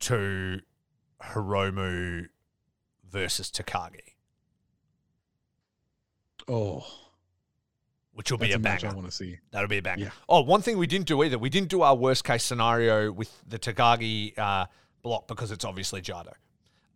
to 0.00 0.60
Hiromu 1.22 2.28
versus 3.10 3.50
Takagi, 3.50 4.00
Oh, 6.48 6.84
which 8.12 8.30
will 8.30 8.38
be 8.38 8.52
a 8.52 8.56
a 8.56 8.58
match 8.58 8.84
I 8.84 8.92
want 8.92 9.06
to 9.06 9.12
see. 9.12 9.38
That'll 9.50 9.68
be 9.68 9.78
a 9.78 9.82
banger. 9.82 10.04
Yeah. 10.06 10.10
Oh, 10.28 10.42
one 10.42 10.60
thing 10.62 10.76
we 10.78 10.86
didn't 10.86 11.06
do 11.06 11.22
either. 11.24 11.38
We 11.38 11.48
didn't 11.48 11.68
do 11.70 11.82
our 11.82 11.94
worst 11.94 12.24
case 12.24 12.44
scenario 12.44 13.10
with 13.10 13.30
the 13.48 13.58
Takagi 13.58 14.38
uh, 14.38 14.66
block 15.02 15.26
because 15.26 15.50
it's 15.52 15.64
obviously 15.64 16.02
Jado. 16.02 16.32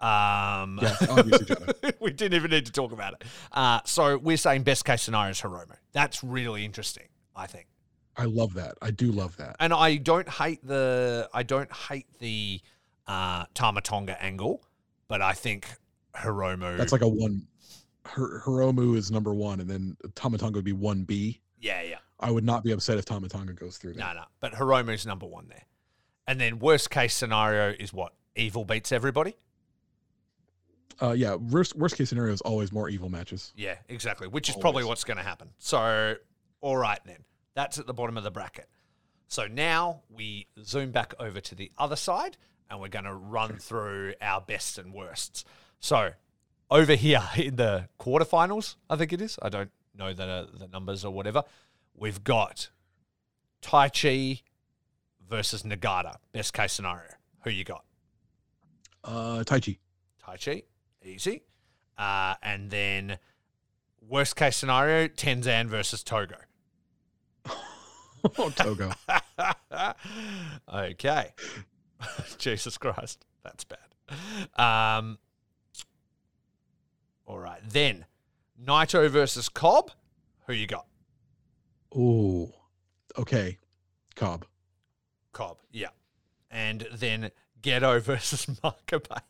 Um, 0.01 0.79
Yeah, 0.83 0.97
obviously 1.11 1.57
we 2.01 2.11
didn't 2.13 2.35
even 2.35 2.51
need 2.51 2.67
to 2.67 2.73
talk 2.73 2.93
about 2.93 3.15
it. 3.15 3.25
Uh, 3.53 3.81
so 3.85 4.19
we're 4.19 4.37
saying 4.37 4.63
best 4.63 4.85
case 4.85 5.03
scenario 5.03 5.31
is 5.31 5.41
Hiromu. 5.41 5.77
That's 5.93 6.23
really 6.23 6.65
interesting, 6.65 7.09
I 7.35 7.47
think. 7.47 7.67
I 8.17 8.25
love 8.25 8.55
that. 8.55 8.77
I 8.83 8.91
do 8.91 9.13
love 9.13 9.37
that. 9.37 9.57
and 9.61 9.73
I 9.73 9.97
don't 9.97 10.29
hate 10.29 10.67
the 10.67 11.29
I 11.33 11.43
don't 11.45 11.73
hate 11.73 12.07
the 12.19 12.61
uh, 13.07 13.45
Tama 13.55 13.81
Tonga 13.81 14.21
angle, 14.23 14.65
but 15.07 15.23
I 15.23 15.33
think 15.33 15.69
Hiromu. 16.15 16.77
That's 16.77 16.93
like 16.93 17.03
a 17.03 17.09
one. 17.09 17.47
Hir- 18.07 18.41
Hiromu 18.45 18.97
is 18.97 19.11
number 19.11 19.35
one, 19.35 19.61
and 19.61 19.69
then 19.71 19.97
Tama 20.15 20.39
Tonga 20.39 20.57
would 20.59 20.65
be 20.65 20.73
one 20.73 21.05
B. 21.05 21.41
yeah, 21.61 21.83
yeah, 21.83 21.99
I 22.19 22.31
would 22.31 22.45
not 22.45 22.65
be 22.65 22.73
upset 22.73 22.99
if 22.99 23.05
Tama 23.05 23.29
Tonga 23.29 23.53
goes 23.53 23.77
through 23.79 23.95
no, 23.95 23.99
that. 23.99 24.17
no. 24.17 24.23
But 24.41 24.53
Hiromu's 24.53 25.07
number 25.07 25.27
one 25.27 25.47
there, 25.49 25.67
and 26.27 26.41
then 26.41 26.59
worst 26.59 26.91
case 26.91 27.15
scenario 27.15 27.75
is 27.79 27.93
what 27.93 28.13
Evil 28.35 28.65
beats 28.65 28.93
everybody. 28.93 29.35
Uh, 31.01 31.13
yeah, 31.13 31.35
worst 31.35 31.77
worst 31.77 31.97
case 31.97 32.09
scenario 32.09 32.33
is 32.33 32.41
always 32.41 32.73
more 32.73 32.89
evil 32.89 33.09
matches. 33.09 33.53
Yeah, 33.57 33.77
exactly. 33.89 34.27
Which 34.27 34.49
is 34.49 34.57
probably 34.57 34.85
what's 34.85 35.05
going 35.05 35.17
to 35.17 35.23
happen. 35.23 35.51
So, 35.59 36.17
all 36.61 36.77
right 36.77 37.01
then, 37.05 37.25
that's 37.55 37.79
at 37.79 37.87
the 37.87 37.95
bottom 37.95 38.17
of 38.17 38.25
the 38.25 38.31
bracket. 38.31 38.69
So 39.29 39.47
now 39.47 40.03
we 40.11 40.47
zoom 40.65 40.91
back 40.91 41.15
over 41.21 41.41
to 41.41 41.55
the 41.55 41.71
other 41.79 41.97
side, 41.97 42.37
and 42.69 42.81
we're 42.81 42.89
going 42.89 43.05
to 43.05 43.15
run 43.15 43.59
through 43.59 44.15
our 44.21 44.41
bests 44.41 44.79
and 44.79 44.93
worsts. 44.93 45.45
So 45.81 46.13
over 46.71 46.95
here 46.95 47.23
in 47.37 47.57
the 47.57 47.89
quarterfinals, 48.01 48.77
I 48.91 48.97
think 48.97 49.13
it 49.13 49.21
is. 49.21 49.39
I 49.41 49.51
don't 49.51 49.71
know 49.97 50.13
the 50.13 50.25
uh, 50.25 50.47
the 50.59 50.69
numbers 50.69 51.05
or 51.05 51.13
whatever. 51.13 51.45
We've 51.95 52.25
got 52.25 52.71
Taichi 53.63 54.43
versus 55.29 55.63
Nagata. 55.63 56.17
Best 56.33 56.55
case 56.55 56.73
scenario. 56.73 57.11
Who 57.45 57.51
you 57.51 57.65
got? 57.65 57.85
Uh, 59.05 59.45
Taichi. 59.45 59.79
Tai 60.29 60.37
Chi, 60.37 60.63
easy. 61.09 61.43
Uh, 61.97 62.35
and 62.43 62.71
then 62.71 63.19
worst 64.01 64.37
case 64.37 64.57
scenario, 64.57 65.09
Tenzan 65.09 65.67
versus 65.67 66.03
Togo. 66.03 66.37
oh, 68.39 68.51
Togo. 68.51 68.93
okay. 70.75 71.33
Jesus 72.39 72.79
Christ. 72.79 73.25
That's 73.43 73.65
bad. 73.65 73.79
Um, 74.57 75.19
all 77.27 77.39
right. 77.39 77.61
Then 77.69 78.07
Naito 78.63 79.09
versus 79.11 79.49
Cobb. 79.49 79.91
Who 80.47 80.53
you 80.55 80.67
got? 80.67 80.87
Oh, 81.95 82.53
okay. 83.19 83.59
Cobb. 84.15 84.47
Cobb. 85.33 85.59
Yeah. 85.71 85.89
And 86.51 86.87
then 86.93 87.31
Gedo 87.63 88.01
versus 88.01 88.47
Makabe. 88.47 89.21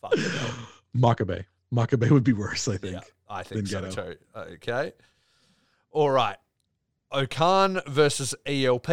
Fuck. 0.00 0.14
Makabe. 0.96 1.44
Makabe 1.72 2.10
would 2.10 2.24
be 2.24 2.32
worse, 2.32 2.68
I 2.68 2.76
think. 2.76 2.94
Yeah, 2.94 3.00
I 3.28 3.42
think 3.42 3.66
so 3.66 3.90
too. 3.90 4.14
Okay. 4.36 4.92
All 5.90 6.10
right. 6.10 6.36
O-Khan 7.10 7.80
versus 7.86 8.34
ELP. 8.46 8.88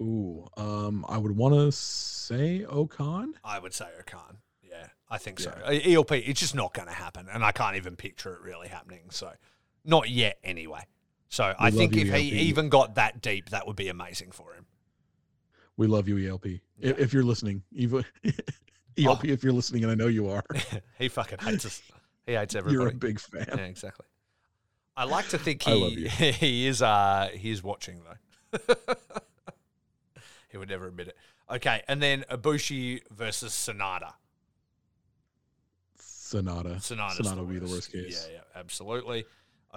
Ooh, 0.00 0.46
um, 0.56 1.04
I 1.08 1.18
would 1.18 1.36
want 1.36 1.54
to 1.54 1.70
say 1.70 2.64
O-Khan. 2.64 3.34
I 3.44 3.58
would 3.58 3.72
say 3.72 3.86
O-Khan. 3.98 4.38
Yeah, 4.62 4.88
I 5.08 5.18
think 5.18 5.38
so. 5.38 5.50
Uh, 5.64 5.78
ELP, 5.84 6.12
it's 6.12 6.40
just 6.40 6.54
not 6.54 6.74
going 6.74 6.88
to 6.88 6.94
happen. 6.94 7.28
And 7.32 7.44
I 7.44 7.52
can't 7.52 7.76
even 7.76 7.94
picture 7.94 8.34
it 8.34 8.40
really 8.40 8.68
happening. 8.68 9.02
So, 9.10 9.30
not 9.84 10.10
yet 10.10 10.38
anyway. 10.42 10.84
So, 11.28 11.54
I 11.58 11.70
think 11.70 11.96
if 11.96 12.12
he 12.12 12.30
even 12.48 12.68
got 12.68 12.96
that 12.96 13.22
deep, 13.22 13.50
that 13.50 13.66
would 13.66 13.76
be 13.76 13.88
amazing 13.88 14.32
for 14.32 14.54
him. 14.54 14.66
We 15.76 15.86
love 15.86 16.08
you, 16.08 16.28
ELP. 16.28 16.46
Yeah. 16.46 16.92
If, 16.98 17.12
you're 17.12 17.24
listening, 17.24 17.62
Eva, 17.72 18.04
ELP, 18.98 19.24
if 19.24 19.42
you're 19.42 19.52
listening, 19.52 19.82
and 19.82 19.90
I 19.90 19.94
know 19.94 20.06
you 20.06 20.28
are, 20.28 20.44
he 20.98 21.08
fucking 21.08 21.38
hates 21.38 21.66
us. 21.66 21.82
He 22.26 22.34
hates 22.34 22.54
everybody. 22.54 22.74
you're 22.80 22.88
a 22.88 22.94
big 22.94 23.20
fan. 23.20 23.46
Yeah, 23.48 23.64
exactly. 23.64 24.06
I 24.96 25.04
like 25.04 25.28
to 25.30 25.38
think 25.38 25.62
he 25.62 26.06
he 26.08 26.68
is 26.68 26.80
uh 26.80 27.28
he 27.32 27.50
is 27.50 27.64
watching 27.64 28.00
though. 28.04 28.74
he 30.48 30.56
would 30.56 30.68
never 30.68 30.86
admit 30.86 31.08
it. 31.08 31.16
Okay, 31.50 31.82
and 31.88 32.00
then 32.00 32.24
Ibushi 32.30 33.02
versus 33.10 33.52
Sanada. 33.52 34.12
Sanada. 35.98 36.76
Sanada's 36.76 37.26
Sanada 37.26 37.38
would 37.40 37.48
be 37.48 37.58
the 37.58 37.66
worst. 37.66 37.90
case. 37.90 38.28
Yeah, 38.28 38.36
yeah, 38.36 38.60
absolutely. 38.60 39.24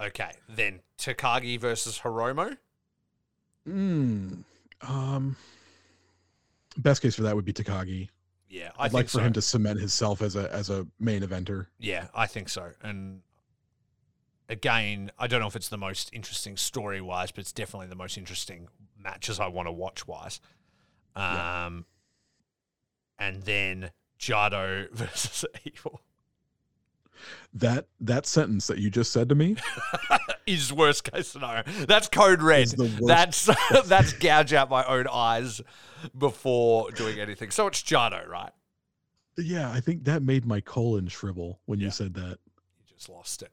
Okay, 0.00 0.30
then 0.48 0.80
Takagi 0.98 1.58
versus 1.58 1.98
Hiromu. 1.98 2.56
Mm, 3.68 4.44
um, 4.82 5.36
best 6.78 7.02
case 7.02 7.14
for 7.14 7.22
that 7.22 7.36
would 7.36 7.44
be 7.44 7.52
Takagi. 7.52 8.08
Yeah, 8.48 8.70
I 8.78 8.86
I'd 8.86 8.92
like 8.94 9.06
for 9.06 9.18
so. 9.18 9.20
him 9.20 9.32
to 9.34 9.42
cement 9.42 9.78
himself 9.78 10.22
as 10.22 10.34
a 10.36 10.50
as 10.52 10.70
a 10.70 10.86
main 10.98 11.22
eventer. 11.22 11.66
Yeah, 11.78 12.06
I 12.14 12.26
think 12.26 12.48
so. 12.48 12.70
And 12.82 13.20
again, 14.48 15.10
I 15.18 15.26
don't 15.26 15.40
know 15.40 15.46
if 15.46 15.56
it's 15.56 15.68
the 15.68 15.76
most 15.76 16.10
interesting 16.12 16.56
story 16.56 17.00
wise, 17.00 17.30
but 17.30 17.40
it's 17.40 17.52
definitely 17.52 17.88
the 17.88 17.94
most 17.96 18.16
interesting 18.16 18.68
matches 18.98 19.38
I 19.38 19.48
want 19.48 19.68
to 19.68 19.72
watch 19.72 20.06
wise. 20.06 20.40
Um, 21.14 21.22
Yeah. 21.24 21.70
and 23.18 23.42
then 23.42 23.90
Jado 24.18 24.90
versus 24.92 25.44
Evil 25.64 26.00
That 27.54 27.86
that 28.00 28.26
sentence 28.26 28.66
that 28.68 28.78
you 28.78 28.90
just 28.90 29.12
said 29.12 29.28
to 29.30 29.34
me 29.34 29.56
is 30.46 30.72
worst 30.72 31.10
case 31.10 31.28
scenario. 31.28 31.62
That's 31.86 32.08
code 32.08 32.42
red. 32.42 32.62
is 32.62 32.72
the 32.72 32.84
worst. 33.00 33.06
That's 33.06 33.50
that's 33.88 34.12
gouge 34.14 34.52
out 34.52 34.70
my 34.70 34.84
own 34.84 35.06
eyes 35.10 35.60
before 36.16 36.90
doing 36.92 37.18
anything. 37.20 37.50
So 37.50 37.66
it's 37.66 37.82
Jado, 37.82 38.26
right? 38.28 38.52
yeah, 39.36 39.70
I 39.70 39.80
think 39.80 40.04
that 40.04 40.22
made 40.22 40.44
my 40.44 40.60
colon 40.60 41.06
shrivel 41.06 41.60
when 41.66 41.78
Yeah. 41.78 41.86
you 41.86 41.90
said 41.92 42.14
that. 42.14 42.38
You 42.80 42.94
just 42.96 43.08
lost 43.08 43.42
it. 43.42 43.50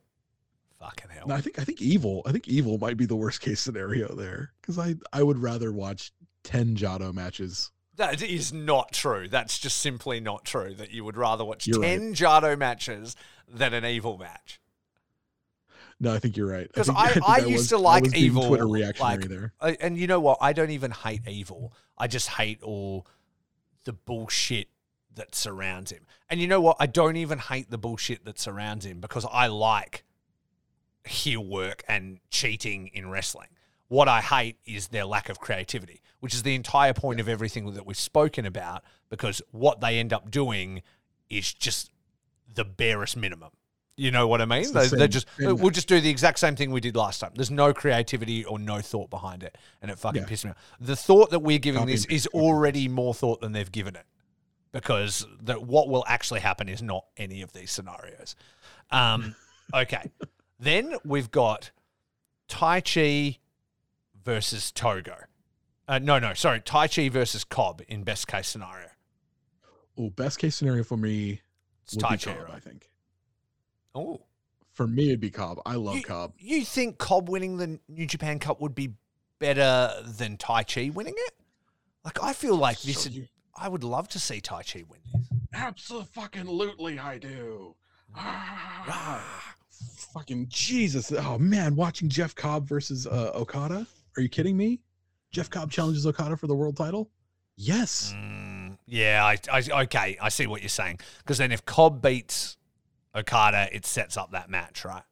Fucking 0.79 1.09
hell. 1.09 1.27
No, 1.27 1.35
I 1.35 1.41
think 1.41 1.57
I 1.59 1.63
think 1.63 1.81
evil. 1.81 2.21
I 2.25 2.31
think 2.31 2.47
evil 2.47 2.77
might 2.77 2.97
be 2.97 3.05
the 3.05 3.15
worst 3.15 3.39
case 3.41 3.61
scenario 3.61 4.13
there 4.13 4.51
because 4.61 4.77
I 4.77 4.95
I 5.13 5.23
would 5.23 5.37
rather 5.37 5.71
watch 5.71 6.11
ten 6.43 6.75
Jado 6.75 7.13
matches. 7.13 7.71
That 7.97 8.21
is 8.21 8.51
not 8.51 8.91
true. 8.91 9.29
That's 9.29 9.57
just 9.57 9.79
simply 9.79 10.19
not 10.19 10.43
true. 10.43 10.73
That 10.73 10.91
you 10.91 11.05
would 11.05 11.15
rather 11.15 11.45
watch 11.45 11.65
You're 11.65 11.79
right. 11.79 11.97
10 11.97 12.13
Jado 12.13 12.57
matches 12.57 13.15
than 13.47 13.73
an 13.73 13.85
evil 13.85 14.17
match. 14.17 14.59
No, 15.99 16.13
I 16.13 16.19
think 16.19 16.35
you're 16.35 16.47
right. 16.47 16.71
'Cause 16.73 16.87
think- 16.87 16.97
I- 16.99 17.11
think 17.13 17.25
I 17.29 17.39
was- 17.41 17.49
used 17.49 17.69
to 17.69 17.75
I 17.77 17.79
like 17.79 18.03
was 18.03 18.15
Evil, 18.15 18.47
Twitter 18.47 18.67
reactionary 18.67 19.17
like- 19.21 19.29
there. 19.29 19.53
I, 19.61 19.77
and 19.79 19.97
you 19.97 20.07
know 20.07 20.19
what? 20.19 20.37
I 20.41 20.51
don't 20.53 20.71
even 20.71 20.91
hate 20.91 21.27
evil. 21.27 21.73
I 21.97 22.07
just 22.07 22.29
hate 22.29 22.61
all 22.63 23.07
the 23.85 23.93
bullshit 23.93 24.67
that 25.13 25.33
surrounds 25.35 25.91
him. 25.91 26.05
And 26.29 26.41
you 26.41 26.47
know 26.47 26.59
what? 26.59 26.75
I 26.79 26.87
don't 26.87 27.15
even 27.15 27.39
hate 27.39 27.69
the 27.71 27.77
bullshit 27.77 28.25
that 28.25 28.37
surrounds 28.39 28.85
him 28.85 28.99
because 28.99 29.25
I 29.31 29.47
like 29.47 30.03
heel 31.05 31.45
work 31.45 31.83
and 31.87 32.19
cheating 32.29 32.87
in 32.87 33.09
wrestling. 33.09 33.47
What 33.87 34.09
I 34.09 34.19
hate 34.21 34.57
is 34.65 34.87
their 34.87 35.05
lack 35.05 35.29
of 35.29 35.39
creativity, 35.39 36.01
which 36.19 36.33
is 36.33 36.43
the 36.43 36.55
entire 36.55 36.93
point 36.93 37.19
of 37.21 37.29
everything 37.29 37.71
that 37.75 37.85
we've 37.85 37.95
spoken 37.95 38.45
about, 38.45 38.83
because 39.09 39.41
what 39.51 39.79
they 39.79 39.99
end 39.99 40.11
up 40.11 40.31
doing 40.31 40.81
is 41.29 41.53
just 41.53 41.91
the 42.55 42.65
barest 42.65 43.15
minimum. 43.17 43.51
You 43.97 44.11
know 44.11 44.27
what 44.27 44.41
I 44.41 44.45
mean? 44.45 44.61
It's 44.61 44.71
the 44.71 44.81
They, 44.81 44.97
they 44.97 45.07
just 45.07 45.27
same- 45.39 45.55
we'll 45.57 45.69
just 45.71 45.87
do 45.87 46.01
the 46.01 46.09
exact 46.09 46.39
same 46.39 46.55
thing 46.57 46.71
we 46.71 46.81
did 46.81 46.97
last 46.97 47.19
time. 47.19 47.31
There's 47.35 47.51
no 47.51 47.73
creativity 47.73 48.43
or 48.43 48.59
no 48.59 48.81
thought 48.81 49.09
behind 49.09 49.41
it, 49.41 49.57
and 49.81 49.89
it 49.89 49.97
fucking 49.97 50.23
Yeah. 50.23 50.27
pissed 50.27 50.43
me 50.43 50.51
off. 50.51 50.57
The 50.81 50.97
thought 50.97 51.29
that 51.29 51.39
we're 51.39 51.59
giving 51.59 51.79
Copy 51.79 51.91
this 51.93 52.01
is 52.01 52.07
paste, 52.07 52.27
copy 52.31 52.37
and 52.39 52.45
already 52.45 52.87
more 52.89 53.13
thought 53.13 53.39
than 53.39 53.53
they've 53.53 53.71
given 53.71 53.95
it, 53.95 54.05
because 54.73 55.25
that 55.43 55.63
what 55.63 55.87
will 55.87 56.03
actually 56.07 56.41
happen 56.41 56.67
is 56.67 56.81
not 56.81 57.05
any 57.15 57.41
of 57.41 57.53
these 57.53 57.71
scenarios. 57.71 58.35
Um, 58.91 59.35
okay, 59.73 60.11
then 60.59 60.97
we've 61.05 61.31
got 61.31 61.71
Taichi 62.49 63.37
versus 64.23 64.71
Togo. 64.73 65.15
Uh, 65.87 65.99
no, 65.99 66.19
no, 66.19 66.33
sorry, 66.33 66.59
Taichi 66.59 67.09
versus 67.11 67.43
Cobb 67.43 67.81
in 67.87 68.03
best 68.03 68.27
case 68.27 68.47
scenario. 68.49 68.89
Oh, 69.97 70.09
best 70.09 70.39
case 70.39 70.55
scenario 70.55 70.83
for 70.83 70.97
me 70.97 71.41
would 71.93 71.99
Tai 72.01 72.15
be 72.15 72.17
Chi, 72.17 72.33
Cobb. 72.33 72.49
I 72.53 72.59
think 72.59 72.89
Oh, 73.93 74.21
for 74.73 74.87
me 74.87 75.07
it'd 75.07 75.19
be 75.21 75.29
Cobb. 75.31 75.59
I 75.65 75.75
love 75.75 75.95
you, 75.95 76.01
Cobb. 76.03 76.33
You 76.37 76.63
think 76.65 76.97
Cobb 76.97 77.29
winning 77.29 77.57
the 77.57 77.79
New 77.87 78.05
Japan 78.05 78.39
Cup 78.39 78.59
would 78.61 78.75
be 78.75 78.93
better 79.39 79.91
than 80.03 80.37
Taichi 80.37 80.93
winning 80.93 81.15
it? 81.17 81.33
Like, 82.03 82.21
I 82.21 82.33
feel 82.33 82.55
like 82.57 82.81
this. 82.81 82.99
So 83.03 83.09
would- 83.09 83.15
you- 83.15 83.27
I 83.57 83.69
would 83.69 83.83
love 83.85 84.09
to 84.09 84.19
see 84.19 84.41
Taichi 84.41 84.85
win 84.87 84.99
this. 85.13 85.27
Absolutely, 85.53 86.99
I 86.99 87.17
do. 87.17 87.75
Ah. 88.17 89.55
Fucking 90.13 90.47
Jesus! 90.49 91.11
Oh 91.11 91.37
man, 91.37 91.75
watching 91.75 92.07
Jeff 92.09 92.33
Cobb 92.35 92.67
versus 92.67 93.05
uh, 93.07 93.31
Okada. 93.35 93.85
Are 94.17 94.21
you 94.21 94.29
kidding 94.29 94.55
me? 94.55 94.79
Jeff 95.31 95.49
Cobb 95.49 95.69
challenges 95.71 96.05
Okada 96.07 96.37
for 96.37 96.47
the 96.47 96.55
world 96.55 96.77
title. 96.77 97.09
Yes. 97.57 98.13
Mm, 98.15 98.54
yeah, 98.87 99.23
I, 99.25 99.37
I, 99.51 99.83
okay, 99.83 100.17
I 100.21 100.29
see 100.29 100.47
what 100.47 100.61
you're 100.61 100.69
saying. 100.69 100.99
Because 101.19 101.37
then 101.37 101.51
if 101.51 101.65
Cobb 101.65 102.01
beats 102.01 102.57
Okada, 103.15 103.67
it 103.71 103.85
sets 103.85 104.17
up 104.17 104.31
that 104.31 104.49
match, 104.49 104.85
right? 104.85 105.03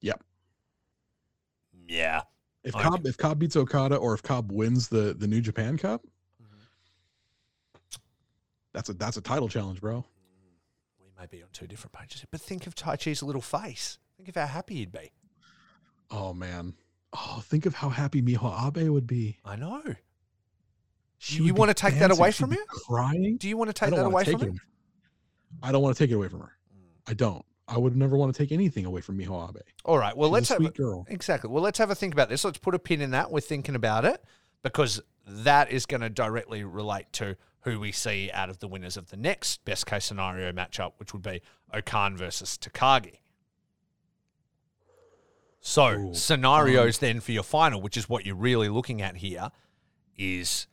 Yep. 0.00 0.22
Yeah. 1.86 2.22
If 2.64 2.74
Okay. 2.74 2.84
Cobb 2.84 3.06
if 3.06 3.16
Cobb 3.16 3.38
beats 3.38 3.56
Okada 3.56 3.96
or 3.96 4.14
if 4.14 4.22
Cobb 4.22 4.52
wins 4.52 4.88
the 4.88 5.14
the 5.18 5.26
New 5.26 5.40
Japan 5.40 5.78
Cup, 5.78 6.02
mm-hmm. 6.42 6.58
that's 8.72 8.88
a 8.88 8.94
that's 8.94 9.16
a 9.16 9.22
title 9.22 9.48
challenge, 9.48 9.80
bro. 9.80 9.98
Mm, 9.98 10.04
we 11.00 11.10
may 11.18 11.26
be 11.26 11.42
on 11.42 11.48
two 11.52 11.66
different 11.66 11.92
pages, 11.92 12.24
but 12.30 12.40
think 12.40 12.66
of 12.66 12.74
Taichi's 12.74 13.22
little 13.22 13.40
face. 13.40 13.98
Think 14.16 14.28
of 14.28 14.34
how 14.34 14.46
happy 14.46 14.76
he'd 14.76 14.92
be. 14.92 15.12
Oh 16.10 16.34
man. 16.34 16.74
Oh, 17.12 17.42
think 17.42 17.64
of 17.64 17.74
how 17.74 17.88
happy 17.88 18.20
Miho 18.20 18.76
Abe 18.76 18.88
would 18.90 19.06
be. 19.06 19.38
I 19.44 19.56
know. 19.56 19.82
She 21.18 21.42
You 21.42 21.54
wanna 21.54 21.74
take 21.74 21.98
that 21.98 22.10
away 22.10 22.30
from 22.30 22.50
be 22.50 22.56
you? 22.56 22.64
Crying. 22.68 23.36
Do 23.36 23.48
you 23.48 23.56
want 23.56 23.68
to 23.68 23.74
take 23.74 23.90
that 23.90 24.04
away 24.04 24.24
take 24.24 24.38
from 24.38 24.54
it. 24.54 24.60
I 25.62 25.72
don't 25.72 25.82
want 25.82 25.96
to 25.96 26.02
take 26.02 26.10
it 26.10 26.14
away 26.14 26.28
from 26.28 26.40
her. 26.40 26.52
Mm. 26.72 27.10
I 27.10 27.14
don't. 27.14 27.44
I 27.66 27.76
would 27.76 27.96
never 27.96 28.16
want 28.16 28.34
to 28.34 28.38
take 28.42 28.50
anything 28.52 28.86
away 28.86 29.00
from 29.02 29.18
Miho 29.18 29.48
Abe. 29.50 29.62
All 29.84 29.98
right. 29.98 30.16
Well, 30.16 30.30
She's 30.30 30.32
let's 30.34 30.50
a 30.50 30.52
have 30.54 30.62
sweet 30.62 30.74
girl. 30.74 31.04
exactly. 31.08 31.50
Well, 31.50 31.62
let's 31.62 31.78
have 31.78 31.90
a 31.90 31.94
think 31.94 32.14
about 32.14 32.28
this. 32.30 32.44
Let's 32.44 32.58
put 32.58 32.74
a 32.74 32.78
pin 32.78 33.00
in 33.02 33.10
that. 33.10 33.30
We're 33.30 33.40
thinking 33.40 33.74
about 33.74 34.04
it 34.04 34.22
because 34.62 35.00
that 35.26 35.70
is 35.70 35.84
going 35.84 36.00
to 36.00 36.08
directly 36.08 36.64
relate 36.64 37.12
to 37.14 37.36
who 37.62 37.78
we 37.78 37.92
see 37.92 38.30
out 38.32 38.48
of 38.48 38.60
the 38.60 38.68
winners 38.68 38.96
of 38.96 39.10
the 39.10 39.16
next 39.16 39.64
best 39.64 39.84
case 39.86 40.06
scenario 40.06 40.50
matchup, 40.52 40.92
which 40.96 41.12
would 41.12 41.22
be 41.22 41.42
O-Khan 41.74 42.16
versus 42.16 42.56
Takagi. 42.60 43.18
So 45.60 45.90
Ooh, 45.90 46.14
scenarios 46.14 46.98
then 46.98 47.20
for 47.20 47.32
your 47.32 47.42
final, 47.42 47.82
which 47.82 47.96
is 47.96 48.08
what 48.08 48.24
you're 48.24 48.34
really 48.36 48.68
looking 48.68 49.02
at 49.02 49.16
here, 49.16 49.50
is 50.16 50.66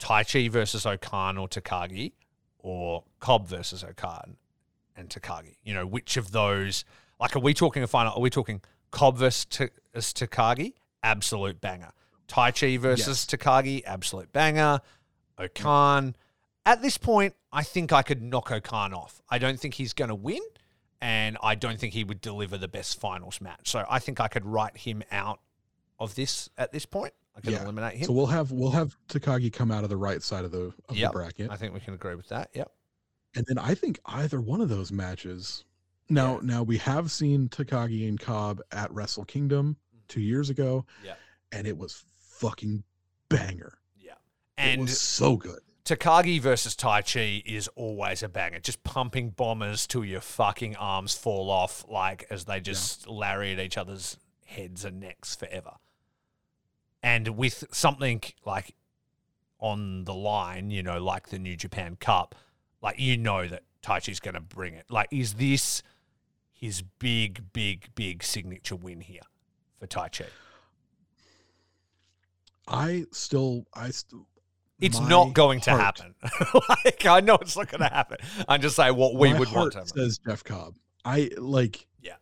Taichi 0.00 0.50
versus 0.50 0.84
O-Khan 0.86 1.38
or 1.38 1.46
Takagi, 1.46 2.12
or 2.58 3.04
Cobb 3.20 3.46
versus 3.46 3.84
O-Khan 3.84 4.36
and 4.96 5.08
Takagi. 5.08 5.56
You 5.62 5.74
know, 5.74 5.86
which 5.86 6.16
of 6.16 6.32
those? 6.32 6.84
Like, 7.20 7.36
are 7.36 7.40
we 7.40 7.54
talking 7.54 7.82
a 7.82 7.86
final? 7.86 8.14
Are 8.14 8.20
we 8.20 8.30
talking 8.30 8.62
Cobb 8.90 9.18
versus, 9.18 9.44
Ta- 9.44 9.66
Takagi? 9.94 10.72
Absolute 11.02 11.60
banger. 11.60 11.92
Taichi 12.28 12.78
versus 12.78 13.26
Takagi? 13.26 13.82
Absolute 13.84 14.32
banger. 14.32 14.80
O-Khan. 15.38 16.16
At 16.66 16.82
this 16.82 16.98
point, 16.98 17.34
I 17.52 17.62
think 17.62 17.92
I 17.92 18.02
could 18.02 18.22
knock 18.22 18.50
O-Khan 18.50 18.92
off. 18.92 19.20
I 19.28 19.38
don't 19.38 19.58
think 19.58 19.74
he's 19.74 19.92
going 19.92 20.10
to 20.10 20.14
win, 20.14 20.40
and 21.00 21.38
I 21.42 21.54
don't 21.54 21.78
think 21.78 21.94
he 21.94 22.04
would 22.04 22.20
deliver 22.20 22.58
the 22.58 22.68
best 22.68 23.00
finals 23.00 23.40
match. 23.40 23.70
So 23.70 23.84
I 23.88 23.98
think 23.98 24.20
I 24.20 24.28
could 24.28 24.44
write 24.44 24.76
him 24.76 25.02
out 25.10 25.40
of 25.98 26.14
this 26.14 26.50
at 26.56 26.72
this 26.72 26.86
point. 26.86 27.12
I 27.34 27.40
can 27.40 27.52
Yeah. 27.52 27.62
eliminate 27.62 27.96
him. 27.98 28.06
So 28.06 28.12
we'll 28.12 28.26
have 28.26 28.50
we'll 28.50 28.70
have 28.72 28.96
Takagi 29.08 29.52
come 29.52 29.70
out 29.70 29.84
of 29.84 29.90
the 29.90 29.96
right 29.96 30.22
side 30.22 30.44
of 30.44 30.50
the 30.50 30.72
of 30.88 30.96
Yep. 30.96 31.10
the 31.10 31.12
bracket. 31.12 31.50
I 31.50 31.56
think 31.56 31.72
we 31.74 31.80
can 31.80 31.94
agree 31.94 32.14
with 32.14 32.28
that. 32.28 32.50
Yep. 32.54 32.70
And 33.34 33.46
then 33.46 33.58
I 33.58 33.74
think 33.74 34.00
either 34.06 34.40
one 34.40 34.60
of 34.60 34.68
those 34.68 34.90
matches. 34.90 35.64
Now, 36.08 36.34
Yeah. 36.36 36.40
now 36.42 36.62
we 36.64 36.78
have 36.78 37.10
seen 37.10 37.48
Takagi 37.48 38.08
and 38.08 38.18
Cobb 38.18 38.60
at 38.72 38.92
Wrestle 38.92 39.24
Kingdom 39.24 39.76
mm-hmm. 39.94 40.04
two 40.08 40.20
years 40.20 40.50
ago. 40.50 40.84
Yeah. 41.04 41.14
And 41.52 41.66
it 41.66 41.78
was 41.78 42.04
fucking 42.18 42.82
banger. 43.28 43.78
Yeah. 43.96 44.12
it 44.12 44.18
And 44.56 44.80
was 44.82 45.00
so 45.00 45.36
good. 45.36 45.60
Takagi 45.84 46.40
versus 46.40 46.74
Taichi 46.76 47.42
is 47.46 47.68
always 47.68 48.22
a 48.22 48.28
banger. 48.28 48.58
Just 48.60 48.82
pumping 48.84 49.30
bombers 49.30 49.86
till 49.86 50.04
your 50.04 50.20
fucking 50.20 50.76
arms 50.76 51.14
fall 51.16 51.50
off, 51.50 51.84
like 51.88 52.26
as 52.30 52.44
they 52.44 52.60
just 52.60 53.08
lariat 53.08 53.58
each 53.58 53.78
other's 53.78 54.16
heads 54.44 54.84
and 54.84 55.00
necks 55.00 55.34
forever. 55.34 55.72
And 57.02 57.28
with 57.36 57.64
something 57.72 58.22
like 58.44 58.74
on 59.58 60.04
the 60.04 60.14
line, 60.14 60.70
you 60.70 60.82
know, 60.82 61.02
like 61.02 61.28
the 61.28 61.38
New 61.38 61.56
Japan 61.56 61.96
Cup, 61.98 62.34
like 62.82 62.98
you 62.98 63.16
know 63.16 63.46
that 63.48 63.62
Taichi's 63.82 64.20
going 64.20 64.34
to 64.34 64.40
bring 64.40 64.74
it. 64.74 64.86
Like, 64.90 65.08
is 65.10 65.34
this 65.34 65.82
his 66.52 66.82
big, 66.82 67.52
big, 67.52 67.88
big 67.94 68.22
signature 68.22 68.76
win 68.76 69.00
here 69.00 69.22
for 69.78 69.86
Taichi? 69.86 70.26
I 72.68 73.04
still 73.10 73.66
I 73.74 73.90
still 73.90 74.26
It's 74.80 75.00
not 75.00 75.32
going 75.32 75.60
to 75.62 75.70
happen. 75.70 76.14
like 76.68 77.04
I 77.04 77.20
know 77.20 77.36
it's 77.36 77.56
not 77.56 77.68
going 77.68 77.80
to 77.88 77.88
happen. 77.88 78.18
I'm 78.48 78.60
just 78.60 78.76
saying 78.76 78.94
what 78.94 79.14
we 79.14 79.30
would 79.32 79.38
want 79.38 79.50
heart 79.50 79.72
to 79.72 79.78
happen. 79.78 79.92
says 79.92 80.18
Jeff 80.18 80.44
Cobb. 80.44 80.76
I 81.04 81.30
like 81.36 81.86
Yeah. 82.00 82.14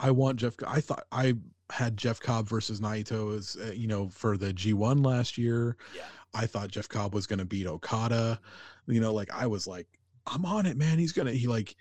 I 0.00 0.12
want 0.12 0.38
Jeff 0.38 0.54
I 0.66 0.80
thought 0.80 1.04
I 1.12 1.34
had 1.72 1.96
Jeff 1.96 2.20
Cobb 2.20 2.46
versus 2.48 2.80
Naito 2.80 3.36
as 3.36 3.56
uh, 3.60 3.72
you 3.72 3.86
know 3.88 4.08
for 4.08 4.36
the 4.36 4.52
G1 4.52 5.04
last 5.04 5.38
year. 5.38 5.76
Yeah. 5.96 6.02
I 6.34 6.46
thought 6.46 6.68
Jeff 6.68 6.88
Cobb 6.88 7.14
was 7.14 7.26
going 7.26 7.38
to 7.40 7.44
beat 7.44 7.66
Okada. 7.66 8.38
You 8.86 9.00
know, 9.00 9.12
like 9.12 9.30
I 9.32 9.46
was 9.46 9.66
like, 9.66 9.86
I'm 10.26 10.44
on 10.44 10.66
it, 10.66 10.76
man. 10.76 10.98
He's 10.98 11.12
gonna. 11.12 11.32
He 11.32 11.46
like, 11.46 11.74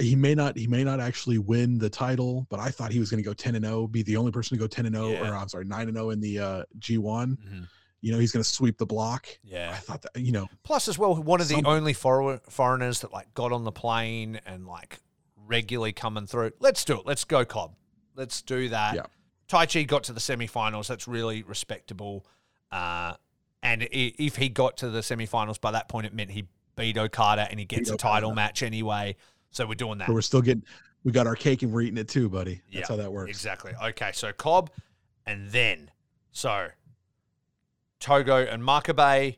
he 0.00 0.16
may 0.16 0.34
not. 0.34 0.56
He 0.56 0.66
may 0.66 0.84
not 0.84 1.00
actually 1.00 1.38
win 1.38 1.78
the 1.78 1.90
title, 1.90 2.46
but 2.50 2.58
I 2.60 2.68
thought 2.70 2.92
he 2.92 2.98
was 3.00 3.10
going 3.10 3.22
to 3.22 3.28
go 3.28 3.32
10 3.34 3.54
and 3.54 3.64
0, 3.64 3.86
be 3.88 4.02
the 4.02 4.16
only 4.16 4.32
person 4.32 4.56
to 4.56 4.60
go 4.60 4.66
10 4.66 4.86
and 4.86 4.94
0, 4.94 5.08
Yeah. 5.10 5.30
or 5.30 5.34
I'm 5.36 5.48
sorry, 5.48 5.64
9 5.64 5.88
and 5.88 5.96
0 5.96 6.10
in 6.10 6.20
the 6.20 6.38
uh, 6.38 6.62
G1. 6.78 7.36
Mhm. 7.36 7.68
you 8.00 8.12
know, 8.12 8.18
he's 8.18 8.32
going 8.32 8.42
to 8.42 8.48
sweep 8.48 8.76
the 8.78 8.84
block. 8.86 9.26
Yeah, 9.42 9.70
I 9.72 9.76
thought 9.76 10.02
that, 10.02 10.20
you 10.20 10.30
know, 10.32 10.46
Plus, 10.62 10.88
as 10.88 10.98
well, 10.98 11.14
one 11.16 11.40
of 11.40 11.48
the 11.48 11.54
Some- 11.54 11.66
only 11.66 11.94
for- 11.94 12.40
foreigners 12.50 13.00
that 13.00 13.12
like 13.12 13.32
got 13.34 13.50
on 13.52 13.64
the 13.64 13.72
plane 13.72 14.40
and 14.44 14.66
like 14.66 14.98
regularly 15.46 15.92
coming 15.92 16.26
through. 16.26 16.52
Let's 16.60 16.84
do 16.84 16.98
it. 17.00 17.06
Let's 17.06 17.24
go, 17.24 17.44
Cobb. 17.44 17.74
Let's 18.14 18.42
do 18.42 18.68
that. 18.70 18.94
Yeah. 18.94 19.06
Taichi 19.48 19.86
got 19.86 20.04
to 20.04 20.12
the 20.12 20.20
semifinals. 20.20 20.86
That's 20.86 21.06
really 21.08 21.42
respectable. 21.42 22.24
Uh, 22.72 23.14
and 23.62 23.86
if 23.90 24.36
he 24.36 24.48
got 24.48 24.76
to 24.78 24.90
the 24.90 25.00
semifinals 25.00 25.60
by 25.60 25.70
that 25.72 25.88
point, 25.88 26.06
it 26.06 26.14
meant 26.14 26.30
he 26.30 26.46
beat 26.76 26.98
Okada 26.98 27.46
and 27.50 27.58
he 27.58 27.64
gets 27.66 27.88
Beat 27.90 27.94
a 27.94 27.98
title 27.98 28.30
Okada. 28.30 28.36
match 28.36 28.62
anyway. 28.62 29.16
So 29.50 29.66
we're 29.66 29.74
doing 29.74 29.98
that. 29.98 30.08
we're 30.08 30.20
still 30.22 30.42
getting, 30.42 30.64
we 31.04 31.12
got 31.12 31.26
our 31.26 31.36
cake 31.36 31.62
and 31.62 31.72
we're 31.72 31.82
eating 31.82 31.98
it 31.98 32.08
too, 32.08 32.28
buddy. 32.28 32.62
That's 32.72 32.88
Yeah, 32.90 32.96
how 32.96 33.02
that 33.02 33.12
works. 33.12 33.30
Exactly. 33.30 33.72
Okay, 33.82 34.10
so 34.12 34.32
Cobb, 34.32 34.70
and 35.26 35.50
then 35.50 35.90
so 36.32 36.68
Togo 38.00 38.38
and 38.44 38.62
Makabe. 38.62 39.36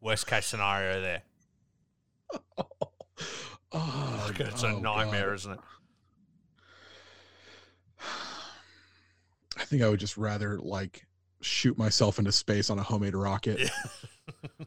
Worst 0.00 0.26
case 0.26 0.46
scenario 0.46 1.00
there. 1.00 1.22
Oh, 3.74 4.30
it's 4.38 4.62
a 4.64 4.66
oh, 4.66 4.80
nightmare, 4.80 5.28
God. 5.28 5.34
isn't 5.34 5.52
it? 5.52 5.58
I 9.62 9.64
think 9.64 9.82
I 9.82 9.88
would 9.88 10.00
just 10.00 10.16
rather 10.16 10.58
like 10.58 11.06
shoot 11.40 11.78
myself 11.78 12.18
into 12.18 12.32
space 12.32 12.68
on 12.70 12.78
a 12.78 12.82
homemade 12.82 13.14
rocket. 13.14 13.60
Yeah. 13.60 14.64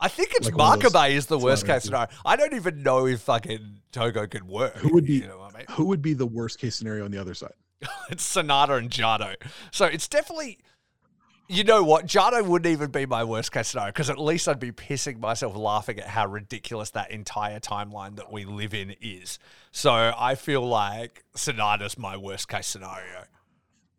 I 0.00 0.08
think 0.08 0.32
it's 0.34 0.50
Like 0.50 0.80
those 0.82 0.92
Makabe 0.92 1.10
is 1.12 1.26
the 1.26 1.38
worst 1.38 1.66
case 1.66 1.84
scenario. 1.84 2.08
I 2.26 2.36
don't 2.36 2.52
even 2.54 2.82
know 2.82 3.06
if 3.06 3.22
fucking 3.22 3.80
Togo 3.92 4.26
could 4.26 4.46
work. 4.46 4.76
Who 4.76 4.92
would 4.94 5.06
be- 5.06 5.14
You 5.14 5.28
know 5.28 5.40
I 5.40 5.56
mean? 5.56 5.66
Who 5.70 5.86
would 5.86 6.02
be 6.02 6.14
the 6.14 6.26
worst 6.26 6.58
case 6.58 6.74
scenario 6.74 7.04
on 7.04 7.10
the 7.10 7.18
other 7.18 7.34
side? 7.34 7.52
It's 8.10 8.24
Sanada 8.34 8.76
and 8.78 8.90
Jado. 8.90 9.36
So 9.70 9.86
it's 9.86 10.08
definitely. 10.08 10.58
You 11.46 11.62
know 11.62 11.84
what? 11.84 12.06
Jado 12.06 12.42
wouldn't 12.46 12.72
even 12.72 12.90
be 12.90 13.04
my 13.04 13.22
worst 13.22 13.52
case 13.52 13.68
scenario 13.68 13.92
because 13.92 14.08
at 14.08 14.18
least 14.18 14.48
I'd 14.48 14.58
be 14.58 14.72
pissing 14.72 15.20
myself 15.20 15.54
laughing 15.54 15.98
at 15.98 16.06
how 16.06 16.26
ridiculous 16.26 16.90
that 16.90 17.10
entire 17.10 17.60
timeline 17.60 18.16
that 18.16 18.32
we 18.32 18.44
live 18.46 18.72
in 18.74 18.96
is. 19.00 19.38
So 19.70 20.12
I 20.18 20.34
feel 20.34 20.66
like 20.66 21.24
Sanada's 21.36 21.98
my 21.98 22.16
worst 22.16 22.48
case 22.48 22.66
scenario. 22.66 23.24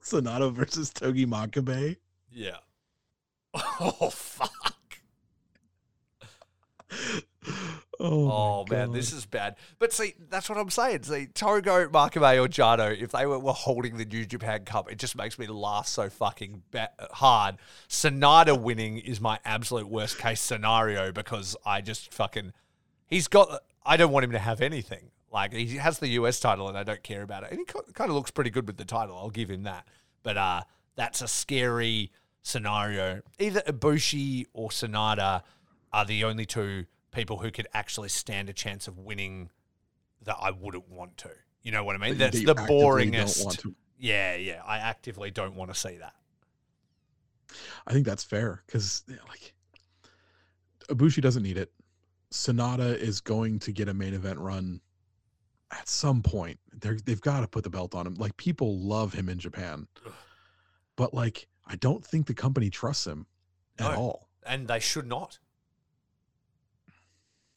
Sanada 0.05 0.51
versus 0.53 0.89
Togi 0.91 1.25
Makabe. 1.25 1.97
Yeah. 2.31 2.57
Oh, 3.79 4.09
fuck. 4.09 4.51
Oh, 7.97 8.29
Oh 8.29 8.65
man, 8.69 8.91
this 8.91 9.13
is 9.13 9.25
bad. 9.25 9.55
But 9.79 9.93
see, 9.93 10.15
that's 10.29 10.49
what 10.49 10.57
I'm 10.57 10.69
saying. 10.69 11.03
See, 11.03 11.27
Togo, 11.27 11.87
Makabe, 11.87 12.43
or 12.43 12.47
Jado, 12.49 12.97
if 12.99 13.11
they 13.11 13.25
were, 13.25 13.39
were 13.39 13.53
holding 13.53 13.97
the 13.97 14.03
New 14.05 14.25
Japan 14.25 14.65
Cup, 14.65 14.91
it 14.91 14.97
just 14.99 15.15
makes 15.15 15.39
me 15.39 15.47
laugh 15.47 15.87
so 15.87 16.09
fucking 16.09 16.63
ba- 16.71 16.91
hard. 17.11 17.55
Sanada 17.87 18.59
winning 18.59 18.97
is 18.97 19.21
my 19.21 19.39
absolute 19.45 19.87
worst 19.87 20.17
case 20.17 20.41
scenario 20.41 21.11
because 21.13 21.55
I 21.65 21.79
just 21.81 22.13
fucking. 22.13 22.51
He's 23.07 23.27
got. 23.29 23.61
I 23.85 23.95
don't 23.97 24.11
want 24.11 24.25
him 24.25 24.31
to 24.31 24.39
have 24.39 24.59
anything. 24.61 25.11
Like 25.35 25.51
he 25.51 25.75
has 25.75 25.99
the 25.99 26.07
US 26.07 26.39
title 26.39 26.69
and 26.69 26.77
I 26.77 26.83
don't 26.83 27.03
care 27.03 27.21
about 27.21 27.43
it. 27.43 27.51
And 27.51 27.59
he 27.59 27.65
kind 27.65 28.09
of 28.09 28.15
looks 28.15 28.31
pretty 28.31 28.49
good 28.49 28.65
with 28.65 28.77
the 28.77 28.85
title. 28.85 29.17
I'll 29.17 29.29
give 29.29 29.49
him 29.49 29.63
that. 29.63 29.85
But 30.23 30.37
uh, 30.37 30.61
that's 30.95 31.21
a 31.21 31.27
scary 31.27 32.13
scenario. 32.41 33.21
Either 33.37 33.59
Ibushi 33.67 34.45
or 34.53 34.69
Sanada 34.69 35.43
are 35.91 36.05
the 36.05 36.23
only 36.23 36.45
two 36.45 36.85
people 37.11 37.39
who 37.39 37.51
could 37.51 37.67
actually 37.73 38.07
stand 38.07 38.49
a 38.49 38.53
chance 38.53 38.87
of 38.87 38.97
winning 38.97 39.49
that 40.23 40.37
I 40.41 40.51
wouldn't 40.51 40.87
want 40.89 41.17
to. 41.17 41.31
You 41.63 41.73
know 41.73 41.83
what 41.83 41.97
I 41.97 41.99
mean? 41.99 42.17
That 42.17 42.31
That's 42.31 42.45
the 42.45 42.55
boringest. 42.55 43.73
Yeah, 43.99 44.35
yeah. 44.35 44.61
I 44.65 44.77
actively 44.77 45.31
don't 45.31 45.55
want 45.55 45.73
to 45.73 45.77
see 45.77 45.97
that. 45.97 46.13
I 47.85 47.91
think 47.91 48.05
that's 48.05 48.23
fair 48.23 48.63
because 48.65 49.03
like 49.27 49.53
Ibushi 50.87 51.21
doesn't 51.21 51.43
need 51.43 51.57
it. 51.57 51.73
Sanada 52.31 52.97
is 52.97 53.19
going 53.19 53.59
to 53.59 53.73
get 53.73 53.89
a 53.89 53.93
main 53.93 54.13
event 54.13 54.39
run 54.39 54.79
at 55.71 55.87
some 55.87 56.21
point. 56.21 56.59
They're 56.73 56.97
they've 57.05 57.21
got 57.21 57.41
to 57.41 57.47
put 57.47 57.63
the 57.63 57.69
belt 57.69 57.95
on 57.95 58.05
him. 58.07 58.15
Like 58.15 58.35
people 58.37 58.77
love 58.79 59.13
him 59.13 59.29
in 59.29 59.39
Japan, 59.39 59.87
but 60.95 61.13
like 61.13 61.47
I 61.67 61.75
don't 61.75 62.05
think 62.05 62.27
the 62.27 62.33
company 62.33 62.69
trusts 62.69 63.07
him 63.07 63.25
at 63.79 63.91
No. 63.91 63.97
all. 63.97 64.29
And 64.45 64.67
they 64.67 64.79
should 64.79 65.07
not. 65.07 65.39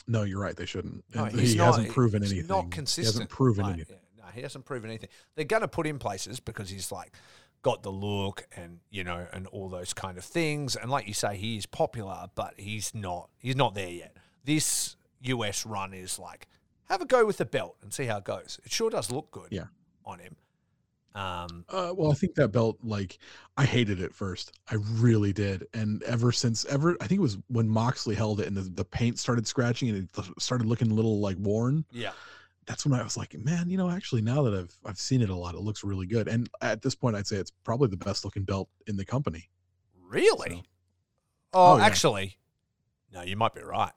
No, 0.06 0.22
you're 0.22 0.40
right. 0.40 0.56
They 0.56 0.64
shouldn't. 0.66 1.05
No, 1.14 1.26
he 1.26 1.55
not- 1.55 1.66
hasn't 1.76 1.90
proven 1.90 2.22
he's 2.22 2.32
anything. 2.32 2.48
Not 2.48 2.70
consistent. 2.70 3.05
He 3.05 3.18
hasn't 3.18 3.30
proven 3.30 3.64
Like, 3.64 3.74
anything. 3.74 3.98
no, 4.16 4.24
he 4.35 4.40
hasn't 4.40 4.64
proven 4.64 4.89
anything. 4.89 5.10
They're 5.35 5.44
going 5.44 5.60
to 5.62 5.68
put 5.68 5.86
him 5.86 5.98
places 5.98 6.40
because 6.40 6.70
he's 6.70 6.90
like 6.90 7.14
got 7.60 7.82
the 7.82 7.90
look 7.93 8.47
and 8.56 8.78
you 8.89 9.02
know 9.05 9.26
and 9.32 9.47
all 9.48 9.68
those 9.68 9.93
kind 9.93 10.16
of 10.16 10.24
things. 10.24 10.76
And 10.76 10.90
like 10.90 11.06
you 11.06 11.12
say, 11.14 11.36
he 11.36 11.56
is 11.59 11.66
popular, 11.66 12.28
but 12.35 12.55
he's 12.56 12.94
not. 12.94 13.28
He's 13.39 13.56
not 13.56 13.74
there 13.74 13.90
yet. 13.90 14.16
This 14.44 14.97
US 15.20 15.66
run 15.66 15.93
is 15.93 16.18
like 16.18 16.48
have 16.89 17.01
a 17.02 17.06
go 17.06 17.24
with 17.27 17.36
the 17.39 17.44
belt 17.44 17.77
and 17.82 17.93
see 17.93 18.05
how 18.06 18.19
it 18.19 18.24
goes. 18.24 18.59
It 18.65 18.73
sure 18.73 18.90
does 18.90 19.10
look 19.10 19.31
good. 19.31 19.48
Yeah. 19.51 19.66
on 20.05 20.19
him. 20.20 20.36
Um, 21.15 21.65
Uh, 21.69 21.93
well, 21.97 22.10
I 22.12 22.15
think 22.15 22.35
that 22.36 22.48
belt, 22.48 22.78
like, 22.82 23.19
I 23.56 23.65
hated 23.65 24.01
it 24.01 24.15
first. 24.15 24.52
I 24.70 24.77
really 24.77 25.32
did. 25.32 25.66
And 25.74 26.02
ever 26.05 26.32
since, 26.32 26.65
ever, 26.66 26.97
I 27.01 27.06
think 27.06 27.19
it 27.19 27.23
was 27.23 27.39
when 27.48 27.69
Moxley 27.69 28.15
held 28.15 28.40
it 28.40 28.47
and 28.47 28.56
the, 28.56 28.62
the 28.62 28.85
paint 28.85 29.19
started 29.19 29.47
scratching 29.47 29.89
and 29.90 29.98
it 30.16 30.24
started 30.39 30.66
looking 30.66 30.90
a 30.90 30.94
little 30.94 31.19
like 31.20 31.36
worn. 31.39 31.85
yeah, 31.90 32.12
That's 32.66 32.86
when 32.86 32.98
I 32.98 33.02
was 33.02 33.16
like, 33.16 33.35
man, 33.36 33.69
you 33.69 33.77
know, 33.77 33.90
actually, 33.90 34.23
now 34.23 34.43
that 34.44 34.55
I've 34.55 34.74
I've 34.85 34.98
seen 34.98 35.20
it 35.23 35.28
a 35.31 35.35
lot, 35.35 35.55
it 35.55 35.60
looks 35.60 35.82
really 35.82 36.06
good. 36.06 36.28
And 36.28 36.48
at 36.60 36.82
this 36.82 36.94
point, 36.94 37.16
I'd 37.16 37.27
say 37.27 37.36
it's 37.36 37.51
probably 37.65 37.89
the 37.89 37.97
best 37.97 38.24
looking 38.24 38.44
belt 38.44 38.69
in 38.86 38.97
the 38.97 39.05
company. 39.05 39.51
really. 40.09 40.56
So- 40.56 40.62
Oh, 41.55 41.73
Oh, 41.73 41.77
yeah. 41.78 41.85
actually, 41.86 42.39
no, 43.12 43.23
you 43.23 43.35
might 43.36 43.55
be 43.55 43.62
right. 43.62 43.93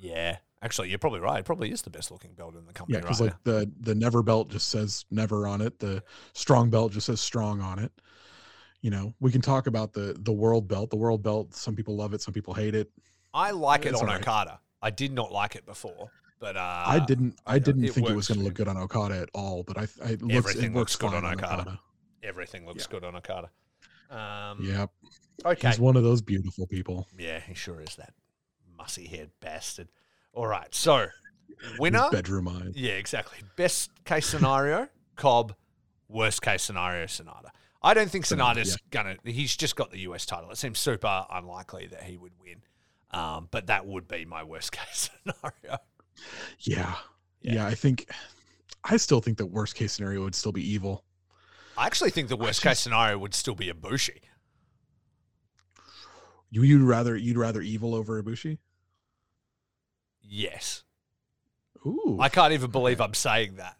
Yeah, 0.00 0.38
actually, 0.62 0.88
you're 0.88 0.98
probably 0.98 1.20
right. 1.20 1.40
It 1.40 1.44
probably 1.44 1.70
is 1.70 1.82
the 1.82 1.90
best 1.90 2.10
looking 2.10 2.32
belt 2.34 2.54
in 2.56 2.64
the 2.66 2.72
company 2.72 2.96
Yeah, 2.96 3.02
because 3.02 3.20
right 3.20 3.26
like 3.32 3.44
the 3.44 3.70
the 3.80 3.94
never 3.94 4.22
belt 4.22 4.48
just 4.48 4.68
says 4.68 5.04
never 5.10 5.46
on 5.46 5.60
it. 5.60 5.78
The 5.78 6.02
strong 6.32 6.70
belt 6.70 6.92
just 6.92 7.06
says 7.06 7.20
strong 7.20 7.60
on 7.60 7.78
it. 7.78 7.92
You 8.80 8.90
know, 8.90 9.14
we 9.20 9.30
can 9.30 9.40
talk 9.42 9.66
about 9.66 9.92
the 9.92 10.16
the 10.18 10.32
world 10.32 10.68
belt. 10.68 10.90
The 10.90 10.96
world 10.96 11.22
belt. 11.22 11.54
Some 11.54 11.76
people 11.76 11.96
love 11.96 12.14
it. 12.14 12.20
Some 12.20 12.34
people 12.34 12.54
hate 12.54 12.74
it. 12.74 12.90
I 13.34 13.50
like 13.50 13.86
it 13.86 13.94
on 13.94 14.00
alright. 14.00 14.20
Okada. 14.20 14.60
I 14.82 14.90
did 14.90 15.12
not 15.12 15.30
like 15.30 15.54
it 15.54 15.64
before, 15.64 16.10
but 16.40 16.56
uh, 16.56 16.60
I 16.86 16.98
didn't. 16.98 17.38
I 17.46 17.58
didn't 17.58 17.84
it 17.84 17.94
think 17.94 18.08
it 18.08 18.16
was 18.16 18.28
going 18.28 18.40
to 18.40 18.44
look 18.44 18.54
good 18.54 18.68
on 18.68 18.76
Okada 18.76 19.20
at 19.20 19.28
all. 19.34 19.62
But 19.62 19.78
I, 19.78 19.82
I 20.04 20.08
it 20.10 20.22
looks, 20.22 20.34
Everything 20.34 20.72
it 20.72 20.76
works 20.76 20.94
looks 20.94 20.96
good 20.96 21.12
fine 21.12 21.24
on 21.24 21.34
Okada. 21.34 21.80
Everything 22.22 22.66
looks 22.66 22.84
Yeah. 22.84 22.90
good 22.90 23.04
on 23.04 23.16
Okada. 23.16 23.50
Um, 24.10 24.58
Yeah, 24.60 24.86
Okay. 25.44 25.68
he's 25.68 25.78
one 25.78 25.96
of 25.96 26.02
those 26.02 26.20
beautiful 26.20 26.66
people. 26.66 27.06
Yeah, 27.16 27.40
he 27.40 27.54
sure 27.54 27.80
is 27.80 27.94
that 27.96 28.12
mussy 28.76 29.06
haired 29.06 29.30
bastard. 29.40 29.88
All 30.34 30.46
right. 30.46 30.72
So, 30.74 31.06
His 31.60 31.78
winner. 31.78 32.08
bedroom 32.10 32.48
eyes. 32.48 32.72
Yeah, 32.74 32.92
exactly. 32.92 33.38
Best 33.56 33.90
case 34.04 34.26
scenario, 34.26 34.88
Cobb. 35.16 35.54
Worst 36.08 36.42
case 36.42 36.62
scenario, 36.62 37.06
Sanada. 37.06 37.48
I 37.82 37.94
don't 37.94 38.10
think 38.10 38.26
Sanada, 38.26 38.56
Sanada's 38.58 38.76
gonna. 38.90 39.16
He's 39.24 39.56
just 39.56 39.76
got 39.76 39.90
the 39.90 40.00
US 40.00 40.26
title. 40.26 40.50
It 40.50 40.58
seems 40.58 40.78
super 40.78 41.24
unlikely 41.30 41.86
that 41.88 42.02
he 42.02 42.16
would 42.18 42.32
win. 42.40 42.62
Um, 43.12 43.48
but 43.50 43.66
that 43.66 43.86
would 43.86 44.08
be 44.08 44.24
my 44.24 44.42
worst 44.44 44.72
case 44.72 45.10
scenario. 45.22 45.78
Yeah. 46.60 46.94
Yeah. 47.40 47.54
yeah, 47.54 47.66
I 47.66 47.74
think. 47.74 48.08
I 48.84 48.96
still 48.96 49.20
think 49.20 49.38
the 49.38 49.46
worst 49.46 49.74
case 49.74 49.92
scenario 49.92 50.22
would 50.22 50.34
still 50.34 50.52
be 50.52 50.62
evil. 50.68 51.04
I 51.78 51.86
actually 51.86 52.10
think 52.10 52.28
the 52.28 52.36
worst 52.36 52.64
I 52.64 52.70
case 52.70 52.80
scenario 52.80 53.16
would 53.18 53.34
still 53.34 53.54
be 53.54 53.70
Ibushi. 53.72 54.18
You 56.50 56.62
you'd 56.62 56.82
rather 56.82 57.16
you'd 57.16 57.38
rather 57.38 57.62
evil 57.62 57.94
over 57.94 58.22
Ibushi? 58.22 58.58
Yes. 60.34 60.82
Ooh. 61.84 62.16
I 62.18 62.30
can't 62.30 62.54
even 62.54 62.70
believe 62.70 63.02
I'm 63.02 63.12
saying 63.12 63.56
that. 63.56 63.76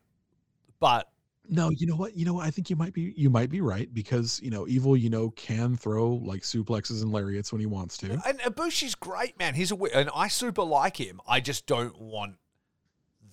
But 0.81 1.09
No, 1.49 1.71
you 1.71 1.87
know 1.87 1.97
what? 1.97 2.15
You 2.15 2.27
know 2.27 2.35
what? 2.35 2.47
I 2.47 2.51
think 2.51 2.69
you 2.69 2.77
might 2.77 2.93
be 2.93 3.15
you 3.17 3.31
might 3.31 3.49
be 3.49 3.63
right 3.63 3.93
because 3.95 4.39
you 4.43 4.51
know 4.51 4.69
evil, 4.69 4.95
you 4.95 5.09
know, 5.09 5.31
can 5.31 5.77
throw 5.79 6.13
like 6.13 6.43
suplexes 6.43 7.03
and 7.03 7.11
lariats 7.11 7.53
when 7.53 7.61
he 7.61 7.67
wants 7.67 7.97
to. 7.99 8.21
and 8.27 8.39
Ibushi's 8.41 8.95
great, 8.95 9.39
man. 9.39 9.55
He's 9.55 9.73
a 9.73 9.77
and 9.95 10.11
I 10.15 10.29
super 10.29 10.63
like 10.63 10.99
him. 10.99 11.23
I 11.27 11.41
just 11.41 11.65
don't 11.67 11.99
want 11.99 12.37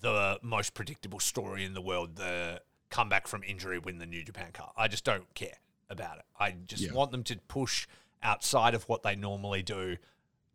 the 0.00 0.38
most 0.42 0.72
predictable 0.72 1.20
story 1.20 1.62
in 1.64 1.74
the 1.74 1.82
world, 1.82 2.16
the 2.16 2.62
comeback 2.88 3.28
from 3.28 3.42
injury, 3.42 3.78
win 3.78 3.98
the 3.98 4.06
New 4.06 4.24
Japan 4.24 4.50
Cup. 4.52 4.72
I 4.78 4.88
just 4.88 5.04
don't 5.04 5.32
care 5.34 5.58
about 5.90 6.16
it. 6.18 6.24
I 6.38 6.52
just 6.52 6.82
Yeah. 6.84 6.92
want 6.94 7.10
them 7.10 7.22
to 7.24 7.36
push 7.48 7.86
outside 8.22 8.74
of 8.74 8.84
what 8.88 9.02
they 9.02 9.14
normally 9.14 9.62
do 9.62 9.98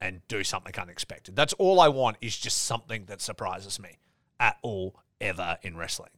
and 0.02 0.22
do 0.28 0.44
something 0.44 0.74
unexpected. 0.78 1.36
That's 1.36 1.54
all 1.54 1.80
I 1.80 1.88
want 1.88 2.18
is 2.22 2.38
just 2.38 2.64
something 2.66 3.06
that 3.06 3.22
surprises 3.22 3.80
me 3.80 3.98
at 4.40 4.58
all 4.62 4.96
ever 5.22 5.58
in 5.62 5.78
wrestling. 5.78 6.12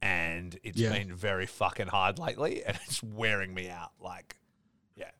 And 0.00 0.58
it's 0.64 0.78
Yeah. 0.78 0.90
been 0.92 1.14
very 1.14 1.46
fucking 1.46 1.86
hard 1.88 2.18
lately 2.18 2.64
and 2.66 2.76
it's 2.86 3.02
wearing 3.02 3.54
me 3.54 3.68
out. 3.70 3.92
Like, 4.00 4.36
yeah. 4.96 5.10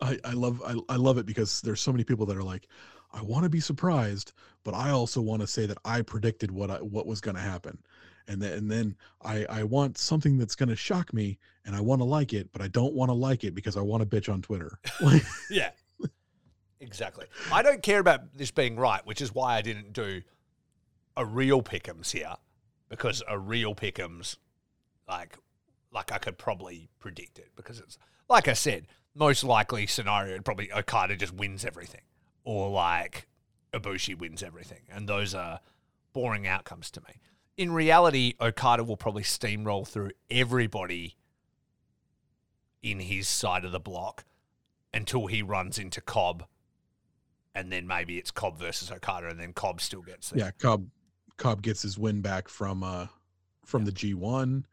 I, 0.00 0.18
I 0.24 0.32
love 0.32 0.62
I, 0.64 0.76
I 0.88 0.96
love 0.96 1.18
it 1.18 1.26
because 1.26 1.60
there's 1.62 1.80
so 1.80 1.92
many 1.92 2.04
people 2.04 2.26
that 2.26 2.36
are 2.36 2.42
like, 2.42 2.68
I 3.12 3.22
want 3.22 3.44
to 3.44 3.48
be 3.50 3.60
surprised, 3.60 4.32
but 4.64 4.74
I 4.74 4.90
also 4.90 5.20
want 5.20 5.40
to 5.42 5.46
say 5.46 5.66
that 5.66 5.78
I 5.84 6.02
predicted 6.02 6.50
what 6.50 6.70
I, 6.70 6.76
what 6.76 7.06
was 7.06 7.20
going 7.20 7.36
to 7.36 7.40
happen. 7.42 7.78
and 8.28 8.40
then 8.40 8.52
and 8.58 8.70
then 8.70 8.96
I 9.22 9.44
I 9.46 9.62
want 9.64 9.98
something 9.98 10.38
that's 10.38 10.54
going 10.54 10.68
to 10.68 10.76
shock 10.76 11.12
me, 11.12 11.38
and 11.64 11.74
I 11.76 11.80
want 11.80 12.00
to 12.00 12.04
like 12.04 12.32
it, 12.32 12.50
but 12.52 12.62
I 12.62 12.68
don't 12.68 12.94
want 12.94 13.08
to 13.10 13.14
like 13.14 13.44
it 13.44 13.54
because 13.54 13.76
I 13.76 13.82
want 13.82 14.08
to 14.08 14.20
bitch 14.20 14.32
on 14.32 14.40
Twitter. 14.42 14.78
Yeah. 15.50 15.70
Exactly. 16.86 17.26
I 17.52 17.62
don't 17.62 17.82
care 17.82 17.98
about 17.98 18.36
this 18.36 18.50
being 18.50 18.76
right, 18.76 19.04
which 19.06 19.20
is 19.20 19.34
why 19.34 19.56
I 19.56 19.62
didn't 19.62 19.92
do 19.92 20.22
a 21.16 21.24
real 21.24 21.62
pick'ems 21.62 22.12
here, 22.12 22.34
because 22.88 23.22
a 23.28 23.38
real 23.38 23.74
pick'ems, 23.74 24.36
like, 25.08 25.38
like 25.92 26.12
I 26.12 26.18
could 26.18 26.38
probably 26.38 26.88
predict 26.98 27.38
it 27.38 27.50
because 27.56 27.78
it's 27.78 27.98
like 28.28 28.48
I 28.48 28.52
said, 28.52 28.86
most 29.14 29.44
likely 29.44 29.86
scenario 29.86 30.40
probably 30.40 30.72
Okada 30.72 31.16
just 31.16 31.34
wins 31.34 31.64
everything, 31.64 32.02
or 32.44 32.70
like 32.70 33.26
Ibushi 33.72 34.18
wins 34.18 34.42
everything, 34.42 34.82
and 34.90 35.08
those 35.08 35.34
are 35.34 35.60
boring 36.12 36.46
outcomes 36.46 36.90
to 36.92 37.00
me. 37.02 37.20
In 37.56 37.72
reality, 37.72 38.34
Okada 38.40 38.82
will 38.82 38.96
probably 38.96 39.22
steamroll 39.22 39.86
through 39.86 40.10
everybody 40.30 41.16
in 42.82 43.00
his 43.00 43.28
side 43.28 43.64
of 43.64 43.72
the 43.72 43.80
block 43.80 44.24
until 44.92 45.26
he 45.26 45.42
runs 45.42 45.78
into 45.78 46.00
Cobb, 46.00 46.44
and 47.54 47.70
then 47.70 47.86
maybe 47.86 48.18
it's 48.18 48.30
Cobb 48.30 48.58
versus 48.58 48.90
Okada, 48.90 49.28
and 49.28 49.38
then 49.38 49.52
Cobb 49.52 49.80
still 49.80 50.02
gets 50.02 50.30
there. 50.30 50.44
yeah, 50.44 50.50
Cobb 50.58 50.86
Cobb 51.36 51.62
gets 51.62 51.82
his 51.82 51.98
win 51.98 52.20
back 52.20 52.48
from 52.48 52.82
uh 52.82 53.06
from 53.64 53.84
the 53.84 53.92
G1 53.92 54.64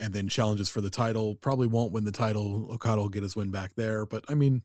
and 0.00 0.12
then 0.12 0.28
challenges 0.28 0.68
for 0.68 0.80
the 0.80 0.90
title. 0.90 1.36
Probably 1.36 1.66
won't 1.66 1.92
win 1.92 2.04
the 2.04 2.12
title. 2.12 2.68
Okada 2.72 3.00
will 3.00 3.08
get 3.08 3.22
his 3.22 3.36
win 3.36 3.50
back 3.50 3.72
there, 3.76 4.04
but 4.06 4.24
I 4.28 4.34
mean 4.34 4.62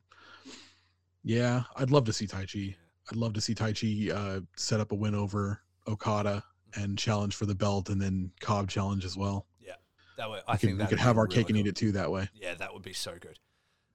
yeah, 1.22 1.64
I'd 1.76 1.90
love 1.90 2.04
to 2.06 2.12
see 2.12 2.26
Taichi. 2.26 2.74
I'd 3.10 3.16
love 3.16 3.32
to 3.34 3.40
see 3.40 3.54
Taichi 3.54 4.10
uh 4.10 4.40
set 4.56 4.80
up 4.80 4.92
a 4.92 4.94
win 4.94 5.14
over 5.14 5.60
Okada 5.88 6.44
and 6.76 6.96
challenge 6.98 7.34
for 7.34 7.46
the 7.46 7.54
belt 7.54 7.88
and 7.88 8.00
then 8.00 8.30
Cobb 8.40 8.68
challenge 8.68 9.04
as 9.04 9.16
well. 9.16 9.46
Yeah, 9.60 9.74
that 10.16 10.30
way 10.30 10.40
I 10.46 10.52
We 10.52 10.58
think 10.58 10.72
could, 10.72 10.86
we 10.86 10.88
could 10.88 10.98
have 11.00 11.16
our 11.18 11.24
really 11.24 11.34
cake 11.36 11.48
and 11.50 11.58
eat 11.58 11.66
it 11.66 11.76
too 11.76 11.92
that 11.92 12.10
way. 12.10 12.28
Yeah, 12.34 12.54
that 12.54 12.72
would 12.72 12.82
be 12.82 12.92
so 12.92 13.16
good. 13.20 13.38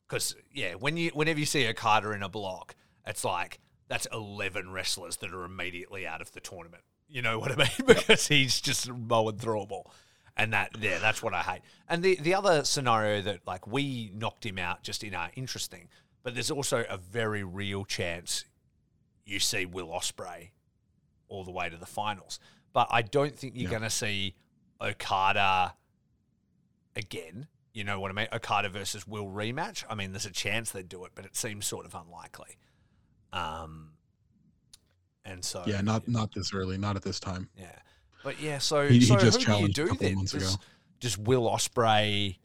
Because 0.07 0.35
yeah, 0.53 0.73
when 0.73 0.97
you 0.97 1.11
whenever 1.13 1.39
you 1.39 1.45
see 1.45 1.67
Okada 1.67 2.11
in 2.11 2.21
a 2.23 2.29
block, 2.29 2.75
it's 3.07 3.23
like 3.23 3.59
that's 3.87 4.07
eleven 4.11 4.71
wrestlers 4.71 5.17
that 5.17 5.33
are 5.33 5.43
immediately 5.43 6.05
out 6.07 6.21
of 6.21 6.31
the 6.33 6.39
tournament. 6.39 6.83
You 7.07 7.21
know 7.21 7.37
what 7.39 7.51
I 7.51 7.55
mean? 7.55 7.69
because 7.87 8.27
he's 8.27 8.59
just 8.61 8.89
mowing 8.91 9.37
through 9.37 9.61
them 9.61 9.71
all. 9.71 9.91
And 10.37 10.51
that 10.53 10.71
yeah, 10.79 10.99
that's 10.99 11.21
what 11.23 11.33
I 11.33 11.41
hate. 11.41 11.61
And 11.87 12.03
the 12.03 12.15
the 12.19 12.33
other 12.33 12.63
scenario 12.65 13.21
that 13.21 13.41
like 13.47 13.67
we 13.67 14.11
knocked 14.13 14.45
him 14.45 14.57
out 14.57 14.83
just 14.83 15.03
in 15.03 15.13
our 15.15 15.29
interesting, 15.35 15.87
but 16.23 16.33
there's 16.33 16.51
also 16.51 16.83
a 16.89 16.97
very 16.97 17.43
real 17.43 17.85
chance 17.85 18.43
you 19.25 19.39
see 19.39 19.65
Will 19.65 19.87
Ospreay 19.87 20.49
all 21.29 21.43
the 21.43 21.51
way 21.51 21.69
to 21.69 21.77
the 21.77 21.85
finals. 21.85 22.39
But 22.73 22.87
I 22.91 23.01
don't 23.01 23.35
think 23.35 23.53
you're 23.55 23.63
Yeah. 23.63 23.69
going 23.79 23.81
to 23.83 23.89
see 23.89 24.35
Okada 24.81 25.75
again. 26.95 27.47
You 27.73 27.83
know 27.83 27.99
what 27.99 28.11
I 28.11 28.13
mean? 28.13 28.27
Okada 28.31 28.69
versus 28.69 29.07
Will 29.07 29.27
rematch. 29.27 29.83
I 29.89 29.95
mean, 29.95 30.11
there's 30.11 30.25
a 30.25 30.31
chance 30.31 30.71
they'd 30.71 30.87
do 30.87 31.03
it, 31.05 31.11
but 31.15 31.25
it 31.25 31.35
seems 31.35 31.65
sort 31.65 31.85
of 31.85 31.95
unlikely. 31.95 32.57
Um, 33.35 33.91
and 35.25 35.43
so 35.43 35.63
Yeah, 35.67 35.81
not 35.81 36.07
not 36.07 36.33
this 36.33 36.53
early, 36.53 36.77
not 36.77 36.95
at 36.95 37.01
this 37.03 37.19
time. 37.19 37.49
yeah, 37.57 37.77
but 38.23 38.39
yeah. 38.39 38.57
So 38.59 38.87
He- 38.87 38.99
he 38.99 39.05
just 39.17 39.41
who 39.43 39.53
do 39.55 39.61
you 39.61 39.67
do 39.69 39.87
couple 39.87 40.05
then? 40.07 40.15
months 40.15 40.33
ago. 40.33 40.49
does 40.99 41.17
Will 41.17 41.43
Ospreay 41.49 42.37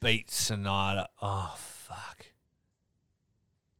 beat 0.00 0.28
Sanada? 0.28 1.06
Oh 1.20 1.54
fuck. 1.58 2.26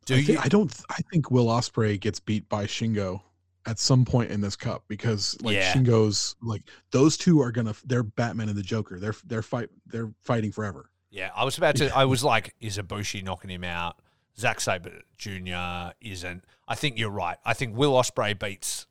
Do 0.06 0.14
I, 0.16 0.18
you? 0.18 0.38
I 0.40 0.48
don't 0.48 0.72
I 0.90 0.96
think 1.10 1.30
Will 1.30 1.46
Ospreay 1.46 1.98
gets 1.98 2.20
beat 2.20 2.48
by 2.48 2.64
Shingo 2.66 3.22
at 3.66 3.78
some 3.78 4.04
point 4.04 4.30
in 4.32 4.40
this 4.40 4.56
cup 4.56 4.84
because 4.88 5.36
like 5.42 5.54
Yeah. 5.54 5.72
Shingo's 5.72 6.34
like 6.42 6.62
those 6.90 7.16
two 7.16 7.40
are 7.40 7.52
gonna 7.52 7.74
they're 7.84 8.02
Batman 8.02 8.48
and 8.48 8.58
the 8.58 8.62
Joker. 8.62 8.98
They're 8.98 9.14
they're 9.26 9.42
fight 9.42 9.68
they're 9.86 10.12
fighting 10.22 10.52
forever. 10.52 10.90
Yeah, 11.10 11.30
I 11.36 11.44
was 11.44 11.58
about 11.58 11.76
to. 11.76 11.94
I 11.94 12.06
was 12.06 12.24
like, 12.24 12.54
is 12.58 12.78
Ibushi 12.78 13.22
knocking 13.22 13.50
him 13.50 13.64
out? 13.64 13.96
Zack 14.38 14.60
Sabre 14.60 15.02
Jr. 15.16 15.92
isn't. 16.00 16.44
I 16.68 16.74
think 16.74 16.98
you're 16.98 17.10
right. 17.10 17.36
I 17.44 17.52
think 17.54 17.76
Will 17.76 17.92
Ospreay 17.92 18.38
beats 18.38 18.86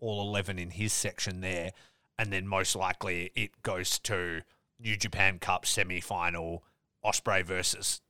all 0.00 0.20
eleven 0.22 0.58
in 0.58 0.70
his 0.70 0.92
section 0.92 1.40
there, 1.40 1.72
and 2.18 2.32
then 2.32 2.46
most 2.46 2.76
likely 2.76 3.30
it 3.34 3.62
goes 3.62 3.98
to 4.00 4.42
New 4.78 4.96
Japan 4.96 5.38
Cup 5.38 5.66
semi 5.66 6.00
final. 6.00 6.62
Ospreay 7.04 7.44
versus 7.44 8.00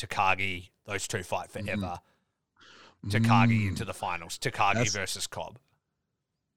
Takagi. 0.00 0.70
Those 0.86 1.06
two 1.08 1.22
fight 1.22 1.50
forever. 1.50 1.98
Takagi 3.06 3.60
Mm, 3.62 3.68
into 3.68 3.84
the 3.84 3.94
finals. 3.94 4.38
Takagi 4.38 4.74
That's- 4.74 4.92
versus 4.94 5.26
Cobb. 5.26 5.58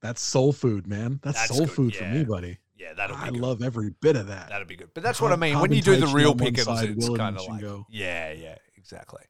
that's 0.01 0.21
soul 0.21 0.51
food, 0.53 0.87
man. 0.87 1.19
That's, 1.21 1.37
That's 1.37 1.49
soul 1.55 1.65
good, 1.67 1.75
food 1.75 1.95
for 1.95 2.05
me, 2.05 2.23
buddy. 2.23 2.57
Yeah, 2.75 2.93
that'll 2.93 3.15
be 3.17 3.21
I 3.23 3.29
love 3.29 3.61
every 3.61 3.91
bit 4.01 4.15
of 4.15 4.27
that. 4.27 4.49
That'd 4.49 4.67
be 4.67 4.75
good. 4.75 4.89
But 4.95 5.03
that's 5.03 5.21
what 5.21 5.31
I 5.31 5.35
mean. 5.35 5.59
When 5.59 5.71
you 5.71 5.83
do 5.83 5.97
the 5.97 6.07
real 6.07 6.31
on 6.31 6.37
one 6.37 6.51
pickums, 6.53 6.63
side, 6.65 6.89
it's 6.89 7.07
kind 7.09 7.37
of 7.37 7.45
like, 7.47 7.63
yeah, 7.89 8.31
yeah, 8.31 8.55
exactly. 8.75 9.21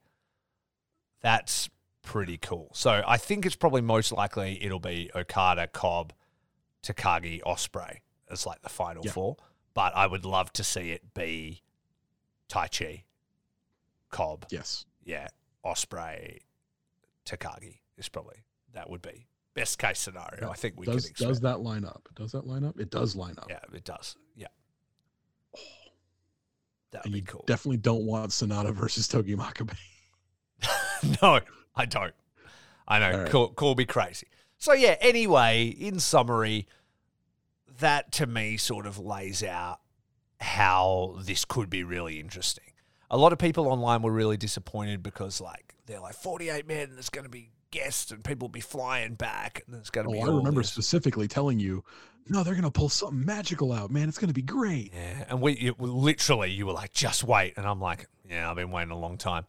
That's 1.22 1.70
pretty 2.04 2.38
cool. 2.38 2.72
So 2.74 3.04
I 3.08 3.18
think 3.18 3.46
it's 3.46 3.56
probably 3.56 3.82
most 3.82 4.12
likely 4.12 4.62
it'll 4.64 4.80
be 4.80 5.10
Okada, 5.16 5.68
Cobb, 5.68 6.14
Takagi, 6.84 7.42
Ospreay 7.44 7.98
as 8.30 8.46
like 8.46 8.62
the 8.62 8.70
final 8.70 9.04
Yeah. 9.06 9.12
four. 9.12 9.38
But 9.74 9.96
I 9.96 10.08
would 10.08 10.26
love 10.26 10.52
to 10.54 10.64
see 10.64 10.92
it 10.92 11.14
be 11.14 11.62
Tai 12.50 12.68
Chi, 12.68 13.04
Cobb, 14.10 14.46
Yes. 14.50 14.86
yeah, 15.04 15.30
Ospreay, 15.64 16.40
Takagi 17.26 17.80
is 17.98 18.10
probably 18.10 18.44
that 18.74 18.90
would 18.90 19.02
be 19.02 19.28
best 19.54 19.78
case 19.80 20.00
scenario. 20.00 20.50
I 20.50 20.56
think 20.56 20.76
we 20.78 20.86
does 20.86 21.10
does 21.12 21.40
that 21.42 21.60
line 21.62 21.86
up? 21.86 22.10
Does 22.16 22.32
that 22.32 22.48
line 22.48 22.64
up? 22.64 22.80
It 22.80 22.90
does 22.90 23.16
line 23.16 23.36
up. 23.38 23.48
Yeah, 23.50 23.60
it 23.74 23.84
does. 23.84 24.16
Yeah. 24.36 24.48
Oh. 25.56 25.60
That 26.92 27.04
would 27.06 27.14
be 27.14 27.22
cool. 27.22 27.44
definitely 27.48 27.78
don't 27.78 28.06
want 28.06 28.32
Sanada 28.32 28.74
versus 28.74 29.08
Togi 29.08 29.36
Makabe. 29.36 29.78
no, 31.22 31.40
I 31.76 31.86
don't. 31.86 32.14
I 32.88 33.00
know. 33.00 33.20
Right. 33.24 33.32
Call, 33.32 33.50
call 33.50 33.76
me 33.76 33.86
crazy. 33.86 34.28
So 34.58 34.74
yeah. 34.74 34.96
Anyway, 35.02 35.68
in 35.68 36.00
summary, 36.00 36.68
that 37.80 38.12
to 38.14 38.28
me 38.28 38.58
sort 38.58 38.86
of 38.86 39.00
lays 39.00 39.44
out 39.44 39.80
how 40.40 41.16
this 41.24 41.46
could 41.46 41.70
be 41.70 41.84
really 41.84 42.20
interesting. 42.20 42.64
A 43.10 43.18
lot 43.18 43.34
of 43.34 43.40
people 43.40 43.68
online 43.68 44.02
were 44.02 44.12
really 44.12 44.38
disappointed 44.38 45.04
because 45.04 45.42
like 45.42 45.76
they're 45.86 46.00
like 46.00 46.16
48 46.16 46.68
men 46.68 46.90
and 46.90 46.96
there's 46.96 47.10
going 47.10 47.24
to 47.26 47.30
be 47.30 47.50
guests 47.72 48.12
and 48.12 48.24
people 48.24 48.48
will 48.48 48.52
be 48.52 48.62
flying 48.62 49.16
back 49.16 49.64
and 49.66 49.76
there's 49.76 49.90
going 49.90 50.06
to 50.08 50.12
Oh, 50.12 50.14
be 50.14 50.22
I 50.22 50.36
remember 50.36 50.62
this. 50.62 50.72
specifically 50.72 51.28
telling 51.28 51.60
you, 51.60 51.84
no, 52.28 52.44
they're 52.44 52.54
gonna 52.56 52.70
pull 52.70 52.88
something 52.88 53.26
magical 53.26 53.72
out, 53.74 53.90
man. 53.90 54.08
It's 54.08 54.20
gonna 54.20 54.32
be 54.32 54.44
great. 54.44 54.92
Yeah, 54.94 55.26
and 55.30 55.42
we 55.42 55.54
it, 55.54 55.80
literally 55.82 56.52
you 56.52 56.68
were 56.68 56.72
like, 56.72 56.94
just 56.94 57.24
wait, 57.24 57.56
and 57.58 57.66
I'm 57.66 57.82
like, 57.82 58.08
yeah, 58.30 58.48
I've 58.50 58.56
been 58.56 58.70
waiting 58.70 58.92
a 58.92 58.98
long 58.98 59.18
time. 59.18 59.44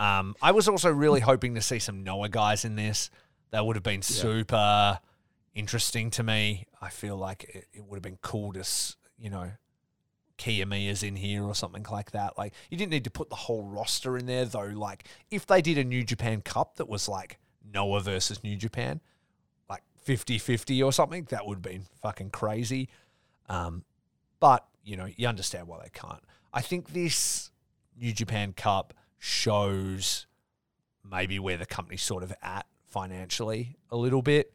Um, 0.00 0.34
I 0.40 0.52
was 0.52 0.66
also 0.66 0.90
really 0.90 1.20
hoping 1.20 1.54
to 1.56 1.60
see 1.60 1.78
some 1.78 2.02
Noah 2.02 2.30
guys 2.30 2.64
in 2.64 2.74
this. 2.74 3.10
That 3.50 3.66
would 3.66 3.76
have 3.76 3.82
been 3.82 4.00
super 4.00 4.98
interesting 5.54 6.10
to 6.12 6.22
me. 6.22 6.66
I 6.80 6.88
feel 6.88 7.18
like 7.18 7.44
it, 7.44 7.66
it 7.74 7.84
would 7.84 7.96
have 7.96 8.02
been 8.02 8.18
cool 8.22 8.54
to, 8.54 8.64
you 9.18 9.28
know, 9.28 9.50
Kiyomiya's 10.38 11.02
in 11.02 11.16
here 11.16 11.44
or 11.44 11.54
something 11.54 11.84
like 11.90 12.12
that. 12.12 12.38
Like 12.38 12.54
you 12.70 12.78
didn't 12.78 12.92
need 12.92 13.04
to 13.04 13.10
put 13.10 13.28
the 13.28 13.36
whole 13.36 13.64
roster 13.64 14.16
in 14.16 14.24
there 14.24 14.46
though. 14.46 14.72
Like 14.74 15.04
if 15.30 15.44
they 15.44 15.60
did 15.60 15.76
a 15.76 15.84
New 15.84 16.02
Japan 16.02 16.40
Cup 16.40 16.76
that 16.76 16.88
was 16.88 17.06
like 17.06 17.38
Noah 17.62 18.00
versus 18.00 18.42
New 18.42 18.56
Japan, 18.56 19.02
like 19.68 19.82
50-50 20.06 20.82
or 20.82 20.94
something, 20.94 21.24
that 21.28 21.46
would 21.46 21.56
have 21.56 21.62
been 21.62 21.84
fucking 22.00 22.30
crazy. 22.30 22.88
Um, 23.50 23.84
but 24.38 24.66
you 24.82 24.96
know, 24.96 25.08
you 25.14 25.28
understand 25.28 25.66
why 25.66 25.78
they 25.82 25.90
can't. 25.92 26.22
I 26.54 26.62
think 26.62 26.94
this 26.94 27.50
New 27.98 28.14
Japan 28.14 28.54
Cup 28.54 28.94
shows 29.20 30.26
maybe 31.08 31.38
where 31.38 31.56
the 31.56 31.66
company's 31.66 32.02
sort 32.02 32.22
of 32.24 32.32
at 32.42 32.66
financially 32.88 33.76
a 33.90 33.96
little 33.96 34.22
bit. 34.22 34.52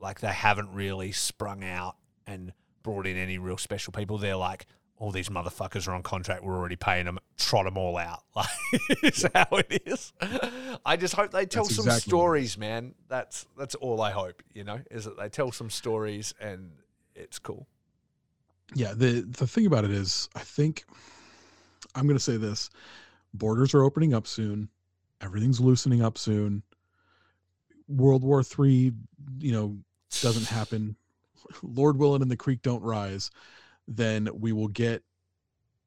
Like 0.00 0.20
they 0.20 0.28
haven't 0.28 0.74
really 0.74 1.12
sprung 1.12 1.64
out 1.64 1.96
and 2.26 2.52
brought 2.82 3.06
in 3.06 3.16
any 3.16 3.38
real 3.38 3.56
special 3.56 3.92
people. 3.92 4.18
They're 4.18 4.36
like, 4.36 4.66
all 4.98 5.12
these 5.12 5.28
motherfuckers 5.28 5.86
are 5.86 5.92
on 5.92 6.02
contract. 6.02 6.42
We're 6.42 6.56
already 6.56 6.76
paying 6.76 7.04
them. 7.04 7.18
Trot 7.38 7.64
them 7.64 7.78
all 7.78 7.96
out. 7.96 8.24
Like, 8.34 8.48
is 9.02 9.26
how 9.34 9.46
it 9.52 9.82
is. 9.86 10.12
I 10.84 10.96
just 10.96 11.14
hope 11.14 11.30
they 11.32 11.46
tell 11.46 11.64
That's 11.64 11.76
some 11.76 11.86
exactly 11.86 12.10
it 12.10 12.10
stories, 12.10 12.58
man. 12.58 12.94
That's 13.08 13.46
that's 13.56 13.74
all 13.76 14.00
I 14.00 14.10
hope. 14.10 14.42
You 14.52 14.64
know, 14.64 14.80
is 14.90 15.04
that 15.04 15.16
they 15.16 15.28
tell 15.28 15.50
some 15.50 15.70
stories 15.70 16.34
and 16.40 16.70
it's 17.16 17.38
cool. 17.38 17.66
Yeah, 18.74 18.94
the 18.94 19.22
the 19.22 19.46
thing 19.46 19.66
about 19.66 19.84
it 19.84 19.90
is, 19.90 20.28
I 20.36 20.40
think 20.40 20.84
I'm 21.94 22.06
gonna 22.06 22.20
say 22.20 22.36
this: 22.36 22.70
borders 23.34 23.74
are 23.74 23.82
opening 23.82 24.14
up 24.14 24.26
soon. 24.26 24.68
Everything's 25.20 25.60
loosening 25.60 26.02
up 26.02 26.18
soon. 26.18 26.62
World 27.88 28.22
War 28.22 28.42
Three, 28.42 28.92
you 29.38 29.52
know, 29.52 29.78
doesn't 30.20 30.46
happen. 30.54 30.96
Lord 31.62 31.98
willing 31.98 32.22
and 32.22 32.30
the 32.30 32.36
creek 32.36 32.62
don't 32.62 32.82
rise. 32.82 33.30
Then 33.86 34.28
we 34.34 34.52
will 34.52 34.68
get 34.68 35.02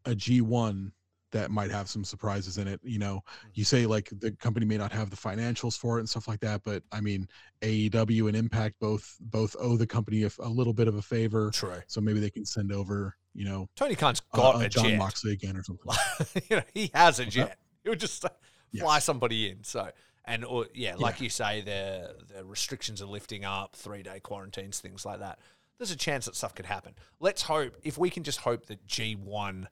a 0.06 0.12
G1 0.12 0.92
that 1.32 1.52
might 1.52 1.72
have 1.72 1.90
some 1.90 2.04
surprises 2.04 2.58
in 2.58 2.68
it. 2.68 2.80
You 2.84 3.00
know, 3.00 3.24
you 3.54 3.64
say 3.64 3.86
like 3.86 4.10
the 4.20 4.32
company 4.34 4.66
may 4.66 4.78
not 4.78 4.92
have 4.92 5.10
the 5.10 5.16
financials 5.16 5.78
for 5.78 5.98
it 5.98 6.02
and 6.02 6.10
stuff 6.10 6.28
like 6.28 6.40
that, 6.42 6.62
but 6.64 6.84
I 6.92 7.02
mean, 7.02 7.28
AEW 7.62 8.28
and 8.28 8.36
Impact 8.36 8.76
both 8.80 9.18
both 9.20 9.56
owe 9.60 9.78
the 9.78 9.88
company 9.88 10.24
a, 10.24 10.32
a 10.40 10.50
little 10.50 10.74
bit 10.74 10.88
of 10.88 10.96
a 10.96 11.02
favor, 11.02 11.52
True. 11.52 11.82
so 11.88 12.02
maybe 12.02 12.20
they 12.20 12.30
can 12.30 12.46
send 12.46 12.72
over, 12.72 13.16
you 13.34 13.46
know, 13.46 13.70
Tony 13.76 13.96
Khan's 13.96 14.20
got 14.34 14.56
uh, 14.56 14.60
a 14.60 14.70
John 14.70 14.90
jet. 14.90 14.98
Moxley 14.98 15.34
again 15.34 15.56
or 15.58 15.64
something. 15.64 16.42
you 16.50 16.58
know, 16.58 16.64
he 16.74 16.92
has 16.94 17.20
a 17.20 17.26
jet. 17.26 17.58
He 17.84 17.90
would 17.90 18.00
just 18.00 18.24
uh, 18.26 18.30
fly 18.78 19.00
somebody 19.00 19.50
in. 19.50 19.64
So, 19.64 19.90
and 20.26 20.46
or 20.46 20.68
yeah, 20.74 20.96
like 20.96 21.20
Yeah. 21.20 21.24
you 21.24 21.30
say, 21.30 21.62
the 21.62 22.16
the 22.36 22.46
restrictions 22.46 23.02
are 23.02 23.08
lifting 23.08 23.46
up, 23.46 23.76
three 23.76 24.04
day 24.04 24.20
quarantines, 24.20 24.80
things 24.80 25.06
like 25.06 25.20
that. 25.20 25.40
There's 25.78 25.92
a 25.92 25.98
chance 25.98 26.26
that 26.26 26.36
stuff 26.36 26.54
could 26.54 26.68
happen. 26.68 26.94
Let's 27.20 27.42
hope 27.42 27.76
if 27.84 27.98
we 27.98 28.12
can 28.12 28.24
just 28.24 28.40
hope 28.42 28.68
that 28.68 28.86
G 28.86 29.14
one 29.16 29.68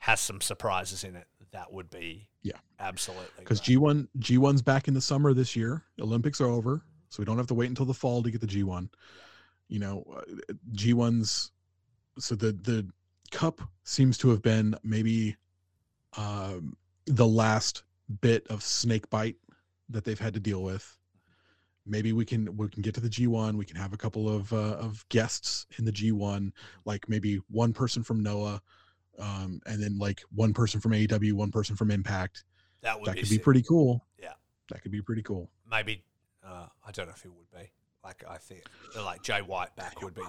has 0.00 0.20
some 0.20 0.40
surprises 0.40 1.04
in 1.04 1.14
it. 1.16 1.26
That 1.52 1.72
would 1.72 1.90
be 1.90 2.28
Yeah. 2.42 2.58
absolutely 2.78 3.30
because. 3.38 3.60
G1 3.60 4.08
G1's 4.18 4.62
back 4.62 4.88
in 4.88 4.94
the 4.94 5.00
summer 5.00 5.32
this 5.34 5.54
year. 5.56 5.84
Olympics 6.00 6.40
are 6.40 6.46
over, 6.46 6.82
so 7.08 7.20
we 7.20 7.24
don't 7.24 7.36
have 7.38 7.46
to 7.48 7.54
wait 7.54 7.68
until 7.68 7.86
the 7.86 7.94
fall 7.94 8.22
to 8.22 8.30
get 8.30 8.40
the 8.40 8.46
G1. 8.46 8.88
You 9.68 9.78
know, 9.80 10.04
uh, 10.16 10.52
G1's 10.72 11.52
so 12.18 12.34
the 12.34 12.52
the 12.52 12.88
cup 13.30 13.60
seems 13.84 14.16
to 14.18 14.30
have 14.30 14.42
been 14.42 14.74
maybe 14.82 15.36
um, 16.16 16.76
the 17.06 17.26
last 17.26 17.82
bit 18.20 18.46
of 18.48 18.62
snake 18.62 19.08
bite 19.10 19.36
that 19.88 20.04
they've 20.04 20.18
had 20.18 20.34
to 20.34 20.40
deal 20.40 20.62
with. 20.62 20.96
Maybe 21.86 22.12
we 22.12 22.24
can 22.24 22.56
we 22.56 22.68
can 22.68 22.82
get 22.82 22.94
to 22.94 23.00
the 23.00 23.08
G1. 23.08 23.56
We 23.56 23.64
can 23.64 23.76
have 23.76 23.92
a 23.92 23.96
couple 23.96 24.28
of 24.28 24.52
uh, 24.52 24.76
of 24.76 25.04
guests 25.08 25.66
in 25.78 25.84
the 25.84 25.92
G1, 25.92 26.52
like 26.84 27.08
maybe 27.08 27.40
one 27.48 27.72
person 27.72 28.02
from 28.02 28.22
Noah, 28.22 28.62
um, 29.20 29.60
and 29.66 29.82
then 29.82 29.98
like 29.98 30.22
one 30.34 30.52
person 30.52 30.80
from 30.80 30.92
AEW, 30.92 31.32
one 31.34 31.50
person 31.50 31.76
from 31.76 31.90
Impact 31.90 32.44
that 32.82 32.98
would 32.98 33.08
that 33.08 33.14
be, 33.14 33.20
could 33.20 33.30
be 33.30 33.38
pretty 33.38 33.62
cool. 33.62 34.04
Yeah. 34.18 34.32
That 34.70 34.82
could 34.82 34.92
be 34.92 35.02
pretty 35.02 35.22
cool. 35.22 35.50
Maybe 35.70 36.02
uh, 36.44 36.66
I 36.86 36.90
don't 36.92 37.06
know 37.06 37.14
if 37.14 37.24
it 37.24 37.32
would 37.32 37.50
be. 37.50 37.70
Like 38.02 38.24
I 38.28 38.38
think 38.38 38.62
like 38.96 39.22
Jay 39.22 39.42
White 39.42 39.74
back 39.76 40.00
would 40.02 40.14
be 40.14 40.22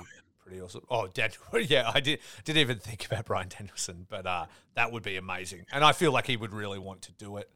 pretty 0.43 0.59
awesome. 0.61 0.84
Oh, 0.89 1.07
Dan, 1.07 1.30
yeah, 1.61 1.89
I 1.93 2.01
did 2.01 2.19
didn't 2.43 2.59
even 2.59 2.80
think 2.80 3.05
about 3.05 3.26
Bryan 3.26 3.47
Danielson, 3.47 4.05
but 4.09 4.26
uh, 4.27 4.45
that 4.76 4.91
would 4.91 5.03
be 5.03 5.15
amazing. 5.15 5.65
And 5.72 5.84
I 5.84 5.93
feel 5.93 6.11
like 6.11 6.27
he 6.27 6.35
would 6.35 6.53
really 6.53 6.80
want 6.80 7.03
to 7.03 7.11
do 7.13 7.38
it. 7.38 7.49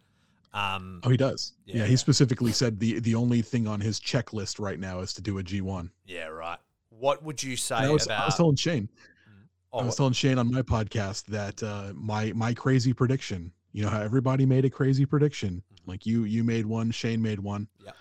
Um, 0.54 1.02
Oh, 1.04 1.10
he 1.10 1.18
does. 1.18 1.52
Yeah, 1.66 1.80
Yeah, 1.80 1.86
he 1.86 1.98
specifically 1.98 2.54
said 2.54 2.80
the 2.80 3.00
the 3.02 3.14
only 3.16 3.42
thing 3.42 3.68
on 3.68 3.82
his 3.82 4.00
checklist 4.00 4.58
right 4.58 4.80
now 4.80 5.02
is 5.02 5.14
to 5.16 5.22
do 5.22 5.38
a 5.40 5.44
G1. 5.44 5.90
yeah, 6.06 6.28
right. 6.28 6.60
What 6.90 7.22
would 7.24 7.44
you 7.44 7.58
say 7.58 7.76
I 7.76 7.90
was, 7.90 8.06
about? 8.06 8.22
I 8.22 8.26
was 8.26 8.36
telling 8.36 8.56
Shane, 8.56 8.88
oh, 9.76 9.80
I 9.82 9.86
was 9.86 9.96
telling 9.96 10.14
Shane 10.14 10.38
on 10.40 10.52
my 10.52 10.62
podcast 10.62 11.26
that 11.26 11.62
uh, 11.64 11.94
my 11.94 12.32
my 12.34 12.54
crazy 12.54 12.94
prediction. 12.94 13.52
You 13.72 13.84
know 13.84 13.90
how 13.90 14.02
everybody 14.02 14.46
made 14.46 14.66
a 14.66 14.70
crazy 14.70 15.06
prediction. 15.06 15.62
Mhm. 15.74 15.88
Like 15.88 16.06
you 16.06 16.24
you 16.24 16.44
made 16.44 16.66
one, 16.66 16.92
Shane 16.92 17.22
made 17.22 17.40
one. 17.40 17.68
Yeah. 17.84 17.92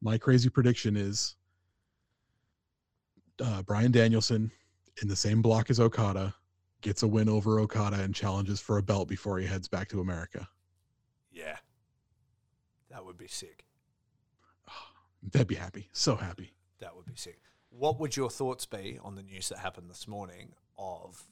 My 0.00 0.18
crazy 0.18 0.48
prediction 0.48 0.96
is 0.96 1.36
uh, 3.40 3.62
Bryan 3.62 3.92
Danielson 3.92 4.50
in 5.02 5.08
the 5.08 5.16
same 5.16 5.42
block 5.42 5.70
as 5.70 5.78
Okada 5.80 6.34
gets 6.80 7.02
a 7.02 7.06
win 7.08 7.28
over 7.28 7.58
Okada 7.60 8.00
and 8.00 8.14
challenges 8.14 8.60
for 8.60 8.78
a 8.78 8.82
belt 8.82 9.08
before 9.08 9.38
he 9.38 9.46
heads 9.46 9.68
back 9.68 9.88
to 9.88 10.00
America. 10.00 10.48
yeah, 11.32 11.56
that 12.90 13.04
would 13.04 13.16
be 13.18 13.26
sick. 13.28 13.64
That'd 15.32 15.48
be 15.48 15.54
happy. 15.54 15.88
So 15.92 16.16
happy. 16.16 16.52
That 16.80 16.94
would 16.96 17.06
be 17.06 17.16
sick. 17.16 17.40
What 17.70 17.98
would 18.00 18.16
your 18.16 18.30
thoughts 18.30 18.64
be 18.66 18.98
on 19.02 19.16
the 19.16 19.22
news 19.22 19.48
that 19.50 19.58
happened 19.58 19.90
this 19.90 20.06
morning 20.08 20.52
of 20.78 21.22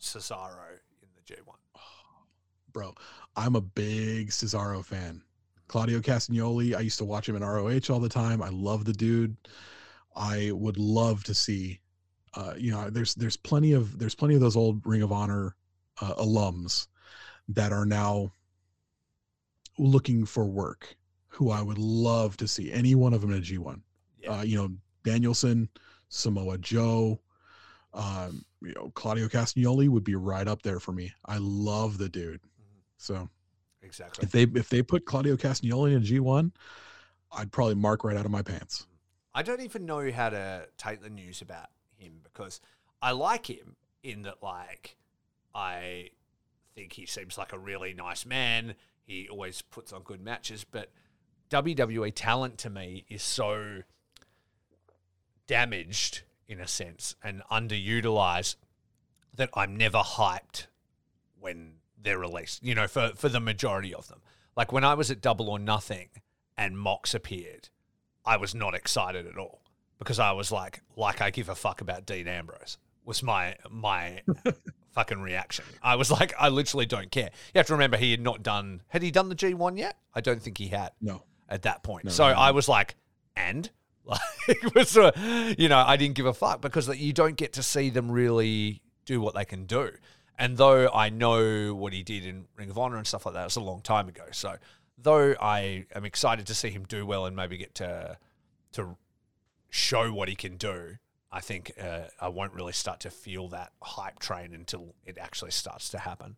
Cesaro 0.00 0.72
in 1.02 1.08
the 1.14 1.22
G 1.24 1.34
one? 1.44 1.58
bro. 2.72 2.94
I'm 3.36 3.56
a 3.56 3.60
big 3.60 4.30
Cesaro 4.30 4.84
fan. 4.84 5.22
Claudio 5.68 6.00
Castagnoli, 6.00 6.74
I 6.74 6.80
used 6.80 6.98
to 6.98 7.04
watch 7.04 7.28
him 7.28 7.36
in 7.36 7.44
ROH 7.44 7.92
all 7.92 8.00
the 8.00 8.08
time. 8.08 8.42
I 8.42 8.48
love 8.48 8.84
the 8.84 8.92
dude. 8.92 9.36
I 10.16 10.50
would 10.52 10.78
love 10.78 11.24
to 11.24 11.34
see 11.34 11.80
uh 12.34 12.54
you 12.58 12.70
know, 12.70 12.90
there's 12.90 13.14
there's 13.14 13.36
plenty 13.36 13.72
of 13.72 13.98
there's 13.98 14.14
plenty 14.14 14.34
of 14.34 14.40
those 14.40 14.56
old 14.56 14.86
Ring 14.86 15.02
of 15.02 15.12
Honor 15.12 15.56
uh, 16.00 16.14
alums 16.14 16.86
that 17.48 17.72
are 17.72 17.86
now 17.86 18.30
looking 19.78 20.24
for 20.26 20.44
work 20.44 20.96
who 21.28 21.50
I 21.50 21.62
would 21.62 21.78
love 21.78 22.36
to 22.38 22.48
see 22.48 22.72
any 22.72 22.94
one 22.94 23.14
of 23.14 23.20
them 23.20 23.32
in 23.32 23.38
a 23.38 23.40
G1. 23.40 23.80
Yeah, 24.18 24.38
Uh, 24.38 24.42
you 24.42 24.56
know, 24.56 24.70
Danielson, 25.04 25.68
Samoa 26.08 26.58
Joe, 26.58 27.20
um, 27.94 28.44
you 28.62 28.74
know, 28.74 28.90
Claudio 28.94 29.28
Castagnoli 29.28 29.88
would 29.88 30.04
be 30.04 30.14
right 30.14 30.46
up 30.46 30.62
there 30.62 30.80
for 30.80 30.92
me. 30.92 31.12
I 31.24 31.38
love 31.38 31.98
the 31.98 32.08
dude. 32.08 32.42
Mhm. 32.42 32.82
So 32.96 33.28
exactly. 33.82 34.24
if 34.24 34.30
they 34.30 34.42
if 34.58 34.68
they 34.68 34.82
put 34.82 35.04
Claudio 35.04 35.36
Castagnoli 35.36 35.94
in 35.94 36.02
G 36.02 36.20
one, 36.20 36.52
I'd 37.32 37.52
probably 37.52 37.74
mark 37.74 38.04
right 38.04 38.16
out 38.16 38.24
of 38.24 38.30
my 38.30 38.42
pants. 38.42 38.86
I 39.34 39.42
don't 39.42 39.60
even 39.60 39.86
know 39.86 40.10
how 40.10 40.30
to 40.30 40.68
take 40.76 41.02
the 41.02 41.10
news 41.10 41.42
about 41.42 41.68
him 41.96 42.20
because 42.24 42.60
I 43.00 43.12
like 43.12 43.48
him 43.48 43.76
in 44.02 44.22
that, 44.22 44.42
like, 44.42 44.96
I 45.54 46.10
think 46.74 46.94
he 46.94 47.06
seems 47.06 47.38
like 47.38 47.52
a 47.52 47.58
really 47.58 47.94
nice 47.94 48.24
man. 48.24 48.74
He 49.04 49.28
always 49.28 49.62
puts 49.62 49.92
on 49.92 50.02
good 50.02 50.20
matches, 50.20 50.64
but 50.64 50.90
WWE 51.50 52.12
talent 52.14 52.58
to 52.58 52.70
me 52.70 53.04
is 53.08 53.22
so 53.22 53.82
damaged 55.46 56.22
in 56.48 56.60
a 56.60 56.66
sense 56.66 57.14
and 57.22 57.42
underutilized 57.50 58.56
that 59.34 59.50
I'm 59.54 59.76
never 59.76 59.98
hyped 59.98 60.66
when 61.38 61.74
they're 62.00 62.18
released, 62.18 62.64
you 62.64 62.74
know, 62.74 62.88
for, 62.88 63.12
for 63.14 63.28
the 63.28 63.40
majority 63.40 63.94
of 63.94 64.08
them. 64.08 64.20
Like 64.56 64.72
when 64.72 64.84
I 64.84 64.94
was 64.94 65.10
at 65.10 65.20
Double 65.20 65.48
or 65.50 65.58
Nothing 65.58 66.08
and 66.56 66.78
Mox 66.78 67.14
appeared, 67.14 67.68
I 68.24 68.36
was 68.36 68.54
not 68.54 68.74
excited 68.74 69.26
at 69.26 69.38
all 69.38 69.62
because 69.98 70.18
I 70.18 70.32
was 70.32 70.50
like, 70.50 70.80
like 70.96 71.20
I 71.20 71.30
give 71.30 71.48
a 71.48 71.54
fuck 71.54 71.80
about 71.80 72.06
Dean 72.06 72.26
Ambrose 72.26 72.78
was 73.08 73.22
my 73.22 73.56
my 73.70 74.22
fucking 74.92 75.20
reaction. 75.20 75.64
I 75.82 75.96
was 75.96 76.10
like, 76.10 76.34
I 76.38 76.50
literally 76.50 76.86
don't 76.86 77.10
care. 77.10 77.30
You 77.54 77.58
have 77.58 77.66
to 77.68 77.72
remember 77.72 77.96
he 77.96 78.12
had 78.12 78.20
not 78.20 78.42
done 78.42 78.82
had 78.88 79.02
he 79.02 79.10
done 79.10 79.28
the 79.28 79.34
G 79.34 79.54
one 79.54 79.76
yet? 79.76 79.96
I 80.14 80.20
don't 80.20 80.40
think 80.42 80.58
he 80.58 80.68
had 80.68 80.90
No, 81.00 81.22
at 81.48 81.62
that 81.62 81.82
point. 81.82 82.04
No, 82.04 82.10
so 82.10 82.28
no, 82.28 82.34
I 82.38 82.48
no. 82.48 82.54
was 82.54 82.68
like, 82.68 82.96
and 83.34 83.68
like 84.48 84.64
it 84.64 84.74
was, 84.74 84.96
uh, 84.96 85.12
you 85.58 85.68
know, 85.68 85.78
I 85.78 85.96
didn't 85.96 86.14
give 86.14 86.26
a 86.26 86.32
fuck 86.32 86.60
because 86.62 86.88
you 86.98 87.12
don't 87.12 87.36
get 87.36 87.52
to 87.54 87.62
see 87.62 87.90
them 87.90 88.10
really 88.10 88.80
do 89.04 89.20
what 89.20 89.34
they 89.34 89.44
can 89.44 89.64
do. 89.66 89.90
And 90.38 90.56
though 90.56 90.88
I 90.88 91.10
know 91.10 91.74
what 91.74 91.92
he 91.92 92.02
did 92.02 92.24
in 92.24 92.46
Ring 92.56 92.70
of 92.70 92.78
Honor 92.78 92.96
and 92.96 93.06
stuff 93.06 93.26
like 93.26 93.34
that, 93.34 93.46
it's 93.46 93.56
a 93.56 93.60
long 93.60 93.82
time 93.82 94.08
ago. 94.08 94.24
So 94.30 94.56
though 94.96 95.34
I 95.40 95.86
am 95.94 96.04
excited 96.04 96.46
to 96.46 96.54
see 96.54 96.70
him 96.70 96.84
do 96.84 97.04
well 97.04 97.26
and 97.26 97.36
maybe 97.36 97.56
get 97.56 97.74
to 97.76 98.18
to 98.72 98.96
show 99.70 100.12
what 100.12 100.28
he 100.28 100.34
can 100.34 100.56
do, 100.56 100.96
I 101.30 101.40
think 101.40 101.72
uh, 101.80 102.04
I 102.20 102.28
won't 102.28 102.52
really 102.52 102.72
start 102.72 103.00
to 103.00 103.10
feel 103.10 103.48
that 103.48 103.72
hype 103.82 104.18
train 104.18 104.54
until 104.54 104.94
it 105.04 105.18
actually 105.18 105.50
starts 105.50 105.90
to 105.90 105.98
happen. 105.98 106.36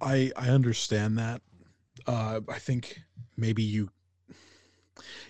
I 0.00 0.30
I 0.36 0.50
understand 0.50 1.18
that. 1.18 1.42
Uh, 2.06 2.40
I 2.48 2.58
think 2.58 3.00
maybe 3.36 3.62
you 3.62 3.90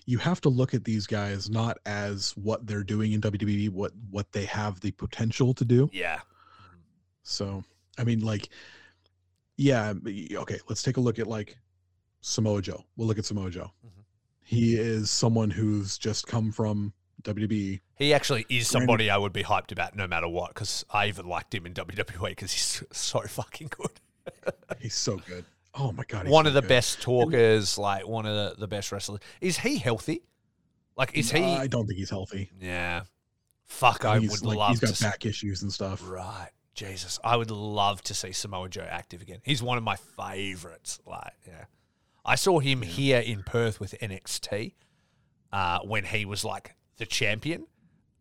you 0.07 0.19
have 0.19 0.40
to 0.43 0.49
look 0.49 0.74
at 0.74 0.85
these 0.85 1.07
guys 1.07 1.49
not 1.51 1.78
as 1.86 2.32
what 2.36 2.66
they're 2.66 2.85
doing 2.85 3.12
in 3.12 3.20
WWE, 3.20 3.70
what 3.70 3.93
what 4.11 4.31
they 4.32 4.45
have 4.47 4.81
the 4.81 4.90
potential 4.93 5.53
to 5.55 5.65
do. 5.65 5.89
Yeah. 5.93 6.20
So 7.23 7.62
I 7.99 8.05
mean, 8.05 8.20
like, 8.20 8.49
yeah, 9.57 9.93
okay. 10.07 10.59
Let's 10.69 10.82
take 10.82 10.97
a 10.97 11.01
look 11.01 11.19
at 11.19 11.27
like 11.27 11.59
Samoa 12.20 12.62
Joe. 12.62 12.85
We'll 12.97 13.09
look 13.09 13.19
at 13.19 13.24
Samoa 13.24 13.51
Joe. 13.51 13.70
Mhm. 13.85 14.05
He 14.43 14.77
is 14.77 15.11
someone 15.11 15.51
who's 15.51 15.99
just 15.99 16.27
come 16.27 16.53
from. 16.53 16.93
WWE. 17.24 17.81
He 17.97 18.15
actually 18.15 18.43
is 18.43 18.47
Granted- 18.49 18.65
somebody 18.70 19.11
I 19.11 19.16
would 19.19 19.32
be 19.32 19.43
hyped 19.43 19.73
about 19.73 19.97
no 19.97 20.07
matter 20.07 20.28
what 20.28 20.55
because 20.55 20.85
I 20.89 21.09
even 21.09 21.27
liked 21.27 21.53
him 21.53 21.66
in 21.66 21.74
WWE 21.74 22.28
because 22.28 22.53
he's 22.53 22.85
so 22.93 23.20
fucking 23.23 23.70
good. 23.77 23.90
He's 24.78 24.95
so 24.95 25.16
good. 25.16 25.45
Oh 25.79 25.93
my 25.93 26.05
god, 26.09 26.29
one 26.29 26.47
of 26.47 26.55
the 26.55 26.61
good. 26.61 26.69
best 26.69 27.01
talkers, 27.01 27.79
like 27.79 28.07
one 28.07 28.27
of 28.27 28.35
the, 28.35 28.61
the 28.61 28.67
best 28.69 28.91
wrestlers. 28.93 29.21
Is 29.41 29.59
he 29.59 29.79
healthy? 29.79 30.23
Like, 30.97 31.17
is 31.17 31.31
he? 31.31 31.43
I 31.43 31.67
don't 31.69 31.87
think 31.87 31.99
he's 31.99 32.11
healthy. 32.11 32.51
yeah. 32.61 33.03
Fuck, 33.67 34.05
I 34.05 34.19
he's 34.19 34.31
would 34.31 34.43
like 34.43 34.57
love 34.59 34.71
he's 34.71 34.81
got 34.81 34.89
to. 34.91 34.97
see- 34.97 35.05
back 35.05 35.27
issues 35.27 35.63
and 35.63 35.73
stuff. 35.73 36.03
Right. 36.09 36.49
Jesus. 36.75 37.19
I 37.25 37.37
would 37.37 37.51
love 37.51 38.03
to 38.03 38.15
see 38.15 38.33
Samoa 38.33 38.69
Joe 38.69 38.87
active 38.89 39.21
again. 39.21 39.41
He's 39.45 39.63
one 39.63 39.77
of 39.79 39.85
my 39.85 39.97
favorites. 39.97 41.01
Like, 41.07 41.33
yeah. 41.47 41.65
I 42.25 42.35
saw 42.37 42.61
him 42.61 42.83
here 42.83 43.19
in 43.21 43.43
Perth 43.43 43.79
with 43.81 43.95
NXT 44.01 44.75
uh, 45.53 45.81
when 45.81 46.05
he 46.05 46.25
was 46.25 46.45
like 46.45 46.75
the 46.97 47.05
champion. 47.07 47.67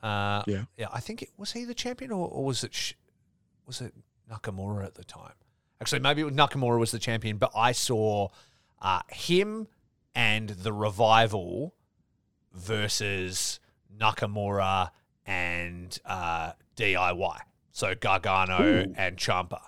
Uh, 0.04 0.44
Yeah. 0.48 0.64
Yeah. 0.76 0.88
I 0.92 1.00
think 1.00 1.22
it 1.22 1.30
was 1.38 1.52
he 1.54 1.66
the 1.66 1.74
champion 1.76 2.12
or, 2.12 2.28
or 2.28 2.44
was 2.46 2.64
it 2.64 2.74
sh- 2.74 2.94
was 3.66 3.80
it 3.82 3.94
Nakamura 4.32 4.86
at 4.86 4.96
the 4.96 5.04
time? 5.04 5.34
Actually, 5.82 6.00
maybe 6.00 6.22
it 6.22 6.26
was 6.26 6.34
Nakamura 6.34 6.80
was 6.80 6.92
the 6.92 7.00
champion, 7.00 7.38
but 7.38 7.52
I 7.56 7.72
saw 7.72 8.30
uh, 8.82 9.02
him 9.10 9.68
and 10.16 10.50
the 10.50 10.74
revival 10.74 11.74
versus 12.54 13.60
Nakamura 13.96 14.90
and 15.26 15.98
uh, 16.06 16.54
DIY. 16.76 17.38
So 17.72 17.94
Gargano 17.96 18.62
Ooh. 18.64 18.94
and 18.98 19.18
Ciampa. 19.18 19.60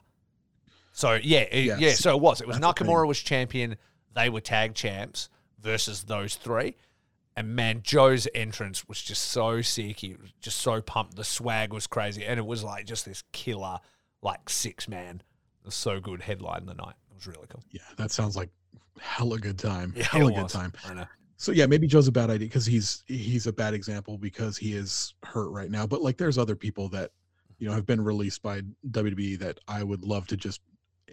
So 0.92 1.14
yeah, 1.22 1.42
it- 1.42 1.66
Yes. 1.66 1.80
yeah. 1.80 1.94
So 1.94 2.16
it 2.16 2.22
was. 2.22 2.42
It 2.42 2.48
was 2.48 2.60
That's 2.60 2.80
Nakamura 2.82 3.08
was 3.08 3.20
champion. 3.20 3.78
They 4.16 4.30
were 4.30 4.42
tag 4.42 4.74
champs 4.74 5.30
versus 5.62 6.04
those 6.04 6.36
three. 6.36 6.76
And 7.36 7.56
man, 7.56 7.82
Joe's 7.84 8.28
entrance 8.36 8.88
was 8.88 9.02
just 9.02 9.24
so 9.24 9.62
sick. 9.62 10.00
He 10.00 10.16
was 10.16 10.32
just 10.42 10.58
so 10.58 10.82
pumped. 10.82 11.16
The 11.16 11.24
swag 11.24 11.72
was 11.72 11.88
crazy, 11.88 12.26
and 12.26 12.38
it 12.40 12.46
was 12.46 12.64
like 12.64 12.86
just 12.86 13.06
this 13.06 13.24
killer, 13.32 13.80
like 14.22 14.50
six 14.50 14.88
man. 14.90 15.22
So 15.68 16.00
good. 16.00 16.22
Headline 16.22 16.66
the 16.66 16.74
night. 16.74 16.96
It 17.12 17.16
was 17.16 17.28
really 17.28 17.48
cool. 17.50 17.64
Yeah, 17.72 17.82
that 17.98 18.12
sounds 18.12 18.36
like 18.36 18.50
hella 19.00 19.38
good 19.38 19.60
time. 19.60 19.94
Yeah, 19.96 20.04
hella 20.04 20.32
good 20.32 20.50
time. 20.50 20.74
I 20.86 20.94
know. 20.94 21.06
So 21.38 21.52
yeah, 21.52 21.68
maybe 21.68 21.88
Joe's 21.88 22.08
a 22.08 22.12
bad 22.12 22.30
idea 22.30 22.48
because 22.48 22.66
he's 22.66 23.04
he's 23.08 23.48
a 23.48 23.54
bad 23.54 23.74
example 23.74 24.18
because 24.18 24.58
he 24.58 24.74
is 24.74 25.14
hurt 25.24 25.50
right 25.50 25.72
now. 25.72 25.88
But 25.88 26.02
like, 26.02 26.18
there's 26.18 26.38
other 26.38 26.56
people 26.56 26.90
that 26.90 27.12
you 27.60 27.68
know 27.68 27.74
have 27.74 27.86
been 27.86 28.02
released 28.02 28.42
by 28.42 28.62
WWE 28.92 29.40
that 29.40 29.60
I 29.68 29.84
would 29.84 30.04
love 30.04 30.28
to 30.28 30.38
just 30.38 30.62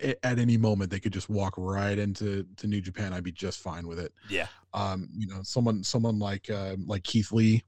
at 0.03 0.39
any 0.39 0.57
moment 0.57 0.91
they 0.91 1.01
could 1.01 1.13
just 1.13 1.29
walk 1.29 1.55
right 1.57 1.99
into 1.99 2.47
to 2.57 2.67
New 2.67 2.81
Japan. 2.81 3.13
I'd 3.13 3.25
be 3.25 3.33
just 3.33 3.61
fine 3.61 3.87
with 3.87 3.99
it. 3.99 4.13
Yeah. 4.29 4.49
Um, 4.75 5.09
you 5.17 5.27
know, 5.27 5.41
someone 5.43 5.83
someone 5.85 6.19
like 6.19 6.51
uh, 6.51 6.77
like 6.87 7.05
Keith 7.05 7.33
Lee. 7.33 7.63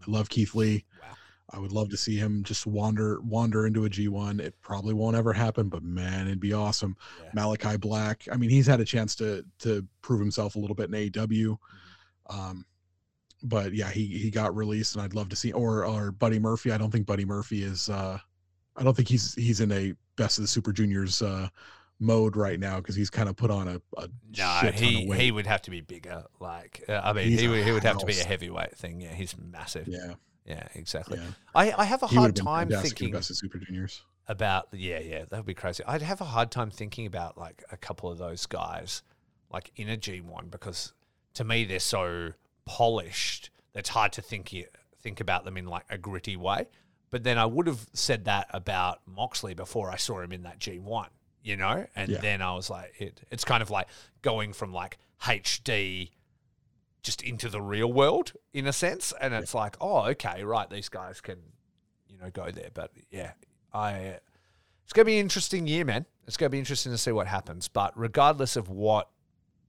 I 0.00 0.10
love 0.10 0.28
Keith 0.28 0.54
Lee. 0.54 0.84
Wow. 1.02 1.16
I 1.50 1.58
would 1.58 1.72
love 1.72 1.88
to 1.90 1.96
see 1.96 2.16
him 2.16 2.42
just 2.44 2.66
wander 2.66 3.20
wander 3.22 3.66
into 3.66 3.86
a 3.86 3.90
G1. 3.90 4.40
It 4.40 4.54
probably 4.60 4.92
won't 4.94 5.16
ever 5.16 5.32
happen, 5.32 5.68
but 5.68 5.82
man, 5.82 6.26
it'd 6.26 6.40
be 6.40 6.52
awesome. 6.52 6.96
Yeah. 7.22 7.30
Malachi 7.32 7.76
Black. 7.78 8.24
I 8.30 8.36
mean, 8.36 8.50
he's 8.50 8.66
had 8.66 8.80
a 8.80 8.84
chance 8.84 9.14
to 9.16 9.44
to 9.60 9.86
prove 10.02 10.20
himself 10.20 10.56
a 10.56 10.58
little 10.58 10.76
bit 10.76 10.90
in 10.90 11.10
AEW. 11.10 11.56
Um, 12.28 12.66
but 13.42 13.72
yeah, 13.72 13.90
he 13.90 14.06
he 14.06 14.30
got 14.30 14.54
released, 14.54 14.94
and 14.94 15.02
I'd 15.02 15.14
love 15.14 15.28
to 15.30 15.36
see 15.36 15.52
or 15.52 15.86
or 15.86 16.10
Buddy 16.12 16.38
Murphy. 16.38 16.70
I 16.72 16.78
don't 16.78 16.90
think 16.90 17.06
Buddy 17.06 17.24
Murphy 17.24 17.62
is. 17.62 17.88
uh 17.88 18.18
I 18.76 18.82
don't 18.84 18.94
think 18.94 19.08
he's 19.08 19.34
he's 19.34 19.60
in 19.60 19.72
a 19.72 19.94
best 20.16 20.38
of 20.38 20.42
the 20.42 20.48
Super 20.48 20.72
Juniors 20.72 21.22
uh 21.22 21.48
mode 22.00 22.36
right 22.36 22.60
now 22.60 22.76
because 22.76 22.94
he's 22.94 23.10
kind 23.10 23.28
of 23.28 23.36
put 23.36 23.50
on 23.50 23.66
a, 23.68 23.80
a 23.96 24.08
No, 24.36 24.70
he 24.72 25.10
he 25.12 25.30
would 25.32 25.46
have 25.46 25.62
to 25.62 25.70
be 25.70 25.80
bigger. 25.80 26.24
Like 26.40 26.84
uh, 26.88 27.00
I 27.02 27.12
mean, 27.12 27.28
He's 27.28 27.40
he 27.40 27.48
would 27.48 27.64
he 27.64 27.72
would 27.72 27.82
have 27.84 27.98
to 27.98 28.06
be 28.06 28.18
a 28.18 28.24
heavyweight 28.24 28.76
thing. 28.76 29.00
Yeah, 29.00 29.14
he's 29.14 29.36
massive. 29.36 29.88
Yeah, 29.88 30.14
yeah, 30.48 30.66
exactly. 30.74 31.18
yeah. 31.18 31.30
I, 31.54 31.72
I 31.78 31.84
have 31.84 32.02
a 32.02 32.06
He 32.08 32.16
hard 32.16 32.34
time 32.36 32.68
thinking 32.70 33.10
best 33.12 33.30
of 33.30 33.36
Super 33.36 33.58
Juniors. 33.58 34.02
about 34.26 34.68
yeah 34.72 34.98
yeah 34.98 35.24
that 35.28 35.36
would 35.36 35.46
be 35.46 35.54
crazy. 35.54 35.82
I'd 35.86 36.02
have 36.02 36.20
a 36.20 36.24
hard 36.26 36.50
time 36.50 36.70
thinking 36.70 37.06
about 37.06 37.36
like 37.38 37.62
a 37.70 37.76
couple 37.76 38.10
of 38.10 38.18
those 38.18 38.46
guys 38.46 39.02
like 39.50 39.70
in 39.76 39.88
a 39.88 39.96
G 39.96 40.20
one 40.20 40.48
because 40.48 40.92
to 41.34 41.44
me 41.44 41.64
they're 41.64 41.78
so 41.80 42.32
polished 42.64 43.50
that's 43.72 43.88
hard 43.90 44.12
to 44.12 44.22
think 44.22 44.54
think 45.00 45.20
about 45.20 45.44
them 45.44 45.56
in 45.56 45.66
like 45.66 45.84
a 45.90 45.98
gritty 45.98 46.36
way. 46.36 46.66
But 47.10 47.24
then 47.24 47.38
I 47.38 47.46
would 47.46 47.66
have 47.66 47.86
said 47.94 48.26
that 48.26 48.48
about 48.50 49.00
Moxley 49.06 49.54
before 49.54 49.90
I 49.90 49.96
saw 49.96 50.20
him 50.20 50.32
in 50.32 50.42
that 50.42 50.58
G 50.58 50.78
one, 50.78 51.08
you 51.42 51.56
know. 51.56 51.86
And 51.96 52.10
Yeah. 52.10 52.18
then 52.20 52.42
I 52.42 52.52
was 52.54 52.68
like, 52.68 52.92
it, 52.98 53.20
it's 53.30 53.44
kind 53.44 53.62
of 53.62 53.70
like 53.70 53.88
going 54.22 54.52
from 54.52 54.72
like 54.72 54.98
HD 55.22 56.10
just 57.02 57.22
into 57.22 57.48
the 57.48 57.60
real 57.60 57.92
world 57.92 58.32
in 58.52 58.66
a 58.66 58.72
sense. 58.72 59.12
And 59.20 59.34
it's 59.34 59.54
like, 59.54 59.76
oh, 59.80 60.06
okay, 60.10 60.44
right, 60.44 60.68
these 60.68 60.88
guys 60.88 61.20
can, 61.20 61.38
you 62.08 62.18
know, 62.18 62.30
go 62.30 62.50
there. 62.50 62.70
But 62.72 62.92
yeah, 63.10 63.32
I 63.72 64.18
it's 64.84 64.92
gonna 64.92 65.04
be 65.04 65.18
an 65.18 65.20
interesting 65.20 65.66
year, 65.66 65.84
man. 65.84 66.06
It's 66.26 66.36
gonna 66.36 66.50
be 66.50 66.58
interesting 66.58 66.92
to 66.92 66.98
see 66.98 67.12
what 67.12 67.26
happens. 67.26 67.68
But 67.68 67.98
regardless 67.98 68.56
of 68.56 68.68
what 68.68 69.08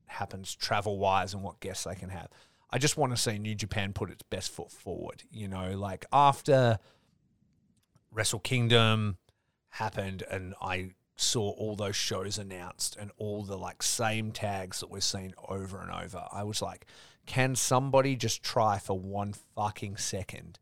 happens 0.08 0.56
travel 0.56 0.98
wise 0.98 1.34
and 1.34 1.44
what 1.44 1.60
guests 1.60 1.84
they 1.84 1.96
can 1.96 2.10
have, 2.10 2.30
I 2.72 2.78
just 2.78 2.98
want 2.98 3.16
to 3.16 3.18
see 3.22 3.38
New 3.38 3.56
Japan 3.56 3.94
put 3.94 4.12
its 4.12 4.24
best 4.24 4.52
foot 4.52 4.72
forward. 4.72 5.24
You 5.32 5.48
know, 5.48 5.72
like 5.78 6.06
after 6.14 6.80
Wrestle 8.12 8.40
Kingdom 8.40 9.18
happened 9.70 10.24
and 10.30 10.56
I 10.62 10.92
saw 11.16 11.52
all 11.52 11.76
those 11.76 11.96
shows 11.96 12.38
announced 12.38 12.96
and 12.96 13.12
all 13.18 13.44
the 13.44 13.58
like 13.58 13.84
same 13.84 14.32
tags 14.32 14.80
that 14.80 14.90
we're 14.90 15.02
seeing 15.02 15.34
over 15.48 15.82
and 15.82 15.92
over, 15.92 16.26
I 16.32 16.44
was 16.44 16.62
like, 16.62 16.86
can 17.30 17.56
somebody 17.56 18.16
just 18.16 18.42
try 18.42 18.80
for 18.80 19.00
one 19.00 19.34
fucking 19.56 19.98
second 19.98 20.58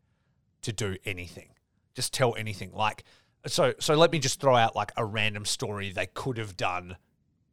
to 0.61 0.73
do 0.73 0.98
anything? 1.06 1.52
Just 1.95 2.14
tell 2.14 2.35
anything. 2.35 2.73
Like 2.73 3.06
so 3.45 3.73
so 3.80 3.95
let 3.95 4.11
me 4.11 4.19
just 4.19 4.41
throw 4.41 4.53
out 4.57 4.76
like 4.76 4.91
a 4.98 5.06
random 5.06 5.45
story 5.45 5.94
they 5.94 6.07
could 6.07 6.38
have 6.38 6.57
done, 6.57 6.98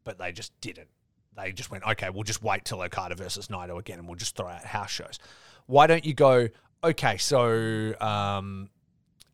but 0.02 0.18
they 0.18 0.32
just 0.32 0.52
didn't. 0.60 0.88
They 1.36 1.52
just 1.52 1.70
went, 1.70 1.84
okay, 1.84 2.10
we'll 2.10 2.24
just 2.24 2.42
wait 2.42 2.64
till 2.64 2.82
Okada 2.82 3.14
versus 3.14 3.46
Naito 3.46 3.78
again 3.78 4.00
and 4.00 4.08
we'll 4.08 4.16
just 4.16 4.36
throw 4.36 4.48
out 4.48 4.64
house 4.64 4.90
shows. 4.90 5.20
Why 5.66 5.86
don't 5.86 6.04
you 6.04 6.14
go, 6.14 6.48
okay, 6.82 7.16
so 7.16 7.94
um, 8.00 8.68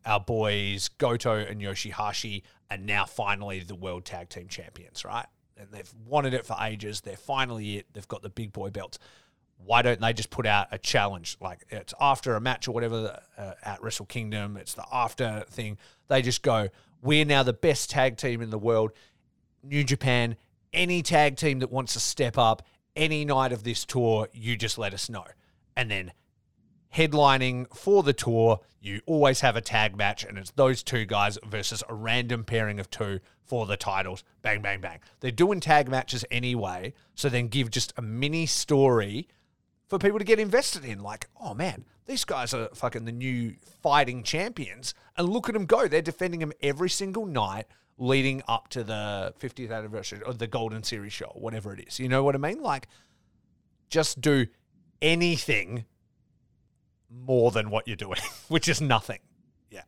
our 0.05 0.19
boys 0.19 0.89
Goto 0.89 1.37
and 1.37 1.59
Yoshihashi 1.59 2.43
are 2.69 2.77
now 2.77 3.05
finally 3.05 3.61
the 3.61 3.75
world 3.75 4.05
tag 4.05 4.29
team 4.29 4.47
champions, 4.47 5.03
right? 5.03 5.25
And 5.57 5.69
they've 5.71 5.91
wanted 6.05 6.35
it 6.35 6.45
for 6.45 6.55
ages. 6.61 7.01
They're 7.01 7.17
finally 7.17 7.77
it. 7.77 7.87
They've 7.93 8.07
got 8.07 8.21
the 8.21 8.29
big 8.29 8.51
boy 8.51 8.69
belts. 8.69 8.99
Why 9.65 9.81
don't 9.81 10.01
they 10.01 10.13
just 10.13 10.29
put 10.29 10.45
out 10.45 10.67
a 10.71 10.77
challenge? 10.77 11.37
Like 11.39 11.65
it's 11.69 11.93
after 11.99 12.35
a 12.35 12.41
match 12.41 12.67
or 12.67 12.71
whatever 12.71 13.19
uh, 13.37 13.53
at 13.63 13.81
Wrestle 13.81 14.05
Kingdom, 14.05 14.57
it's 14.57 14.73
the 14.73 14.85
after 14.91 15.45
thing. 15.49 15.77
They 16.07 16.21
just 16.21 16.41
go, 16.41 16.69
we're 17.01 17.25
now 17.25 17.43
the 17.43 17.53
best 17.53 17.89
tag 17.89 18.17
team 18.17 18.41
in 18.41 18.49
the 18.49 18.57
world. 18.57 18.91
New 19.63 19.83
Japan, 19.83 20.35
any 20.73 21.01
tag 21.01 21.35
team 21.35 21.59
that 21.59 21.71
wants 21.71 21.93
to 21.93 21.99
step 21.99 22.37
up 22.37 22.63
any 22.95 23.25
night 23.25 23.51
of 23.51 23.63
this 23.63 23.85
tour, 23.85 24.27
you 24.33 24.55
just 24.57 24.77
let 24.77 24.93
us 24.93 25.09
know. 25.09 25.25
And 25.75 25.89
then 25.89 26.11
headlining 26.93 27.73
for 27.75 28.03
the 28.03 28.13
tour, 28.13 28.59
you 28.79 29.01
always 29.05 29.41
have 29.41 29.55
a 29.55 29.61
tag 29.61 29.95
match, 29.95 30.23
and 30.23 30.37
it's 30.37 30.51
those 30.51 30.83
two 30.83 31.05
guys 31.05 31.37
versus 31.45 31.83
a 31.87 31.93
random 31.93 32.43
pairing 32.43 32.79
of 32.79 32.89
two 32.89 33.19
for 33.43 33.65
the 33.65 33.77
titles. 33.77 34.23
Bang, 34.41 34.61
bang, 34.61 34.81
bang. 34.81 34.99
They're 35.19 35.31
doing 35.31 35.59
tag 35.59 35.87
matches 35.89 36.25
anyway, 36.31 36.93
so 37.15 37.29
then 37.29 37.47
give 37.47 37.69
just 37.69 37.93
a 37.97 38.01
mini 38.01 38.45
story 38.45 39.27
for 39.91 39.99
people 39.99 40.17
to 40.17 40.23
get 40.23 40.39
invested 40.39 40.85
in. 40.85 41.03
Like, 41.03 41.27
oh 41.37 41.53
man, 41.53 41.83
these 42.05 42.23
guys 42.23 42.53
are 42.53 42.69
fucking 42.73 43.03
the 43.03 43.11
new 43.11 43.55
fighting 43.83 44.23
champions, 44.23 44.93
and 45.17 45.27
look 45.27 45.49
at 45.49 45.53
them 45.53 45.65
go. 45.65 45.89
They're 45.89 46.01
defending 46.01 46.39
them 46.39 46.53
every 46.63 46.89
single 46.89 47.25
night 47.25 47.65
leading 47.97 48.41
up 48.47 48.69
to 48.69 48.85
the 48.85 49.33
50th 49.37 49.69
anniversary 49.69 50.21
of 50.25 50.37
the 50.37 50.47
Golden 50.47 50.81
Series 50.83 51.11
show, 51.11 51.33
whatever 51.35 51.73
it 51.73 51.85
is. 51.85 51.99
You 51.99 52.07
know 52.07 52.23
what 52.23 52.35
I 52.35 52.37
mean? 52.37 52.61
Like, 52.61 52.87
just 53.89 54.21
do 54.21 54.47
anything 55.01 55.83
more 57.09 57.51
than 57.51 57.69
what 57.69 57.85
you're 57.85 57.97
doing, 57.97 58.21
which 58.47 58.69
is 58.69 58.79
nothing. 58.79 59.19
Yeah. 59.71 59.81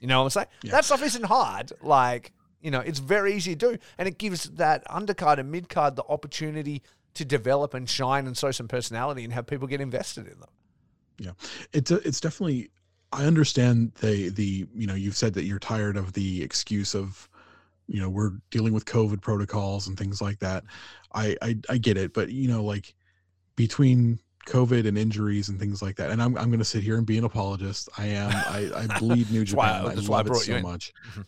You 0.00 0.08
know 0.08 0.18
what 0.18 0.24
I'm 0.24 0.30
saying? 0.30 0.48
Yeah. 0.64 0.72
That 0.72 0.84
stuff 0.84 1.04
isn't 1.04 1.26
hard. 1.26 1.70
Like, 1.80 2.32
you 2.60 2.72
know, 2.72 2.80
it's 2.80 2.98
very 2.98 3.34
easy 3.34 3.54
to 3.54 3.70
do. 3.70 3.78
And 3.98 4.08
it 4.08 4.18
gives 4.18 4.50
that 4.50 4.84
undercard 4.88 5.38
and 5.38 5.54
midcard 5.54 5.94
the 5.94 6.02
opportunity 6.08 6.82
to 7.14 7.24
develop 7.24 7.74
and 7.74 7.88
shine 7.88 8.26
and 8.26 8.36
show 8.36 8.50
some 8.50 8.68
personality 8.68 9.24
and 9.24 9.32
have 9.32 9.46
people 9.46 9.66
get 9.66 9.80
invested 9.80 10.26
in 10.26 10.38
them. 10.38 10.50
Yeah, 11.18 11.32
it's 11.72 11.90
a, 11.90 11.96
it's 12.06 12.20
definitely 12.20 12.70
i 13.10 13.24
understand 13.24 13.92
the 14.02 14.28
the 14.28 14.66
you 14.74 14.86
know 14.86 14.94
you've 14.94 15.16
said 15.16 15.32
that 15.32 15.44
you're 15.44 15.58
tired 15.58 15.96
of 15.96 16.12
the 16.12 16.42
excuse 16.42 16.94
of 16.94 17.26
you 17.86 18.00
know 18.00 18.08
we're 18.10 18.32
dealing 18.50 18.74
with 18.74 18.84
covid 18.84 19.20
protocols 19.22 19.88
and 19.88 19.96
things 19.98 20.20
like 20.20 20.38
that. 20.40 20.62
I 21.14 21.34
i, 21.40 21.56
I 21.70 21.78
get 21.78 21.96
it 21.96 22.12
but 22.12 22.28
you 22.28 22.48
know 22.48 22.62
like 22.62 22.94
between 23.56 24.20
covid 24.46 24.86
and 24.86 24.98
injuries 24.98 25.48
and 25.48 25.58
things 25.58 25.80
like 25.80 25.96
that 25.96 26.10
and 26.10 26.22
i'm, 26.22 26.36
I'm 26.36 26.50
going 26.50 26.58
to 26.58 26.64
sit 26.66 26.82
here 26.82 26.98
and 26.98 27.06
be 27.06 27.18
an 27.18 27.24
apologist. 27.24 27.88
I 27.96 28.06
am 28.08 28.30
i, 28.30 28.70
I 28.76 28.98
bleed 28.98 29.30
new 29.30 29.44
japan. 29.46 29.84
Why 29.84 29.90
I 29.90 29.94
love 29.94 30.26
it 30.26 30.36
so 30.36 30.60
much. 30.60 30.92
Mhm. 31.10 31.24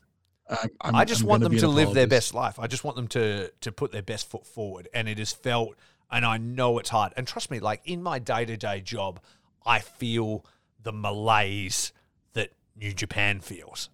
Uh, 0.51 0.67
I'm, 0.81 0.97
I'm, 0.97 1.07
just 1.07 1.23
I'm 1.23 1.29
want 1.29 1.43
them 1.45 1.57
to 1.57 1.69
live 1.69 1.95
their 1.95 2.09
best 2.09 2.35
life. 2.35 2.59
I 2.59 2.67
just 2.67 2.83
want 2.83 2.97
them 2.97 3.07
to 3.09 3.51
to 3.61 3.73
put 3.73 3.93
their 3.93 4.03
best 4.03 4.29
foot 4.29 4.47
forward. 4.47 4.89
And 4.93 5.09
it 5.09 5.19
is 5.19 5.33
felt, 5.33 5.77
and 6.11 6.27
I 6.27 6.39
know 6.39 6.79
it's 6.79 6.91
hard. 6.91 7.13
And 7.17 7.27
trust 7.27 7.51
me, 7.51 7.61
like 7.61 7.81
in 7.85 8.03
my 8.03 8.19
day 8.19 8.45
to 8.45 8.57
day 8.57 8.81
job, 8.81 9.21
I 9.65 9.79
feel 9.79 10.45
the 10.83 10.93
malaise 10.93 11.93
that 12.33 12.51
New 12.77 12.93
Japan 12.93 13.41
feels. 13.41 13.91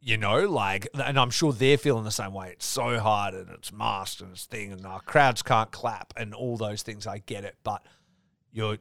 You 0.00 0.16
know, 0.16 0.48
like, 0.48 0.86
and 0.94 1.18
I'm 1.18 1.30
sure 1.30 1.52
they're 1.52 1.78
feeling 1.78 2.04
the 2.04 2.12
same 2.12 2.32
way. 2.32 2.50
It's 2.50 2.66
so 2.66 3.00
hard, 3.00 3.34
and 3.34 3.50
it's 3.50 3.72
masked, 3.72 4.20
and 4.20 4.30
it's 4.30 4.44
thing, 4.44 4.70
and 4.70 4.86
our 4.86 5.00
crowds 5.00 5.42
can't 5.42 5.72
clap, 5.72 6.14
and 6.16 6.32
all 6.32 6.56
those 6.56 6.82
things. 6.82 7.08
I 7.08 7.18
get 7.18 7.42
it, 7.42 7.56
but 7.64 7.84
you're 8.52 8.78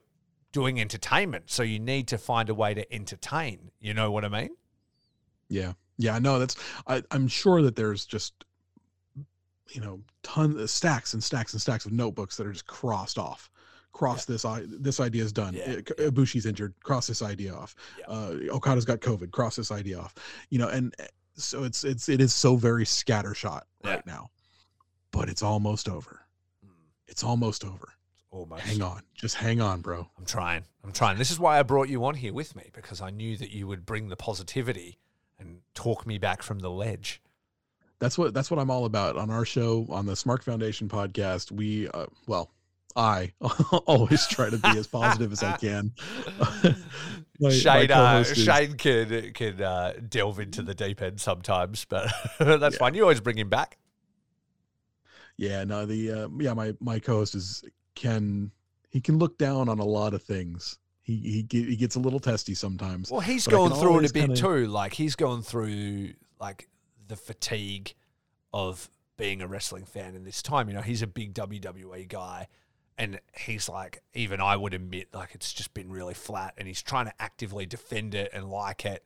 doing 0.52 0.80
entertainment, 0.80 1.46
so 1.48 1.64
you 1.64 1.80
need 1.80 2.08
to 2.10 2.20
find 2.20 2.48
a 2.50 2.54
way 2.54 2.76
to 2.76 2.94
entertain. 2.94 3.72
You 3.80 3.96
know 3.96 4.12
what 4.12 4.24
I 4.24 4.30
mean? 4.30 4.50
Yeah. 5.50 5.74
Yeah. 5.98 6.20
No, 6.20 6.40
that's, 6.40 6.56
I, 6.88 7.04
I'm 7.12 7.28
sure 7.28 7.62
that 7.62 7.76
there's 7.76 8.06
just, 8.06 8.34
you 9.72 9.82
know, 9.82 10.02
tons 10.24 10.56
of 10.58 10.70
stacks 10.70 11.14
and 11.14 11.24
stacks 11.24 11.54
and 11.54 11.62
stacks 11.62 11.86
of 11.86 11.92
notebooks 11.92 12.38
that 12.38 12.46
are 12.48 12.52
just 12.54 12.68
crossed 12.68 13.18
off. 13.18 13.50
Cross 13.92 14.26
this, 14.26 14.44
i 14.44 14.62
this 14.68 15.00
idea 15.00 15.24
is 15.24 15.32
done. 15.32 15.54
Yeah, 15.54 15.64
Uh, 15.78 16.10
Ibushi's 16.12 16.46
injured. 16.46 16.74
Cross 16.84 17.08
this 17.08 17.22
idea 17.22 17.54
off. 17.54 17.76
Yeah. 18.00 18.06
Uh, 18.08 18.36
Okada's 18.52 18.84
got 18.86 19.00
COVID. 19.00 19.32
Cross 19.32 19.56
this 19.56 19.72
idea 19.72 19.98
off. 20.00 20.14
You 20.50 20.60
know, 20.60 20.68
and 20.68 20.94
uh, 21.00 21.04
so 21.36 21.64
it's, 21.64 21.84
it's, 21.86 22.10
it 22.10 22.20
is 22.20 22.34
so 22.34 22.58
very 22.58 22.84
scattershot 22.84 23.62
Yeah. 23.84 23.92
right 23.92 24.06
now, 24.06 24.30
but 25.12 25.30
it's 25.30 25.42
almost 25.42 25.88
over. 25.88 26.22
It's 27.08 27.24
almost 27.24 27.64
over. 27.64 27.94
Almost. 28.32 28.64
Hang 28.64 28.82
on. 28.82 29.02
Just 29.14 29.36
hang 29.36 29.62
on, 29.62 29.80
bro. 29.80 30.10
I'm 30.18 30.26
trying. 30.26 30.64
I'm 30.84 30.92
trying. 30.92 31.18
This 31.18 31.32
is 31.32 31.40
why 31.40 31.58
I 31.58 31.64
brought 31.64 31.88
you 31.88 32.04
on 32.04 32.16
here 32.16 32.34
with 32.34 32.54
me 32.54 32.70
because 32.74 33.00
I 33.00 33.12
knew 33.12 33.38
that 33.38 33.52
you 33.52 33.66
would 33.68 33.86
bring 33.86 34.10
the 34.10 34.18
positivity 34.18 35.00
and 35.40 35.60
talk 35.74 36.06
me 36.06 36.18
back 36.18 36.42
from 36.42 36.60
the 36.60 36.70
ledge. 36.70 37.22
That's 38.00 38.18
what 38.18 38.34
that's 38.34 38.52
what 38.52 38.60
I'm 38.60 38.70
all 38.70 38.86
about 38.86 39.18
on 39.18 39.30
our 39.30 39.46
show 39.46 39.86
on 39.90 40.06
the 40.06 40.16
Smart 40.16 40.44
Foundation 40.44 40.90
podcast. 40.90 41.52
We 41.52 41.88
uh, 41.90 42.08
well, 42.28 42.52
I 42.96 43.34
always 43.86 44.26
try 44.28 44.50
to 44.50 44.58
be 44.58 44.78
as 44.78 44.88
positive 44.88 45.32
as 45.32 45.44
I 45.44 45.58
can. 45.58 45.92
My, 47.38 47.50
Shane, 47.50 47.90
my 47.90 47.96
uh, 47.96 48.24
Shane 48.24 48.78
can 48.78 49.34
can 49.34 49.62
uh, 49.62 49.96
delve 50.08 50.40
into 50.40 50.62
the 50.62 50.74
deep 50.74 51.02
end 51.02 51.20
sometimes, 51.20 51.84
but 51.84 52.10
that's 52.40 52.76
yeah. 52.76 52.80
fine. 52.80 52.94
You 52.94 53.02
always 53.02 53.20
bring 53.20 53.38
him 53.38 53.50
back. 53.50 53.78
Yeah, 55.36 55.66
no, 55.66 55.86
the 55.86 56.12
uh, 56.12 56.28
yeah, 56.40 56.54
my 56.54 56.74
my 56.80 56.98
co-host 57.00 57.36
is 57.36 57.62
Ken. 57.94 58.52
He 58.90 59.02
can 59.02 59.18
look 59.18 59.38
down 59.38 59.68
on 59.68 59.80
a 59.80 59.84
lot 59.84 60.14
of 60.14 60.24
things. 60.24 60.78
He 61.06 61.46
he 61.52 61.64
he 61.64 61.76
gets 61.76 61.96
a 61.96 62.00
little 62.00 62.20
testy 62.20 62.56
sometimes. 62.56 63.12
Well, 63.12 63.22
he's 63.22 63.48
going 63.48 63.72
through 63.74 64.00
it 64.00 64.10
a 64.10 64.14
bit 64.14 64.26
kinda... 64.26 64.36
too. 64.36 64.68
Like 64.68 64.94
he's 64.94 65.16
going 65.16 65.44
through 65.44 66.14
like 66.40 66.68
the 67.08 67.16
fatigue 67.16 67.94
of 68.52 68.90
being 69.18 69.42
a 69.42 69.48
wrestling 69.48 69.86
fan 69.86 70.16
in 70.16 70.24
this 70.24 70.42
time. 70.42 70.68
You 70.68 70.74
know, 70.74 70.82
he's 70.82 71.02
a 71.02 71.08
big 71.08 71.34
WWE 71.34 72.08
guy 72.10 72.48
and 72.98 73.20
he's 73.38 73.68
like, 73.68 74.02
even 74.14 74.40
I 74.40 74.56
would 74.56 74.74
admit, 74.74 75.10
like 75.14 75.36
it's 75.36 75.54
just 75.54 75.74
been 75.74 75.92
really 75.92 76.14
flat, 76.14 76.54
and 76.58 76.68
he's 76.68 76.82
trying 76.82 77.06
to 77.06 77.14
actively 77.20 77.66
defend 77.66 78.16
it 78.16 78.32
and 78.34 78.50
like 78.50 78.86
it, 78.86 79.04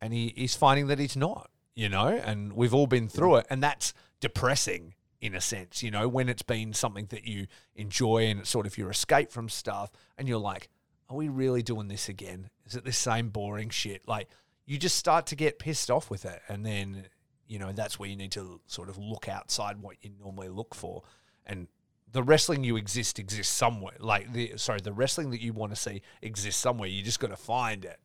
and 0.00 0.12
he, 0.12 0.32
he's 0.36 0.54
finding 0.54 0.86
that 0.88 0.98
he's 0.98 1.16
not, 1.16 1.50
you 1.74 1.88
know, 1.88 2.08
and 2.08 2.52
we've 2.52 2.74
all 2.74 2.86
been 2.86 3.08
through 3.08 3.36
it, 3.36 3.46
and 3.50 3.62
that's 3.62 3.92
depressing 4.20 4.94
in 5.20 5.34
a 5.34 5.40
sense, 5.40 5.82
you 5.82 5.90
know, 5.90 6.06
when 6.06 6.28
it's 6.28 6.42
been 6.42 6.72
something 6.72 7.06
that 7.06 7.26
you 7.26 7.46
enjoy 7.74 8.26
and 8.26 8.40
it's 8.40 8.50
sort 8.50 8.66
of 8.66 8.78
your 8.78 8.90
escape 8.90 9.32
from 9.32 9.48
stuff, 9.48 9.90
and 10.16 10.28
you're 10.28 10.38
like, 10.38 10.68
are 11.08 11.16
we 11.16 11.28
really 11.28 11.62
doing 11.62 11.88
this 11.88 12.08
again? 12.08 12.50
Is 12.66 12.74
it 12.74 12.84
the 12.84 12.92
same 12.92 13.28
boring 13.28 13.70
shit? 13.70 14.06
Like, 14.06 14.28
you 14.64 14.78
just 14.78 14.96
start 14.96 15.26
to 15.26 15.36
get 15.36 15.58
pissed 15.58 15.90
off 15.90 16.10
with 16.10 16.24
it, 16.24 16.42
and 16.48 16.66
then, 16.66 17.06
you 17.46 17.58
know, 17.58 17.72
that's 17.72 17.98
where 17.98 18.08
you 18.08 18.16
need 18.16 18.32
to 18.32 18.60
sort 18.66 18.88
of 18.88 18.98
look 18.98 19.28
outside 19.28 19.80
what 19.80 19.96
you 20.02 20.10
normally 20.20 20.48
look 20.48 20.74
for, 20.74 21.02
and 21.46 21.68
the 22.12 22.22
wrestling 22.22 22.64
you 22.64 22.76
exist 22.76 23.18
exists 23.18 23.54
somewhere. 23.54 23.94
Like 23.98 24.32
the 24.32 24.52
sorry, 24.56 24.80
the 24.80 24.92
wrestling 24.92 25.30
that 25.30 25.40
you 25.40 25.52
want 25.52 25.72
to 25.72 25.76
see 25.76 26.02
exists 26.22 26.60
somewhere. 26.60 26.88
You 26.88 27.02
just 27.02 27.20
got 27.20 27.30
to 27.30 27.36
find 27.36 27.84
it. 27.84 27.98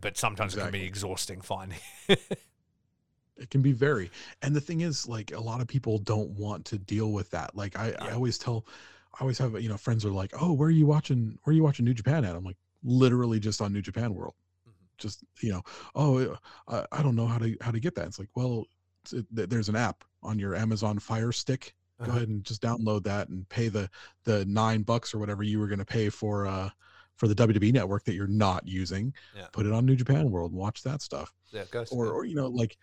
But 0.00 0.16
sometimes 0.16 0.54
exactly. 0.54 0.68
it 0.68 0.72
can 0.72 0.80
be 0.80 0.86
exhausting 0.86 1.40
finding. 1.42 1.78
it 2.08 3.50
can 3.50 3.60
be 3.62 3.72
very. 3.72 4.10
And 4.40 4.56
the 4.56 4.60
thing 4.60 4.80
is, 4.80 5.06
like 5.06 5.32
a 5.32 5.40
lot 5.40 5.60
of 5.60 5.68
people 5.68 5.98
don't 5.98 6.30
want 6.30 6.64
to 6.66 6.78
deal 6.78 7.12
with 7.12 7.30
that. 7.30 7.54
Like 7.54 7.78
I, 7.78 7.90
yeah. 7.90 7.96
I 8.00 8.12
always 8.12 8.38
tell, 8.38 8.66
I 9.14 9.20
always 9.20 9.38
have 9.38 9.60
you 9.60 9.68
know 9.68 9.76
friends 9.76 10.04
are 10.04 10.10
like, 10.10 10.32
oh, 10.40 10.52
where 10.52 10.68
are 10.68 10.72
you 10.72 10.86
watching? 10.86 11.38
Where 11.42 11.52
are 11.52 11.56
you 11.56 11.62
watching 11.62 11.84
New 11.84 11.94
Japan 11.94 12.24
at? 12.24 12.34
I'm 12.34 12.44
like, 12.44 12.56
literally 12.82 13.40
just 13.40 13.60
on 13.60 13.72
New 13.72 13.82
Japan 13.82 14.14
World. 14.14 14.34
Mm-hmm. 14.68 14.84
Just 14.98 15.24
you 15.40 15.52
know, 15.52 15.62
oh, 15.94 16.36
I, 16.68 16.84
I 16.92 17.02
don't 17.02 17.16
know 17.16 17.26
how 17.26 17.38
to 17.38 17.56
how 17.60 17.70
to 17.70 17.80
get 17.80 17.94
that. 17.96 18.06
It's 18.06 18.18
like, 18.18 18.30
well, 18.34 18.64
it's, 19.02 19.12
it, 19.12 19.26
there's 19.50 19.68
an 19.68 19.76
app 19.76 20.04
on 20.22 20.38
your 20.38 20.54
Amazon 20.54 20.98
Fire 20.98 21.32
Stick 21.32 21.74
go 22.02 22.10
uh-huh. 22.10 22.16
ahead 22.16 22.28
and 22.28 22.44
just 22.44 22.62
download 22.62 23.04
that 23.04 23.28
and 23.28 23.48
pay 23.48 23.68
the 23.68 23.88
the 24.24 24.44
nine 24.46 24.82
bucks 24.82 25.14
or 25.14 25.18
whatever 25.18 25.42
you 25.42 25.58
were 25.58 25.68
going 25.68 25.78
to 25.78 25.84
pay 25.84 26.08
for 26.08 26.46
uh 26.46 26.68
for 27.16 27.28
the 27.28 27.34
WWE 27.34 27.72
network 27.72 28.04
that 28.04 28.14
you're 28.14 28.26
not 28.26 28.66
using. 28.66 29.12
Yeah. 29.36 29.46
Put 29.52 29.66
it 29.66 29.72
on 29.72 29.86
New 29.86 29.96
Japan 29.96 30.30
World 30.30 30.52
watch 30.52 30.82
that 30.82 31.02
stuff. 31.02 31.32
Yeah, 31.52 31.64
or 31.90 32.08
or 32.08 32.24
you 32.24 32.34
know 32.34 32.48
like 32.48 32.76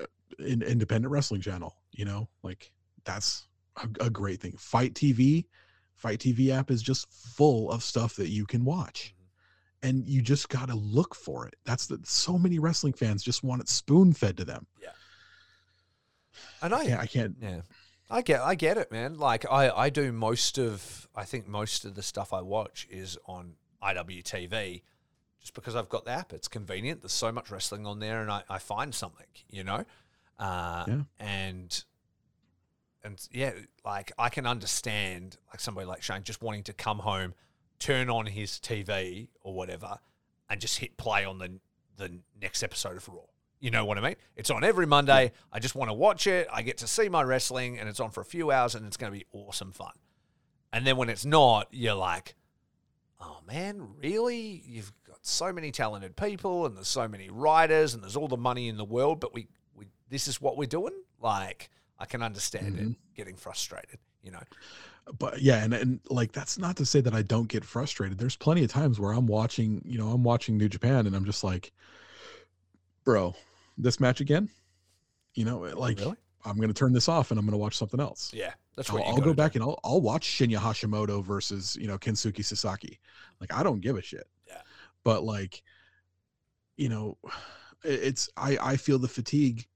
uh, 0.00 0.04
in 0.38 0.62
independent 0.62 1.10
wrestling 1.10 1.40
channel. 1.40 1.76
You 1.92 2.04
know 2.04 2.28
like 2.42 2.70
that's 3.04 3.46
a, 3.76 3.88
a, 4.04 4.10
great 4.10 4.40
thing. 4.40 4.54
FITE 4.58 4.94
TV, 4.94 5.46
FITE 5.98 6.20
TV 6.20 6.50
app 6.50 6.70
is 6.70 6.82
just 6.82 7.10
full 7.10 7.70
of 7.70 7.82
stuff 7.82 8.16
that 8.16 8.28
you 8.28 8.46
can 8.46 8.64
watch. 8.64 9.14
Mm-hmm. 9.14 9.88
And 9.88 10.08
you 10.08 10.22
just 10.22 10.48
got 10.48 10.68
to 10.68 10.74
look 10.74 11.14
for 11.14 11.46
it. 11.46 11.54
That's 11.64 11.86
the 11.86 12.00
so 12.04 12.38
many 12.38 12.58
wrestling 12.58 12.94
fans 12.94 13.22
just 13.22 13.44
want 13.44 13.60
it 13.60 13.68
spoon 13.68 14.12
fed 14.12 14.36
to 14.38 14.44
them. 14.44 14.66
Yeah. 14.82 14.88
And 16.62 16.74
I, 16.74 16.78
I 16.78 16.84
can't, 16.86 17.00
I 17.00 17.06
can't 17.06 17.36
yeah. 17.40 17.60
I 18.10 18.22
get, 18.22 18.40
I 18.40 18.54
get 18.54 18.78
it, 18.78 18.90
man. 18.90 19.18
Like 19.18 19.44
I, 19.50 19.70
I 19.70 19.90
do 19.90 20.12
most 20.12 20.58
of, 20.58 21.08
I 21.14 21.24
think 21.24 21.46
most 21.46 21.84
of 21.84 21.94
the 21.94 22.02
stuff 22.02 22.32
I 22.32 22.40
watch 22.40 22.88
is 22.90 23.18
on 23.26 23.54
IWTV, 23.82 24.82
just 25.40 25.54
because 25.54 25.76
I've 25.76 25.88
got 25.88 26.04
the 26.04 26.12
app. 26.12 26.32
It's 26.32 26.48
convenient. 26.48 27.02
There's 27.02 27.12
so 27.12 27.30
much 27.30 27.50
wrestling 27.50 27.86
on 27.86 28.00
there, 28.00 28.22
and 28.22 28.30
I, 28.30 28.42
I 28.48 28.58
find 28.58 28.94
something, 28.94 29.26
you 29.50 29.62
know, 29.62 29.84
uh, 30.38 30.84
yeah. 30.88 31.00
and 31.20 31.84
and 33.08 33.28
yeah, 33.32 33.52
like 33.84 34.12
I 34.18 34.28
can 34.28 34.46
understand 34.46 35.36
like 35.50 35.60
somebody 35.60 35.86
like 35.86 36.02
Shane 36.02 36.22
just 36.22 36.42
wanting 36.42 36.62
to 36.64 36.72
come 36.72 36.98
home, 37.00 37.34
turn 37.78 38.10
on 38.10 38.26
his 38.26 38.52
TV 38.52 39.28
or 39.42 39.54
whatever, 39.54 39.98
and 40.48 40.60
just 40.60 40.78
hit 40.78 40.96
play 40.96 41.24
on 41.24 41.38
the 41.38 41.58
the 41.96 42.20
next 42.40 42.62
episode 42.62 42.96
of 42.96 43.08
Raw. 43.08 43.22
You 43.60 43.72
know 43.72 43.84
what 43.84 43.98
I 43.98 44.02
mean? 44.02 44.16
It's 44.36 44.50
on 44.50 44.62
every 44.62 44.86
Monday. 44.86 45.24
Yeah. 45.24 45.30
I 45.52 45.58
just 45.58 45.74
want 45.74 45.90
to 45.90 45.94
watch 45.94 46.26
it. 46.28 46.46
I 46.52 46.62
get 46.62 46.78
to 46.78 46.86
see 46.86 47.08
my 47.08 47.22
wrestling, 47.22 47.78
and 47.78 47.88
it's 47.88 47.98
on 47.98 48.10
for 48.10 48.20
a 48.20 48.24
few 48.24 48.52
hours, 48.52 48.76
and 48.76 48.86
it's 48.86 48.96
going 48.96 49.12
to 49.12 49.18
be 49.18 49.24
awesome 49.32 49.72
fun. 49.72 49.92
And 50.72 50.86
then 50.86 50.96
when 50.96 51.08
it's 51.08 51.24
not, 51.24 51.66
you're 51.72 51.94
like, 51.94 52.36
oh 53.20 53.38
man, 53.48 53.88
really? 54.00 54.62
You've 54.64 54.92
got 55.04 55.26
so 55.26 55.52
many 55.52 55.72
talented 55.72 56.14
people, 56.14 56.66
and 56.66 56.76
there's 56.76 56.86
so 56.86 57.08
many 57.08 57.30
writers, 57.30 57.94
and 57.94 58.02
there's 58.02 58.16
all 58.16 58.28
the 58.28 58.36
money 58.36 58.68
in 58.68 58.76
the 58.76 58.84
world, 58.84 59.18
but 59.18 59.34
we, 59.34 59.48
we 59.74 59.86
this 60.08 60.28
is 60.28 60.40
what 60.40 60.56
we're 60.56 60.66
doing? 60.66 60.94
Like, 61.20 61.68
I 61.98 62.06
can 62.06 62.22
understand 62.22 62.76
mm-hmm. 62.76 62.90
it 62.90 62.96
getting 63.16 63.36
frustrated, 63.36 63.98
you 64.22 64.30
know? 64.30 64.40
But 65.18 65.40
yeah, 65.40 65.64
and, 65.64 65.72
and 65.72 66.00
like 66.10 66.32
that's 66.32 66.58
not 66.58 66.76
to 66.76 66.84
say 66.84 67.00
that 67.00 67.14
I 67.14 67.22
don't 67.22 67.48
get 67.48 67.64
frustrated. 67.64 68.18
There's 68.18 68.36
plenty 68.36 68.62
of 68.64 68.70
times 68.70 69.00
where 69.00 69.12
I'm 69.12 69.26
watching, 69.26 69.82
you 69.84 69.98
know, 69.98 70.08
I'm 70.08 70.22
watching 70.22 70.58
New 70.58 70.68
Japan, 70.68 71.06
and 71.06 71.16
I'm 71.16 71.24
just 71.24 71.42
like, 71.42 71.72
bro, 73.04 73.34
this 73.78 74.00
match 74.00 74.20
again, 74.20 74.50
you 75.34 75.44
know, 75.44 75.64
oh, 75.64 75.78
like 75.78 75.98
really? 75.98 76.16
I'm 76.44 76.56
going 76.56 76.68
to 76.68 76.74
turn 76.74 76.92
this 76.92 77.08
off 77.08 77.30
and 77.30 77.38
I'm 77.38 77.46
going 77.46 77.52
to 77.52 77.58
watch 77.58 77.76
something 77.76 78.00
else. 78.00 78.32
Yeah, 78.34 78.52
that's 78.76 78.92
what 78.92 79.02
I'll, 79.02 79.14
I'll 79.14 79.20
go 79.20 79.34
back 79.34 79.54
and 79.54 79.64
I'll 79.64 79.78
I'll 79.82 80.00
watch 80.00 80.26
Shinya 80.26 80.58
Hashimoto 80.58 81.24
versus 81.24 81.76
you 81.80 81.86
know 81.86 81.98
Kensuke 81.98 82.44
Sasaki. 82.44 82.98
Like 83.40 83.52
I 83.54 83.62
don't 83.62 83.80
give 83.80 83.96
a 83.96 84.02
shit. 84.02 84.26
Yeah, 84.46 84.60
but 85.04 85.24
like, 85.24 85.62
you 86.76 86.88
know, 86.88 87.16
it's 87.84 88.28
I 88.36 88.58
I 88.60 88.76
feel 88.76 88.98
the 88.98 89.08
fatigue, 89.08 89.66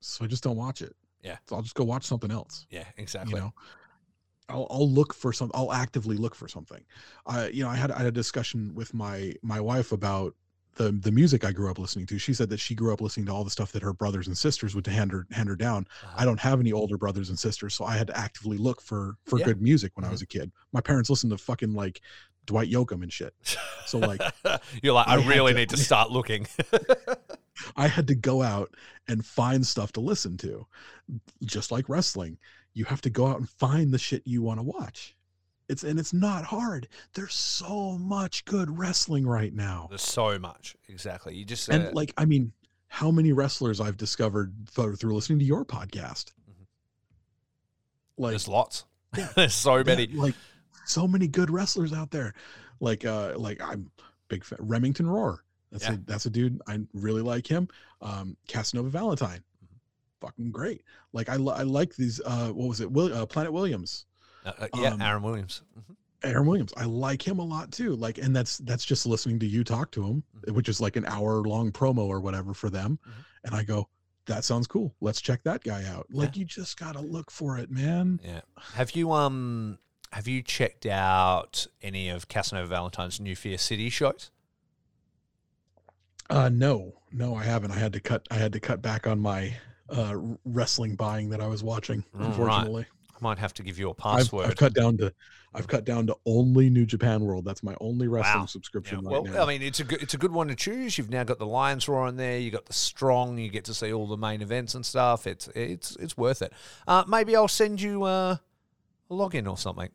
so 0.00 0.24
I 0.24 0.28
just 0.28 0.42
don't 0.42 0.56
watch 0.56 0.82
it. 0.82 0.94
Yeah, 1.22 1.36
so 1.46 1.56
I'll 1.56 1.62
just 1.62 1.74
go 1.74 1.84
watch 1.84 2.04
something 2.04 2.30
else. 2.30 2.66
Yeah, 2.70 2.84
exactly. 2.96 3.34
You 3.34 3.40
know. 3.40 3.54
I'll, 4.48 4.66
I'll 4.70 4.90
look 4.90 5.14
for 5.14 5.32
some. 5.32 5.50
I'll 5.54 5.72
actively 5.72 6.16
look 6.16 6.34
for 6.34 6.48
something. 6.48 6.84
Uh, 7.26 7.48
you 7.52 7.62
know, 7.62 7.70
I 7.70 7.76
had 7.76 7.90
I 7.90 7.98
had 7.98 8.06
a 8.06 8.12
discussion 8.12 8.74
with 8.74 8.92
my 8.92 9.32
my 9.42 9.60
wife 9.60 9.92
about 9.92 10.34
the 10.74 10.92
the 10.92 11.12
music 11.12 11.44
I 11.44 11.52
grew 11.52 11.70
up 11.70 11.78
listening 11.78 12.06
to. 12.06 12.18
She 12.18 12.34
said 12.34 12.48
that 12.50 12.60
she 12.60 12.74
grew 12.74 12.92
up 12.92 13.00
listening 13.00 13.26
to 13.26 13.32
all 13.32 13.44
the 13.44 13.50
stuff 13.50 13.72
that 13.72 13.82
her 13.82 13.92
brothers 13.92 14.26
and 14.26 14.36
sisters 14.36 14.74
would 14.74 14.86
hand 14.86 15.12
her 15.12 15.26
hand 15.30 15.48
her 15.48 15.56
down. 15.56 15.86
Uh-huh. 16.02 16.14
I 16.18 16.24
don't 16.24 16.40
have 16.40 16.60
any 16.60 16.72
older 16.72 16.96
brothers 16.96 17.28
and 17.28 17.38
sisters, 17.38 17.74
so 17.74 17.84
I 17.84 17.96
had 17.96 18.06
to 18.08 18.18
actively 18.18 18.56
look 18.56 18.80
for 18.80 19.16
for 19.24 19.38
yeah. 19.38 19.46
good 19.46 19.62
music 19.62 19.92
when 19.94 20.02
mm-hmm. 20.02 20.10
I 20.10 20.12
was 20.12 20.22
a 20.22 20.26
kid. 20.26 20.50
My 20.72 20.80
parents 20.80 21.10
listened 21.10 21.30
to 21.32 21.38
fucking 21.38 21.72
like 21.72 22.00
Dwight 22.46 22.70
Yoakam 22.70 23.02
and 23.02 23.12
shit. 23.12 23.34
So 23.86 23.98
like 23.98 24.22
you're 24.82 24.94
like, 24.94 25.08
I, 25.08 25.14
I 25.14 25.26
really 25.26 25.52
to, 25.52 25.58
need 25.58 25.70
to 25.70 25.76
start 25.78 26.10
looking. 26.10 26.46
I 27.76 27.86
had 27.86 28.06
to 28.08 28.14
go 28.14 28.42
out 28.42 28.74
and 29.08 29.24
find 29.24 29.66
stuff 29.66 29.92
to 29.92 30.00
listen 30.00 30.36
to. 30.38 30.66
Just 31.44 31.70
like 31.70 31.88
wrestling. 31.88 32.38
You 32.74 32.84
have 32.86 33.02
to 33.02 33.10
go 33.10 33.26
out 33.26 33.38
and 33.38 33.48
find 33.48 33.92
the 33.92 33.98
shit 33.98 34.22
you 34.24 34.42
want 34.42 34.58
to 34.58 34.64
watch. 34.64 35.14
It's 35.68 35.84
and 35.84 35.98
it's 35.98 36.12
not 36.12 36.44
hard. 36.44 36.88
There's 37.14 37.34
so 37.34 37.96
much 37.98 38.44
good 38.44 38.76
wrestling 38.76 39.26
right 39.26 39.54
now. 39.54 39.86
There's 39.88 40.02
so 40.02 40.38
much. 40.38 40.76
Exactly. 40.88 41.34
You 41.34 41.44
just 41.44 41.68
and 41.68 41.94
like 41.94 42.12
I 42.16 42.24
mean, 42.24 42.52
how 42.88 43.10
many 43.10 43.32
wrestlers 43.32 43.80
I've 43.80 43.96
discovered 43.96 44.52
through, 44.68 44.96
through 44.96 45.14
listening 45.14 45.38
to 45.38 45.44
your 45.44 45.64
podcast. 45.64 46.32
Mm-hmm. 46.50 46.64
Like 48.18 48.30
there's 48.32 48.48
lots. 48.48 48.84
Yeah, 49.16 49.28
there's 49.34 49.54
so 49.54 49.82
many. 49.84 50.06
Yeah, 50.06 50.20
like 50.20 50.34
so 50.84 51.06
many 51.06 51.28
good 51.28 51.50
wrestlers 51.50 51.92
out 51.92 52.10
there. 52.10 52.34
Like 52.80 53.04
uh 53.04 53.34
like 53.36 53.60
I'm 53.62 53.90
big 54.28 54.44
fan 54.44 54.58
Remington 54.60 55.08
Roar. 55.08 55.44
That's 55.70 55.84
yeah. 55.84 55.94
a 55.94 55.96
that's 56.04 56.26
a 56.26 56.30
dude 56.30 56.60
I 56.66 56.80
really 56.92 57.22
like 57.22 57.46
him. 57.46 57.68
Um 58.00 58.36
Casanova 58.48 58.90
Valentine. 58.90 59.42
Mm-hmm. 59.64 60.26
Fucking 60.26 60.50
great. 60.50 60.82
Like 61.12 61.28
I 61.28 61.34
I 61.34 61.62
like 61.62 61.94
these 61.96 62.20
uh 62.24 62.48
what 62.48 62.68
was 62.68 62.80
it? 62.80 62.90
Will, 62.90 63.12
uh, 63.14 63.26
Planet 63.26 63.52
Williams. 63.52 64.06
Uh, 64.44 64.52
uh, 64.58 64.68
yeah, 64.76 64.90
um, 64.90 65.00
Aaron 65.00 65.22
Williams. 65.22 65.62
Mm-hmm. 65.78 65.92
Aaron 66.24 66.46
Williams. 66.46 66.72
I 66.76 66.84
like 66.84 67.26
him 67.26 67.38
a 67.38 67.44
lot 67.44 67.72
too. 67.72 67.96
Like, 67.96 68.18
and 68.18 68.34
that's 68.34 68.58
that's 68.58 68.84
just 68.84 69.06
listening 69.06 69.38
to 69.40 69.46
you 69.46 69.64
talk 69.64 69.90
to 69.92 70.04
him, 70.04 70.22
mm-hmm. 70.36 70.54
which 70.54 70.68
is 70.68 70.80
like 70.80 70.96
an 70.96 71.06
hour 71.06 71.42
long 71.42 71.72
promo 71.72 72.06
or 72.06 72.20
whatever 72.20 72.54
for 72.54 72.70
them. 72.70 72.98
Mm-hmm. 73.02 73.20
And 73.44 73.54
I 73.54 73.62
go, 73.64 73.88
that 74.26 74.44
sounds 74.44 74.66
cool. 74.66 74.94
Let's 75.00 75.20
check 75.20 75.42
that 75.44 75.64
guy 75.64 75.84
out. 75.86 76.06
Like, 76.10 76.36
yeah. 76.36 76.40
you 76.40 76.44
just 76.44 76.78
gotta 76.78 77.00
look 77.00 77.30
for 77.30 77.58
it, 77.58 77.70
man. 77.70 78.20
Yeah. 78.22 78.40
Have 78.74 78.92
you 78.92 79.12
um 79.12 79.78
have 80.12 80.28
you 80.28 80.42
checked 80.42 80.86
out 80.86 81.66
any 81.82 82.08
of 82.08 82.28
Casanova 82.28 82.68
Valentine's 82.68 83.18
New 83.20 83.34
Fear 83.34 83.58
City 83.58 83.88
shows? 83.90 84.30
Uh, 86.30 86.48
no, 86.48 86.92
no, 87.12 87.34
I 87.34 87.44
haven't. 87.44 87.72
I 87.72 87.78
had 87.78 87.92
to 87.94 88.00
cut. 88.00 88.26
I 88.30 88.34
had 88.34 88.52
to 88.52 88.60
cut 88.60 88.80
back 88.82 89.06
on 89.06 89.18
my 89.18 89.54
uh 89.90 90.16
wrestling 90.44 90.94
buying 90.94 91.28
that 91.30 91.40
I 91.40 91.46
was 91.46 91.62
watching. 91.62 92.04
Unfortunately. 92.14 92.82
Right 92.82 93.22
Might 93.22 93.38
have 93.38 93.52
to 93.54 93.62
give 93.62 93.78
you 93.78 93.88
a 93.88 93.90
I've, 93.90 93.98
password. 93.98 94.46
I've 94.46 94.56
cut 94.56 94.72
down 94.74 94.96
to 94.98 95.12
I've 95.54 95.66
cut 95.66 95.84
down 95.84 96.06
to 96.06 96.16
only 96.24 96.70
New 96.70 96.86
Japan 96.86 97.20
World. 97.22 97.44
That's 97.44 97.62
my 97.62 97.74
only 97.80 98.08
wrestling 98.08 98.40
Wow. 98.42 98.46
subscription 98.46 99.00
Yeah, 99.02 99.10
right 99.10 99.22
well, 99.22 99.32
now. 99.32 99.42
I 99.42 99.46
mean, 99.46 99.62
it's 99.62 99.80
a 99.80 99.84
good 99.84 100.02
it's 100.02 100.14
a 100.14 100.18
good 100.18 100.32
one 100.32 100.48
to 100.48 100.54
choose. 100.54 100.96
You've 100.96 101.10
now 101.10 101.24
got 101.24 101.38
the 101.38 101.46
Lions 101.46 101.86
Roar 101.88 102.06
on 102.06 102.16
there. 102.16 102.38
You 102.38 102.50
got 102.50 102.66
the 102.66 102.72
Strong. 102.72 103.38
You 103.38 103.50
get 103.50 103.64
to 103.66 103.74
see 103.74 103.92
all 103.92 104.06
the 104.06 104.16
main 104.16 104.40
events 104.40 104.74
and 104.74 104.86
stuff. 104.86 105.26
It's 105.26 105.48
it's 105.54 105.96
it's 105.96 106.16
worth 106.16 106.40
it. 106.42 106.52
Uh, 106.88 107.04
maybe 107.06 107.36
I'll 107.36 107.48
send 107.48 107.80
you 107.82 108.04
uh, 108.04 108.36
a 109.10 109.14
login 109.14 109.48
or 109.48 109.58
something, 109.58 109.90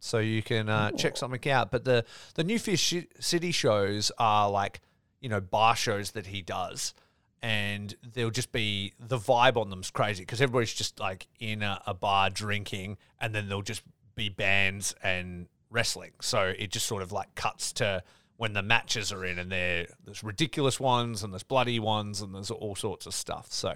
so 0.00 0.18
you 0.18 0.42
can 0.42 0.68
uh, 0.68 0.90
check 0.92 1.16
something 1.16 1.50
out. 1.50 1.70
But 1.70 1.84
the 1.84 2.04
the 2.34 2.42
New 2.42 2.58
Fear 2.58 3.04
City 3.20 3.52
shows 3.52 4.10
are 4.18 4.50
like 4.50 4.80
you 5.20 5.28
know 5.28 5.40
bar 5.40 5.76
shows 5.76 6.12
that 6.12 6.26
he 6.26 6.42
does. 6.42 6.94
And 7.42 7.94
there'll 8.02 8.30
just 8.30 8.52
be 8.52 8.92
the 8.98 9.16
vibe 9.16 9.56
on 9.56 9.70
them's 9.70 9.90
crazy 9.90 10.24
because 10.24 10.42
everybody's 10.42 10.74
just 10.74 11.00
like 11.00 11.26
in 11.38 11.62
a, 11.62 11.80
a 11.86 11.94
bar 11.94 12.28
drinking, 12.28 12.98
and 13.18 13.34
then 13.34 13.48
there'll 13.48 13.62
just 13.62 13.82
be 14.14 14.28
bands 14.28 14.94
and 15.02 15.46
wrestling. 15.70 16.10
So 16.20 16.52
it 16.58 16.70
just 16.70 16.84
sort 16.84 17.02
of 17.02 17.12
like 17.12 17.34
cuts 17.36 17.72
to 17.74 18.02
when 18.36 18.52
the 18.52 18.62
matches 18.62 19.10
are 19.10 19.24
in, 19.24 19.38
and 19.38 19.50
there 19.50 19.86
there's 20.04 20.22
ridiculous 20.22 20.78
ones 20.78 21.22
and 21.22 21.32
there's 21.32 21.42
bloody 21.42 21.80
ones 21.80 22.20
and 22.20 22.34
there's 22.34 22.50
all 22.50 22.74
sorts 22.74 23.06
of 23.06 23.14
stuff. 23.14 23.50
So 23.50 23.74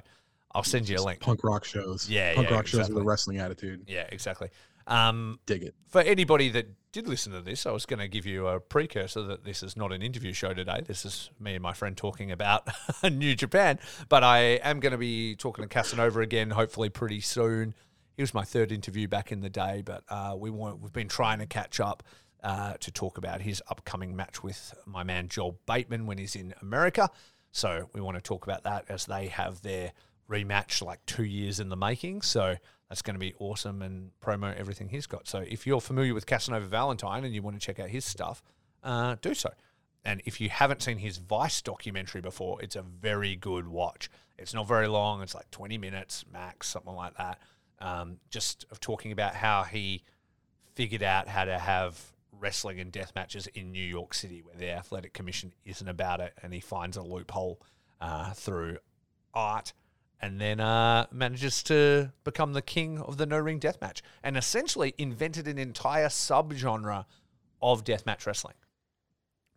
I'll 0.55 0.63
send 0.63 0.89
you 0.89 0.97
a 0.97 1.03
link. 1.03 1.21
punk 1.21 1.43
rock 1.43 1.65
shows. 1.65 2.09
Yeah, 2.09 2.35
punk 2.35 2.51
yeah, 2.51 2.57
rock 2.57 2.67
shows 2.67 2.89
with 2.89 2.99
a 2.99 3.05
wrestling 3.05 3.39
attitude. 3.39 3.85
Yeah, 3.89 4.07
exactly. 4.13 4.51
Um, 4.87 5.39
Dig 5.47 5.63
it. 5.63 5.75
for 5.89 6.01
anybody 6.01 6.51
that 6.51 6.67
did 6.93 7.09
listen 7.09 7.33
to 7.33 7.41
this, 7.41 7.67
I 7.67 7.73
was 7.73 7.87
going 7.87 7.99
to 7.99 8.09
give 8.09 8.25
you 8.25 8.47
a 8.47 8.61
precursor 8.61 9.23
that 9.23 9.45
this 9.45 9.63
is 9.63 9.77
not 9.77 9.93
an 9.93 10.01
interview 10.01 10.33
show 10.33 10.55
today. 10.55 10.83
This 10.87 11.05
is 11.05 11.31
me 11.41 11.55
and 11.55 11.63
my 11.63 11.73
friend 11.73 11.97
talking 11.97 12.31
about 12.31 12.69
New 13.03 13.35
Japan. 13.35 13.79
But 14.09 14.23
I 14.23 14.61
am 14.63 14.79
going 14.79 14.93
to 14.93 14.99
be 14.99 15.35
talking 15.35 15.65
to 15.65 15.69
Casanova 15.69 16.21
again, 16.21 16.51
hopefully 16.51 16.91
pretty 16.91 17.21
soon. 17.21 17.75
He 18.17 18.23
was 18.23 18.33
my 18.33 18.45
third 18.45 18.71
interview 18.71 19.09
back 19.09 19.33
in 19.33 19.41
the 19.41 19.51
day, 19.51 19.83
but 19.85 20.05
uh, 20.09 20.37
we 20.39 20.51
want, 20.51 20.81
we've 20.81 20.93
been 20.93 21.09
trying 21.09 21.41
to 21.41 21.47
catch 21.47 21.81
up 21.81 22.05
uh, 22.45 22.75
to 22.75 22.93
talk 22.93 23.19
about 23.19 23.41
his 23.41 23.61
upcoming 23.69 24.15
match 24.15 24.45
with 24.45 24.73
my 24.87 25.03
man 25.03 25.27
Joel 25.29 25.59
Bateman 25.67 26.07
when 26.07 26.19
he's 26.19 26.37
in 26.37 26.55
America. 26.63 27.11
So 27.51 27.89
we 27.93 28.01
want 28.01 28.17
to 28.17 28.23
talk 28.23 28.47
about 28.47 28.63
that 28.65 28.85
as 28.89 29.07
they 29.07 29.27
have 29.29 29.63
their 29.63 29.93
rematch 30.31 30.81
like 30.81 31.05
two 31.07 31.25
years 31.25 31.59
in 31.59 31.71
the 31.71 31.77
making. 31.77 32.23
So 32.23 32.57
that's 32.89 33.03
going 33.03 33.15
to 33.15 33.21
be 33.21 33.35
awesome 33.39 33.83
and 33.83 34.11
promo 34.21 34.55
everything 34.57 34.89
he's 34.89 35.07
got. 35.07 35.27
So 35.27 35.39
if 35.39 35.67
you're 35.67 35.81
familiar 35.81 36.15
with 36.15 36.27
Casanova 36.27 36.67
Valentine 36.67 37.25
and 37.25 37.35
you 37.35 37.43
want 37.43 37.59
to 37.59 37.65
check 37.65 37.81
out 37.81 37.89
his 37.89 38.05
stuff, 38.05 38.43
uh, 38.83 39.17
do 39.21 39.35
so. 39.35 39.51
And 40.05 40.21
if 40.27 40.41
you 40.41 40.51
haven't 40.51 40.83
seen 40.83 40.99
his 40.99 41.17
Vice 41.17 41.63
documentary 41.63 42.21
before, 42.21 42.61
it's 42.63 42.77
a 42.77 42.83
very 42.83 43.37
good 43.37 43.67
watch. 43.67 44.11
It's 44.37 44.53
not 44.53 44.69
very 44.69 44.87
long, 44.87 45.23
it's 45.23 45.35
like 45.35 45.51
20 45.51 45.79
minutes 45.79 46.25
max, 46.31 46.69
something 46.69 46.95
like 46.95 47.17
that. 47.17 47.39
Um, 47.81 48.19
just 48.31 48.67
of 48.71 48.81
talking 48.81 49.13
about 49.13 49.35
how 49.35 49.63
he 49.63 50.05
figured 50.75 51.03
out 51.03 51.29
how 51.29 51.45
to 51.45 51.59
have 51.59 52.13
wrestling 52.33 52.81
and 52.81 52.93
death 52.93 53.13
matches 53.15 53.47
in 53.49 53.73
New 53.73 53.85
York 53.85 54.13
City 54.13 54.43
where 54.43 54.57
the 54.57 54.71
athletic 54.71 55.13
commission 55.15 55.53
isn't 55.65 55.89
about 55.89 56.21
it 56.21 56.35
and 56.43 56.53
he 56.53 56.61
finds 56.61 56.97
a 56.97 57.03
loophole 57.03 57.61
uh, 58.01 58.33
through 58.33 58.79
art 59.33 59.73
and 60.21 60.41
then 60.41 60.61
uh, 60.61 61.07
manages 61.11 61.63
to 61.65 62.13
become 62.25 62.53
the 62.53 62.63
king 62.63 62.99
of 62.99 63.17
the 63.17 63.27
no 63.27 63.39
ring 63.39 63.59
death 63.59 63.81
match 63.81 64.03
and 64.23 64.37
essentially 64.37 64.95
invented 64.99 65.47
an 65.47 65.59
entire 65.59 66.09
subgenre 66.09 67.05
of 67.61 67.85
deathmatch 67.85 68.27
wrestling. 68.27 68.55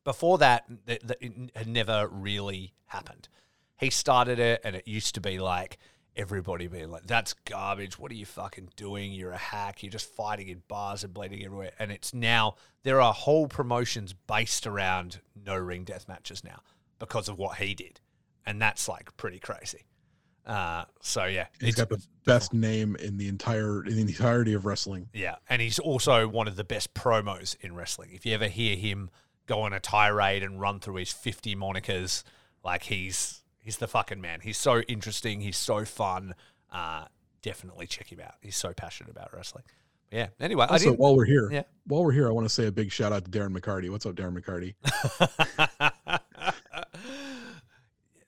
Before 0.04 0.38
that, 0.38 0.66
th- 0.88 1.02
th- 1.02 1.20
it 1.20 1.52
had 1.56 1.68
never 1.68 2.08
really 2.08 2.74
happened. 2.86 3.28
He 3.78 3.90
started 3.90 4.40
it, 4.40 4.62
and 4.64 4.76
it 4.76 4.88
used 4.88 5.16
to 5.16 5.22
be 5.22 5.38
like 5.40 5.78
everybody 6.16 6.68
being 6.68 6.90
like, 6.90 7.06
"That's 7.06 7.34
garbage. 7.46 8.00
What 8.00 8.12
are 8.12 8.16
you 8.16 8.26
fucking 8.26 8.72
doing? 8.78 9.12
You're 9.12 9.34
a 9.34 9.38
hack. 9.38 9.84
You're 9.84 9.92
just 9.92 10.10
fighting 10.16 10.48
in 10.48 10.64
bars 10.68 11.04
and 11.04 11.14
bleeding 11.14 11.44
everywhere." 11.44 11.74
And 11.78 11.92
it's 11.92 12.14
now 12.14 12.56
there 12.84 13.02
are 13.02 13.14
whole 13.14 13.48
promotions 13.48 14.14
based 14.14 14.66
around 14.66 15.20
no 15.36 15.58
ring 15.58 15.84
death 15.84 16.08
matches 16.08 16.44
now 16.44 16.62
because 17.00 17.28
of 17.28 17.38
what 17.38 17.58
he 17.58 17.76
did, 17.76 18.00
and 18.46 18.62
that's 18.62 18.88
like 18.88 19.16
pretty 19.18 19.40
crazy. 19.40 19.87
Uh, 20.48 20.86
so 21.02 21.26
yeah, 21.26 21.48
he's 21.60 21.76
got 21.76 21.90
the 21.90 22.02
best 22.26 22.54
name 22.54 22.96
in 22.96 23.18
the 23.18 23.28
entire 23.28 23.84
in 23.86 23.96
the 23.96 24.02
entirety 24.02 24.54
of 24.54 24.66
wrestling. 24.66 25.10
yeah, 25.14 25.36
and 25.50 25.62
he's 25.62 25.78
also 25.78 26.26
one 26.28 26.48
of 26.48 26.56
the 26.56 26.64
best 26.64 26.94
promos 26.94 27.56
in 27.60 27.76
wrestling. 27.76 28.12
If 28.14 28.26
you 28.26 28.34
ever 28.34 28.48
hear 28.48 28.78
him 28.78 29.10
go 29.46 29.62
on 29.62 29.74
a 29.74 29.80
tirade 29.82 30.44
and 30.44 30.60
run 30.62 30.80
through 30.80 30.96
his 30.96 31.12
50 31.12 31.56
monikers, 31.58 32.24
like 32.64 32.84
he's 32.84 33.44
he's 33.60 33.76
the 33.78 33.88
fucking 33.90 34.22
man. 34.22 34.40
He's 34.42 34.58
so 34.58 34.80
interesting, 34.82 35.42
he's 35.42 35.58
so 35.58 35.84
fun. 35.84 36.34
Uh, 36.72 37.06
definitely 37.42 37.86
check 37.88 38.10
him 38.12 38.22
out. 38.22 38.36
He's 38.42 38.56
so 38.56 38.72
passionate 38.74 39.12
about 39.12 39.34
wrestling. 39.34 39.66
Yeah. 40.12 40.28
Anyway, 40.40 40.64
I 40.70 40.74
Also, 40.74 40.94
while 40.94 41.16
we're 41.18 41.26
here, 41.26 41.50
Yeah. 41.52 41.64
while 41.86 42.06
we're 42.06 42.14
here, 42.14 42.30
I 42.30 42.32
want 42.32 42.48
to 42.48 42.54
say 42.54 42.68
a 42.68 42.72
big 42.72 42.94
shout 42.94 43.12
out 43.12 43.26
to 43.26 43.32
Darren 43.32 43.54
McCarty. 43.58 43.90
What's 43.90 44.06
up, 44.06 44.16
Darren 44.16 44.38
McCarty? 44.42 44.76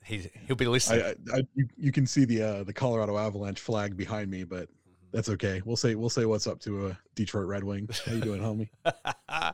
He's, 0.09 0.27
he'll 0.47 0.55
be 0.55 0.65
listening. 0.65 1.03
I, 1.03 1.09
I, 1.09 1.37
I 1.37 1.41
you, 1.53 1.67
you 1.77 1.91
can 1.91 2.07
see 2.07 2.25
the 2.25 2.41
uh, 2.41 2.63
the 2.63 2.73
Colorado 2.73 3.15
Avalanche 3.15 3.59
flag 3.59 3.95
behind 3.95 4.31
me, 4.31 4.43
but 4.43 4.67
that's 5.11 5.29
okay. 5.29 5.61
We'll 5.63 5.77
say 5.77 5.93
we'll 5.93 6.09
say 6.09 6.25
what's 6.25 6.47
up 6.47 6.59
to 6.61 6.87
a 6.87 6.97
Detroit 7.13 7.45
Red 7.45 7.63
Wing. 7.63 7.87
How 8.05 8.13
you 8.13 8.21
doing, 8.21 8.41
homie? 8.41 8.69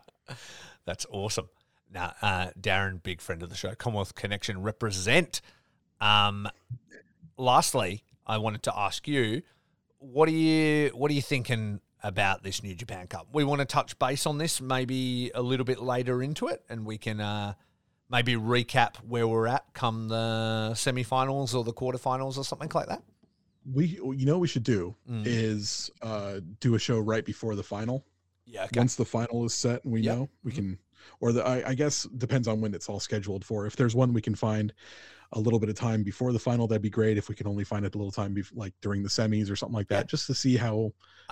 That's 0.85 1.05
awesome. 1.11 1.49
Now, 1.93 2.13
uh, 2.21 2.47
Darren, 2.59 3.03
big 3.03 3.19
friend 3.19 3.43
of 3.43 3.49
the 3.49 3.55
show, 3.55 3.75
Commonwealth 3.75 4.15
Connection 4.15 4.61
represent. 4.61 5.41
Um, 5.99 6.47
lastly, 7.37 8.03
I 8.25 8.37
wanted 8.37 8.63
to 8.63 8.77
ask 8.77 9.07
you, 9.07 9.41
what 9.99 10.29
are 10.29 10.33
you 10.33 10.89
what 10.89 11.11
are 11.11 11.13
you 11.13 11.21
thinking 11.21 11.81
about 12.01 12.43
this 12.43 12.63
New 12.63 12.75
Japan 12.75 13.07
Cup? 13.07 13.27
We 13.33 13.43
want 13.43 13.59
to 13.59 13.65
touch 13.65 13.99
base 13.99 14.25
on 14.25 14.37
this 14.37 14.61
maybe 14.61 15.31
a 15.35 15.41
little 15.41 15.65
bit 15.65 15.81
later 15.81 16.23
into 16.23 16.47
it, 16.47 16.63
and 16.69 16.85
we 16.85 16.97
can 16.97 17.19
uh, 17.19 17.55
maybe 18.09 18.33
recap 18.35 18.97
where 19.07 19.27
we're 19.27 19.47
at 19.47 19.65
come 19.73 20.07
the 20.07 20.71
semifinals 20.73 21.53
or 21.55 21.63
the 21.63 21.73
quarterfinals 21.73 22.37
or 22.37 22.43
something 22.43 22.69
like 22.73 22.87
that. 22.87 23.01
We 23.71 23.87
you 23.87 24.25
know 24.25 24.33
what 24.33 24.41
we 24.41 24.47
should 24.47 24.63
do 24.63 24.95
Mm. 25.09 25.23
is 25.25 25.89
uh, 26.01 26.39
do 26.59 26.75
a 26.75 26.79
show 26.79 26.99
right 26.99 27.25
before 27.25 27.55
the 27.55 27.63
final. 27.63 28.05
Yeah, 28.45 28.65
okay. 28.65 28.79
Once 28.79 28.95
the 28.95 29.05
final 29.05 29.43
is 29.45 29.53
set 29.55 29.83
and 29.83 29.91
we 29.93 30.01
Yep. 30.01 30.15
know, 30.15 30.29
we 30.43 30.51
Mhm. 30.51 30.55
can, 30.55 30.79
or 31.19 31.31
the 31.31 31.43
I, 31.45 31.69
I 31.69 31.73
guess 31.73 32.03
depends 32.17 32.47
on 32.47 32.61
when 32.61 32.75
it's 32.75 32.87
all 32.89 32.99
scheduled 32.99 33.43
for. 33.43 33.65
If 33.65 33.75
there's 33.75 33.95
one 33.95 34.13
we 34.13 34.21
can 34.21 34.35
find 34.35 34.71
a 35.33 35.39
little 35.39 35.59
bit 35.59 35.69
of 35.69 35.75
time 35.75 36.03
before 36.03 36.31
the 36.33 36.39
final, 36.39 36.67
that'd 36.67 36.81
be 36.81 36.89
great. 36.89 37.17
If 37.17 37.29
we 37.29 37.35
can 37.35 37.47
only 37.47 37.63
find 37.63 37.85
it 37.85 37.95
a 37.95 37.97
little 37.97 38.11
time, 38.11 38.35
like 38.53 38.73
during 38.81 39.03
the 39.03 39.09
semis 39.09 39.49
or 39.51 39.55
something 39.55 39.75
like 39.75 39.87
that, 39.89 40.07
just 40.07 40.27
to 40.27 40.33
see 40.35 40.55
how 40.57 40.91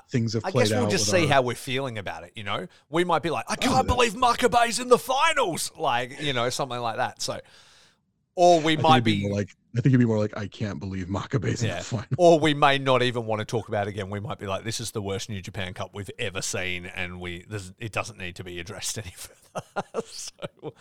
things 0.10 0.34
have 0.34 0.44
I 0.46 0.52
played 0.52 0.64
guess 0.70 0.72
we'll 0.72 0.86
out. 0.86 0.92
just 0.92 1.10
see 1.10 1.24
our- 1.24 1.34
how 1.34 1.42
we're 1.44 1.56
feeling 1.56 1.98
about 1.98 2.24
it. 2.24 2.32
You 2.36 2.44
know, 2.44 2.68
we 2.90 3.04
might 3.04 3.22
be 3.24 3.30
like, 3.30 3.46
I 3.48 3.54
oh, 3.54 3.62
can't 3.62 3.88
that. 3.88 3.94
believe 3.94 4.14
Makabe's 4.14 4.80
in 4.80 4.88
the 4.90 4.98
finals, 4.98 5.72
like 5.78 6.20
you 6.22 6.34
know, 6.34 6.50
something 6.50 6.80
like 6.80 6.98
that. 6.98 7.22
So, 7.22 7.40
or 8.36 8.60
we 8.62 8.78
I 8.78 8.82
might 8.82 8.94
it'd 8.96 9.04
be, 9.06 9.30
like 9.30 9.50
I 9.76 9.82
think 9.82 9.88
it'd 9.88 10.00
be 10.00 10.06
more 10.06 10.18
like 10.18 10.36
I 10.36 10.48
can't 10.48 10.80
believe 10.80 11.06
Makabe's 11.08 11.62
in 11.62 11.70
Yeah. 11.70 11.78
the 11.80 11.84
final. 11.84 12.08
or 12.18 12.40
we 12.40 12.54
may 12.56 12.80
not 12.80 13.04
even 13.04 13.26
want 13.26 13.40
to 13.40 13.46
talk 13.46 13.68
about 13.68 13.88
it 13.88 13.92
again. 13.92 14.10
We 14.10 14.20
might 14.20 14.40
be 14.40 14.48
like, 14.48 14.64
this 14.64 14.80
is 14.80 14.92
the 14.92 15.02
worst 15.02 15.30
New 15.30 15.42
Japan 15.42 15.74
Cup 15.76 15.92
we've 15.94 16.10
ever 16.18 16.42
seen, 16.42 16.86
and 16.88 17.20
we 17.22 17.46
it 17.80 17.92
doesn't 17.92 18.18
need 18.18 18.36
to 18.38 18.44
be 18.44 18.60
addressed 18.60 18.98
any 19.04 19.14
further. 19.16 19.84
so 20.06 20.74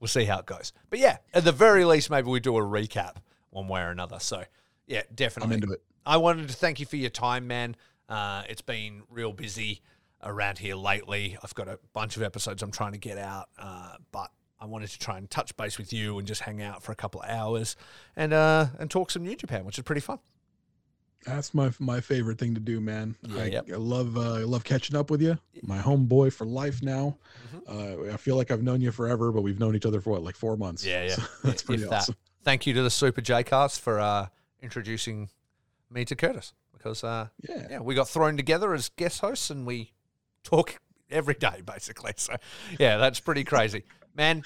we'll, 0.00 0.08
see 0.08 0.24
how 0.24 0.38
it 0.38 0.46
goes. 0.46 0.72
But 0.90 0.98
yeah, 0.98 1.18
at 1.34 1.44
the 1.44 1.52
very 1.52 1.84
least, 1.84 2.10
maybe 2.10 2.28
we 2.28 2.40
do 2.40 2.56
a 2.56 2.62
recap 2.62 3.16
one 3.50 3.68
way 3.68 3.82
or 3.82 3.90
another. 3.90 4.18
So 4.20 4.44
yeah, 4.86 5.02
I'm 5.08 5.14
definitely. 5.14 5.54
into 5.56 5.72
it. 5.72 5.82
I 6.04 6.18
wanted 6.18 6.48
to 6.48 6.54
thank 6.54 6.78
you 6.80 6.86
for 6.86 6.96
your 6.96 7.10
time, 7.10 7.46
man. 7.46 7.76
Uh, 8.08 8.42
it's 8.48 8.62
been 8.62 9.02
real 9.10 9.32
busy 9.32 9.82
around 10.22 10.58
here 10.58 10.76
lately. 10.76 11.36
I've 11.42 11.54
got 11.54 11.68
a 11.68 11.78
bunch 11.92 12.16
of 12.16 12.22
episodes 12.22 12.62
I'm 12.62 12.70
trying 12.70 12.92
to 12.92 12.98
get 12.98 13.18
out, 13.18 13.48
uh, 13.58 13.96
but 14.12 14.30
I 14.60 14.66
wanted 14.66 14.88
to 14.90 14.98
try 14.98 15.18
and 15.18 15.28
touch 15.28 15.56
base 15.56 15.78
with 15.78 15.92
you 15.92 16.18
and 16.18 16.26
just 16.26 16.42
hang 16.42 16.62
out 16.62 16.82
for 16.82 16.92
a 16.92 16.96
couple 16.96 17.20
of 17.20 17.28
hours 17.28 17.76
and 18.14 18.32
uh, 18.32 18.66
and 18.78 18.90
talk 18.90 19.10
some 19.10 19.24
New 19.24 19.36
Japan, 19.36 19.64
which 19.64 19.78
is 19.78 19.84
pretty 19.84 20.00
fun. 20.00 20.18
That's 21.24 21.54
my 21.54 21.72
my 21.80 22.00
favorite 22.00 22.38
thing 22.38 22.54
to 22.54 22.60
do, 22.60 22.80
man. 22.80 23.16
Yeah, 23.22 23.42
I, 23.42 23.44
yep. 23.46 23.66
I 23.72 23.76
love 23.76 24.16
uh, 24.16 24.34
I 24.34 24.44
love 24.44 24.62
catching 24.64 24.94
up 24.96 25.10
with 25.10 25.20
you. 25.20 25.36
My 25.62 25.78
homeboy 25.78 26.32
for 26.32 26.44
life 26.44 26.82
now. 26.82 27.16
Mm-hmm. 27.54 28.08
Uh, 28.10 28.12
I 28.14 28.16
feel 28.16 28.36
like 28.36 28.50
I've 28.50 28.62
known 28.62 28.80
you 28.80 28.92
forever, 28.92 29.32
but 29.32 29.42
we've 29.42 29.58
known 29.58 29.74
each 29.74 29.86
other 29.86 30.00
for 30.00 30.10
what, 30.10 30.22
like 30.22 30.36
four 30.36 30.56
months. 30.56 30.84
Yeah, 30.84 31.04
yeah. 31.04 31.14
So 31.16 31.22
that's 31.42 31.62
If 31.62 31.66
pretty 31.66 31.82
that. 31.84 31.92
awesome. 31.92 32.16
Thank 32.44 32.66
you 32.66 32.74
to 32.74 32.82
the 32.82 32.90
Super 32.90 33.20
J 33.20 33.42
Cast 33.42 33.80
for 33.80 33.98
uh, 33.98 34.28
introducing 34.62 35.30
me 35.90 36.04
to 36.04 36.14
Curtis 36.14 36.52
because 36.72 37.02
uh, 37.02 37.28
Yeah. 37.48 37.66
yeah, 37.70 37.80
we 37.80 37.94
got 37.96 38.08
thrown 38.08 38.36
together 38.36 38.72
as 38.72 38.88
guest 38.90 39.20
hosts 39.20 39.50
and 39.50 39.66
we 39.66 39.92
talk 40.44 40.78
every 41.10 41.34
day 41.34 41.60
basically. 41.66 42.12
So 42.16 42.36
yeah, 42.78 42.98
that's 42.98 43.18
pretty 43.18 43.42
crazy, 43.42 43.82
man. 44.14 44.42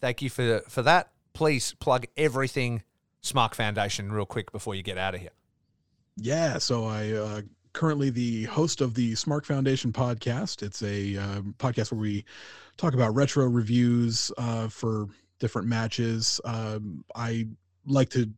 Thank 0.00 0.20
you 0.20 0.30
for 0.30 0.62
for 0.68 0.82
that. 0.82 1.10
Please 1.32 1.74
plug 1.74 2.06
everything 2.16 2.82
Smark 3.22 3.54
Foundation 3.54 4.10
real 4.10 4.26
quick 4.26 4.50
before 4.50 4.74
you 4.74 4.82
get 4.82 4.98
out 4.98 5.14
of 5.14 5.20
here. 5.20 5.30
Yeah, 6.16 6.58
so 6.58 6.84
I 6.84 7.12
uh, 7.12 7.40
currently 7.72 8.10
the 8.10 8.44
host 8.44 8.80
of 8.80 8.94
the 8.94 9.14
Smart 9.14 9.46
Foundation 9.46 9.92
podcast. 9.92 10.62
It's 10.62 10.82
a 10.82 11.16
um, 11.16 11.54
podcast 11.58 11.90
where 11.92 12.00
we 12.00 12.24
talk 12.76 12.94
about 12.94 13.14
retro 13.14 13.46
reviews 13.46 14.30
uh, 14.36 14.68
for 14.68 15.08
different 15.38 15.68
matches. 15.68 16.40
Um, 16.44 17.04
I 17.14 17.48
like 17.86 18.10
to 18.10 18.30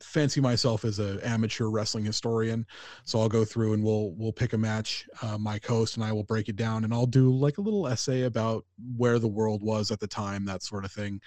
fancy 0.00 0.40
myself 0.40 0.84
as 0.84 0.98
a 0.98 1.20
amateur 1.26 1.66
wrestling 1.66 2.04
historian, 2.04 2.66
so 3.04 3.20
I'll 3.20 3.28
go 3.28 3.44
through 3.44 3.74
and 3.74 3.84
we'll 3.84 4.10
we'll 4.12 4.32
pick 4.32 4.52
a 4.52 4.58
match. 4.58 5.06
Uh, 5.22 5.38
my 5.38 5.60
host 5.66 5.96
and 5.96 6.04
I 6.04 6.12
will 6.12 6.24
break 6.24 6.48
it 6.48 6.56
down, 6.56 6.82
and 6.84 6.92
I'll 6.92 7.06
do 7.06 7.30
like 7.30 7.58
a 7.58 7.62
little 7.62 7.86
essay 7.86 8.22
about 8.22 8.64
where 8.96 9.20
the 9.20 9.28
world 9.28 9.62
was 9.62 9.92
at 9.92 10.00
the 10.00 10.08
time, 10.08 10.44
that 10.46 10.64
sort 10.64 10.84
of 10.84 10.90
thing. 10.90 11.20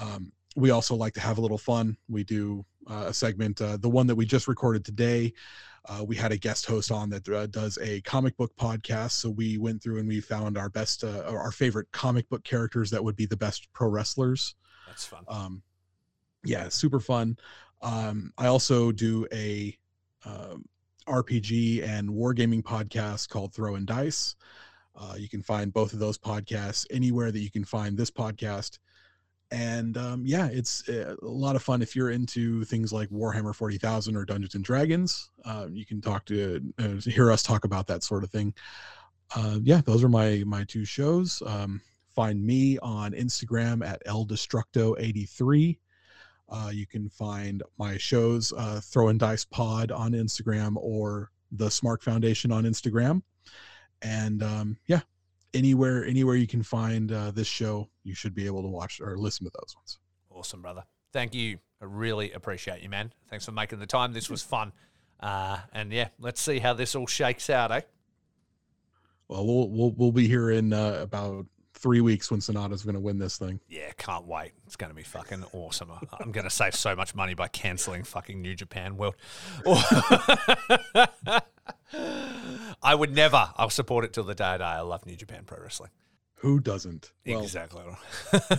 Um, 0.00 0.32
we 0.56 0.70
also 0.70 0.96
like 0.96 1.14
to 1.14 1.20
have 1.20 1.38
a 1.38 1.40
little 1.40 1.58
fun. 1.58 1.96
We 2.08 2.24
do 2.24 2.64
uh, 2.64 2.67
a 2.88 3.14
segment, 3.14 3.60
uh, 3.60 3.76
the 3.76 3.88
one 3.88 4.06
that 4.06 4.14
we 4.14 4.26
just 4.26 4.48
recorded 4.48 4.84
today. 4.84 5.32
Uh, 5.88 6.04
we 6.04 6.16
had 6.16 6.32
a 6.32 6.36
guest 6.36 6.66
host 6.66 6.90
on 6.90 7.08
that 7.10 7.26
uh, 7.28 7.46
does 7.46 7.78
a 7.80 8.00
comic 8.02 8.36
book 8.36 8.54
podcast. 8.56 9.12
So 9.12 9.30
we 9.30 9.58
went 9.58 9.82
through 9.82 9.98
and 9.98 10.08
we 10.08 10.20
found 10.20 10.58
our 10.58 10.68
best, 10.68 11.04
uh, 11.04 11.22
our 11.26 11.52
favorite 11.52 11.90
comic 11.92 12.28
book 12.28 12.44
characters 12.44 12.90
that 12.90 13.02
would 13.02 13.16
be 13.16 13.26
the 13.26 13.36
best 13.36 13.72
pro 13.72 13.88
wrestlers. 13.88 14.54
That's 14.86 15.06
fun. 15.06 15.24
Um, 15.28 15.62
yeah, 16.44 16.68
super 16.68 17.00
fun. 17.00 17.38
Um, 17.80 18.32
I 18.36 18.46
also 18.46 18.92
do 18.92 19.26
a 19.32 19.76
um, 20.24 20.64
RPG 21.06 21.86
and 21.88 22.08
wargaming 22.08 22.62
podcast 22.62 23.28
called 23.28 23.54
Throw 23.54 23.76
and 23.76 23.86
Dice. 23.86 24.36
Uh, 24.94 25.14
you 25.16 25.28
can 25.28 25.42
find 25.42 25.72
both 25.72 25.92
of 25.92 26.00
those 26.00 26.18
podcasts 26.18 26.86
anywhere 26.90 27.30
that 27.30 27.40
you 27.40 27.50
can 27.50 27.64
find 27.64 27.96
this 27.96 28.10
podcast 28.10 28.78
and 29.50 29.96
um, 29.96 30.22
yeah, 30.26 30.48
it's 30.52 30.88
uh, 30.88 31.16
a 31.22 31.26
lot 31.26 31.56
of 31.56 31.62
fun 31.62 31.80
if 31.80 31.96
you're 31.96 32.10
into 32.10 32.64
things 32.64 32.92
like 32.92 33.08
Warhammer 33.08 33.54
40,000 33.54 34.16
or 34.16 34.24
Dungeons 34.24 34.54
and 34.54 34.64
Dragons. 34.64 35.30
Uh, 35.44 35.66
you 35.70 35.86
can 35.86 36.00
talk 36.00 36.24
to 36.26 36.60
uh, 36.78 36.94
hear 37.08 37.30
us 37.30 37.42
talk 37.42 37.64
about 37.64 37.86
that 37.86 38.02
sort 38.02 38.24
of 38.24 38.30
thing. 38.30 38.52
Uh, 39.34 39.58
yeah, 39.62 39.80
those 39.84 40.04
are 40.04 40.08
my 40.08 40.42
my 40.46 40.64
two 40.64 40.84
shows. 40.84 41.42
Um, 41.46 41.80
find 42.14 42.44
me 42.44 42.78
on 42.78 43.12
Instagram 43.12 43.86
at 43.86 44.04
eldestructo83. 44.04 45.78
Uh, 46.50 46.70
you 46.72 46.86
can 46.86 47.08
find 47.08 47.62
my 47.78 47.96
shows 47.96 48.52
uh, 48.56 48.80
Throw 48.82 49.08
and 49.08 49.20
Dice 49.20 49.44
Pod 49.44 49.92
on 49.92 50.12
Instagram 50.12 50.74
or 50.76 51.30
the 51.52 51.70
Smart 51.70 52.02
Foundation 52.02 52.50
on 52.50 52.64
Instagram. 52.64 53.22
And 54.02 54.42
um, 54.42 54.76
yeah, 54.86 55.00
anywhere 55.54 56.04
anywhere 56.04 56.36
you 56.36 56.46
can 56.46 56.62
find 56.62 57.12
uh, 57.12 57.30
this 57.30 57.46
show, 57.46 57.88
you 58.04 58.14
should 58.14 58.34
be 58.34 58.46
able 58.46 58.62
to 58.62 58.68
watch 58.68 59.00
or 59.00 59.16
listen 59.16 59.44
to 59.46 59.52
those 59.54 59.74
ones. 59.76 59.98
Awesome, 60.30 60.62
brother. 60.62 60.84
Thank 61.12 61.34
you. 61.34 61.58
I 61.80 61.84
really 61.84 62.32
appreciate 62.32 62.82
you, 62.82 62.88
man. 62.88 63.12
Thanks 63.30 63.44
for 63.44 63.52
making 63.52 63.78
the 63.78 63.86
time. 63.86 64.12
This 64.12 64.28
was 64.28 64.42
fun. 64.42 64.72
Uh, 65.20 65.58
and 65.72 65.92
yeah, 65.92 66.08
let's 66.18 66.40
see 66.40 66.58
how 66.58 66.74
this 66.74 66.94
all 66.94 67.06
shakes 67.06 67.50
out, 67.50 67.72
eh? 67.72 67.80
Well, 69.28 69.46
we'll 69.46 69.68
we'll, 69.70 69.90
we'll 69.92 70.12
be 70.12 70.26
here 70.26 70.50
in 70.50 70.72
uh, 70.72 70.98
about 71.00 71.46
three 71.78 72.00
weeks 72.00 72.30
when 72.30 72.40
Sanada's 72.40 72.82
going 72.82 72.94
to 72.94 73.00
win 73.00 73.18
this 73.18 73.36
thing. 73.38 73.60
Yeah, 73.68 73.90
can't 73.96 74.26
wait. 74.26 74.52
It's 74.66 74.76
going 74.76 74.90
to 74.90 74.96
be 74.96 75.02
fucking 75.02 75.44
awesome. 75.52 75.90
I'm 76.20 76.32
going 76.32 76.44
to 76.44 76.50
save 76.50 76.74
so 76.74 76.94
much 76.94 77.14
money 77.14 77.34
by 77.34 77.48
canceling 77.48 78.04
fucking 78.04 78.40
New 78.40 78.54
Japan 78.54 78.96
World. 78.96 79.14
I 82.82 82.94
would 82.94 83.14
never. 83.14 83.50
I'll 83.56 83.70
support 83.70 84.04
it 84.04 84.12
till 84.12 84.24
the 84.24 84.34
day 84.34 84.44
I 84.44 84.56
die. 84.58 84.76
I 84.76 84.80
love 84.80 85.06
New 85.06 85.16
Japan 85.16 85.44
Pro 85.46 85.58
Wrestling. 85.60 85.90
Who 86.36 86.60
doesn't? 86.60 87.12
Exactly. 87.24 87.82
Well, 87.84 88.58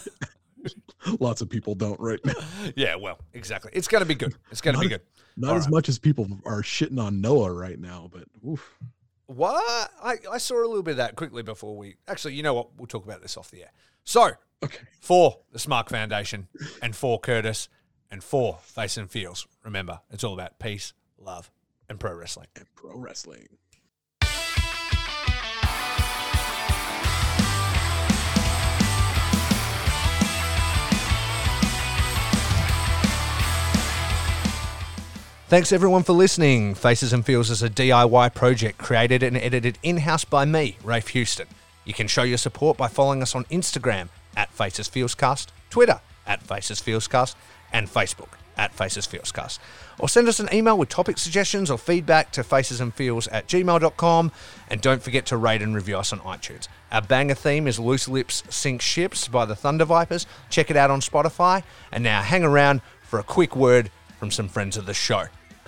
lots 1.20 1.42
of 1.42 1.50
people 1.50 1.76
don't 1.76 2.00
right 2.00 2.20
now. 2.26 2.34
Yeah, 2.76 2.96
well, 2.96 3.20
exactly. 3.34 3.72
It's 3.74 3.88
going 3.88 4.02
to 4.02 4.08
be 4.08 4.16
good. 4.16 4.36
It's 4.52 4.62
going 4.62 4.76
to 4.76 4.82
be 4.82 4.90
good. 4.90 5.02
Not 5.38 5.52
All 5.52 5.58
as 5.58 5.64
right. 5.66 5.72
much 5.72 5.90
as 5.90 5.98
people 5.98 6.28
are 6.46 6.62
shitting 6.62 7.02
on 7.02 7.22
Noah 7.22 7.54
right 7.54 7.80
now, 7.80 8.10
but 8.12 8.24
oof. 8.48 8.78
What? 9.30 9.92
I, 10.02 10.18
I 10.32 10.40
saw 10.40 10.56
a 10.56 10.66
little 10.66 10.82
bit 10.82 10.92
of 10.92 10.98
that 10.98 11.16
quickly 11.16 11.44
before 11.44 11.78
we. 11.78 11.98
Actually, 12.08 12.34
you 12.34 12.42
know 12.42 12.56
what? 12.56 12.70
We'll 12.78 12.88
talk 12.88 13.06
about 13.06 13.22
this 13.22 13.38
off 13.38 13.52
the 13.52 13.62
air. 13.62 13.72
So, 14.04 14.32
okay. 14.64 14.80
for 15.00 15.38
the 15.52 15.60
Smart 15.60 15.88
Foundation 15.88 16.48
and 16.82 16.96
for 16.96 17.20
Curtis 17.20 17.70
and 18.10 18.24
for 18.24 18.58
Face 18.64 18.98
and 18.98 19.08
Feels, 19.08 19.46
remember, 19.64 20.00
it's 20.10 20.24
all 20.24 20.34
about 20.34 20.58
peace, 20.58 20.94
love, 21.20 21.52
and 21.88 22.00
pro 22.00 22.16
wrestling. 22.16 22.48
And 22.56 22.66
pro 22.74 22.98
wrestling. 22.98 23.50
Thanks 35.50 35.72
everyone 35.72 36.04
for 36.04 36.14
listening. 36.14 36.76
Faces 36.76 37.12
and 37.12 37.26
Feels 37.26 37.50
is 37.50 37.64
a 37.64 37.72
DIY 37.72 38.36
project 38.36 38.78
created 38.78 39.24
and 39.24 39.36
edited 39.36 39.80
in 39.82 39.98
house 39.98 40.24
by 40.24 40.46
me, 40.46 40.78
Rafe 40.84 41.08
Houston. 41.08 41.48
You 41.86 41.94
can 41.96 42.06
show 42.06 42.22
your 42.22 42.38
support 42.38 42.78
by 42.78 42.88
following 42.88 43.24
us 43.24 43.34
on 43.34 43.46
Instagram 43.46 44.10
at 44.38 44.52
Faces 44.52 44.88
Feelscast, 44.88 45.48
Twitter 45.72 46.02
at 46.28 46.44
Faces 46.44 46.80
Feelscast, 46.80 47.34
and 47.74 47.88
Facebook 47.88 48.28
at 48.58 48.76
Faces 48.76 49.08
Feelscast. 49.08 49.58
Or 49.98 50.08
send 50.08 50.28
us 50.28 50.40
an 50.40 50.50
email 50.54 50.78
with 50.78 50.90
topic 50.90 51.18
suggestions 51.18 51.72
or 51.72 51.80
feedback 51.80 52.32
to 52.34 52.42
facesandfeels 52.42 53.28
at 53.32 53.48
gmail.com. 53.48 54.32
And 54.70 54.82
don't 54.82 55.02
forget 55.02 55.26
to 55.26 55.38
rate 55.38 55.64
and 55.64 55.74
review 55.74 55.98
us 55.98 56.14
on 56.14 56.20
iTunes. 56.20 56.68
Our 56.92 57.02
banger 57.02 57.34
theme 57.34 57.66
is 57.66 57.80
Loose 57.80 58.08
Lips 58.08 58.44
Sink 58.52 58.84
Ships 58.84 59.28
by 59.28 59.46
the 59.46 59.56
Thunder 59.56 59.86
Vipers. 59.86 60.28
Check 60.52 60.70
it 60.70 60.78
out 60.78 60.92
on 60.92 61.02
Spotify. 61.02 61.64
And 61.92 62.04
now 62.04 62.22
hang 62.22 62.44
around 62.44 62.84
for 63.02 63.18
a 63.18 63.24
quick 63.24 63.56
word 63.56 63.90
from 64.20 64.30
some 64.30 64.48
friends 64.48 64.78
of 64.78 64.86
the 64.86 64.94
show. 64.94 65.26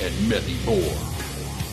and 0.00 0.28
many 0.28 0.56
more. 0.64 0.94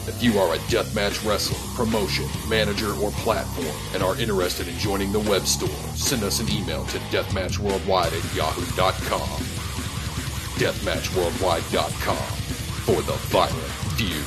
If 0.05 0.21
you 0.21 0.37
are 0.37 0.53
a 0.53 0.57
deathmatch 0.67 1.25
wrestler, 1.25 1.57
promotion, 1.75 2.27
manager, 2.49 2.93
or 2.95 3.11
platform 3.11 3.73
and 3.93 4.03
are 4.03 4.19
interested 4.19 4.67
in 4.67 4.77
joining 4.77 5.13
the 5.13 5.19
web 5.21 5.45
store, 5.47 5.69
send 5.95 6.23
us 6.23 6.41
an 6.41 6.49
email 6.51 6.83
to 6.87 6.97
deathmatchworldwide 7.09 8.11
at 8.11 8.35
yahoo.com. 8.35 9.29
Deathmatchworldwide.com 10.59 12.17
for 12.83 13.01
the 13.01 13.13
violent 13.31 13.55
feud. 13.95 14.25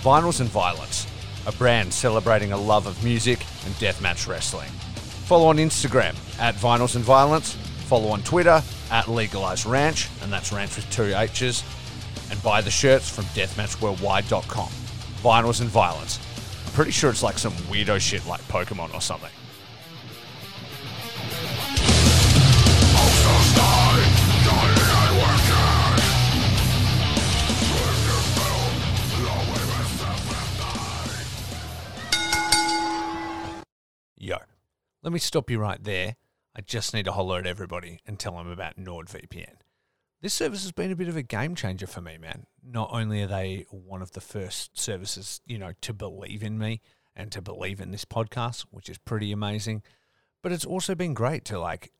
Vinyls 0.00 0.40
and 0.40 0.48
Violence 0.48 1.07
a 1.48 1.52
brand 1.52 1.92
celebrating 1.92 2.52
a 2.52 2.56
love 2.56 2.86
of 2.86 3.02
music 3.02 3.40
and 3.64 3.74
deathmatch 3.76 4.28
wrestling. 4.28 4.68
Follow 5.24 5.46
on 5.46 5.56
Instagram 5.56 6.14
at 6.38 6.54
Vinyls 6.54 6.94
and 6.94 7.04
Violence, 7.04 7.54
follow 7.86 8.10
on 8.10 8.22
Twitter 8.22 8.62
at 8.90 9.08
Legalized 9.08 9.64
Ranch, 9.64 10.08
and 10.22 10.30
that's 10.30 10.52
ranch 10.52 10.76
with 10.76 10.88
two 10.90 11.14
H's, 11.16 11.64
and 12.30 12.42
buy 12.42 12.60
the 12.60 12.70
shirts 12.70 13.08
from 13.08 13.24
deathmatchworldwide.com. 13.26 14.68
Vinyls 15.22 15.60
and 15.62 15.70
Violence. 15.70 16.20
I'm 16.66 16.72
pretty 16.72 16.90
sure 16.90 17.10
it's 17.10 17.22
like 17.22 17.38
some 17.38 17.52
weirdo 17.52 17.98
shit 17.98 18.26
like 18.26 18.42
Pokemon 18.42 18.92
or 18.92 19.00
something. 19.00 19.30
Let 35.02 35.12
me 35.12 35.18
stop 35.18 35.50
you 35.50 35.58
right 35.58 35.82
there. 35.82 36.16
I 36.56 36.60
just 36.60 36.92
need 36.92 37.04
to 37.04 37.12
holler 37.12 37.38
at 37.38 37.46
everybody 37.46 38.00
and 38.06 38.18
tell 38.18 38.36
them 38.36 38.50
about 38.50 38.76
NordVPN. 38.76 39.58
This 40.20 40.34
service 40.34 40.62
has 40.62 40.72
been 40.72 40.90
a 40.90 40.96
bit 40.96 41.08
of 41.08 41.16
a 41.16 41.22
game 41.22 41.54
changer 41.54 41.86
for 41.86 42.00
me, 42.00 42.18
man. 42.18 42.46
Not 42.64 42.90
only 42.92 43.22
are 43.22 43.28
they 43.28 43.66
one 43.70 44.02
of 44.02 44.12
the 44.12 44.20
first 44.20 44.76
services, 44.76 45.40
you 45.46 45.58
know, 45.58 45.72
to 45.82 45.92
believe 45.92 46.42
in 46.42 46.58
me 46.58 46.80
and 47.14 47.30
to 47.30 47.40
believe 47.40 47.80
in 47.80 47.92
this 47.92 48.04
podcast, 48.04 48.66
which 48.72 48.88
is 48.88 48.98
pretty 48.98 49.30
amazing, 49.30 49.82
but 50.42 50.50
it's 50.50 50.64
also 50.64 50.96
been 50.96 51.14
great 51.14 51.44
to 51.44 51.60
like 51.60 51.92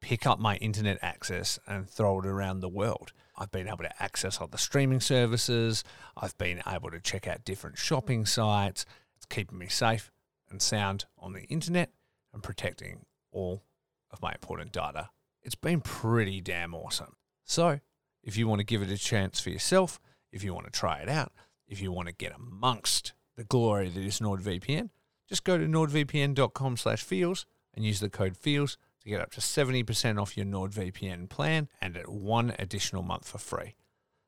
pick 0.00 0.26
up 0.26 0.40
my 0.40 0.56
internet 0.56 0.98
access 1.00 1.60
and 1.66 1.88
throw 1.88 2.18
it 2.18 2.26
around 2.26 2.60
the 2.60 2.68
world. 2.68 3.12
I've 3.36 3.52
been 3.52 3.68
able 3.68 3.78
to 3.78 4.02
access 4.02 4.40
other 4.40 4.58
streaming 4.58 5.00
services. 5.00 5.84
I've 6.16 6.36
been 6.38 6.60
able 6.66 6.90
to 6.90 7.00
check 7.00 7.28
out 7.28 7.44
different 7.44 7.78
shopping 7.78 8.26
sites. 8.26 8.84
It's 9.16 9.26
keeping 9.26 9.58
me 9.58 9.68
safe 9.68 10.10
and 10.50 10.60
sound 10.60 11.04
on 11.18 11.32
the 11.32 11.42
internet 11.44 11.90
and 12.38 12.42
protecting 12.44 13.04
all 13.32 13.64
of 14.12 14.22
my 14.22 14.30
important 14.30 14.70
data. 14.70 15.10
It's 15.42 15.56
been 15.56 15.80
pretty 15.80 16.40
damn 16.40 16.72
awesome. 16.72 17.16
So, 17.44 17.80
if 18.22 18.36
you 18.36 18.46
want 18.46 18.60
to 18.60 18.64
give 18.64 18.80
it 18.80 18.90
a 18.90 18.96
chance 18.96 19.40
for 19.40 19.50
yourself, 19.50 19.98
if 20.30 20.44
you 20.44 20.54
want 20.54 20.66
to 20.66 20.78
try 20.78 20.98
it 20.98 21.08
out, 21.08 21.32
if 21.66 21.80
you 21.80 21.90
want 21.90 22.06
to 22.06 22.14
get 22.14 22.32
amongst 22.36 23.12
the 23.36 23.42
glory 23.42 23.88
that 23.88 24.04
is 24.04 24.20
NordVPN, 24.20 24.90
just 25.28 25.42
go 25.42 25.58
to 25.58 25.66
nordvpn.com 25.66 26.76
slash 26.76 27.02
feels 27.02 27.44
and 27.74 27.84
use 27.84 27.98
the 27.98 28.08
code 28.08 28.36
feels 28.36 28.78
to 29.02 29.08
get 29.08 29.20
up 29.20 29.32
to 29.32 29.40
70% 29.40 30.20
off 30.20 30.36
your 30.36 30.46
NordVPN 30.46 31.28
plan 31.28 31.68
and 31.80 31.96
at 31.96 32.08
one 32.08 32.54
additional 32.58 33.02
month 33.02 33.28
for 33.28 33.38
free. 33.38 33.74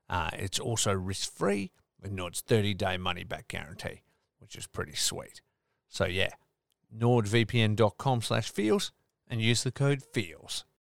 Uh, 0.09 0.31
it's 0.33 0.59
also 0.59 0.93
risk-free 0.93 1.71
with 2.01 2.11
Nord's 2.11 2.43
30-day 2.43 2.97
money-back 2.97 3.47
guarantee, 3.47 4.03
which 4.41 4.57
is 4.57 4.67
pretty 4.67 4.97
sweet. 4.97 5.43
So 5.89 6.07
yeah, 6.07 6.31
nordvpn.com 6.97 8.23
slash 8.23 8.51
feels 8.51 8.93
and 9.29 9.41
use 9.41 9.63
the 9.63 9.73
code 9.73 10.03
feels. 10.13 10.65